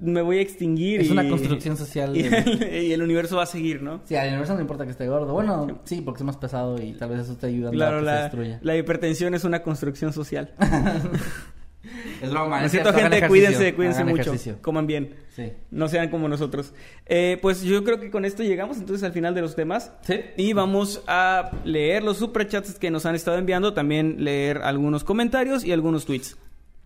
me 0.00 0.22
voy 0.22 0.38
a 0.38 0.42
extinguir. 0.42 1.00
Es 1.00 1.08
y- 1.08 1.12
una 1.12 1.28
construcción 1.28 1.76
social. 1.76 2.16
Y 2.16 2.22
de- 2.22 2.38
el, 2.38 2.84
y 2.86 2.92
el 2.92 3.02
universo 3.02 3.36
va 3.36 3.42
a 3.42 3.46
seguir, 3.46 3.82
¿no? 3.82 4.00
Sí, 4.04 4.14
al 4.14 4.28
universo 4.28 4.54
no 4.54 4.60
importa 4.60 4.84
que 4.84 4.92
esté 4.92 5.08
gordo. 5.08 5.32
Bueno, 5.32 5.80
sí, 5.84 6.00
porque 6.02 6.20
es 6.20 6.24
más 6.24 6.36
pesado 6.36 6.80
y 6.80 6.92
tal 6.92 7.10
vez 7.10 7.20
eso 7.20 7.36
te 7.36 7.46
ayuda 7.48 7.70
a 7.70 7.72
que 7.72 8.04
se 8.06 8.10
destruya. 8.22 8.58
la 8.62 8.76
hipertensión 8.76 9.34
es 9.34 9.42
una 9.44 9.62
construcción 9.62 10.12
social. 10.12 10.52
Es 12.22 12.30
broma, 12.30 12.64
es 12.64 12.72
cierto, 12.72 12.92
gente, 12.92 13.28
cuídense, 13.28 13.74
cuídense 13.74 14.04
mucho. 14.04 14.22
ejercicio. 14.22 14.58
Coman 14.60 14.86
bien. 14.86 15.14
Sí. 15.36 15.52
No 15.70 15.88
sean 15.88 16.08
como 16.08 16.28
nosotros. 16.28 16.72
Eh, 17.06 17.38
pues 17.40 17.62
yo 17.62 17.84
creo 17.84 18.00
que 18.00 18.10
con 18.10 18.24
esto 18.24 18.42
llegamos 18.42 18.78
entonces 18.78 19.04
al 19.04 19.12
final 19.12 19.34
de 19.34 19.40
los 19.42 19.54
temas. 19.54 19.92
Sí. 20.02 20.20
Y 20.36 20.52
vamos 20.52 21.02
a 21.06 21.50
leer 21.64 22.02
los 22.02 22.16
superchats 22.16 22.78
que 22.78 22.90
nos 22.90 23.06
han 23.06 23.14
estado 23.14 23.38
enviando. 23.38 23.72
También 23.72 24.24
leer 24.24 24.58
algunos 24.58 25.04
comentarios 25.04 25.64
y 25.64 25.72
algunos 25.72 26.06
tweets. 26.06 26.36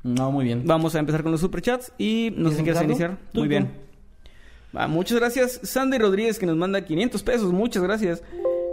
No, 0.03 0.31
muy 0.33 0.45
bien. 0.45 0.63
Vamos 0.67 0.95
a 0.95 0.99
empezar 0.99 1.23
con 1.23 1.33
los 1.33 1.41
superchats 1.41 1.93
y 1.97 2.33
no 2.37 2.51
sé 2.51 2.57
si 2.59 2.63
¿Quieres 2.65 2.83
iniciar. 2.83 3.17
Tú, 3.33 3.41
Muy 3.41 3.49
tú. 3.49 3.51
bien. 3.51 3.71
Muchas 4.89 5.19
gracias. 5.19 5.61
Sandy 5.63 5.99
Rodríguez 5.99 6.39
que 6.39 6.47
nos 6.47 6.57
manda 6.57 6.85
500 6.85 7.23
pesos. 7.23 7.53
Muchas 7.53 7.83
gracias. 7.83 8.23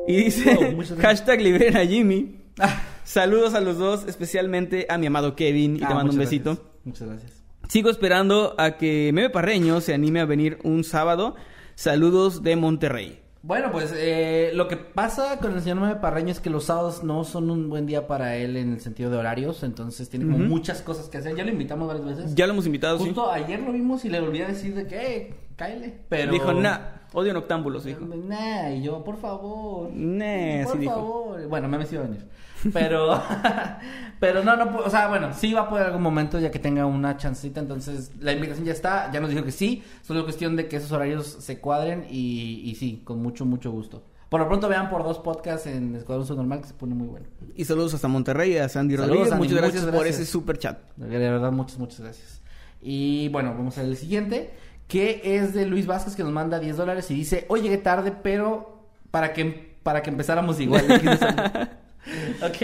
Y 0.07 0.15
dice, 0.15 0.55
muchas 0.75 0.97
gracias. 0.97 1.19
hashtag 1.19 1.41
liberen 1.41 1.77
a 1.77 1.85
Jimmy. 1.85 2.35
Saludos 3.09 3.55
a 3.55 3.59
los 3.59 3.79
dos, 3.79 4.05
especialmente 4.07 4.85
a 4.87 4.99
mi 4.99 5.07
amado 5.07 5.35
Kevin. 5.35 5.77
Y 5.77 5.79
te 5.79 5.85
Ah, 5.85 5.95
mando 5.95 6.11
un 6.13 6.19
besito. 6.19 6.51
gracias. 6.51 6.85
Muchas 6.85 7.07
gracias. 7.07 7.43
Sigo 7.67 7.89
esperando 7.89 8.53
a 8.59 8.77
que 8.77 9.09
Meme 9.11 9.31
Parreño 9.31 9.81
se 9.81 9.95
anime 9.95 10.19
a 10.19 10.25
venir 10.25 10.59
un 10.63 10.83
sábado. 10.83 11.33
Saludos 11.73 12.43
de 12.43 12.55
Monterrey. 12.55 13.19
Bueno, 13.41 13.71
pues 13.71 13.95
eh, 13.97 14.51
lo 14.53 14.67
que 14.67 14.77
pasa 14.77 15.39
con 15.39 15.53
el 15.53 15.61
señor 15.61 15.79
Meme 15.79 15.95
Parreño 15.95 16.29
es 16.29 16.39
que 16.39 16.51
los 16.51 16.65
sábados 16.65 17.03
no 17.03 17.23
son 17.23 17.49
un 17.49 17.67
buen 17.67 17.87
día 17.87 18.05
para 18.05 18.35
él 18.35 18.55
en 18.57 18.73
el 18.73 18.79
sentido 18.79 19.09
de 19.09 19.17
horarios, 19.17 19.63
entonces 19.63 20.07
tiene 20.07 20.25
como 20.31 20.37
muchas 20.45 20.83
cosas 20.83 21.09
que 21.09 21.17
hacer. 21.17 21.35
Ya 21.35 21.43
lo 21.43 21.49
invitamos 21.49 21.87
varias 21.87 22.05
veces. 22.05 22.35
Ya 22.35 22.45
lo 22.45 22.53
hemos 22.53 22.67
invitado, 22.67 22.99
Justo 22.99 23.31
ayer 23.31 23.59
lo 23.59 23.71
vimos 23.71 24.05
y 24.05 24.09
le 24.09 24.19
a 24.19 24.47
decir 24.47 24.75
de 24.75 24.85
que, 24.85 25.17
eh, 25.17 25.35
cáele. 25.55 25.99
Pero... 26.09 26.31
Dijo, 26.31 26.53
nah, 26.53 26.77
odio 27.13 27.33
noctámbulos, 27.33 27.83
dijo. 27.83 28.05
Nah, 28.05 28.69
y 28.71 28.81
yo, 28.81 29.03
por 29.03 29.17
favor. 29.17 29.89
Nah, 29.93 30.63
por 30.63 30.73
sí 30.73 30.79
dijo. 30.79 30.93
favor. 30.93 31.47
Bueno, 31.47 31.67
me 31.67 31.85
sí 31.85 31.95
iba 31.95 32.03
a 32.03 32.07
venir. 32.07 32.27
Pero, 32.73 33.21
pero 34.19 34.43
no, 34.43 34.55
no, 34.57 34.79
o 34.79 34.89
sea, 34.89 35.07
bueno, 35.07 35.33
sí 35.33 35.53
va 35.53 35.61
a 35.61 35.69
poder 35.69 35.87
algún 35.87 36.01
momento 36.01 36.39
ya 36.39 36.51
que 36.51 36.59
tenga 36.59 36.85
una 36.85 37.15
chancita, 37.15 37.61
entonces 37.61 38.11
la 38.19 38.33
invitación 38.33 38.65
ya 38.65 38.73
está, 38.73 39.11
ya 39.11 39.21
nos 39.21 39.29
dijo 39.29 39.43
que 39.43 39.51
sí, 39.51 39.81
solo 40.01 40.19
es 40.19 40.25
cuestión 40.25 40.57
de 40.57 40.67
que 40.67 40.75
esos 40.75 40.91
horarios 40.91 41.25
se 41.25 41.59
cuadren 41.59 42.05
y, 42.09 42.61
y 42.65 42.75
sí, 42.75 43.01
con 43.05 43.21
mucho, 43.21 43.45
mucho 43.45 43.71
gusto. 43.71 44.03
Por 44.29 44.39
lo 44.39 44.47
pronto 44.47 44.69
vean 44.69 44.89
por 44.91 45.03
dos 45.03 45.17
podcasts 45.17 45.65
en 45.65 45.95
Escuadrón 45.95 46.37
Normal 46.37 46.61
que 46.61 46.67
se 46.67 46.75
pone 46.75 46.93
muy 46.93 47.07
bueno. 47.07 47.25
Y 47.55 47.65
saludos 47.65 47.95
hasta 47.95 48.07
Monterrey, 48.07 48.57
a 48.57 48.69
Sandy 48.69 48.95
Saludos, 48.95 49.09
Rodríguez. 49.09 49.29
Sandy, 49.29 49.43
muchas 49.43 49.57
gracias, 49.57 49.83
muchas 49.85 49.97
por 49.97 50.07
ese 50.07 50.25
super 50.25 50.57
chat. 50.59 50.77
De 50.97 51.17
verdad, 51.17 51.51
muchas, 51.51 51.79
muchas 51.79 51.99
gracias. 52.01 52.41
Y 52.79 53.27
bueno, 53.29 53.55
vamos 53.57 53.77
a 53.77 53.81
ver 53.81 53.89
el 53.89 53.97
siguiente, 53.97 54.53
que 54.89 55.21
es 55.23 55.53
de 55.53 55.65
Luis 55.65 55.85
Vázquez, 55.85 56.15
que 56.17 56.23
nos 56.23 56.33
manda 56.33 56.59
10 56.59 56.75
dólares 56.75 57.09
y 57.11 57.13
dice, 57.13 57.45
hoy 57.47 57.61
llegué 57.61 57.77
tarde, 57.77 58.11
pero 58.21 58.83
para 59.11 59.31
que, 59.31 59.75
para 59.83 60.01
que 60.01 60.09
empezáramos 60.09 60.59
igual. 60.59 60.83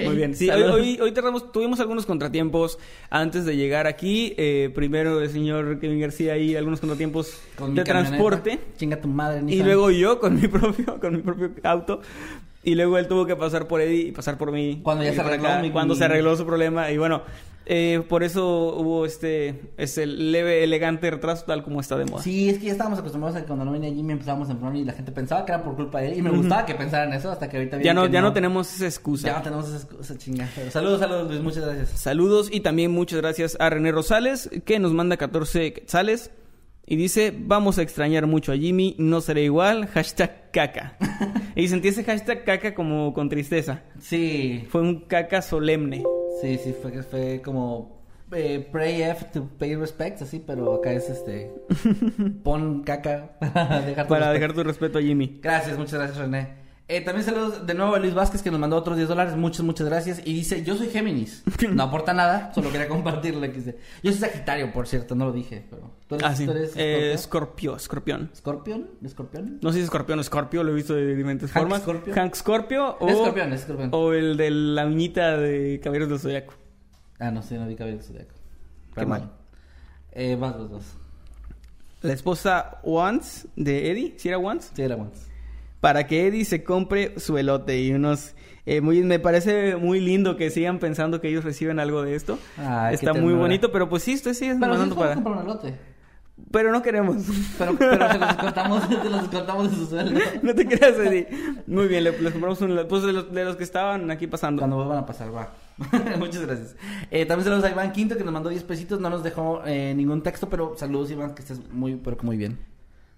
Muy 0.04 0.16
bien. 0.16 0.34
Sí, 0.36 0.50
hoy, 0.50 0.62
saludos. 0.62 0.76
hoy, 0.82 1.00
hoy 1.02 1.12
tardamos- 1.12 1.52
tuvimos 1.52 1.80
algunos 1.80 2.06
contratiempos 2.06 2.80
antes 3.10 3.46
de 3.46 3.56
llegar 3.56 3.86
aquí. 3.86 4.34
Eh, 4.38 4.72
primero 4.74 5.22
el 5.22 5.30
señor 5.30 5.80
Kevin 5.80 6.00
García 6.00 6.38
y 6.38 6.56
algunos 6.56 6.80
contratiempos 6.80 7.38
Con 7.58 7.76
de 7.76 7.84
transporte. 7.84 8.60
Chinga 8.78 9.00
tu 9.00 9.08
madre, 9.08 9.42
Y 9.42 9.44
Nissan. 9.44 9.68
luego 9.68 9.92
yo 9.92 10.20
con 10.20 10.36
mi 10.42 10.48
propio, 10.48 11.00
con 11.00 11.16
mi 11.16 11.22
propio 11.22 11.52
auto. 11.64 12.02
Y 12.64 12.74
luego 12.74 12.98
él 12.98 13.08
tuvo 13.08 13.28
que 13.28 13.36
pasar 13.36 13.68
por 13.68 13.82
Eddie 13.82 14.08
y 14.08 14.12
pasar 14.12 14.38
por 14.40 14.52
mí. 14.52 14.80
Cuando 14.82 15.04
ya 15.04 15.12
y 15.12 15.16
se 15.16 15.22
arregló 15.22 15.50
mi- 15.62 15.70
Cuando 15.70 15.94
mi- 15.94 15.98
se 16.00 16.06
arregló 16.06 16.36
su 16.36 16.46
problema. 16.46 16.90
Y 16.92 16.98
bueno, 16.98 17.22
eh, 17.68 18.04
por 18.08 18.24
eso 18.24 18.76
hubo 18.78 19.06
este, 19.06 19.72
este 19.78 20.06
leve, 20.06 20.64
elegante 20.64 21.10
retraso 21.10 21.46
tal 21.46 21.64
como 21.64 21.80
está 21.80 21.98
de 21.98 22.06
moda. 22.06 22.22
Sí, 22.22 22.50
es 22.50 22.60
que 22.60 22.68
ya 22.68 22.74
estábamos 22.74 23.00
acostumbrados 23.00 23.38
a 23.38 23.42
que 23.42 23.48
cuando 23.48 23.66
no 23.66 23.72
venía 23.72 23.92
Jimmy 23.92 24.14
empezábamos 24.14 24.50
en 24.50 24.76
y 24.76 24.84
la 24.84 24.94
gente 24.94 25.12
pensaba 25.12 25.46
que 25.46 25.52
era 25.52 25.64
por 25.64 25.76
culpa 25.76 26.00
de 26.00 26.10
él. 26.10 26.18
Y 26.18 26.22
me 26.22 26.30
gustaba 26.30 26.66
que 26.66 26.76
pensaran 26.76 27.12
eso 27.14 27.32
hasta 27.32 27.50
que 27.50 27.58
ahorita 27.58 27.82
ya 27.82 27.94
no, 27.94 28.08
ya 28.08 28.22
no 28.22 28.34
tenemos 28.34 28.74
esa 28.76 28.86
excusa. 28.86 29.28
Ya 29.28 29.38
no 29.38 29.44
tenemos 29.44 29.70
esa, 29.70 29.88
esa 30.00 30.18
chinga. 30.18 30.48
Pero 30.56 30.70
saludos, 30.70 31.00
saludos, 31.00 31.28
Luis. 31.30 31.42
Muchas 31.42 31.66
gracias. 31.66 31.90
Saludos 32.00 32.50
y 32.52 32.60
también 32.60 32.92
muchas 32.92 33.20
gracias 33.20 33.58
a 33.60 33.70
René 33.70 33.92
Rosales 33.92 34.50
que 34.66 34.80
nos 34.80 34.94
manda 34.94 35.18
14 35.18 35.74
quetzales 35.74 36.32
y 36.86 36.96
dice 36.98 37.34
vamos 37.36 37.80
a 37.80 37.82
extrañar 37.82 38.28
mucho 38.28 38.52
a 38.52 38.58
Jimmy, 38.58 38.96
no 39.00 39.22
será 39.22 39.40
igual, 39.40 39.88
hashtag 39.88 40.52
caca. 40.52 40.98
y 41.56 41.68
sentí 41.68 41.88
ese 41.88 42.04
hashtag 42.04 42.44
caca 42.44 42.76
como 42.76 43.14
con 43.14 43.30
tristeza. 43.30 43.82
Sí, 44.00 44.66
Fue 44.70 44.82
un 44.82 45.02
caca 45.02 45.42
solemne. 45.42 46.04
Sí, 46.42 46.58
sí, 46.58 46.74
fue, 46.74 47.04
fue 47.04 47.42
como 47.44 48.04
eh, 48.32 48.68
pray 48.72 49.02
F 49.04 49.26
to 49.34 49.48
pay 49.58 49.76
respects, 49.76 50.22
así, 50.22 50.44
pero 50.46 50.74
acá 50.76 50.92
es 50.94 51.10
este. 51.10 51.54
Pon 52.44 52.84
caca 52.84 53.38
para 53.54 53.82
dejar 53.82 54.08
tu 54.08 54.10
Para 54.10 54.32
respeto. 54.32 54.34
dejar 54.34 54.54
tu 54.54 54.64
respeto 54.64 54.98
a 55.00 55.02
Jimmy. 55.02 55.40
Gracias, 55.42 55.78
muchas 55.78 55.94
gracias, 55.94 56.18
René. 56.18 56.65
Eh, 56.88 57.02
también 57.02 57.26
saludos 57.26 57.66
de 57.66 57.74
nuevo 57.74 57.96
a 57.96 58.00
Luis 58.00 58.14
Vázquez 58.14 58.44
que 58.44 58.52
nos 58.52 58.60
mandó 58.60 58.76
otros 58.78 58.96
10 58.96 59.10
dólares. 59.10 59.36
Muchas, 59.36 59.66
muchas 59.66 59.88
gracias. 59.88 60.22
Y 60.24 60.34
dice: 60.34 60.64
Yo 60.64 60.76
soy 60.76 60.88
Géminis. 60.90 61.44
No 61.74 61.82
aporta 61.84 62.14
nada, 62.14 62.54
solo 62.54 62.72
quería 62.72 62.88
compartirle. 62.88 63.52
Que. 63.52 63.62
Yo 64.04 64.12
soy 64.12 64.22
Sagitario, 64.22 64.72
por 64.72 64.88
cierto, 64.88 65.16
no 65.16 65.26
lo 65.26 65.32
dije. 65.32 65.66
Pero, 65.68 65.90
¿Tú 66.08 66.14
eres, 66.16 66.28
Ah, 66.28 66.36
sí. 66.36 66.46
tú 66.46 66.52
eres 66.52 66.74
Eh, 66.76 67.16
Scorpio? 67.18 67.76
escorpio, 67.76 67.76
escorpión. 67.76 68.30
¿Escorpión? 68.32 68.90
¿Escorpión? 69.04 69.60
No 69.64 69.70
sé 69.70 69.74
si 69.76 69.80
es 69.80 69.86
escorpión 69.86 70.20
o 70.20 70.22
escorpio, 70.22 70.64
lo 70.64 70.72
he 70.74 70.76
visto 70.76 70.94
de 70.94 71.16
diferentes 71.16 71.52
Hank 71.52 71.64
formas. 71.64 71.82
Scorpio. 71.82 72.14
Hank 72.14 72.36
Scorpio 72.36 72.98
o, 73.00 73.08
Es 73.08 73.16
escorpión, 73.16 73.54
es 73.54 73.62
escorpión. 73.62 73.90
o 73.92 74.14
el 74.14 74.38
de 74.38 74.52
la 74.52 74.86
uñita 74.86 75.38
de 75.38 75.80
Caballeros 75.84 76.10
del 76.10 76.20
Zodiaco. 76.20 76.54
Ah, 77.18 77.32
no 77.32 77.42
sé, 77.42 77.58
no 77.58 77.66
vi 77.68 77.76
cabello 77.76 78.00
zodiaco. 78.04 78.36
Qué 78.94 79.06
mal. 79.08 79.32
Eh, 80.12 80.36
vas 80.40 80.56
los 80.56 80.70
dos. 80.70 80.84
La 82.04 82.14
esposa 82.14 82.80
Once 82.84 83.48
de 83.56 83.90
Eddie, 83.90 84.14
si 84.18 84.28
era 84.28 84.38
Once? 84.38 84.70
Sí, 84.76 84.84
era 84.84 84.96
once. 84.96 85.34
Para 85.86 86.08
que 86.08 86.26
Eddie 86.26 86.46
se 86.46 86.64
compre 86.64 87.20
su 87.20 87.38
elote 87.38 87.80
y 87.80 87.92
unos... 87.92 88.34
eh, 88.66 88.82
muy, 88.82 89.04
me 89.04 89.20
parece 89.20 89.76
muy 89.76 90.00
lindo 90.00 90.36
que 90.36 90.50
sigan 90.50 90.80
pensando 90.80 91.22
que 91.22 91.30
ellos 91.30 91.44
reciben 91.44 91.80
algo 91.80 92.02
de 92.02 92.16
esto. 92.16 92.40
Ay, 92.58 92.96
Está 92.96 93.14
muy 93.14 93.36
bonito, 93.36 93.72
pero 93.72 93.88
pues 93.88 94.02
sí, 94.02 94.14
estoy 94.14 94.34
sí 94.34 94.50
Pero 94.60 94.84
sí 94.84 94.90
para... 94.96 95.14
comprar 95.14 95.38
un 95.38 95.44
elote. 95.44 95.76
Pero 96.50 96.72
no 96.72 96.82
queremos. 96.82 97.18
Pero, 97.60 97.76
pero 97.78 98.12
se 98.12 98.18
los 98.18 98.28
descontamos, 98.30 98.84
se 98.84 99.10
los 99.12 99.22
descontamos 99.22 99.70
de 99.70 99.78
su 99.78 99.86
sueldo. 99.86 100.20
no 100.42 100.56
te 100.56 100.66
creas, 100.66 100.98
Eddie. 100.98 101.28
Muy 101.68 101.88
bien, 101.88 102.04
le, 102.04 102.20
les 102.20 102.32
compramos 102.32 102.60
un... 102.62 102.88
Pues 102.90 103.04
de 103.04 103.14
los, 103.14 103.32
de 103.32 103.46
los 103.46 103.56
que 103.56 103.64
estaban 103.64 104.10
aquí 104.10 104.26
pasando. 104.26 104.62
Cuando 104.62 104.78
vuelvan 104.78 104.98
a 104.98 105.06
pasar, 105.06 105.36
va. 105.36 105.54
Muchas 106.18 106.48
gracias. 106.48 106.76
Eh, 107.12 107.28
también 107.28 107.44
saludos 107.46 107.64
a 107.64 107.70
Iván 107.70 107.92
Quinto 107.92 108.18
que 108.18 108.24
nos 108.24 108.34
mandó 108.34 108.50
10 108.50 108.64
pesitos. 108.64 109.00
No 109.00 109.12
nos 109.12 109.22
dejó 109.22 109.62
eh, 109.68 109.94
ningún 109.96 110.24
texto, 110.24 110.50
pero 110.50 110.74
saludos, 110.76 111.12
Iván, 111.12 111.36
que 111.36 111.44
estés 111.44 111.60
muy, 111.72 111.96
pero 111.96 112.18
muy 112.24 112.38
bien. 112.38 112.58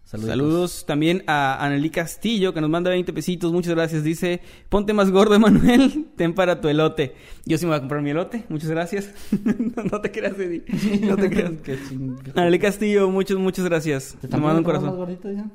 Saluditos. 0.08 0.38
Saludos 0.38 0.86
también 0.86 1.24
a 1.28 1.62
Anneli 1.66 1.90
Castillo, 1.90 2.54
que 2.54 2.62
nos 2.62 2.70
manda 2.70 2.90
20 2.92 3.12
pesitos. 3.12 3.52
Muchas 3.52 3.76
gracias. 3.76 4.06
Dice, 4.06 4.40
ponte 4.70 4.94
más 4.94 5.12
gordo, 5.12 5.36
Emanuel. 5.36 6.08
Ten 6.16 6.34
para 6.34 6.62
tu 6.62 6.70
elote. 6.70 7.14
Yo 7.46 7.58
sí 7.58 7.66
me 7.66 7.72
voy 7.72 7.78
a 7.78 7.80
comprar 7.82 8.02
mi 8.02 8.12
elote. 8.12 8.46
Muchas 8.48 8.70
gracias. 8.70 9.12
no 9.92 10.00
te 10.00 10.10
creas, 10.10 10.40
Eddie. 10.40 10.64
No 11.02 11.18
te 11.18 11.30
creas. 11.30 11.52
Anneli 12.36 12.58
Castillo, 12.58 13.10
muchas, 13.10 13.38
muchas 13.38 13.66
gracias. 13.66 14.16
¿Te 14.22 14.30
Te 14.30 14.38
mando 14.38 14.60
un 14.60 14.64
corazón. 14.64 14.88
más 14.88 14.96
gordito 14.96 15.30
ya? 15.30 15.46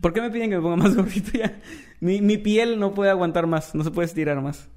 ¿Por 0.00 0.14
qué 0.14 0.22
me 0.22 0.30
piden 0.30 0.48
que 0.48 0.56
me 0.56 0.62
ponga 0.62 0.76
más 0.76 0.96
gordito 0.96 1.32
ya? 1.32 1.60
Mi, 2.00 2.22
mi 2.22 2.38
piel 2.38 2.80
no 2.80 2.94
puede 2.94 3.10
aguantar 3.10 3.46
más. 3.46 3.74
No 3.74 3.84
se 3.84 3.90
puede 3.90 4.06
estirar 4.06 4.40
más. 4.40 4.68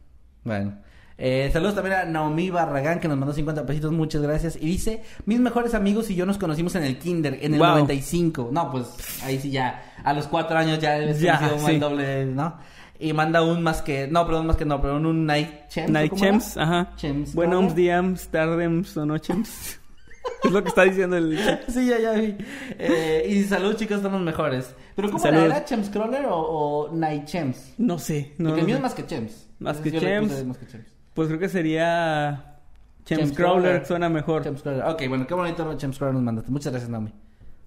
Bueno. 0.43 0.78
Eh, 1.22 1.50
saludos 1.52 1.76
también 1.76 1.98
a 1.98 2.06
Naomi 2.06 2.50
Barragán 2.50 3.02
que 3.02 3.10
nos 3.10 3.18
mandó 3.18 3.34
50 3.34 3.66
pesitos, 3.66 3.92
muchas 3.92 4.22
gracias. 4.22 4.56
Y 4.56 4.66
dice, 4.66 5.04
mis 5.26 5.38
mejores 5.40 5.74
amigos 5.74 6.10
y 6.10 6.16
yo 6.16 6.26
nos 6.26 6.38
conocimos 6.38 6.74
en 6.76 6.84
el 6.84 6.98
kinder, 6.98 7.38
en 7.42 7.56
el 7.56 7.60
Wow. 7.60 7.70
95. 7.72 8.50
No, 8.54 8.72
pues 8.72 8.88
ahí 9.24 9.38
sí 9.38 9.52
ya, 9.52 9.84
a 10.02 10.14
los 10.14 10.28
cuatro 10.28 10.58
años 10.58 10.80
ya 10.80 10.98
Ya, 11.12 11.38
sido 11.60 11.90
doble, 11.90 12.26
¿no? 12.26 12.58
Y 13.02 13.12
manda 13.12 13.42
un 13.44 13.62
más 13.62 13.82
que, 13.82 14.08
no, 14.08 14.26
perdón, 14.26 14.48
más 14.48 14.56
que 14.56 14.64
no, 14.66 14.82
pero 14.82 14.96
un, 14.96 15.26
Night 15.26 15.68
Chems. 15.70 15.90
¿o 15.90 15.92
Night? 15.94 16.14
Chems, 16.16 16.58
ajá. 16.58 16.94
Chems, 16.96 17.34
Buenoms, 17.34 17.70
¿no? 17.70 17.76
diams, 17.76 18.28
tardems 18.30 18.96
o 18.96 19.06
nochems. 19.06 19.80
es 20.44 20.52
lo 20.52 20.62
que 20.64 20.70
está 20.70 20.84
diciendo 20.84 21.18
el. 21.18 21.38
Sí, 21.68 21.86
ya, 21.86 22.00
ya 22.00 22.12
vi. 22.14 22.36
Eh, 22.78 23.26
y 23.30 23.44
salud, 23.44 23.76
chicos, 23.76 23.98
están 23.98 24.14
los 24.14 24.22
mejores. 24.22 24.74
Pero 24.96 25.10
¿cómo 25.10 25.20
Salud. 25.24 25.40
era? 25.40 25.58
¿Era 25.58 25.66
Chems 25.66 25.90
Crawler 25.90 26.26
o, 26.28 26.36
o 26.38 26.94
Night 26.96 27.26
Chems? 27.26 27.74
No 27.78 28.00
sé. 28.00 28.34
No, 28.38 28.50
Porque 28.52 28.52
no 28.52 28.58
el 28.62 28.66
mío 28.66 28.76
sé. 28.76 28.78
es 28.78 28.82
más 28.84 28.94
que 28.94 29.06
Chems. 29.06 29.48
Más 29.60 29.78
Entonces 29.78 29.92
que 29.94 30.00
Chems. 30.08 30.46
más 30.46 30.58
que 30.58 30.68
Chems. 30.68 30.99
Pues 31.20 31.28
creo 31.28 31.40
que 31.42 31.50
sería... 31.50 32.62
Chems 33.04 33.34
Crawler, 33.34 33.86
suena 33.86 34.08
mejor. 34.08 34.42
Crawler. 34.42 34.86
Ok, 34.86 35.04
bueno, 35.10 35.28
qué 35.28 35.34
bonito 35.34 35.78
Chems 35.78 35.98
Crawler 35.98 36.14
nos 36.14 36.24
mandaste. 36.24 36.50
Muchas 36.50 36.72
gracias, 36.72 36.90
Naomi. 36.90 37.12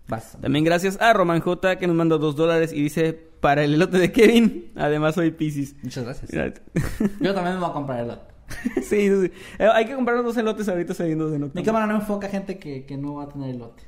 Vas. 0.08 0.38
También 0.40 0.64
gracias 0.64 0.98
a 1.02 1.12
Roman 1.12 1.40
J 1.40 1.76
que 1.76 1.86
nos 1.86 1.94
mandó 1.94 2.16
dos 2.16 2.34
dólares 2.34 2.72
y 2.72 2.82
dice 2.82 3.12
para 3.12 3.62
el 3.62 3.74
elote 3.74 3.98
de 3.98 4.10
Kevin. 4.10 4.72
Además 4.74 5.16
soy 5.16 5.32
Pisces. 5.32 5.76
Muchas 5.82 6.02
gracias. 6.02 6.30
Yo 7.20 7.34
también 7.34 7.56
me 7.56 7.60
voy 7.60 7.68
a 7.68 7.72
comprar 7.74 8.00
el 8.00 8.10
otro. 8.12 8.24
sí, 8.76 9.10
sí, 9.10 9.20
sí. 9.20 9.32
Eh, 9.58 9.68
hay 9.70 9.84
que 9.84 9.96
comprar 9.96 10.16
los 10.16 10.24
dos 10.24 10.36
elotes 10.38 10.66
ahorita 10.70 10.94
saliendo 10.94 11.28
de 11.28 11.38
nota. 11.38 11.52
Mi 11.54 11.62
cámara 11.62 11.86
no 11.86 11.96
enfoca 11.96 12.30
gente 12.30 12.58
que, 12.58 12.86
que 12.86 12.96
no 12.96 13.16
va 13.16 13.24
a 13.24 13.28
tener 13.28 13.50
el 13.50 13.58
lote. 13.58 13.82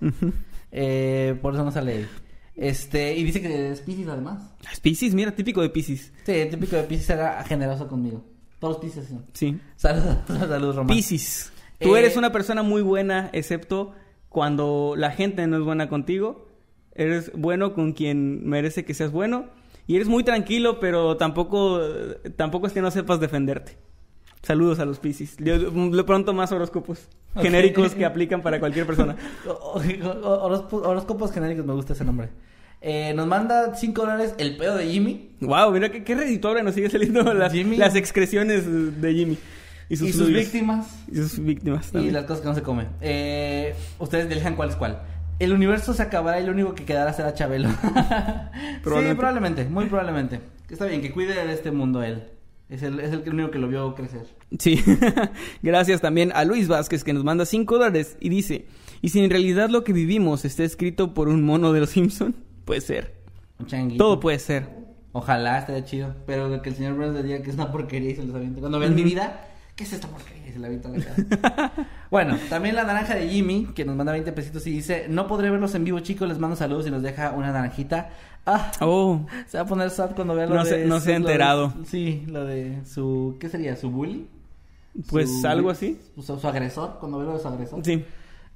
eh, 0.73 1.39
por 1.41 1.55
eso 1.55 1.65
no 1.65 1.71
sale 1.71 1.93
ahí. 1.93 2.07
Este, 2.55 3.17
y 3.17 3.25
dice 3.25 3.41
que 3.41 3.71
es 3.71 3.81
Pisces 3.81 4.09
además. 4.09 4.43
Es 4.71 4.79
Pisces, 4.79 5.15
mira, 5.15 5.35
típico 5.35 5.63
de 5.63 5.71
Pisces. 5.71 6.13
Sí, 6.27 6.35
típico 6.51 6.77
de 6.77 6.83
Pisces 6.83 7.09
era 7.09 7.43
generoso 7.45 7.89
conmigo. 7.89 8.34
Todos 8.59 8.79
Pisces 8.79 9.09
son. 9.09 9.25
Sí. 9.33 9.59
Saludos, 9.77 10.17
saludos, 10.27 10.77
Román. 10.77 10.95
Pisces. 10.97 11.53
Tú 11.81 11.97
Eh, 11.97 11.99
eres 11.99 12.17
una 12.17 12.33
persona 12.33 12.63
muy 12.63 12.83
buena, 12.83 13.31
excepto 13.33 13.93
cuando 14.29 14.95
la 14.97 15.11
gente 15.11 15.47
no 15.47 15.57
es 15.59 15.63
buena 15.65 15.89
contigo. 15.89 16.49
Eres 16.95 17.31
bueno 17.35 17.75
con 17.75 17.93
quien 17.93 18.47
merece 18.49 18.85
que 18.85 18.95
seas 18.95 19.11
bueno. 19.11 19.47
Y 19.87 19.97
eres 19.97 20.09
muy 20.09 20.25
tranquilo, 20.25 20.81
pero 20.81 21.17
tampoco, 21.17 21.81
tampoco 22.37 22.67
es 22.67 22.73
que 22.73 22.81
no 22.81 22.91
sepas 22.91 23.21
defenderte. 23.21 23.77
Saludos 24.43 24.79
a 24.79 24.85
los 24.85 24.99
Pisces. 24.99 25.37
De 25.39 26.05
pronto 26.07 26.33
más 26.33 26.53
horóscopos 26.53 27.09
Ok. 27.35 27.43
genéricos 27.43 27.95
que 27.95 28.05
aplican 28.05 28.43
para 28.43 28.61
cualquier 28.61 28.87
persona. 28.87 29.17
Horóscopos 30.23 31.33
genéricos, 31.33 31.65
me 31.67 31.73
gusta 31.73 31.93
ese 31.95 32.05
nombre. 32.05 32.29
Eh, 32.87 33.15
nos 33.15 33.27
manda 33.27 33.75
5 33.75 33.99
dólares 34.03 34.35
el 34.37 34.59
pedo 34.59 34.77
de 34.77 34.87
Jimmy 34.87 35.31
Wow, 35.41 35.73
mira 35.73 35.91
qué, 35.91 36.05
qué 36.05 36.15
redituable 36.15 36.63
nos 36.63 36.75
sigue 36.75 36.91
saliendo 36.91 37.23
las, 37.35 37.51
Jimmy. 37.51 37.79
las 37.79 37.95
excreciones 37.95 39.01
de 39.01 39.15
Jimmy. 39.15 39.39
Y 39.89 39.97
sus, 39.97 40.09
y 40.11 40.13
sus 40.13 40.23
fluidos. 40.27 40.43
víctimas. 40.45 40.87
Y 41.11 41.17
sus 41.17 41.39
víctimas 41.43 41.91
Y 41.95 42.11
las 42.11 42.25
cosas 42.25 42.43
que 42.43 42.49
no 42.49 42.55
se 42.55 42.61
comen. 42.63 42.89
Eh, 43.01 43.75
ustedes 43.99 44.31
elijan 44.31 44.55
cuál 44.55 44.69
es 44.69 44.77
cuál. 44.77 45.01
El 45.39 45.53
universo 45.55 45.95
se 45.95 46.03
acabará 46.03 46.41
y 46.41 46.45
lo 46.47 46.53
único 46.53 46.75
que 46.75 46.85
quedará 46.85 47.15
será 47.15 47.33
Chabelo. 47.33 47.71
sí, 47.71 47.77
Probablemente. 48.83 49.15
probablemente, 49.17 49.65
muy 49.65 49.87
probablemente. 49.87 50.41
Está 50.69 50.85
bien, 50.85 51.01
que 51.01 51.11
cuide 51.11 51.35
de 51.35 51.53
este 51.55 51.71
mundo 51.71 52.03
él. 52.03 52.25
Es 52.69 52.83
el, 52.83 53.01
es 53.01 53.13
el 53.13 53.23
único 53.33 53.51
que 53.51 53.59
lo 53.59 53.69
vio 53.69 53.95
crecer. 53.95 54.27
Sí, 54.59 54.79
gracias 55.63 56.01
también 56.03 56.33
a 56.35 56.45
Luis 56.45 56.69
Vázquez 56.69 57.03
que 57.05 57.13
nos 57.15 57.25
manda 57.25 57.47
5 57.47 57.75
dólares 57.79 58.17
y 58.21 58.29
dice, 58.29 58.67
¿y 59.03 59.09
si 59.11 59.23
en 59.23 59.31
realidad 59.31 59.69
lo 59.71 59.85
que 59.85 59.93
vivimos 59.93 60.45
está 60.45 60.65
escrito 60.65 61.15
por 61.15 61.29
un 61.29 61.43
mono 61.43 61.73
de 61.73 61.81
los 61.81 61.91
Simpson? 61.91 62.35
Puede 62.65 62.81
ser. 62.81 63.15
Un 63.59 63.67
changuito. 63.67 64.03
Todo 64.05 64.21
puede 64.21 64.39
ser. 64.39 64.67
Ojalá 65.13 65.59
estaría 65.59 65.85
chido. 65.85 66.15
Pero 66.27 66.61
que 66.63 66.71
el 66.71 66.75
señor 66.77 66.95
Burns 66.95 67.15
le 67.15 67.23
diga 67.23 67.43
que 67.43 67.51
es 67.51 67.57
una 67.57 67.71
porquería 67.71 68.11
y 68.11 68.17
se 68.17 68.25
los 68.25 68.35
aviente. 68.35 68.61
Cuando 68.61 68.79
vean 68.79 68.95
mi 68.95 69.03
vida, 69.05 69.47
¿qué 69.77 69.85
es 69.85 69.93
esta 69.93 70.09
porquería? 70.09 70.49
Y 70.49 70.53
se 70.53 70.59
la 70.59 70.67
avienta 70.67 70.89
la 70.89 71.05
cara. 71.05 71.73
bueno, 72.11 72.37
también 72.49 72.75
la 72.75 72.85
naranja 72.85 73.15
de 73.15 73.29
Jimmy, 73.29 73.67
que 73.75 73.85
nos 73.85 73.95
manda 73.97 74.13
20 74.13 74.33
pesitos 74.33 74.67
y 74.67 74.71
dice: 74.73 75.07
No 75.09 75.27
podré 75.27 75.51
verlos 75.51 75.75
en 75.75 75.85
vivo, 75.85 76.01
chicos. 76.01 76.27
Les 76.29 76.39
mando 76.39 76.57
saludos 76.57 76.87
y 76.87 76.91
nos 76.91 77.03
deja 77.03 77.31
una 77.33 77.53
naranjita. 77.53 78.11
Ah, 78.47 78.73
Oh, 78.81 79.25
se 79.47 79.57
va 79.57 79.63
a 79.65 79.67
poner 79.67 79.91
sad 79.91 80.15
cuando 80.15 80.35
vea 80.35 80.47
lo 80.47 80.57
No 80.57 80.65
de. 80.65 80.71
se- 80.71 80.85
no 80.87 80.99
se 81.01 81.11
ha 81.11 81.13
de- 81.13 81.17
enterado. 81.17 81.73
sí, 81.87 82.25
lo 82.27 82.45
de 82.45 82.85
su. 82.85 83.37
¿Qué 83.41 83.49
sería? 83.49 83.77
¿Su 83.77 83.91
bully? 83.91 84.27
pues 85.11 85.29
Su- 85.41 85.47
algo 85.49 85.71
así. 85.71 85.99
Su, 86.17 86.23
su 86.39 86.49
agresor, 86.49 86.97
cuando 87.01 87.19
ve 87.19 87.25
lo 87.25 87.35
de 87.35 87.39
su 87.41 87.49
agresor. 87.49 87.85
Sí. 87.85 88.05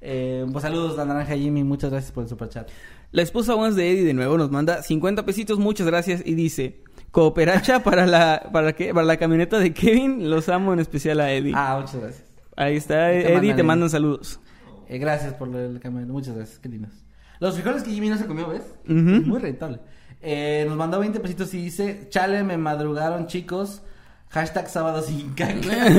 Eh, 0.01 0.45
pues 0.51 0.61
saludos, 0.61 0.95
la 0.95 1.03
naranja 1.05 1.35
Jimmy. 1.35 1.63
Muchas 1.63 1.89
gracias 1.91 2.11
por 2.11 2.23
el 2.23 2.29
superchat. 2.29 2.69
La 3.11 3.23
esposa 3.23 3.55
once 3.55 3.79
de 3.79 3.91
Eddie 3.91 4.03
de 4.03 4.13
nuevo 4.13 4.37
nos 4.37 4.51
manda 4.51 4.83
50 4.83 5.25
pesitos, 5.25 5.57
muchas 5.57 5.87
gracias 5.87 6.21
y 6.23 6.35
dice, 6.35 6.83
cooperacha 7.11 7.81
para 7.83 8.05
la 8.05 8.49
para 8.53 8.73
qué? 8.73 8.93
Para 8.93 9.05
la 9.05 9.17
camioneta 9.17 9.57
de 9.57 9.73
Kevin, 9.73 10.29
los 10.29 10.47
amo 10.47 10.73
en 10.73 10.79
especial 10.79 11.19
a 11.19 11.31
Eddie. 11.33 11.53
Ah, 11.55 11.79
muchas 11.81 11.99
gracias. 12.01 12.27
Ahí 12.55 12.75
está 12.75 13.07
te 13.07 13.21
Eddie, 13.21 13.33
mandan 13.33 13.55
te 13.55 13.63
mandan 13.63 13.89
saludos. 13.89 14.39
Eh, 14.87 14.99
gracias 14.99 15.33
por 15.33 15.55
el 15.55 15.79
cambio. 15.79 16.05
Muchas 16.05 16.35
gracias, 16.35 16.59
qué 16.59 16.69
lindos. 16.69 16.91
Los 17.39 17.55
frijoles 17.55 17.83
que 17.83 17.91
Jimmy 17.91 18.09
no 18.09 18.17
se 18.17 18.25
comió, 18.25 18.47
¿ves? 18.49 18.63
Muy 18.85 19.39
rentable. 19.39 19.79
Eh, 20.21 20.65
nos 20.67 20.77
mandó 20.77 20.99
20 20.99 21.19
pesitos 21.19 21.51
y 21.53 21.63
dice: 21.63 22.07
Chale, 22.09 22.43
me 22.43 22.57
madrugaron, 22.57 23.25
chicos. 23.25 23.81
Hashtag 24.29 24.69
sábado 24.69 25.01
sin 25.01 25.33
caca. 25.33 25.55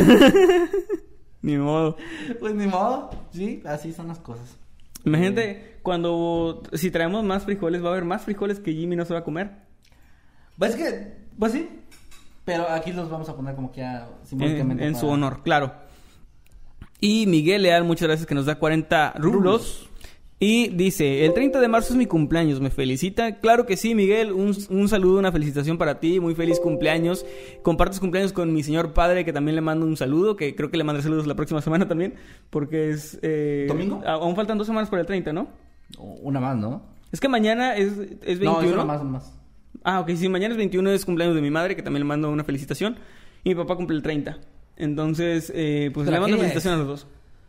Ni 1.43 1.57
modo. 1.57 1.97
pues 2.39 2.55
ni 2.55 2.67
modo. 2.67 3.11
Sí, 3.33 3.63
así 3.65 3.93
son 3.93 4.09
las 4.09 4.19
cosas. 4.19 4.60
Imagínate 5.05 5.78
cuando 5.82 6.62
si 6.74 6.90
traemos 6.90 7.24
más 7.24 7.44
frijoles 7.44 7.82
va 7.82 7.88
a 7.88 7.92
haber 7.92 8.05
más 8.05 8.22
frijoles 8.22 8.61
que 8.61 8.72
Jimmy 8.72 8.96
no 8.96 9.05
se 9.05 9.14
va 9.14 9.20
a 9.20 9.24
comer. 9.24 9.51
Pues 10.59 10.76
que, 10.76 11.16
pues 11.38 11.53
sí. 11.53 11.68
Pero 12.44 12.68
aquí 12.68 12.92
los 12.92 13.09
vamos 13.11 13.28
a 13.28 13.36
poner 13.36 13.55
como 13.55 13.70
que 13.72 13.80
ya 13.80 14.09
En, 14.22 14.26
simbólicamente. 14.26 14.84
en 14.86 14.92
para- 14.92 15.01
su 15.01 15.09
honor, 15.09 15.42
claro. 15.42 15.72
Y 17.01 17.26
Miguel 17.26 17.62
Leal, 17.62 17.84
muchas 17.84 18.09
gracias 18.09 18.26
que 18.26 18.34
nos 18.34 18.46
da 18.46 18.57
40 18.59 19.14
rublos. 19.18 19.88
Y 20.43 20.68
dice, 20.68 21.26
el 21.26 21.34
30 21.34 21.61
de 21.61 21.68
marzo 21.68 21.93
es 21.93 21.99
mi 21.99 22.07
cumpleaños, 22.07 22.62
me 22.62 22.70
felicita. 22.70 23.41
Claro 23.41 23.66
que 23.66 23.76
sí, 23.76 23.95
Miguel, 23.95 24.32
un, 24.32 24.57
un 24.70 24.88
saludo, 24.88 25.18
una 25.18 25.30
felicitación 25.30 25.76
para 25.76 26.01
ti, 26.01 26.18
muy 26.18 26.34
feliz 26.34 26.59
cumpleaños. 26.59 27.26
Compartes 27.62 28.01
cumpleaños 28.01 28.32
con 28.32 28.51
mi 28.55 28.62
señor 28.62 28.95
padre, 28.95 29.26
que 29.26 29.34
también 29.34 29.55
le 29.55 29.61
mando 29.61 29.84
un 29.84 29.99
saludo, 29.99 30.36
que 30.36 30.57
creo 30.57 30.70
que 30.70 30.78
le 30.78 30.84
mandaré 30.84 31.03
saludos 31.03 31.26
la 31.26 31.34
próxima 31.34 31.61
semana 31.62 31.86
también, 31.86 32.14
porque 32.49 32.88
es... 32.88 33.18
eh, 33.20 33.66
¿Domingo? 33.68 34.03
Aún 34.07 34.34
faltan 34.34 34.57
dos 34.57 34.66
semanas 34.66 34.88
para 34.88 35.03
el 35.03 35.07
30, 35.07 35.30
¿no? 35.34 35.49
Una 35.99 36.41
más, 36.41 36.57
¿no? 36.57 36.84
Es 37.12 37.20
que 37.20 37.28
mañana 37.28 37.76
es, 37.76 37.93
es 38.22 38.38
21. 38.38 38.53
No, 38.53 38.62
es 38.62 38.72
una 38.72 38.84
más, 38.86 39.01
una 39.03 39.11
más. 39.11 39.38
Ah, 39.84 40.01
ok, 40.01 40.11
sí, 40.14 40.30
mañana 40.30 40.55
es 40.55 40.59
21, 40.59 40.91
es 40.93 41.05
cumpleaños 41.05 41.34
de 41.36 41.43
mi 41.43 41.51
madre, 41.51 41.76
que 41.76 41.82
también 41.82 42.01
le 42.05 42.09
mando 42.09 42.30
una 42.30 42.45
felicitación. 42.45 42.97
Y 43.45 43.51
mi 43.51 43.55
papá 43.57 43.76
cumple 43.76 43.95
el 43.95 44.03
30. 44.03 44.38
Entonces, 44.78 45.53
eh, 45.55 45.91
pues 45.93 46.07
¿Pero 46.07 46.16
le 46.16 46.20
mando 46.22 46.38
felicitación 46.38 46.72
a 46.72 46.76
los 46.78 46.86
dos. 46.86 47.07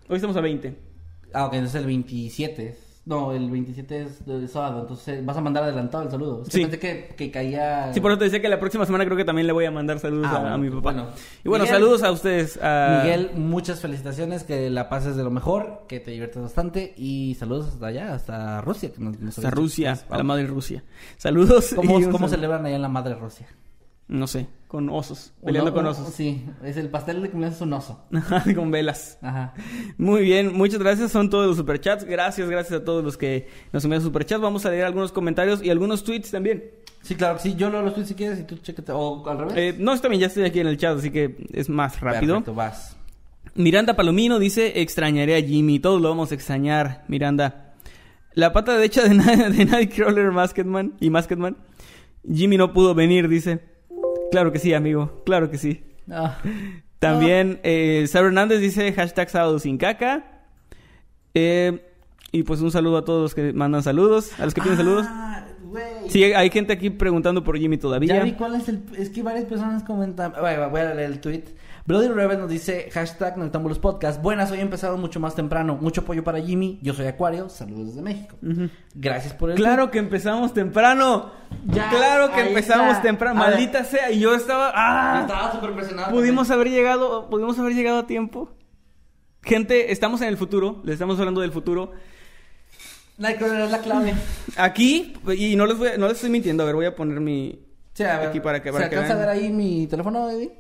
Hoy 0.09 0.17
estamos 0.17 0.35
a 0.35 0.41
20. 0.41 0.90
Ah, 1.34 1.45
ok, 1.45 1.53
entonces 1.53 1.79
el 1.82 1.88
27. 1.88 2.77
No, 3.03 3.32
el 3.34 3.49
27 3.49 4.03
es 4.03 4.25
de 4.27 4.47
sábado. 4.47 4.82
Entonces 4.82 5.25
vas 5.25 5.36
a 5.36 5.41
mandar 5.41 5.63
adelantado 5.63 6.03
el 6.03 6.11
saludo. 6.11 6.43
Es 6.43 6.49
que 6.49 6.57
Sí. 6.57 6.61
Pensé 6.61 6.77
que, 6.79 7.15
que 7.17 7.32
caía. 7.32 7.91
Sí, 7.93 7.99
por 7.99 8.11
eso 8.11 8.19
te 8.19 8.25
decía 8.25 8.41
que 8.43 8.47
la 8.47 8.59
próxima 8.59 8.86
semana 8.86 9.05
creo 9.05 9.17
que 9.17 9.25
también 9.25 9.47
le 9.47 9.53
voy 9.53 9.65
a 9.65 9.71
mandar 9.71 9.97
saludos 9.97 10.27
Ah, 10.29 10.53
a, 10.53 10.57
mi 10.59 10.69
papá. 10.69 10.82
bueno. 10.82 11.07
y 11.43 11.49
bueno, 11.49 11.63
Miguel- 11.65 11.75
saludos 11.79 12.03
a 12.03 12.11
ustedes. 12.11 12.59
a- 12.61 13.01
Miguel, 13.03 13.32
muchas 13.34 13.79
felicitaciones, 13.79 14.43
que 14.43 14.69
la 14.69 14.88
pases 14.88 15.15
de 15.15 15.23
lo 15.23 15.32
mejor, 15.32 15.86
que 15.88 15.99
te 15.99 16.11
diviertas 16.11 16.43
bastante 16.43 16.93
y 16.95 17.36
saludos 17.39 17.69
hasta 17.69 17.88
allá, 17.88 18.13
hasta 18.13 18.61
Rusia. 18.61 18.91
Que 18.93 18.99
nos, 19.01 19.19
nos 19.19 19.36
Hasta 19.39 19.49
Rusia, 19.49 19.97
a 20.07 20.17
la 20.17 20.23
madre 20.23 20.45
Rusia. 20.45 20.84
Saludos. 21.17 21.73
¿Cómo, 21.75 21.99
y 21.99 22.03
cómo 22.03 22.13
saludo. 22.19 22.29
celebran 22.29 22.65
allá 22.67 22.75
en 22.75 22.82
la 22.84 22.88
madre 22.89 23.15
Rusia? 23.15 23.47
No 24.07 24.27
sé, 24.27 24.47
con 24.67 24.89
osos, 24.89 25.33
peleando 25.43 25.73
con 25.73 25.85
osos. 25.85 26.13
Sí, 26.13 26.45
es 26.63 26.77
el 26.77 26.89
pastel 26.89 27.21
de 27.21 27.29
cumpleaños 27.29 27.57
es 27.57 27.61
un 27.61 27.73
oso. 27.73 28.05
con 28.55 28.71
velas. 28.71 29.17
Ajá. 29.21 29.53
Muy 29.97 30.21
bien, 30.21 30.53
muchas 30.53 30.79
gracias. 30.79 31.11
Son 31.11 31.29
todos 31.29 31.47
los 31.47 31.57
superchats. 31.57 32.05
Gracias, 32.05 32.49
gracias 32.49 32.81
a 32.81 32.83
todos 32.85 33.03
los 33.03 33.17
que 33.17 33.49
nos 33.73 33.83
envían 33.83 34.01
superchats. 34.01 34.41
Vamos 34.41 34.65
a 34.65 34.69
leer 34.69 34.85
algunos 34.85 35.11
comentarios 35.11 35.61
y 35.61 35.69
algunos 35.69 36.03
tweets 36.03 36.31
también. 36.31 36.71
Sí, 37.01 37.15
claro 37.15 37.37
sí. 37.39 37.55
Yo 37.55 37.69
lo 37.69 37.81
los 37.81 37.93
tweets 37.93 38.09
si 38.09 38.15
quieres 38.15 38.39
y 38.39 38.43
tú 38.43 38.57
chécate. 38.57 38.91
O 38.93 39.27
al 39.27 39.39
revés. 39.39 39.53
Eh, 39.57 39.75
no, 39.77 39.93
bien, 39.99 40.21
ya 40.21 40.27
estoy 40.27 40.45
aquí 40.45 40.61
en 40.61 40.67
el 40.67 40.77
chat, 40.77 40.97
así 40.97 41.11
que 41.11 41.47
es 41.51 41.67
más 41.67 41.99
rápido. 41.99 42.35
Perfecto, 42.35 42.53
vas. 42.53 42.95
Miranda 43.55 43.95
Palomino 43.97 44.39
dice, 44.39 44.81
extrañaré 44.81 45.35
a 45.35 45.41
Jimmy. 45.41 45.79
Todos 45.79 46.01
lo 46.01 46.09
vamos 46.09 46.31
a 46.31 46.35
extrañar, 46.35 47.03
Miranda. 47.09 47.73
La 48.33 48.53
pata 48.53 48.73
derecha 48.75 49.03
de, 49.03 49.09
de 49.49 49.65
Nightcrawler 49.65 50.31
Masketman 50.31 50.93
y 51.01 51.09
Masketman. 51.09 51.57
Jimmy 52.25 52.55
no 52.55 52.71
pudo 52.71 52.95
venir, 52.95 53.27
dice. 53.27 53.70
Claro 54.32 54.51
que 54.51 54.59
sí, 54.59 54.73
amigo. 54.73 55.21
Claro 55.25 55.51
que 55.51 55.57
sí. 55.57 55.84
Ah. 56.09 56.38
También, 56.99 57.59
eh, 57.63 58.05
Sara 58.07 58.27
Hernández 58.27 58.61
dice 58.61 58.93
hashtag 58.93 59.29
sábado 59.29 59.59
sin 59.59 59.77
caca. 59.77 60.43
Eh, 61.34 61.86
y 62.32 62.43
pues 62.43 62.61
un 62.61 62.71
saludo 62.71 62.97
a 62.97 63.05
todos 63.05 63.21
los 63.21 63.36
que 63.36 63.53
mandan 63.53 63.84
saludos, 63.84 64.39
a 64.39 64.45
los 64.45 64.53
que 64.53 64.61
piden 64.61 64.77
saludos. 64.77 65.05
Ah, 65.09 65.45
güey. 65.63 65.84
Sí, 66.09 66.23
hay 66.23 66.49
gente 66.49 66.73
aquí 66.73 66.89
preguntando 66.89 67.43
por 67.43 67.57
Jimmy 67.57 67.77
todavía. 67.77 68.15
Ya 68.15 68.23
vi 68.23 68.34
cuál 68.34 68.55
es 68.55 68.69
el... 68.69 68.84
Es 68.97 69.09
que 69.09 69.21
varias 69.21 69.45
personas 69.45 69.84
comentan... 69.84 70.34
Voy 70.39 70.82
a 70.82 70.93
leer 70.93 71.11
el 71.11 71.19
tweet. 71.19 71.43
Bloody 71.86 72.07
Rebel 72.09 72.39
nos 72.39 72.49
dice... 72.49 72.89
Hashtag 72.91 73.38
Noctámbulos 73.38 73.79
Podcast. 73.79 74.21
Buenas, 74.21 74.51
hoy 74.51 74.59
he 74.59 74.61
empezado 74.61 74.97
mucho 74.97 75.19
más 75.19 75.34
temprano. 75.36 75.77
Mucho 75.82 76.01
apoyo 76.01 76.23
para 76.23 76.39
Jimmy. 76.39 76.79
Yo 76.84 76.93
soy 76.93 77.07
Acuario. 77.07 77.49
Saludos 77.49 77.88
desde 77.88 78.01
México. 78.03 78.38
Gracias 78.93 79.34
por 79.34 79.49
el... 79.49 79.55
Claro 79.57 79.89
que 79.89 79.97
empezamos 79.97 80.53
temprano. 80.53 81.32
Ya, 81.65 81.89
claro 81.89 82.32
que 82.32 82.41
empezamos 82.49 82.89
está. 82.91 83.01
temprano. 83.01 83.41
A 83.41 83.47
ver. 83.47 83.55
Maldita 83.55 83.84
sea. 83.84 84.11
Y 84.11 84.19
yo 84.19 84.36
estaba. 84.36 84.71
¡Ah! 84.75 85.21
Estaba 85.21 85.51
súper 85.51 85.73
presionado. 85.73 86.11
Pudimos 86.11 86.51
haber 86.51 86.69
llegado. 86.69 87.29
Pudimos 87.29 87.57
haber 87.57 87.73
llegado 87.73 87.99
a 87.99 88.07
tiempo. 88.07 88.51
Gente, 89.43 89.91
estamos 89.91 90.21
en 90.21 90.27
el 90.27 90.38
futuro. 90.38 90.82
Les 90.86 90.93
estamos 90.93 91.17
hablando 91.19 91.41
del 91.41 91.51
futuro. 91.51 91.91
Nightcrawler 93.17 93.61
es 93.61 93.71
la 93.71 93.79
clave. 93.79 94.13
Aquí, 94.55 95.13
y 95.36 95.55
no 95.55 95.65
les, 95.65 95.77
voy 95.77 95.89
a- 95.89 95.97
no 95.97 96.07
les 96.07 96.15
estoy 96.17 96.29
mintiendo. 96.29 96.61
A 96.63 96.67
ver, 96.67 96.75
voy 96.75 96.86
a 96.86 96.95
poner 96.95 97.19
mi. 97.19 97.59
Sí, 97.93 98.03
a 98.03 98.19
ver. 98.19 98.29
Aquí 98.29 98.39
para 98.39 98.61
que- 98.61 98.71
para 98.71 98.86
¿Se 98.86 98.89
que 98.91 98.95
alcanza 98.97 99.15
a 99.15 99.19
ver 99.25 99.29
ahí 99.29 99.49
mi 99.51 99.88
teléfono, 99.88 100.29
Eddie? 100.29 100.51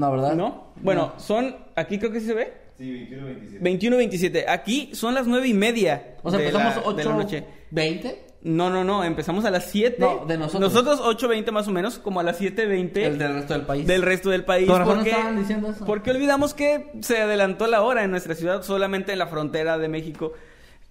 No, 0.00 0.10
¿verdad? 0.12 0.34
¿No? 0.34 0.72
Bueno, 0.76 1.12
son. 1.18 1.56
Aquí 1.76 1.98
creo 1.98 2.10
que 2.10 2.20
sí 2.20 2.26
se 2.26 2.34
ve. 2.34 2.52
Sí, 2.78 2.90
21, 2.90 3.26
27. 3.26 3.58
21 3.62 3.96
27. 3.98 4.44
Aquí 4.48 4.90
son 4.94 5.14
las 5.14 5.26
nueve 5.26 5.46
y 5.48 5.54
media. 5.54 6.16
O 6.22 6.30
sea, 6.30 6.38
de 6.38 6.46
empezamos 6.46 6.76
la- 6.76 6.82
8... 6.86 6.96
de 6.96 7.04
la 7.04 7.12
noche. 7.14 7.44
¿20? 7.72 8.16
No, 8.42 8.70
no, 8.70 8.82
no. 8.84 9.04
Empezamos 9.04 9.44
a 9.44 9.50
las 9.50 9.66
7. 9.66 9.96
No, 9.98 10.24
de 10.24 10.38
nosotros. 10.38 10.72
Nosotros 10.72 11.02
8.20 11.22 11.50
más 11.50 11.68
o 11.68 11.72
menos, 11.72 11.98
como 11.98 12.20
a 12.20 12.22
las 12.22 12.40
7.20. 12.40 12.96
El 12.96 13.18
del 13.18 13.34
resto 13.34 13.52
del 13.52 13.62
país. 13.66 13.86
del 13.86 14.00
resto 14.02 14.30
del 14.30 14.44
país. 14.46 14.66
Razón 14.66 14.94
porque, 14.96 15.10
estaban 15.10 15.36
diciendo 15.38 15.68
eso. 15.68 15.84
porque 15.84 16.10
olvidamos 16.10 16.54
que 16.54 16.90
se 17.02 17.18
adelantó 17.18 17.66
la 17.66 17.82
hora 17.82 18.02
en 18.02 18.10
nuestra 18.10 18.34
ciudad, 18.34 18.62
solamente 18.62 19.12
en 19.12 19.18
la 19.18 19.26
frontera 19.26 19.76
de 19.76 19.88
México. 19.88 20.32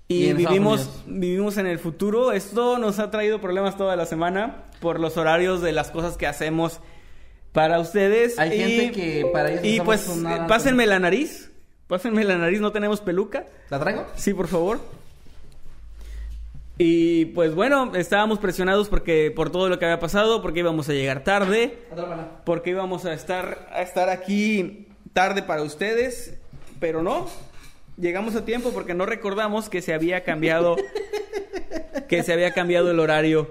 Y, 0.08 0.26
Y 0.30 0.34
vivimos, 0.34 1.04
vivimos 1.08 1.58
en 1.58 1.66
el 1.66 1.80
futuro. 1.80 2.32
Esto 2.34 2.78
nos 2.78 3.00
ha 3.00 3.10
traído 3.10 3.42
problemas 3.42 3.78
toda 3.78 3.96
la 3.96 4.06
semana 4.06 4.66
por 4.80 5.00
los 5.00 5.18
horarios 5.18 5.62
de 5.62 5.72
las 5.72 5.90
cosas 5.90 6.18
que 6.18 6.28
hacemos 6.28 6.82
para 7.52 7.80
ustedes. 7.80 8.38
Hay 8.40 8.54
Y- 8.54 8.58
gente 8.60 8.92
que 8.92 9.26
para 9.32 9.52
ellos 9.52 9.64
Y 9.66 9.80
pues, 9.82 10.08
nada- 10.18 10.48
pásenme 10.48 10.86
la 10.86 11.00
nariz. 11.00 11.52
Pásenme 11.88 12.24
la 12.24 12.38
nariz, 12.38 12.62
no 12.62 12.72
tenemos 12.72 13.02
peluca. 13.02 13.46
¿La 13.70 13.80
traigo? 13.80 14.06
Sí, 14.16 14.34
por 14.34 14.48
favor. 14.48 14.80
Y 16.78 17.26
pues 17.26 17.54
bueno, 17.56 17.92
estábamos 17.96 18.40
presionados 18.40 18.88
porque 18.88 19.34
por 19.36 19.52
todo 19.52 19.68
lo 19.68 19.80
que 19.80 19.86
había 19.86 20.00
pasado, 20.00 20.42
porque 20.42 20.60
íbamos 20.60 20.88
a 20.88 20.94
llegar 20.94 21.24
tarde, 21.26 21.78
porque 22.46 22.70
íbamos 22.70 23.06
a 23.06 23.14
estar 23.14 23.68
a 23.72 23.82
estar 23.82 24.08
aquí 24.10 24.88
tarde 25.12 25.44
para 25.44 25.62
ustedes, 25.64 26.36
pero 26.80 27.04
no. 27.04 27.28
Llegamos 27.98 28.36
a 28.36 28.46
tiempo 28.46 28.72
porque 28.72 28.94
no 28.94 29.06
recordamos 29.06 29.68
que 29.68 29.82
se 29.82 29.94
había 29.94 30.24
cambiado 30.24 30.78
que 32.08 32.24
se 32.24 32.32
había 32.32 32.54
cambiado 32.54 32.90
el 32.92 33.00
horario 33.02 33.50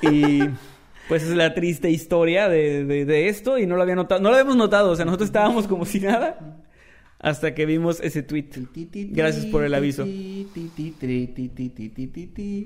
y 0.00 0.44
pues 1.08 1.22
es 1.22 1.30
la 1.30 1.54
triste 1.54 1.90
historia 1.90 2.48
de, 2.48 2.84
de- 2.84 3.04
de 3.04 3.28
esto 3.28 3.58
y 3.58 3.66
no 3.66 3.76
lo 3.76 3.82
había 3.82 3.94
notado, 3.96 4.20
no 4.20 4.28
lo 4.30 4.34
habíamos 4.36 4.56
notado, 4.56 4.90
o 4.90 4.96
sea, 4.96 5.04
nosotros 5.04 5.28
estábamos 5.28 5.66
como 5.66 5.84
si 5.84 6.00
nada 6.00 6.62
hasta 7.18 7.54
que 7.54 7.64
vimos 7.64 7.98
ese 8.02 8.22
tweet. 8.22 8.50
Gracias 9.12 9.46
por 9.46 9.64
el 9.64 9.74
aviso. 9.74 10.04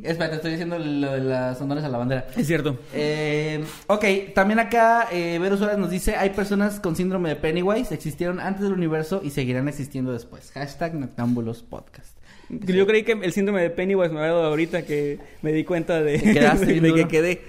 Espera, 0.03 0.31
te 0.31 0.37
estoy 0.37 0.51
diciendo 0.51 0.77
lo 0.79 1.13
de 1.13 1.21
las 1.21 1.61
honores 1.61 1.85
a 1.85 1.89
la 1.89 1.99
bandera. 1.99 2.27
Es 2.37 2.47
cierto. 2.49 2.77
Eh, 2.93 3.65
ok, 3.87 4.05
también 4.35 4.59
acá 4.59 5.09
eh, 5.13 5.39
Vero 5.41 5.57
Suárez 5.57 5.79
nos 5.79 5.91
dice, 5.91 6.17
hay 6.17 6.31
personas 6.31 6.81
con 6.81 6.97
síndrome 6.97 7.29
de 7.31 7.37
Pennywise, 7.37 7.95
existieron 7.95 8.41
antes 8.41 8.63
del 8.63 8.73
universo 8.73 9.21
y 9.25 9.31
seguirán 9.31 9.69
existiendo 9.69 10.13
después. 10.13 10.51
Hashtag 10.53 10.95
Noctámbulos 10.95 11.63
Podcast. 11.63 12.17
Yo 12.49 12.87
creí 12.89 13.05
que 13.05 13.13
el 13.13 13.33
síndrome 13.33 13.63
de 13.63 13.71
Pennywise 13.71 14.11
me 14.13 14.19
había 14.19 14.33
dado 14.33 14.45
ahorita 14.47 14.83
que 14.85 15.19
me 15.43 15.53
di 15.53 15.63
cuenta 15.63 16.03
de, 16.03 16.19
de, 16.81 16.93
que 16.95 17.09
quedé. 17.09 17.41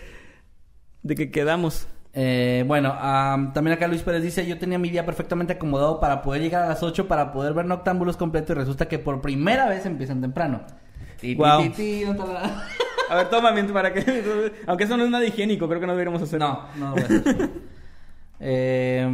De 1.03 1.15
que 1.15 1.31
quedamos. 1.31 1.87
Eh, 2.13 2.63
bueno, 2.67 2.93
am, 2.99 3.53
también 3.53 3.77
acá 3.77 3.87
Luis 3.87 4.01
Pérez 4.01 4.21
dice, 4.21 4.45
yo 4.45 4.57
tenía 4.59 4.77
mi 4.77 4.89
día 4.89 5.05
perfectamente 5.05 5.53
acomodado 5.53 5.99
para 5.99 6.21
poder 6.21 6.41
llegar 6.41 6.63
a 6.63 6.67
las 6.67 6.83
8 6.83 7.07
para 7.07 7.31
poder 7.31 7.53
ver 7.53 7.65
Noctámbulos 7.65 8.17
completo 8.17 8.51
y 8.51 8.55
resulta 8.57 8.87
que 8.87 8.99
por 8.99 9.21
primera 9.21 9.67
vez 9.69 9.85
empiezan 9.85 10.19
temprano. 10.21 10.61
La- 11.43 11.57
A 13.09 13.15
ver, 13.15 13.29
toma 13.29 13.51
miento 13.51 13.73
para 13.73 13.93
que... 13.93 14.51
Aunque 14.67 14.83
eso 14.85 14.97
no 14.97 15.03
es 15.05 15.09
nada 15.09 15.25
higiénico, 15.25 15.67
creo 15.67 15.79
que 15.79 15.85
no 15.87 15.93
deberíamos 15.93 16.21
hacer. 16.21 16.39
No, 16.39 16.65
no 16.77 16.89
lo 16.89 16.91
voy 16.93 17.01
a 17.01 17.05
hacer. 17.05 17.49
Eh, 18.43 19.07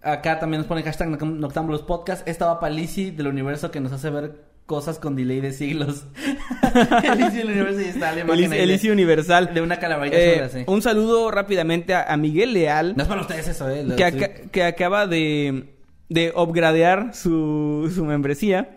acá 0.00 0.38
también 0.40 0.60
nos 0.60 0.66
pone 0.66 0.82
hashtag 0.82 1.08
Noc- 1.10 1.22
Noctámbulos 1.38 1.82
Podcast. 1.82 2.26
Esta 2.26 2.46
va 2.46 2.60
para 2.60 2.72
Lizzie 2.74 3.12
del 3.12 3.26
universo 3.26 3.70
que 3.70 3.78
nos 3.80 3.92
hace 3.92 4.08
ver 4.08 4.51
cosas 4.66 4.98
con 4.98 5.16
delay 5.16 5.40
de 5.40 5.52
siglos. 5.52 6.04
Lizzie 7.16 7.38
del 7.38 7.46
universo 7.50 7.80
y 7.80 7.84
está 7.84 8.12
la 8.12 8.20
imagen 8.22 8.52
Elici 8.52 8.86
ahí 8.86 8.88
de- 8.88 8.92
Universal. 8.92 9.54
de 9.54 9.60
una 9.60 9.78
calaverita 9.78 10.16
Eh, 10.18 10.34
sola, 10.36 10.48
sí. 10.48 10.64
Un 10.66 10.82
saludo 10.82 11.30
rápidamente 11.30 11.94
a, 11.94 12.02
a 12.04 12.16
Miguel 12.16 12.52
Leal, 12.54 12.94
No 12.96 13.02
es 13.02 13.08
para 13.08 13.20
ustedes 13.20 13.48
eso, 13.48 13.68
eh. 13.68 13.84
lo 13.84 13.96
que, 13.96 14.04
estoy- 14.06 14.22
aca- 14.24 14.40
que 14.50 14.64
acaba 14.64 15.06
de, 15.06 15.74
de 16.08 16.32
upgradear 16.36 17.14
su, 17.14 17.90
su 17.94 18.04
membresía. 18.04 18.76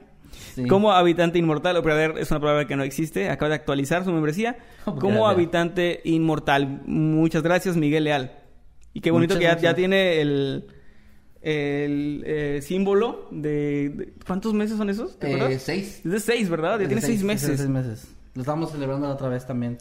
Sí. 0.56 0.68
Como 0.68 0.92
habitante 0.94 1.38
inmortal, 1.38 1.78
upgradear 1.78 2.18
es 2.18 2.32
una 2.32 2.40
palabra 2.40 2.66
que 2.66 2.76
no 2.78 2.84
existe, 2.84 3.30
acaba 3.30 3.50
de 3.50 3.56
actualizar 3.56 4.04
su 4.06 4.12
membresía 4.12 4.58
como 5.00 5.28
habitante 5.28 6.00
inmortal. 6.06 6.82
Muchas 6.86 7.44
gracias, 7.44 7.76
Miguel 7.76 8.06
Leal. 8.06 8.32
Y 8.94 9.02
qué 9.02 9.12
bonito 9.12 9.36
Muchas 9.36 9.58
que 9.58 9.62
ya, 9.62 9.74
tiene 9.76 10.22
el, 10.22 10.68
el 11.46 12.24
eh, 12.26 12.60
símbolo 12.64 13.28
de, 13.32 13.90
de- 13.96 14.14
¿Cuántos 14.26 14.54
meses 14.54 14.78
son 14.78 14.90
esos? 14.90 15.18
¿Te 15.20 15.30
Eh, 15.32 15.36
acuerdas? 15.36 15.62
seis. 15.62 16.02
Es 16.04 16.12
de 16.12 16.20
seis, 16.20 16.50
¿verdad? 16.50 16.80
Ya 16.80 16.88
tiene 16.88 17.02
seis, 17.02 17.24
meses. 17.24 17.58
seis 17.58 17.70
meses. 17.70 18.08
Lo 18.34 18.42
estábamos 18.42 18.72
celebrando 18.72 19.08
la 19.08 19.14
otra 19.14 19.30
vez 19.30 19.46
también. 19.46 19.78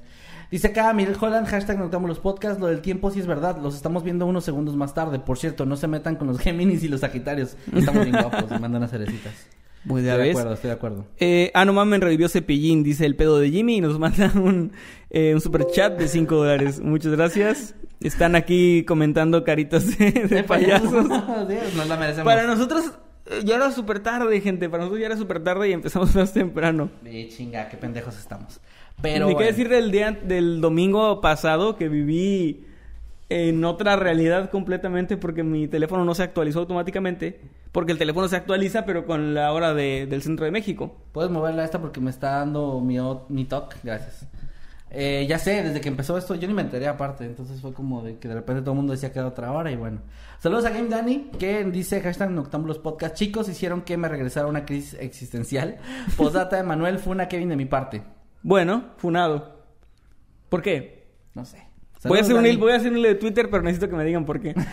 Dice 0.51 0.69
acá 0.69 0.93
Miguel 0.93 1.17
Holland, 1.19 1.47
hashtag 1.49 1.79
Noctámbulos 1.79 2.21
Podcast. 2.21 2.61
Lo 2.61 2.67
del 2.67 2.81
tiempo 2.83 3.11
sí 3.11 3.19
es 3.19 3.27
verdad. 3.27 3.59
Los 3.61 3.75
estamos 3.75 4.05
viendo 4.05 4.27
unos 4.27 4.45
segundos 4.45 4.77
más 4.77 4.95
tarde. 4.95 5.19
Por 5.19 5.39
cierto, 5.39 5.65
no 5.67 5.75
se 5.77 5.89
metan 5.89 6.17
con 6.17 6.29
los 6.29 6.39
Géminis 6.39 6.85
y 6.85 6.89
los 6.89 7.01
Sagitarios. 7.01 7.57
Estamos 7.75 8.05
bien 8.05 8.17
guapos 8.21 8.45
y 8.55 8.61
mandan 8.61 8.83
a 8.85 8.89
cerecitas. 8.89 9.33
Pues 9.87 10.05
ya 10.05 10.13
estoy 10.13 10.25
de 10.25 10.31
acuerdo, 10.31 10.55
estoy 10.55 10.69
de 10.69 10.75
acuerdo. 10.75 11.07
Eh, 11.19 11.51
ah, 11.55 11.65
no 11.65 11.73
mames, 11.73 12.01
revivió 12.01 12.29
Cepillín, 12.29 12.83
dice 12.83 13.05
el 13.07 13.17
pedo 13.17 13.39
de 13.39 13.51
Jimmy 13.51 13.77
y 13.77 13.81
nos 13.81 13.99
manda 13.99 14.33
un, 14.37 14.73
eh, 15.11 15.35
un 15.35 15.41
super 15.41 15.67
chat 15.67 15.99
de 15.99 16.09
5 16.09 16.35
dólares. 16.35 16.81
Muchas 16.81 17.13
gracias. 17.13 17.75
Están 18.01 18.37
aquí 18.37 18.85
comentando 18.85 19.45
caritas 19.45 19.99
de, 19.99 20.11
de 20.11 20.45
payasos. 20.45 21.07
Sí, 21.49 21.57
nos 21.77 21.89
la 21.89 21.97
merecemos. 21.97 22.25
Para 22.25 22.47
nosotros 22.47 22.93
eh, 23.27 23.41
ya 23.45 23.57
era 23.57 23.71
súper 23.71 24.01
tarde, 24.01 24.41
gente. 24.41 24.69
Para 24.69 24.83
nosotros 24.83 25.01
ya 25.01 25.07
era 25.07 25.17
súper 25.17 25.43
tarde 25.43 25.69
y 25.69 25.73
empezamos 25.73 26.15
más 26.15 26.33
temprano. 26.33 26.91
Eh, 27.05 27.29
chinga, 27.29 27.69
qué 27.69 27.77
pendejos 27.77 28.19
estamos. 28.19 28.61
Pero. 29.01 29.29
Ni 29.29 29.37
qué 29.37 29.45
decir 29.45 29.69
del 29.69 29.91
día 29.91 30.13
del 30.13 30.61
domingo 30.61 31.21
pasado 31.21 31.77
que 31.77 31.89
viví 31.89 32.67
en 33.29 33.65
otra 33.65 33.97
realidad 33.97 34.51
completamente 34.51 35.17
porque 35.17 35.43
mi 35.43 35.67
teléfono 35.69 36.05
no 36.05 36.15
se 36.15 36.23
actualizó 36.23 36.61
automáticamente. 36.61 37.41
Porque 37.73 37.91
el 37.93 37.99
teléfono 37.99 38.29
se 38.29 38.37
actualiza, 38.37 38.85
pero 38.85 39.05
con 39.05 39.35
la 39.35 39.53
hora 39.53 39.75
de- 39.75 40.07
del 40.07 40.23
centro 40.23 40.45
de 40.45 40.53
México. 40.53 40.95
Puedes 41.13 41.31
moverla 41.33 41.63
a 41.63 41.65
esta 41.65 41.81
porque 41.81 42.01
me 42.01 42.11
está 42.11 42.39
dando 42.39 42.81
mi, 42.81 42.99
mi 43.29 43.45
talk. 43.47 43.75
Gracias. 43.83 44.29
Eh, 44.97 45.27
ya 45.29 45.41
sé, 45.41 45.61
desde 45.65 45.81
que 45.81 45.89
empezó 45.89 46.17
esto, 46.17 46.37
yo 46.37 46.47
ni 46.47 46.55
me 46.55 46.63
enteré 46.63 46.87
aparte. 46.87 47.25
Entonces 47.25 47.61
fue 47.61 47.73
como 47.73 48.03
de 48.03 48.19
que 48.19 48.29
de 48.29 48.35
repente 48.35 48.61
todo 48.63 48.71
el 48.73 48.77
mundo 48.77 48.93
decía 48.93 49.11
que 49.13 49.19
era 49.19 49.27
otra 49.27 49.51
hora 49.51 49.73
y 49.73 49.77
bueno. 49.77 50.03
Saludos 50.39 50.67
a 50.67 50.71
Game 50.71 50.89
Danny, 50.89 51.31
que 51.37 51.65
dice 51.65 52.01
hashtag 52.01 52.31
Noctámbulos 52.31 52.79
Podcast. 52.79 53.17
Chicos, 53.17 53.49
hicieron 53.49 53.83
que 53.83 53.97
me 53.97 54.09
regresara 54.09 54.47
una 54.47 54.65
crisis 54.65 54.97
existencial. 55.01 55.79
Postdata 56.17 56.57
de 56.57 56.63
Manuel 56.63 57.01
fue 57.01 57.13
una 57.13 57.27
Kevin 57.27 57.49
de 57.49 57.57
mi 57.57 57.65
parte. 57.65 58.03
Bueno, 58.45 58.91
funado. 58.99 59.65
¿Por 60.49 60.63
qué? 60.63 61.09
No 61.35 61.45
sé. 61.45 61.67
Voy 62.05 62.19
a, 62.19 62.21
hacer 62.21 62.35
un 62.35 62.61
voy 62.61 62.73
a 62.73 62.77
hacer 62.77 62.93
un 62.93 63.03
de 63.03 63.15
Twitter, 63.15 63.49
pero 63.51 63.63
necesito 63.63 63.89
que 63.89 63.97
me 63.97 64.05
digan 64.05 64.25
por 64.25 64.41
qué. 64.41 64.55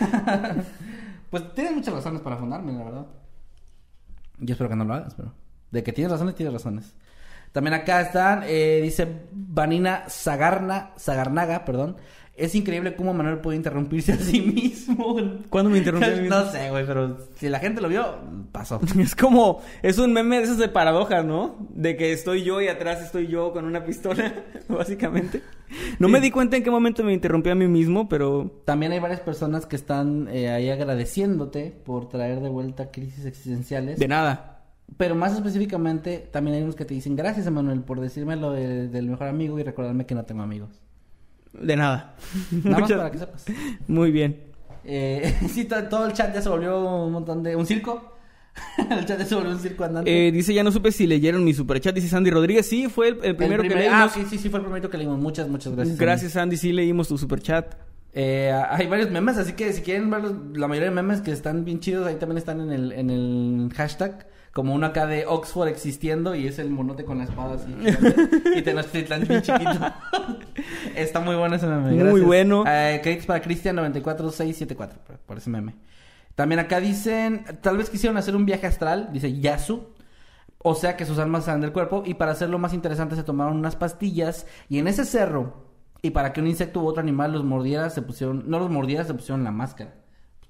Pues 1.30 1.54
tienes 1.54 1.72
muchas 1.72 1.94
razones 1.94 2.20
para 2.20 2.36
fundarme, 2.36 2.74
la 2.74 2.84
verdad. 2.84 3.06
Yo 4.38 4.52
espero 4.52 4.68
que 4.68 4.76
no 4.76 4.84
lo 4.84 4.92
hagas, 4.92 5.14
pero. 5.14 5.32
De 5.70 5.82
que 5.82 5.90
tienes 5.90 6.12
razones, 6.12 6.34
tienes 6.34 6.52
razones. 6.52 6.94
También 7.52 7.72
acá 7.72 8.02
están, 8.02 8.42
eh, 8.44 8.80
dice 8.82 9.08
Vanina 9.32 10.04
Zagarna, 10.10 10.90
Zagarnaga, 10.98 11.64
perdón. 11.64 11.96
Es 12.34 12.54
increíble 12.54 12.96
cómo 12.96 13.12
Manuel 13.12 13.38
puede 13.38 13.58
interrumpirse 13.58 14.12
a 14.12 14.16
sí 14.16 14.40
mismo. 14.40 15.16
¿Cuándo 15.50 15.70
me 15.70 15.78
interrumpí 15.78 16.06
a 16.08 16.14
mí 16.14 16.20
mismo? 16.22 16.34
No 16.38 16.50
sé, 16.50 16.70
güey, 16.70 16.86
pero 16.86 17.18
si 17.36 17.48
la 17.50 17.58
gente 17.58 17.82
lo 17.82 17.88
vio, 17.88 18.04
pasó. 18.52 18.80
Es 18.98 19.14
como, 19.14 19.60
es 19.82 19.98
un 19.98 20.12
meme 20.14 20.38
de 20.38 20.44
esos 20.44 20.56
de 20.58 20.68
paradojas, 20.68 21.24
¿no? 21.26 21.56
De 21.74 21.94
que 21.96 22.12
estoy 22.12 22.42
yo 22.42 22.62
y 22.62 22.68
atrás 22.68 23.02
estoy 23.02 23.26
yo 23.26 23.52
con 23.52 23.66
una 23.66 23.84
pistola, 23.84 24.32
básicamente. 24.68 25.42
No 25.98 26.08
me 26.08 26.20
di 26.20 26.30
cuenta 26.30 26.56
en 26.56 26.62
qué 26.62 26.70
momento 26.70 27.04
me 27.04 27.12
interrumpí 27.12 27.50
a 27.50 27.54
mí 27.54 27.66
mismo, 27.68 28.08
pero... 28.08 28.62
También 28.64 28.92
hay 28.92 28.98
varias 28.98 29.20
personas 29.20 29.66
que 29.66 29.76
están 29.76 30.28
eh, 30.32 30.48
ahí 30.50 30.70
agradeciéndote 30.70 31.70
por 31.84 32.08
traer 32.08 32.40
de 32.40 32.48
vuelta 32.48 32.90
crisis 32.90 33.24
existenciales. 33.26 33.98
De 33.98 34.08
nada. 34.08 34.62
Pero 34.96 35.14
más 35.14 35.34
específicamente, 35.34 36.28
también 36.30 36.56
hay 36.56 36.62
unos 36.62 36.76
que 36.76 36.84
te 36.84 36.94
dicen 36.94 37.14
gracias, 37.16 37.46
Emanuel, 37.46 37.80
por 37.80 38.00
decirme 38.00 38.36
lo 38.36 38.52
de- 38.52 38.88
del 38.88 39.08
mejor 39.08 39.28
amigo 39.28 39.58
y 39.58 39.62
recordarme 39.62 40.06
que 40.06 40.14
no 40.14 40.24
tengo 40.24 40.42
amigos. 40.42 40.80
De 41.52 41.76
nada. 41.76 42.14
Nada 42.50 42.78
más 42.80 42.90
para 42.92 43.10
que 43.10 43.18
sepas. 43.18 43.44
Muy 43.88 44.10
bien. 44.10 44.40
Eh, 44.84 45.34
sí, 45.52 45.64
to- 45.64 45.84
todo 45.84 46.06
el 46.06 46.12
chat 46.12 46.34
ya 46.34 46.42
se 46.42 46.48
volvió 46.48 47.04
un 47.06 47.12
montón 47.12 47.42
de... 47.42 47.54
¿Un 47.56 47.66
circo? 47.66 48.16
el 48.90 49.04
chat 49.06 49.18
ya 49.18 49.24
se 49.24 49.34
volvió 49.34 49.50
un 49.52 49.60
circo 49.60 49.84
andante. 49.84 50.28
Eh, 50.28 50.32
dice, 50.32 50.52
ya 50.54 50.62
no 50.64 50.72
supe 50.72 50.92
si 50.92 51.06
leyeron 51.06 51.44
mi 51.44 51.54
superchat, 51.54 51.94
dice 51.94 52.08
Sandy 52.08 52.30
Rodríguez. 52.30 52.66
Sí, 52.68 52.88
fue 52.88 53.08
el, 53.08 53.18
el 53.24 53.36
primero 53.36 53.62
El 53.62 53.68
que 53.68 53.74
leímos. 53.74 53.96
Ah, 53.98 54.06
ok, 54.06 54.26
sí, 54.28 54.38
sí, 54.38 54.48
fue 54.48 54.58
el 54.60 54.66
primero 54.66 54.90
que 54.90 54.98
leímos. 54.98 55.18
Muchas, 55.18 55.48
muchas 55.48 55.74
gracias. 55.74 55.96
Gracias, 55.98 56.32
Sandy, 56.32 56.56
sí 56.56 56.72
leímos 56.72 57.08
tu 57.08 57.16
superchat. 57.18 57.74
Eh, 58.14 58.52
hay 58.70 58.86
varios 58.88 59.10
memes, 59.10 59.38
así 59.38 59.54
que 59.54 59.72
si 59.72 59.80
quieren 59.82 60.10
ver 60.10 60.20
los- 60.22 60.34
la 60.56 60.68
mayoría 60.68 60.90
de 60.90 60.94
memes 60.94 61.22
que 61.22 61.32
están 61.32 61.64
bien 61.64 61.80
chidos, 61.80 62.06
ahí 62.06 62.16
también 62.16 62.36
están 62.38 62.60
en 62.60 62.70
el, 62.72 62.92
en 62.92 63.08
el 63.10 63.70
hashtag. 63.74 64.26
Como 64.52 64.74
uno 64.74 64.86
acá 64.86 65.06
de 65.06 65.24
Oxford 65.26 65.68
existiendo 65.68 66.34
y 66.34 66.46
es 66.46 66.58
el 66.58 66.68
monote 66.68 67.04
con 67.04 67.18
la 67.18 67.24
espada 67.24 67.54
así. 67.54 67.74
y 68.54 68.62
Tenochtitlan 68.62 69.26
bien 69.26 69.40
chiquito. 69.40 69.80
Está 70.94 71.20
muy 71.20 71.36
bueno 71.36 71.56
ese 71.56 71.66
meme. 71.66 72.04
Muy 72.04 72.20
bueno. 72.20 72.64
Eh, 72.66 73.00
créditos 73.02 73.26
para 73.26 73.40
Cristian 73.40 73.76
94674 73.76 75.00
por, 75.06 75.18
por 75.18 75.38
ese 75.38 75.48
meme. 75.48 75.74
También 76.34 76.58
acá 76.58 76.80
dicen, 76.80 77.44
tal 77.62 77.78
vez 77.78 77.88
quisieron 77.88 78.16
hacer 78.16 78.36
un 78.36 78.44
viaje 78.44 78.66
astral, 78.66 79.08
dice 79.12 79.40
Yasu. 79.40 79.88
O 80.58 80.74
sea 80.74 80.96
que 80.96 81.06
sus 81.06 81.18
almas 81.18 81.46
salen 81.46 81.60
del 81.60 81.72
cuerpo 81.72 82.02
y 82.06 82.14
para 82.14 82.32
hacerlo 82.32 82.58
más 82.58 82.72
interesante 82.72 83.16
se 83.16 83.24
tomaron 83.24 83.56
unas 83.56 83.74
pastillas 83.74 84.46
y 84.68 84.78
en 84.78 84.86
ese 84.86 85.04
cerro 85.04 85.72
y 86.02 86.10
para 86.10 86.32
que 86.32 86.40
un 86.40 86.46
insecto 86.46 86.80
u 86.80 86.86
otro 86.86 87.00
animal 87.00 87.32
los 87.32 87.44
mordiera 87.44 87.90
se 87.90 88.02
pusieron, 88.02 88.44
no 88.48 88.58
los 88.58 88.70
mordiera 88.70 89.04
se 89.04 89.14
pusieron 89.14 89.44
la 89.44 89.50
máscara. 89.50 89.94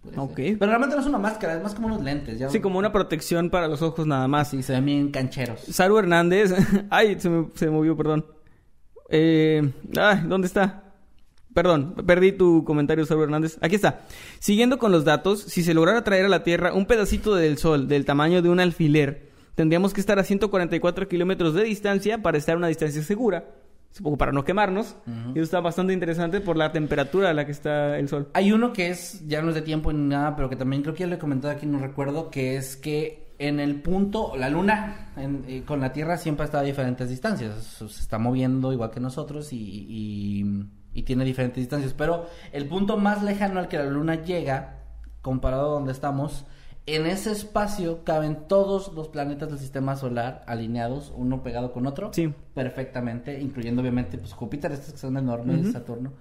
Ser. 0.05 0.19
Ok. 0.19 0.35
Pero 0.35 0.67
realmente 0.67 0.97
no 0.97 1.03
es 1.03 1.09
una 1.09 1.19
máscara, 1.19 1.55
es 1.55 1.63
más 1.63 1.75
como 1.75 1.87
unos 1.87 2.03
lentes. 2.03 2.39
Ya... 2.39 2.49
Sí, 2.49 2.61
como 2.61 2.79
una 2.79 2.93
protección 2.93 3.51
para 3.51 3.69
los 3.69 3.83
ojos 3.83 4.07
nada 4.07 4.27
más. 4.29 4.51
Sí, 4.51 4.63
se 4.63 4.73
ven 4.73 4.85
bien 4.85 5.11
cancheros. 5.11 5.61
Saru 5.61 5.99
Hernández. 5.99 6.53
Ay, 6.91 7.21
se 7.21 7.31
me, 7.31 7.49
se 7.55 7.71
movió, 7.71 7.97
perdón. 7.97 8.27
Eh, 9.15 9.71
ay, 9.99 10.23
¿dónde 10.25 10.47
está? 10.47 10.85
Perdón, 11.53 11.95
perdí 12.07 12.33
tu 12.33 12.65
comentario, 12.65 13.05
Saru 13.05 13.25
Hernández. 13.25 13.59
Aquí 13.61 13.75
está. 13.75 14.07
Siguiendo 14.39 14.79
con 14.79 14.91
los 14.91 15.05
datos, 15.05 15.43
si 15.43 15.63
se 15.63 15.75
lograra 15.75 16.03
traer 16.03 16.25
a 16.25 16.31
la 16.31 16.45
Tierra 16.45 16.73
un 16.73 16.87
pedacito 16.87 17.35
del 17.35 17.59
Sol 17.59 17.89
del 17.89 18.07
tamaño 18.07 18.41
de 18.41 18.49
un 18.49 18.59
alfiler, 18.59 19.31
tendríamos 19.55 19.93
que 19.93 20.01
estar 20.01 20.19
a 20.19 20.25
144 20.25 21.09
kilómetros 21.09 21.53
de 21.53 21.65
distancia 21.65 22.23
para 22.23 22.39
estar 22.39 22.55
a 22.55 22.59
una 22.59 22.69
distancia 22.69 23.03
segura. 23.03 23.45
Supongo 23.93 24.17
para 24.17 24.33
no 24.33 24.45
quemarnos. 24.45 24.97
Y 25.07 25.33
eso 25.39 25.43
está 25.43 25.61
bastante 25.61 25.93
interesante 25.93 26.41
por 26.41 26.57
la 26.57 26.73
temperatura 26.73 27.31
a 27.31 27.35
la 27.35 27.45
que 27.47 27.53
está 27.53 27.99
el 27.99 28.09
Sol. 28.09 28.29
Hay 28.35 28.51
uno 28.51 28.73
que 28.73 28.89
es, 28.91 29.27
ya 29.29 29.43
no 29.43 29.51
es 29.51 29.55
de 29.55 29.63
tiempo 29.63 29.93
ni 29.93 30.09
nada, 30.09 30.35
pero 30.35 30.49
que 30.49 30.57
también 30.57 30.83
creo 30.83 30.95
que 30.95 31.01
ya 31.01 31.07
lo 31.07 31.15
he 31.17 31.19
comentado 31.19 31.53
aquí, 31.55 31.67
no 31.67 31.79
recuerdo, 31.79 32.31
que 32.31 32.57
es 32.57 32.77
que 32.77 33.35
en 33.39 33.61
el 33.61 33.83
punto, 33.83 34.33
la 34.37 34.49
luna 34.49 35.13
en- 35.17 35.45
eh, 35.49 35.63
con 35.67 35.81
la 35.81 35.93
Tierra 35.93 36.17
siempre 36.17 36.45
está 36.47 36.61
a 36.61 36.63
diferentes 36.63 37.09
distancias. 37.11 37.55
Se 37.79 37.85
está 37.85 38.19
moviendo 38.19 38.73
igual 38.73 38.91
que 38.91 39.01
nosotros 39.01 39.53
y, 39.53 39.57
y- 39.59 40.65
y 40.95 41.03
tiene 41.03 41.25
diferentes 41.25 41.57
distancias. 41.57 41.93
Pero 41.93 42.27
el 42.53 42.67
punto 42.67 42.97
más 42.97 43.23
lejano 43.23 43.59
al 43.61 43.69
que 43.69 43.79
la 43.79 43.85
luna 43.87 44.23
llega, 44.23 44.79
comparado 45.23 45.67
a 45.71 45.75
donde 45.75 45.93
estamos, 45.93 46.45
en 46.87 47.07
ese 47.07 47.31
espacio 47.31 48.03
caben 48.05 48.49
todos 48.49 48.93
los 48.93 49.09
planetas 49.09 49.51
del 49.51 49.59
sistema 49.59 49.97
solar 49.97 50.43
alineados, 50.47 51.13
uno 51.17 51.43
pegado 51.43 51.73
con 51.73 51.87
otro. 51.87 52.13
Sí. 52.13 52.33
Perfectamente, 52.55 53.41
incluyendo 53.41 53.83
obviamente 53.83 54.19
pues 54.19 54.33
Júpiter, 54.33 54.73
estos 54.73 54.93
que 54.93 54.99
son 54.99 55.17
enormes, 55.17 55.73
Saturno. 55.73 56.13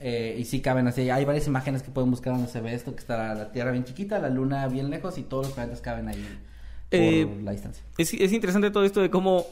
Eh, 0.00 0.36
y 0.38 0.44
sí 0.46 0.60
caben 0.60 0.88
así. 0.88 1.10
Hay 1.10 1.24
varias 1.24 1.46
imágenes 1.46 1.82
que 1.82 1.90
pueden 1.90 2.10
buscar 2.10 2.32
donde 2.32 2.48
se 2.48 2.60
ve 2.60 2.74
esto, 2.74 2.92
que 2.94 3.00
está 3.00 3.34
la 3.34 3.52
Tierra 3.52 3.70
bien 3.70 3.84
chiquita, 3.84 4.18
la 4.18 4.30
Luna 4.30 4.66
bien 4.66 4.90
lejos 4.90 5.16
y 5.18 5.22
todos 5.22 5.46
los 5.46 5.54
planetas 5.54 5.80
caben 5.80 6.08
ahí 6.08 6.24
por 6.90 6.98
Eh, 6.98 7.40
la 7.44 7.52
distancia. 7.52 7.84
Es, 7.96 8.12
es 8.14 8.32
interesante 8.32 8.70
todo 8.70 8.84
esto 8.84 9.00
de 9.00 9.10
cómo 9.10 9.46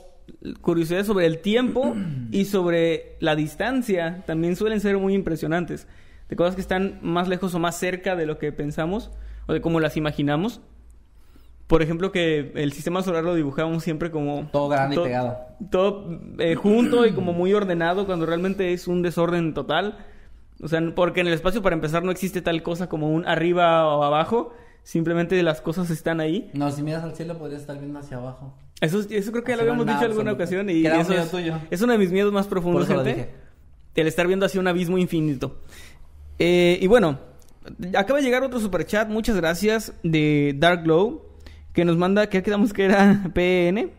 curiosidades 0.61 1.07
sobre 1.07 1.27
el 1.27 1.39
tiempo 1.39 1.95
y 2.33 2.47
sobre 2.47 3.17
la 3.21 3.37
distancia 3.37 4.25
también 4.27 4.57
suelen 4.57 4.81
ser 4.81 4.99
muy 4.99 5.15
impresionantes. 5.15 5.87
De 6.29 6.37
cosas 6.37 6.57
que 6.57 6.61
están 6.63 6.99
más 7.03 7.29
lejos 7.29 7.55
o 7.55 7.59
más 7.59 7.79
cerca 7.79 8.17
de 8.17 8.27
lo 8.27 8.39
que 8.39 8.51
pensamos 8.53 9.11
o 9.49 9.53
de 9.53 9.61
cómo 9.61 9.81
las 9.81 9.97
imaginamos. 9.97 10.61
Por 11.67 11.83
ejemplo, 11.83 12.13
que 12.13 12.53
el 12.55 12.73
sistema 12.73 13.03
solar 13.03 13.25
lo 13.25 13.35
dibujamos 13.35 13.83
siempre 13.83 14.11
como... 14.11 14.49
Todo 14.53 14.69
grande 14.69 14.95
y 14.95 14.99
to- 14.99 15.05
pegado. 15.05 15.39
Todo 15.71 16.21
eh, 16.39 16.55
junto 16.55 17.05
y 17.05 17.13
como 17.13 17.33
muy 17.33 17.53
ordenado 17.53 18.07
cuando 18.07 18.25
realmente 18.25 18.73
es 18.73 18.87
un 18.89 19.03
desorden 19.03 19.53
total. 19.53 19.99
O 20.63 20.69
sea, 20.69 20.81
porque 20.95 21.21
en 21.21 21.27
el 21.27 21.35
espacio 21.35 21.61
para 21.61 21.75
empezar 21.75 22.05
no 22.05 22.11
existe 22.11 22.41
tal 22.41 22.63
cosa 22.63 22.89
como 22.89 23.11
un 23.11 23.27
arriba 23.27 23.87
o 23.87 24.03
abajo. 24.03 24.55
Simplemente 24.83 25.43
las 25.43 25.61
cosas 25.61 25.91
están 25.91 26.21
ahí. 26.21 26.51
No, 26.55 26.71
si 26.71 26.83
miras 26.83 27.05
al 27.05 27.15
cielo 27.15 27.37
podrías 27.37 27.61
estar 27.61 27.79
viendo 27.79 27.99
hacia 27.99 28.17
abajo. 28.17 28.55
Eso, 28.81 29.01
eso 29.11 29.33
creo 29.33 29.45
que 29.45 29.53
ya 29.53 29.57
lo 29.57 29.63
habíamos 29.63 29.87
dicho 29.87 29.99
alguna 29.99 30.33
ocasión 30.33 30.71
y 30.71 30.87
eso 30.87 31.13
es, 31.13 31.31
tuyo. 31.31 31.59
es 31.71 31.83
uno 31.83 31.93
de 31.93 31.99
mis 31.99 32.13
miedos 32.13 32.33
más 32.33 32.47
profundos, 32.47 32.87
gente. 32.87 33.29
El 33.95 34.07
estar 34.07 34.27
viendo 34.27 34.47
hacia 34.47 34.61
un 34.61 34.69
abismo 34.69 34.97
infinito. 34.97 35.59
Eh, 36.39 36.79
y 36.81 36.87
bueno, 36.87 37.19
acaba 37.97 38.19
de 38.19 38.25
llegar 38.25 38.43
otro 38.43 38.61
superchat, 38.61 39.09
muchas 39.09 39.37
gracias, 39.37 39.93
de 40.03 40.55
Dark 40.59 40.83
Glow, 40.85 41.23
que 41.73 41.85
nos 41.85 41.97
manda, 41.97 42.29
¿qué 42.29 42.43
quedamos 42.43 42.73
que 42.73 42.85
era? 42.87 43.23
PN. 43.35 43.91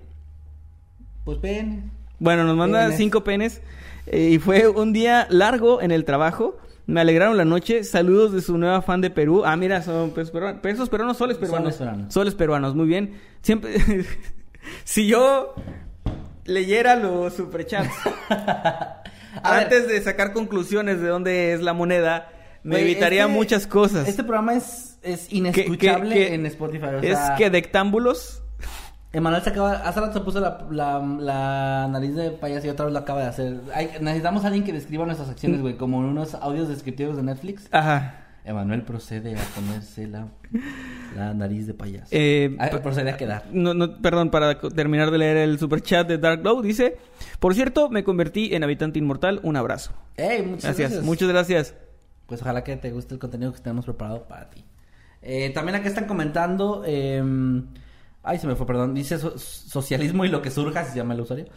Pues 1.26 1.40
ven. 1.42 1.92
Bueno, 2.20 2.44
nos 2.44 2.56
manda 2.58 2.82
Penes. 2.84 2.98
cinco 2.98 3.24
penes. 3.24 3.62
eh, 4.08 4.30
y 4.34 4.40
fue 4.40 4.68
un 4.68 4.94
día 4.94 5.28
largo 5.30 5.82
en 5.82 5.92
el 5.92 6.04
trabajo. 6.06 6.58
Me 6.86 7.02
alegraron 7.02 7.38
la 7.38 7.46
noche. 7.46 7.84
Saludos 7.84 8.34
de 8.34 8.42
su 8.42 8.58
nueva 8.58 8.82
fan 8.82 9.00
de 9.00 9.12
Perú. 9.12 9.44
Ah, 9.46 9.56
mira, 9.56 9.82
son 9.84 10.10
pesos 10.12 10.32
peruanos. 10.32 10.60
Pesos 10.62 10.90
peruanos, 10.90 11.18
soles 11.18 11.38
peruanos. 11.38 11.76
Soles 11.76 11.78
peruanos. 11.78 12.14
Soles 12.14 12.36
peruanos, 12.36 12.76
muy 12.76 12.88
bien. 12.88 13.14
Siempre. 13.44 13.76
si 14.84 15.06
yo 15.08 15.54
leyera 16.46 16.96
los 16.96 17.36
superchats 17.36 17.90
ver. 18.30 18.40
antes 19.44 19.88
de 19.88 20.02
sacar 20.02 20.34
conclusiones 20.34 21.00
de 21.00 21.08
dónde 21.10 21.54
es 21.54 21.62
la 21.62 21.74
moneda, 21.74 22.32
me 22.70 22.82
evitaría 22.82 23.24
este- 23.24 23.34
muchas 23.34 23.68
cosas. 23.68 24.08
Este 24.08 24.24
programa 24.24 24.54
es, 24.56 24.98
es 25.02 25.32
inescuchable 25.32 26.34
en 26.34 26.46
Spotify. 26.46 26.86
o 26.86 26.98
es 27.00 27.18
sea, 27.18 27.36
que 27.38 27.50
dectámbulos. 27.50 28.44
Emanuel 29.12 29.42
se 29.42 29.50
acaba, 29.50 29.74
hace 29.74 30.00
rato 30.02 30.14
se 30.20 30.24
puso 30.24 30.40
la, 30.40 30.68
la, 30.70 31.00
la 31.00 31.88
nariz 31.92 32.14
de 32.16 32.30
payaso 32.30 32.68
y 32.68 32.70
otra 32.70 32.86
vez 32.86 32.94
lo 32.94 33.00
acaba 33.00 33.22
de 33.22 33.28
hacer. 33.28 33.62
Hay- 33.74 33.90
necesitamos 34.02 34.44
a 34.44 34.48
alguien 34.48 34.64
que 34.64 34.72
describa 34.74 35.06
nuestras 35.06 35.30
acciones, 35.30 35.62
güey, 35.62 35.78
como 35.78 36.00
en 36.00 36.06
unos 36.10 36.36
audios 36.36 36.70
descriptivos 36.70 37.16
de 37.18 37.24
Netflix. 37.24 37.68
Ajá. 37.72 38.26
Emanuel 38.46 38.84
procede 38.84 39.36
a 39.36 39.42
ponerse 39.56 40.08
la, 40.08 40.28
la 41.16 41.34
nariz 41.34 41.68
de 41.68 41.74
payaso. 41.74 42.08
Eh, 42.12 42.56
Ah, 42.60 42.70
procede 42.82 43.10
a 43.12 43.18
quedar. 43.18 43.44
No, 43.52 43.74
no, 43.74 44.02
perdón, 44.02 44.30
para 44.32 44.60
terminar 44.60 45.12
de 45.12 45.18
leer 45.18 45.38
el 45.38 45.60
superchat 45.60 46.08
de 46.08 46.18
Dark 46.18 46.42
Glow, 46.42 46.62
dice: 46.62 46.98
Por 47.40 47.54
cierto, 47.54 47.90
me 47.90 48.04
convertí 48.04 48.54
en 48.56 48.64
habitante 48.64 48.98
inmortal. 48.98 49.40
Un 49.44 49.56
abrazo. 49.58 49.92
Ey, 50.18 50.42
muchas 50.44 50.64
Gracias, 50.64 50.78
gracias. 50.78 51.04
muchas 51.04 51.28
gracias. 51.30 51.76
Pues 52.30 52.42
ojalá 52.42 52.64
que 52.64 52.78
te 52.78 52.92
guste 52.92 53.16
el 53.16 53.20
contenido 53.20 53.52
que 53.52 53.60
tenemos 53.60 53.84
preparado 53.86 54.24
para 54.24 54.50
ti. 54.50 54.64
Eh, 55.22 55.50
también 55.50 55.76
acá 55.76 55.90
están 55.90 56.06
comentando. 56.06 56.84
eh, 56.86 57.22
ay, 58.24 58.38
se 58.40 58.48
me 58.48 58.56
fue, 58.56 58.66
perdón. 58.66 58.94
Dice 58.94 59.18
so- 59.18 59.38
socialismo 59.38 60.24
y 60.24 60.30
lo 60.30 60.42
que 60.42 60.52
surja, 60.52 60.86
si 60.86 60.92
se 60.92 60.98
llama 60.98 61.16
el 61.16 61.22
usuario. 61.22 61.48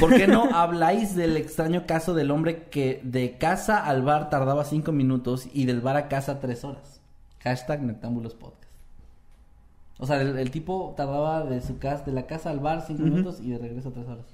¿Por 0.00 0.16
qué 0.16 0.26
no 0.26 0.44
habláis 0.54 1.14
del 1.14 1.36
extraño 1.36 1.84
caso 1.86 2.14
del 2.14 2.30
hombre 2.30 2.64
que 2.70 3.00
de 3.04 3.36
casa 3.38 3.84
al 3.84 4.02
bar 4.02 4.30
tardaba 4.30 4.64
cinco 4.64 4.90
minutos 4.90 5.46
y 5.52 5.66
del 5.66 5.80
bar 5.82 5.96
a 5.96 6.08
casa 6.08 6.40
tres 6.40 6.64
horas? 6.64 7.00
Hashtag 7.40 7.82
Nectámbulos 7.82 8.34
Podcast. 8.34 8.62
O 9.98 10.06
sea, 10.06 10.20
el, 10.22 10.36
el 10.38 10.50
tipo 10.50 10.94
tardaba 10.96 11.44
de 11.44 11.60
su 11.60 11.78
casa, 11.78 12.04
de 12.04 12.12
la 12.12 12.26
casa 12.26 12.50
al 12.50 12.58
bar 12.60 12.82
cinco 12.86 13.02
minutos 13.02 13.38
y 13.40 13.50
de 13.50 13.58
regreso 13.58 13.92
tres 13.92 14.08
horas. 14.08 14.24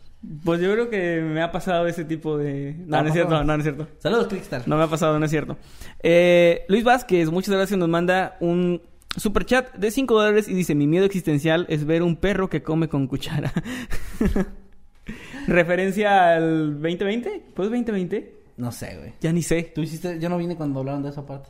Pues 0.45 0.61
yo 0.61 0.73
creo 0.73 0.90
que 0.90 1.20
me 1.20 1.43
ha 1.43 1.53
pasado 1.53 1.86
ese 1.86 2.05
tipo 2.05 2.36
de. 2.36 2.74
No, 2.86 3.03
no, 3.03 3.09
es 3.09 3.15
cierto, 3.15 3.45
no, 3.45 3.45
no 3.45 3.55
es 3.55 3.62
cierto. 3.62 3.86
Saludos, 3.99 4.27
Crickstar. 4.27 4.66
No 4.66 4.77
me 4.77 4.82
ha 4.82 4.89
pasado, 4.89 5.19
no 5.19 5.24
es 5.24 5.31
cierto. 5.31 5.57
Eh, 6.03 6.65
Luis 6.69 6.82
Vázquez, 6.82 7.31
muchas 7.31 7.55
gracias, 7.55 7.78
nos 7.78 7.89
manda 7.89 8.36
un 8.40 8.82
super 9.16 9.45
chat 9.45 9.74
de 9.77 9.90
5 9.90 10.12
dólares 10.15 10.49
y 10.49 10.55
dice: 10.55 10.74
Mi 10.74 10.89
miedo 10.89 11.05
existencial 11.05 11.66
es 11.69 11.85
ver 11.85 12.03
un 12.03 12.16
perro 12.16 12.51
que 12.51 12.62
come 12.62 12.89
con 12.89 13.07
cuchara. 13.07 13.53
Referencia 15.47 16.35
al 16.35 16.82
2020, 16.82 17.45
¿pues 17.55 17.69
2020? 17.69 18.35
No 18.57 18.73
sé, 18.73 18.97
güey. 18.99 19.12
Ya 19.20 19.32
ni 19.32 19.43
sé. 19.43 19.73
Tú 19.74 19.82
hiciste, 19.82 20.19
yo 20.19 20.28
no 20.28 20.36
vine 20.36 20.57
cuando 20.57 20.81
hablaron 20.81 21.03
de 21.05 21.11
esa 21.11 21.24
parte. 21.24 21.49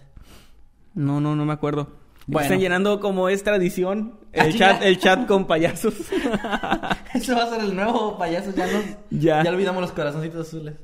No, 0.95 1.21
no, 1.21 1.35
no 1.35 1.45
me 1.47 1.55
acuerdo. 1.55 1.89
Bueno. 2.29 2.45
Están 2.45 2.61
llenando 2.61 3.01
como 3.01 3.29
es 3.29 3.43
tradición 3.43 4.19
Ah, 4.37 4.45
el 4.45 4.59
chat, 4.59 4.83
el 4.83 4.99
chat 4.99 5.27
con 5.27 5.47
payasos. 5.47 5.95
Eso 7.15 7.35
va 7.35 7.45
a 7.45 7.51
ser 7.51 7.61
el 7.61 7.75
nuevo 7.75 8.19
payaso, 8.19 8.53
ya 8.55 8.67
nos... 8.67 8.85
Ya. 9.11 9.43
Ya 9.43 9.51
olvidamos 9.51 9.81
los 9.81 9.93
corazoncitos 9.93 10.47
azules. 10.47 10.75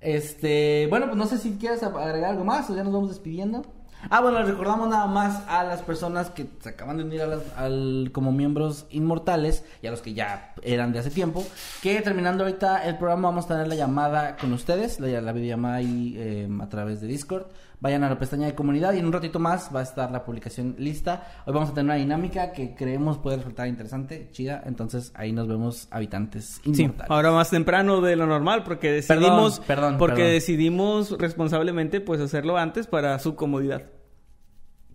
Este, 0.00 0.86
bueno, 0.88 1.06
pues 1.06 1.16
no 1.16 1.26
sé 1.26 1.38
si 1.38 1.52
quieres 1.58 1.82
agregar 1.82 2.30
algo 2.30 2.44
más 2.44 2.70
o 2.70 2.76
ya 2.76 2.84
nos 2.84 2.92
vamos 2.92 3.10
despidiendo. 3.10 3.64
Ah, 4.10 4.20
bueno, 4.20 4.42
recordamos 4.44 4.88
nada 4.88 5.06
más 5.06 5.42
a 5.48 5.64
las 5.64 5.82
personas 5.82 6.30
que 6.30 6.46
se 6.60 6.68
acaban 6.68 6.98
de 6.98 7.04
unir 7.04 7.20
a 7.20 7.26
las, 7.26 7.42
al, 7.56 8.10
como 8.12 8.30
miembros 8.30 8.86
inmortales 8.90 9.64
y 9.82 9.88
a 9.88 9.90
los 9.90 10.02
que 10.02 10.14
ya 10.14 10.54
eran 10.62 10.92
de 10.92 11.00
hace 11.00 11.10
tiempo, 11.10 11.44
que 11.82 12.00
terminando 12.00 12.44
ahorita 12.44 12.86
el 12.86 12.96
programa 12.96 13.28
vamos 13.28 13.46
a 13.46 13.48
tener 13.48 13.66
la 13.66 13.74
llamada 13.74 14.36
con 14.36 14.52
ustedes, 14.52 15.00
la, 15.00 15.20
la 15.20 15.32
videollamada 15.32 15.76
ahí 15.76 16.14
eh, 16.16 16.48
a 16.60 16.68
través 16.68 17.00
de 17.00 17.08
Discord. 17.08 17.46
Vayan 17.80 18.02
a 18.02 18.08
la 18.08 18.18
pestaña 18.18 18.46
de 18.46 18.56
comunidad 18.56 18.92
y 18.94 18.98
en 18.98 19.06
un 19.06 19.12
ratito 19.12 19.38
más 19.38 19.70
va 19.74 19.78
a 19.80 19.82
estar 19.84 20.10
la 20.10 20.24
publicación 20.24 20.74
lista. 20.78 21.42
Hoy 21.46 21.52
vamos 21.54 21.70
a 21.70 21.74
tener 21.74 21.84
una 21.84 21.94
dinámica 21.94 22.50
que 22.52 22.74
creemos 22.74 23.18
puede 23.18 23.36
resultar 23.36 23.68
interesante, 23.68 24.28
chida. 24.32 24.62
Entonces 24.66 25.12
ahí 25.14 25.30
nos 25.32 25.46
vemos 25.46 25.86
habitantes 25.92 26.60
Sí, 26.64 26.82
inmortales. 26.82 27.08
ahora 27.10 27.30
más 27.30 27.50
temprano 27.50 28.00
de 28.00 28.16
lo 28.16 28.26
normal 28.26 28.64
porque 28.64 28.90
decidimos, 28.90 29.60
Perdón, 29.60 29.66
perdón, 29.66 29.98
porque 29.98 30.14
perdón. 30.16 30.32
decidimos 30.32 31.10
responsablemente 31.18 32.00
pues 32.00 32.20
hacerlo 32.20 32.56
antes 32.58 32.88
para 32.88 33.16
su 33.20 33.36
comodidad. 33.36 33.82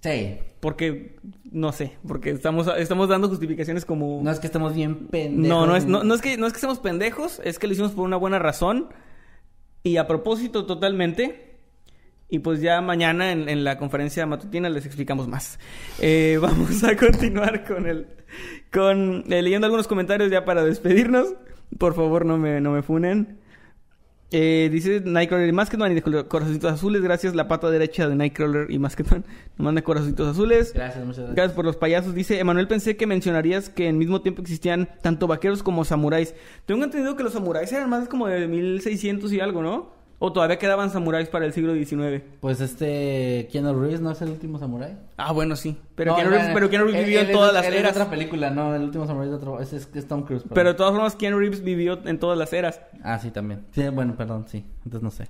Sí. 0.01 0.39
Porque 0.59 1.15
no 1.49 1.71
sé, 1.71 1.93
porque 2.05 2.31
estamos 2.31 2.67
estamos 2.77 3.07
dando 3.07 3.29
justificaciones 3.29 3.85
como 3.85 4.19
No 4.21 4.29
es 4.31 4.41
que 4.41 4.47
estemos 4.47 4.73
bien 4.73 5.07
pendejos. 5.07 5.47
No, 5.47 5.65
no 5.65 5.77
es, 5.77 5.85
no, 5.85 6.03
no 6.03 6.13
es 6.15 6.21
que 6.21 6.37
no 6.37 6.47
es 6.47 6.51
que 6.51 6.59
seamos 6.59 6.79
pendejos, 6.79 7.39
es 7.45 7.59
que 7.59 7.67
lo 7.67 7.73
hicimos 7.73 7.91
por 7.93 8.03
una 8.03 8.17
buena 8.17 8.39
razón 8.39 8.89
y 9.83 9.95
a 9.95 10.05
propósito 10.05 10.65
totalmente. 10.65 11.52
Y 12.29 12.39
pues 12.39 12.61
ya 12.61 12.81
mañana 12.81 13.31
en, 13.31 13.47
en 13.47 13.63
la 13.63 13.77
conferencia 13.77 14.25
matutina 14.25 14.69
les 14.69 14.85
explicamos 14.85 15.27
más. 15.27 15.59
Eh, 15.99 16.37
vamos 16.41 16.83
a 16.83 16.95
continuar 16.95 17.63
con 17.65 17.87
el 17.87 18.07
con 18.71 19.23
eh, 19.31 19.41
leyendo 19.41 19.65
algunos 19.65 19.87
comentarios 19.87 20.31
ya 20.31 20.45
para 20.45 20.63
despedirnos. 20.63 21.33
Por 21.77 21.93
favor, 21.93 22.25
no 22.25 22.37
me 22.37 22.61
no 22.61 22.71
me 22.71 22.81
funen. 22.81 23.43
Eh, 24.35 24.67
dice 24.71 24.99
Nightcrawler 25.05 25.47
y 25.47 25.51
Masketman 25.51 25.91
y 25.91 25.95
de 25.95 26.01
corazoncitos 26.01 26.71
azules. 26.71 27.03
Gracias, 27.03 27.35
la 27.35 27.47
pata 27.47 27.69
derecha 27.69 28.09
de 28.09 28.15
Nightcrawler 28.15 28.71
y 28.71 28.79
Masketman. 28.79 29.23
Nos 29.57 29.63
manda 29.63 29.83
corazoncitos 29.83 30.27
azules. 30.27 30.73
Gracias, 30.73 31.05
muchas 31.05 31.19
gracias. 31.19 31.35
Gracias 31.35 31.55
por 31.55 31.65
los 31.65 31.77
payasos. 31.77 32.15
Dice, 32.15 32.39
Emanuel, 32.39 32.67
pensé 32.67 32.97
que 32.97 33.05
mencionarías 33.05 33.69
que 33.69 33.87
en 33.87 33.99
mismo 33.99 34.21
tiempo 34.21 34.41
existían 34.41 34.89
tanto 35.03 35.27
vaqueros 35.27 35.61
como 35.61 35.85
samuráis. 35.85 36.33
Tengo 36.65 36.83
entendido 36.83 37.15
que 37.15 37.21
los 37.21 37.33
samuráis 37.33 37.71
eran 37.73 37.91
más 37.91 38.07
como 38.07 38.27
de 38.27 38.47
1600 38.47 39.31
y 39.33 39.39
algo, 39.39 39.61
¿no? 39.61 39.92
O 40.25 40.31
todavía 40.31 40.57
quedaban 40.57 40.89
samuráis 40.89 41.27
para 41.27 41.45
el 41.45 41.51
siglo 41.51 41.73
XIX. 41.73 42.23
Pues 42.39 42.61
este 42.61 43.49
Keanu 43.51 43.77
Reeves 43.77 43.99
no 43.99 44.09
es 44.09 44.21
el 44.21 44.29
último 44.29 44.57
samurái. 44.57 44.97
Ah, 45.17 45.33
bueno, 45.33 45.57
sí. 45.57 45.77
Pero 45.95 46.11
No, 46.11 46.15
Keanu 46.15 46.29
Reeves, 46.31 46.47
no. 46.47 46.53
pero 46.53 46.69
Keanu 46.69 46.85
Reeves 46.85 47.01
Él- 47.01 47.05
vivió 47.07 47.19
él 47.21 47.27
en 47.27 47.33
todas 47.33 47.53
las 47.53 47.65
él 47.65 47.73
es 47.73 47.79
eras. 47.81 47.91
otra 47.91 48.09
película, 48.09 48.49
no, 48.49 48.73
el 48.73 48.83
último 48.83 49.05
samurái 49.05 49.27
es 49.27 49.31
de 49.31 49.35
otro, 49.35 49.59
es, 49.59 49.73
es, 49.73 49.89
es 49.93 50.07
Tom 50.07 50.23
Cruise. 50.23 50.43
perdón. 50.43 50.55
Pero 50.55 50.69
de 50.69 50.75
todas 50.75 50.93
formas, 50.93 51.15
Keanu 51.17 51.39
Reeves 51.39 51.61
vivió 51.61 51.99
en 52.05 52.19
todas 52.19 52.37
las 52.37 52.53
eras. 52.53 52.79
Ah, 53.03 53.19
sí, 53.19 53.31
también. 53.31 53.65
Sí, 53.71 53.85
bueno, 53.89 54.15
perdón, 54.15 54.45
sí. 54.47 54.63
Entonces 54.85 55.01
no 55.03 55.11
sé. 55.11 55.27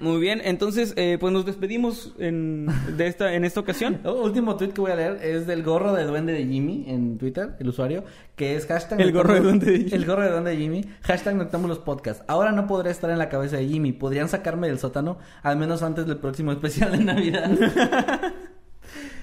Muy 0.00 0.20
bien, 0.20 0.40
entonces, 0.44 0.92
eh, 0.96 1.18
pues 1.20 1.32
nos 1.32 1.46
despedimos 1.46 2.14
en, 2.18 2.66
de 2.96 3.06
esta, 3.06 3.34
en 3.34 3.44
esta 3.44 3.60
ocasión. 3.60 4.00
El 4.04 4.10
último 4.10 4.56
tweet 4.56 4.70
que 4.70 4.80
voy 4.80 4.90
a 4.90 4.96
leer 4.96 5.20
es 5.22 5.46
del 5.46 5.62
gorro 5.62 5.92
de 5.92 6.04
duende 6.04 6.32
de 6.32 6.44
Jimmy 6.44 6.84
en 6.88 7.16
Twitter, 7.16 7.54
el 7.60 7.68
usuario, 7.68 8.02
que 8.34 8.56
es 8.56 8.66
hashtag... 8.66 9.00
El 9.00 9.12
gorro 9.12 9.34
de 9.34 9.40
duende 9.40 9.66
de 9.66 9.78
Jimmy. 9.78 9.90
El 9.92 10.04
gorro 10.04 10.22
de 10.22 10.30
duende 10.30 10.50
de 10.50 10.56
Jimmy, 10.56 10.84
hashtag 11.02 11.36
Noctámbulos 11.36 11.78
Podcast. 11.78 12.22
Ahora 12.26 12.50
no 12.50 12.66
podré 12.66 12.90
estar 12.90 13.08
en 13.10 13.18
la 13.18 13.28
cabeza 13.28 13.56
de 13.56 13.68
Jimmy. 13.68 13.92
¿Podrían 13.92 14.28
sacarme 14.28 14.66
del 14.66 14.80
sótano? 14.80 15.18
Al 15.44 15.56
menos 15.56 15.82
antes 15.84 16.06
del 16.06 16.18
próximo 16.18 16.50
especial 16.50 16.90
de 16.90 17.04
Navidad. 17.04 17.50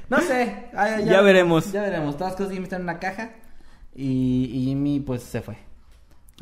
no 0.09 0.21
sé. 0.21 0.67
ah, 0.73 1.01
Ya 1.01 1.19
veremos. 1.19 1.69
Ya 1.73 1.81
veremos. 1.81 2.15
Todas 2.15 2.31
las 2.31 2.37
cosas 2.37 2.49
de 2.49 2.55
Jimmy 2.55 2.63
están 2.63 2.79
en 2.81 2.83
una 2.85 2.99
caja. 2.99 3.31
Y, 3.93 4.49
y 4.53 4.65
Jimmy 4.67 5.01
pues 5.01 5.21
se 5.23 5.41
fue. 5.41 5.57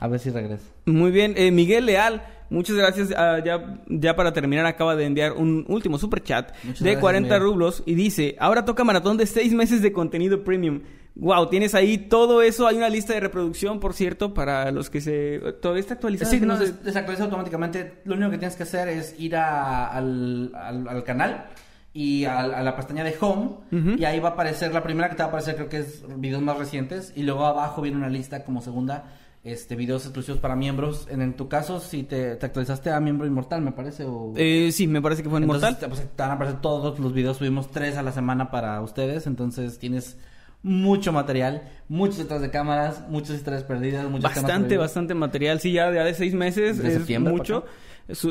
A 0.01 0.07
ver 0.07 0.19
si 0.19 0.30
regresa. 0.30 0.63
Muy 0.85 1.11
bien, 1.11 1.34
eh, 1.35 1.51
Miguel 1.51 1.85
Leal, 1.85 2.23
muchas 2.49 2.76
gracias. 2.77 3.09
Ah, 3.17 3.39
ya, 3.43 3.81
ya 3.89 4.15
para 4.15 4.31
terminar, 4.31 4.65
acaba 4.65 4.95
de 4.95 5.05
enviar 5.05 5.34
un 5.34 5.65
último 5.67 5.97
super 5.97 6.23
chat 6.23 6.51
Muchas 6.63 6.80
de 6.80 6.91
gracias, 6.91 7.01
40 7.01 7.27
Miguel. 7.35 7.41
rublos 7.43 7.84
y 7.85 7.95
dice: 7.95 8.35
Ahora 8.39 8.63
toca 8.65 8.84
maratón 8.85 9.17
de 9.17 9.26
6 9.26 9.53
meses 9.53 9.81
de 9.81 9.91
contenido 9.91 10.43
premium. 10.45 10.81
Wow, 11.15 11.49
tienes 11.49 11.76
ahí 11.76 11.97
todo 11.97 12.41
eso. 12.41 12.65
Hay 12.65 12.77
una 12.77 12.88
lista 12.88 13.13
de 13.13 13.19
reproducción, 13.19 13.81
por 13.81 13.93
cierto, 13.93 14.34
para 14.34 14.71
los 14.71 14.89
que 14.89 15.01
se. 15.01 15.39
Todavía 15.61 15.81
está 15.81 15.95
actualizada. 15.95 16.31
Sí, 16.31 16.39
no, 16.39 16.57
des- 16.57 16.81
desactualiza 16.81 17.26
automáticamente. 17.26 17.95
Lo 18.05 18.15
único 18.15 18.31
que 18.31 18.38
tienes 18.38 18.55
que 18.55 18.63
hacer 18.63 18.88
es 18.88 19.19
ir 19.19 19.35
a- 19.35 19.88
al, 19.88 20.51
al- 20.55 20.88
al 20.88 21.03
canal 21.03 21.47
y 21.91 22.23
al- 22.23 22.53
a, 22.53 22.63
la 22.63 22.73
pestaña 22.77 23.03
de 23.03 23.15
Home. 23.19 23.49
Ujú. 23.69 23.89
Y 23.99 24.05
ahí 24.05 24.21
va 24.21 24.30
a 24.30 24.31
aparecer, 24.31 24.73
la 24.73 24.81
primera 24.81 25.09
que 25.09 25.15
te 25.15 25.23
va 25.23 25.26
a 25.26 25.27
aparecer 25.27 25.55
creo 25.55 25.67
que 25.67 25.80
es 25.80 26.03
videos 26.17 26.41
más 26.41 26.57
recientes. 26.57 27.11
Y 27.17 27.23
luego 27.23 27.45
abajo 27.45 27.81
viene 27.81 27.97
una 27.97 28.07
lista 28.09 28.45
como 28.45 28.61
segunda, 28.61 29.11
este 29.44 29.76
videos 29.76 30.03
exclusivos 30.03 30.40
para 30.40 30.56
miembros. 30.56 31.07
En, 31.10 31.22
en 31.22 31.34
tu 31.34 31.48
caso, 31.48 31.80
si 31.80 32.03
te, 32.03 32.36
te 32.36 32.45
actualizaste 32.45 32.91
a 32.91 32.99
miembro 32.99 33.26
inmortal, 33.26 33.61
me 33.61 33.72
parece. 33.72 34.06
O... 34.06 34.34
Eh, 34.36 34.72
sí, 34.72 34.88
me 34.88 35.02
parece 35.02 35.24
que 35.24 35.30
fue 35.30 35.38
en 35.38 35.45
Entonces, 35.45 35.78
pues, 35.88 36.02
te 36.02 36.22
van 36.22 36.32
a 36.32 36.34
aparecer 36.34 36.61
todos 36.61 36.99
los 36.99 37.14
videos. 37.14 37.38
Subimos 37.38 37.72
tres 37.72 37.98
a 37.98 38.03
la 38.03 38.11
semana 38.11 38.52
para 38.52 38.82
ustedes. 38.82 39.28
Entonces 39.28 39.80
tienes 39.80 40.18
mucho 40.61 41.14
material, 41.14 41.64
muchos 41.88 42.18
detrás 42.18 42.41
de 42.41 42.49
cámaras, 42.49 43.07
muchas 43.07 43.38
historias 43.38 43.64
perdidas, 43.64 44.03
muchos 44.10 44.24
Bastante, 44.24 44.78
bastante 44.78 45.14
material. 45.14 45.61
Sí, 45.61 45.72
ya 45.72 45.90
de, 45.90 46.03
de 46.03 46.14
seis 46.14 46.34
meses 46.34 46.84
De 46.84 46.95
es 46.95 47.20
mucho. 47.20 47.64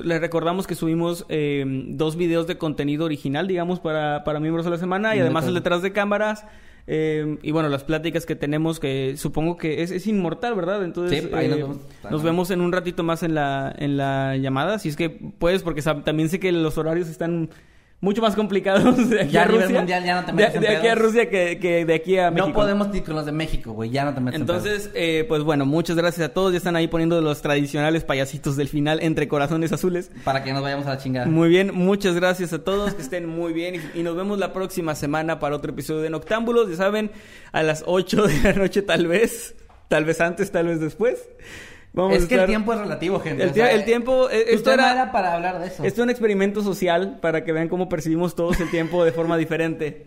Les 0.04 0.20
recordamos 0.20 0.66
que 0.66 0.74
subimos 0.74 1.24
eh, 1.28 1.64
dos 1.90 2.16
videos 2.16 2.46
de 2.46 2.58
contenido 2.58 3.04
original, 3.04 3.46
digamos, 3.46 3.80
para, 3.80 4.24
para 4.24 4.40
miembros 4.40 4.64
de 4.64 4.72
la 4.72 4.76
semana 4.76 5.14
y 5.14 5.18
Y 5.18 5.20
además 5.22 5.46
el 5.46 5.54
detrás 5.54 5.80
de 5.80 5.92
cámaras. 5.92 6.44
Eh, 6.90 7.36
y 7.42 7.50
bueno, 7.50 7.68
las 7.68 7.84
pláticas 7.84 8.24
que 8.24 8.34
tenemos, 8.34 8.80
que 8.80 9.14
supongo 9.18 9.58
que 9.58 9.82
es, 9.82 9.90
es 9.90 10.06
inmortal, 10.06 10.54
¿verdad? 10.54 10.82
Entonces, 10.82 11.24
Sí, 11.24 11.30
ahí 11.34 11.46
nos 11.46 11.58
eh, 11.58 11.62
vemos. 11.62 11.78
nos 12.10 12.22
vemos 12.22 12.50
en 12.50 12.62
un 12.62 12.72
ratito 12.72 13.02
más 13.02 13.22
en 13.22 13.34
la, 13.34 13.74
en 13.78 13.98
la 13.98 14.38
llamada. 14.38 14.78
Si 14.78 14.88
es 14.88 14.96
que 14.96 15.10
puedes, 15.10 15.62
porque 15.62 15.82
también 15.82 16.30
sé 16.30 16.40
que 16.40 16.50
los 16.50 16.78
horarios 16.78 17.08
están 17.08 17.50
mucho 18.00 18.22
más 18.22 18.36
complicados 18.36 19.10
de 19.10 19.22
aquí 19.22 19.32
Ya 19.32 19.42
a 19.42 19.46
Rusia. 19.46 19.68
mundial 19.70 20.04
ya 20.04 20.14
no 20.14 20.20
te 20.20 20.26
de, 20.32 20.32
metes 20.34 20.54
en 20.54 20.60
de 20.60 20.68
aquí 20.68 20.86
a. 20.86 20.94
Rusia 20.94 21.28
que, 21.28 21.58
que 21.58 21.84
de 21.84 21.94
aquí 21.94 22.16
a 22.18 22.30
México. 22.30 22.48
No 22.48 22.54
podemos 22.54 22.88
ni 22.90 23.00
con 23.00 23.16
los 23.16 23.26
de 23.26 23.32
México, 23.32 23.72
güey. 23.72 23.90
Ya 23.90 24.04
no 24.04 24.14
te 24.14 24.20
metes 24.20 24.36
en. 24.36 24.42
Entonces, 24.42 24.90
eh, 24.94 25.24
pues 25.28 25.42
bueno, 25.42 25.66
muchas 25.66 25.96
gracias 25.96 26.28
a 26.28 26.32
todos. 26.32 26.52
Ya 26.52 26.58
están 26.58 26.76
ahí 26.76 26.86
poniendo 26.86 27.20
los 27.20 27.42
tradicionales 27.42 28.04
payasitos 28.04 28.56
del 28.56 28.68
final 28.68 29.00
entre 29.02 29.26
corazones 29.26 29.72
azules. 29.72 30.10
Para 30.24 30.44
que 30.44 30.52
nos 30.52 30.62
vayamos 30.62 30.86
a 30.86 30.90
la 30.90 30.98
chingada. 30.98 31.26
Muy 31.26 31.48
bien, 31.48 31.74
muchas 31.74 32.14
gracias 32.14 32.52
a 32.52 32.62
todos, 32.62 32.94
que 32.94 33.02
estén 33.02 33.26
muy 33.26 33.52
bien 33.52 33.74
y, 33.94 34.00
y 34.00 34.02
nos 34.02 34.16
vemos 34.16 34.38
la 34.38 34.52
próxima 34.52 34.94
semana 34.94 35.38
para 35.40 35.56
otro 35.56 35.72
episodio 35.72 36.00
de 36.00 36.10
Noctámbulos, 36.10 36.70
ya 36.70 36.76
saben, 36.76 37.10
a 37.52 37.62
las 37.62 37.82
8 37.86 38.26
de 38.28 38.42
la 38.42 38.52
noche 38.52 38.82
tal 38.82 39.06
vez, 39.08 39.56
tal 39.88 40.04
vez 40.04 40.20
antes, 40.20 40.52
tal 40.52 40.66
vez 40.66 40.80
después. 40.80 41.28
Vamos 42.02 42.16
es 42.18 42.26
que 42.26 42.36
el 42.36 42.46
tiempo 42.46 42.72
es 42.72 42.78
relativo, 42.80 43.20
gente. 43.20 43.42
El 43.44 43.50
o 43.50 43.54
sea, 43.54 43.70
tie- 43.70 43.74
el 43.74 43.84
tiempo, 43.84 44.30
eh, 44.30 44.44
esto 44.48 44.72
era- 44.72 45.10
para 45.12 45.34
hablar 45.34 45.58
de 45.60 45.66
eso. 45.66 45.84
Esto 45.84 46.00
es 46.00 46.04
un 46.04 46.10
experimento 46.10 46.62
social 46.62 47.18
para 47.20 47.44
que 47.44 47.52
vean 47.52 47.68
cómo 47.68 47.88
percibimos 47.88 48.34
todos 48.34 48.60
el 48.60 48.70
tiempo 48.70 49.04
de 49.04 49.12
forma 49.12 49.36
diferente. 49.36 50.06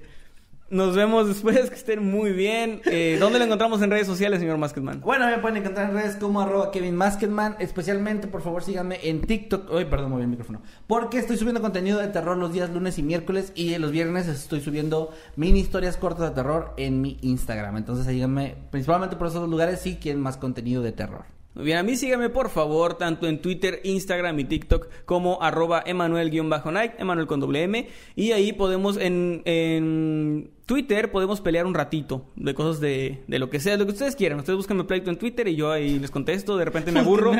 Nos 0.70 0.96
vemos 0.96 1.28
después, 1.28 1.58
que 1.70 1.76
estén 1.76 2.10
muy 2.10 2.32
bien. 2.32 2.80
Eh, 2.86 3.18
¿Dónde 3.20 3.40
lo 3.40 3.44
encontramos 3.44 3.82
en 3.82 3.92
redes 3.92 4.08
sociales, 4.08 4.40
señor 4.40 4.58
Masketman? 4.58 5.02
Bueno, 5.02 5.28
me 5.28 5.38
pueden 5.40 5.58
encontrar 5.58 5.90
en 5.90 5.96
redes 5.98 6.16
como 6.16 6.40
arroba 6.40 6.72
Kevin 6.72 6.96
Masketman. 6.96 7.58
Especialmente, 7.60 8.28
por 8.28 8.42
favor, 8.42 8.64
síganme 8.64 8.98
en 9.04 9.20
TikTok. 9.20 9.70
Uy, 9.70 9.84
perdón, 9.84 10.12
moví 10.12 10.22
el 10.22 10.30
micrófono. 10.30 10.62
Porque 10.88 11.18
estoy 11.20 11.36
subiendo 11.36 11.60
contenido 11.62 12.00
de 12.00 12.08
terror 12.08 12.38
los 12.38 12.54
días 12.54 12.70
lunes 12.70 12.98
y 12.98 13.04
miércoles. 13.04 13.52
Y 13.54 13.78
los 13.80 13.92
viernes 13.92 14.30
estoy 14.30 14.62
subiendo 14.62 15.12
mini 15.36 15.60
historias 15.60 15.98
cortas 15.98 16.30
de 16.30 16.36
terror 16.36 16.74
en 16.78 17.02
mi 17.02 17.18
Instagram. 17.22 17.76
Entonces, 17.76 18.06
síganme 18.06 18.56
principalmente 18.70 19.18
por 19.18 19.28
esos 19.28 19.50
lugares 19.50 19.82
si 19.82 19.98
quieren 19.98 20.22
más 20.22 20.38
contenido 20.38 20.82
de 20.82 20.94
terror. 20.94 21.26
Muy 21.54 21.66
bien, 21.66 21.78
a 21.80 21.84
mí 21.84 21.98
síganme 21.98 22.30
por 22.30 22.50
favor, 22.50 22.94
tanto 22.98 23.28
en 23.28 23.42
Twitter, 23.42 23.82
Instagram 23.84 24.40
y 24.40 24.46
TikTok 24.46 24.88
como 25.04 25.42
arroba 25.42 25.84
Emanuel-Night, 25.86 26.94
Emanuel 26.98 27.28
con 27.28 27.42
doble. 27.42 27.90
Y 28.16 28.32
ahí 28.32 28.54
podemos, 28.54 28.96
en, 28.96 29.42
en 29.44 30.50
Twitter, 30.66 31.12
podemos 31.12 31.42
pelear 31.42 31.66
un 31.66 31.74
ratito 31.74 32.26
de 32.36 32.54
cosas 32.54 32.80
de, 32.80 33.24
de 33.28 33.40
lo 33.40 33.50
que 33.50 33.60
sea, 33.60 33.78
lo 33.78 33.86
que 33.86 33.92
ustedes 33.92 34.16
quieran. 34.16 34.40
Ustedes 34.40 34.58
búsquenme 34.58 34.84
pleito 34.84 35.10
en 35.10 35.18
Twitter 35.18 35.48
y 35.48 35.56
yo 35.56 35.72
ahí 35.72 36.00
les 36.00 36.12
contesto. 36.12 36.58
De 36.58 36.66
repente 36.66 36.92
me 36.92 37.00
aburro, 37.02 37.34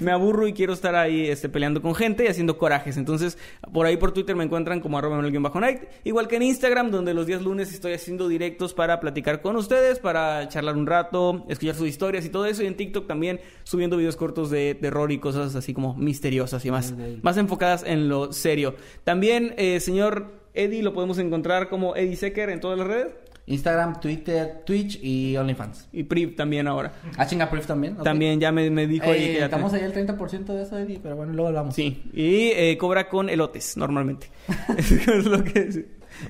me 0.00 0.10
aburro 0.10 0.46
y 0.46 0.52
quiero 0.52 0.72
estar 0.72 0.94
ahí 0.94 1.28
este, 1.28 1.48
peleando 1.48 1.82
con 1.82 1.94
gente 1.94 2.24
y 2.24 2.26
haciendo 2.28 2.58
corajes. 2.58 2.96
Entonces, 2.96 3.38
por 3.72 3.86
ahí 3.86 3.96
por 3.96 4.12
Twitter 4.12 4.34
me 4.36 4.44
encuentran 4.44 4.80
como 4.80 4.98
arroba 4.98 5.18
Emanuel-Night. 5.18 5.82
Igual 6.04 6.28
que 6.28 6.36
en 6.36 6.42
Instagram, 6.42 6.90
donde 6.90 7.14
los 7.14 7.26
días 7.26 7.42
lunes 7.42 7.72
estoy 7.72 7.92
haciendo 7.92 8.28
directos 8.28 8.74
para 8.74 9.00
platicar 9.00 9.42
con 9.42 9.56
ustedes, 9.56 9.98
para 9.98 10.48
charlar 10.48 10.76
un 10.76 10.86
rato, 10.86 11.44
escuchar 11.48 11.74
sus 11.74 11.88
historias 11.88 12.24
y 12.24 12.30
todo 12.30 12.46
eso. 12.46 12.62
Y 12.62 12.66
en 12.66 12.76
TikTok 12.76 13.06
también 13.06 13.40
subiendo 13.64 13.96
videos 13.96 14.16
cortos 14.16 14.50
de 14.50 14.74
terror 14.74 15.12
y 15.12 15.18
cosas 15.18 15.54
así 15.54 15.74
como 15.74 15.94
misteriosas 15.94 16.64
y 16.64 16.70
más, 16.70 16.94
más 17.22 17.36
enfocadas 17.36 17.84
en 17.86 18.08
lo 18.08 18.32
serio. 18.32 18.74
También, 19.04 19.54
eh, 19.56 19.80
señor 19.80 20.41
Eddie, 20.54 20.82
lo 20.82 20.92
podemos 20.92 21.18
encontrar 21.18 21.68
como 21.68 21.96
Eddie 21.96 22.16
Secker 22.16 22.50
en 22.50 22.60
todas 22.60 22.78
las 22.78 22.86
redes. 22.86 23.12
Instagram, 23.46 24.00
Twitter, 24.00 24.62
Twitch 24.64 25.00
y 25.02 25.36
OnlyFans. 25.36 25.88
Y 25.92 26.04
Priv 26.04 26.36
también 26.36 26.68
ahora. 26.68 26.92
Ah, 27.16 27.26
chinga, 27.26 27.50
Proof 27.50 27.66
también. 27.66 27.96
También 27.96 28.38
ya 28.38 28.52
me, 28.52 28.70
me 28.70 28.86
dijo 28.86 29.06
ahí 29.06 29.24
Eh, 29.24 29.32
que 29.32 29.38
ya 29.40 29.44
estamos 29.46 29.72
ahí 29.72 29.82
el 29.82 29.92
30% 29.92 30.44
de 30.44 30.62
eso, 30.62 30.78
Eddie, 30.78 31.00
pero 31.02 31.16
bueno, 31.16 31.32
luego 31.32 31.48
hablamos. 31.48 31.74
Sí, 31.74 32.04
y 32.14 32.50
eh, 32.54 32.76
cobra 32.78 33.08
con 33.08 33.28
elotes 33.28 33.76
normalmente. 33.76 34.28
Eso 34.78 34.94
es 35.12 35.24
lo 35.26 35.42
que, 35.42 35.68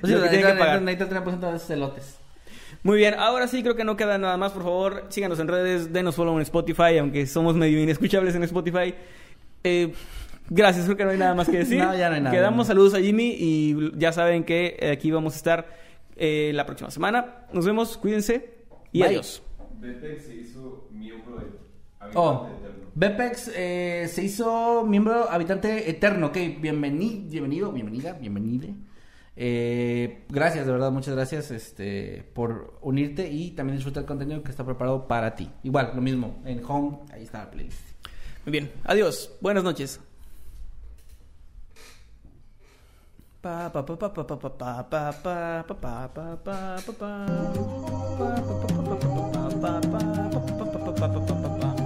O 0.01 0.07
sea, 0.07 0.17
lo 0.17 0.23
que 0.23 0.29
tiene 0.29 0.43
que 0.43 0.53
pagar. 0.57 0.81
necesita 0.81 1.17
el 1.19 1.23
30% 1.23 1.39
de 1.51 1.55
esos 1.55 1.69
elotes. 1.69 2.17
Muy 2.81 2.97
bien, 2.97 3.13
ahora 3.17 3.47
sí 3.47 3.61
creo 3.61 3.75
que 3.75 3.83
no 3.83 3.95
queda 3.95 4.17
nada 4.17 4.35
más, 4.35 4.51
por 4.51 4.63
favor, 4.63 5.05
síganos 5.09 5.39
en 5.39 5.47
redes, 5.47 5.93
denos 5.93 6.15
follow 6.15 6.35
en 6.35 6.41
Spotify, 6.41 6.97
aunque 6.99 7.27
somos 7.27 7.55
medio 7.55 7.79
inescuchables 7.81 8.33
en 8.35 8.43
Spotify. 8.43 8.95
Eh, 9.63 9.93
Gracias, 10.49 10.85
creo 10.85 10.97
que 10.97 11.05
no 11.05 11.11
hay 11.11 11.17
nada 11.17 11.35
más 11.35 11.47
que 11.49 11.59
decir. 11.59 11.77
No, 11.83 11.95
ya 11.95 12.09
no 12.09 12.15
hay 12.15 12.21
nada. 12.21 12.35
Quedamos 12.35 12.67
saludos 12.67 12.93
a 12.93 12.99
Jimmy 12.99 13.35
y 13.37 13.91
ya 13.97 14.11
saben 14.11 14.43
que 14.43 14.89
aquí 14.91 15.11
vamos 15.11 15.33
a 15.33 15.37
estar 15.37 15.67
eh, 16.15 16.51
la 16.53 16.65
próxima 16.65 16.91
semana. 16.91 17.45
Nos 17.53 17.65
vemos, 17.65 17.97
cuídense 17.97 18.49
y 18.91 18.99
Bye. 18.99 19.07
adiós. 19.09 19.41
Bepex 19.79 20.25
se 20.25 20.35
hizo 20.35 20.87
miembro 20.91 21.37
de 21.37 21.45
Oh, 22.15 22.29
Habitante 22.29 22.67
Eterno. 22.67 22.91
Bepex 22.95 23.51
eh, 23.55 24.07
se 24.11 24.23
hizo 24.23 24.85
miembro 24.85 25.29
habitante 25.29 25.89
eterno. 25.89 26.27
Ok, 26.27 26.37
bienvenido, 26.59 27.29
bienvenido, 27.29 27.71
bienvenida, 27.71 28.13
bienvenide. 28.13 28.75
Eh, 29.35 30.25
gracias, 30.29 30.65
de 30.65 30.71
verdad, 30.71 30.91
muchas 30.91 31.15
gracias 31.15 31.49
este, 31.49 32.23
por 32.33 32.77
unirte 32.81 33.31
y 33.31 33.51
también 33.51 33.77
disfrutar 33.77 34.03
el 34.03 34.07
contenido 34.07 34.43
que 34.43 34.51
está 34.51 34.63
preparado 34.63 35.07
para 35.07 35.35
ti. 35.35 35.49
Igual, 35.63 35.93
lo 35.95 36.01
mismo, 36.01 36.41
en 36.45 36.61
Home, 36.67 36.99
ahí 37.11 37.23
está 37.23 37.39
la 37.39 37.51
playlist. 37.51 37.79
Muy 38.45 38.51
bien, 38.51 38.71
adiós. 38.83 39.31
Buenas 39.41 39.63
noches. 39.63 39.99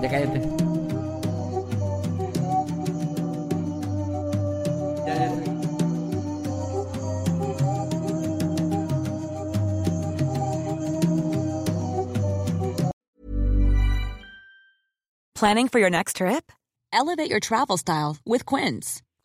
Ya 0.01 0.09
cállate. 0.09 0.39
Planning 15.34 15.67
for 15.67 15.79
your 15.79 15.89
next 15.91 16.15
trip? 16.17 16.51
Elevate 16.91 17.29
your 17.29 17.39
travel 17.39 17.77
style 17.77 18.17
with 18.25 18.43
Quince. 18.45 19.03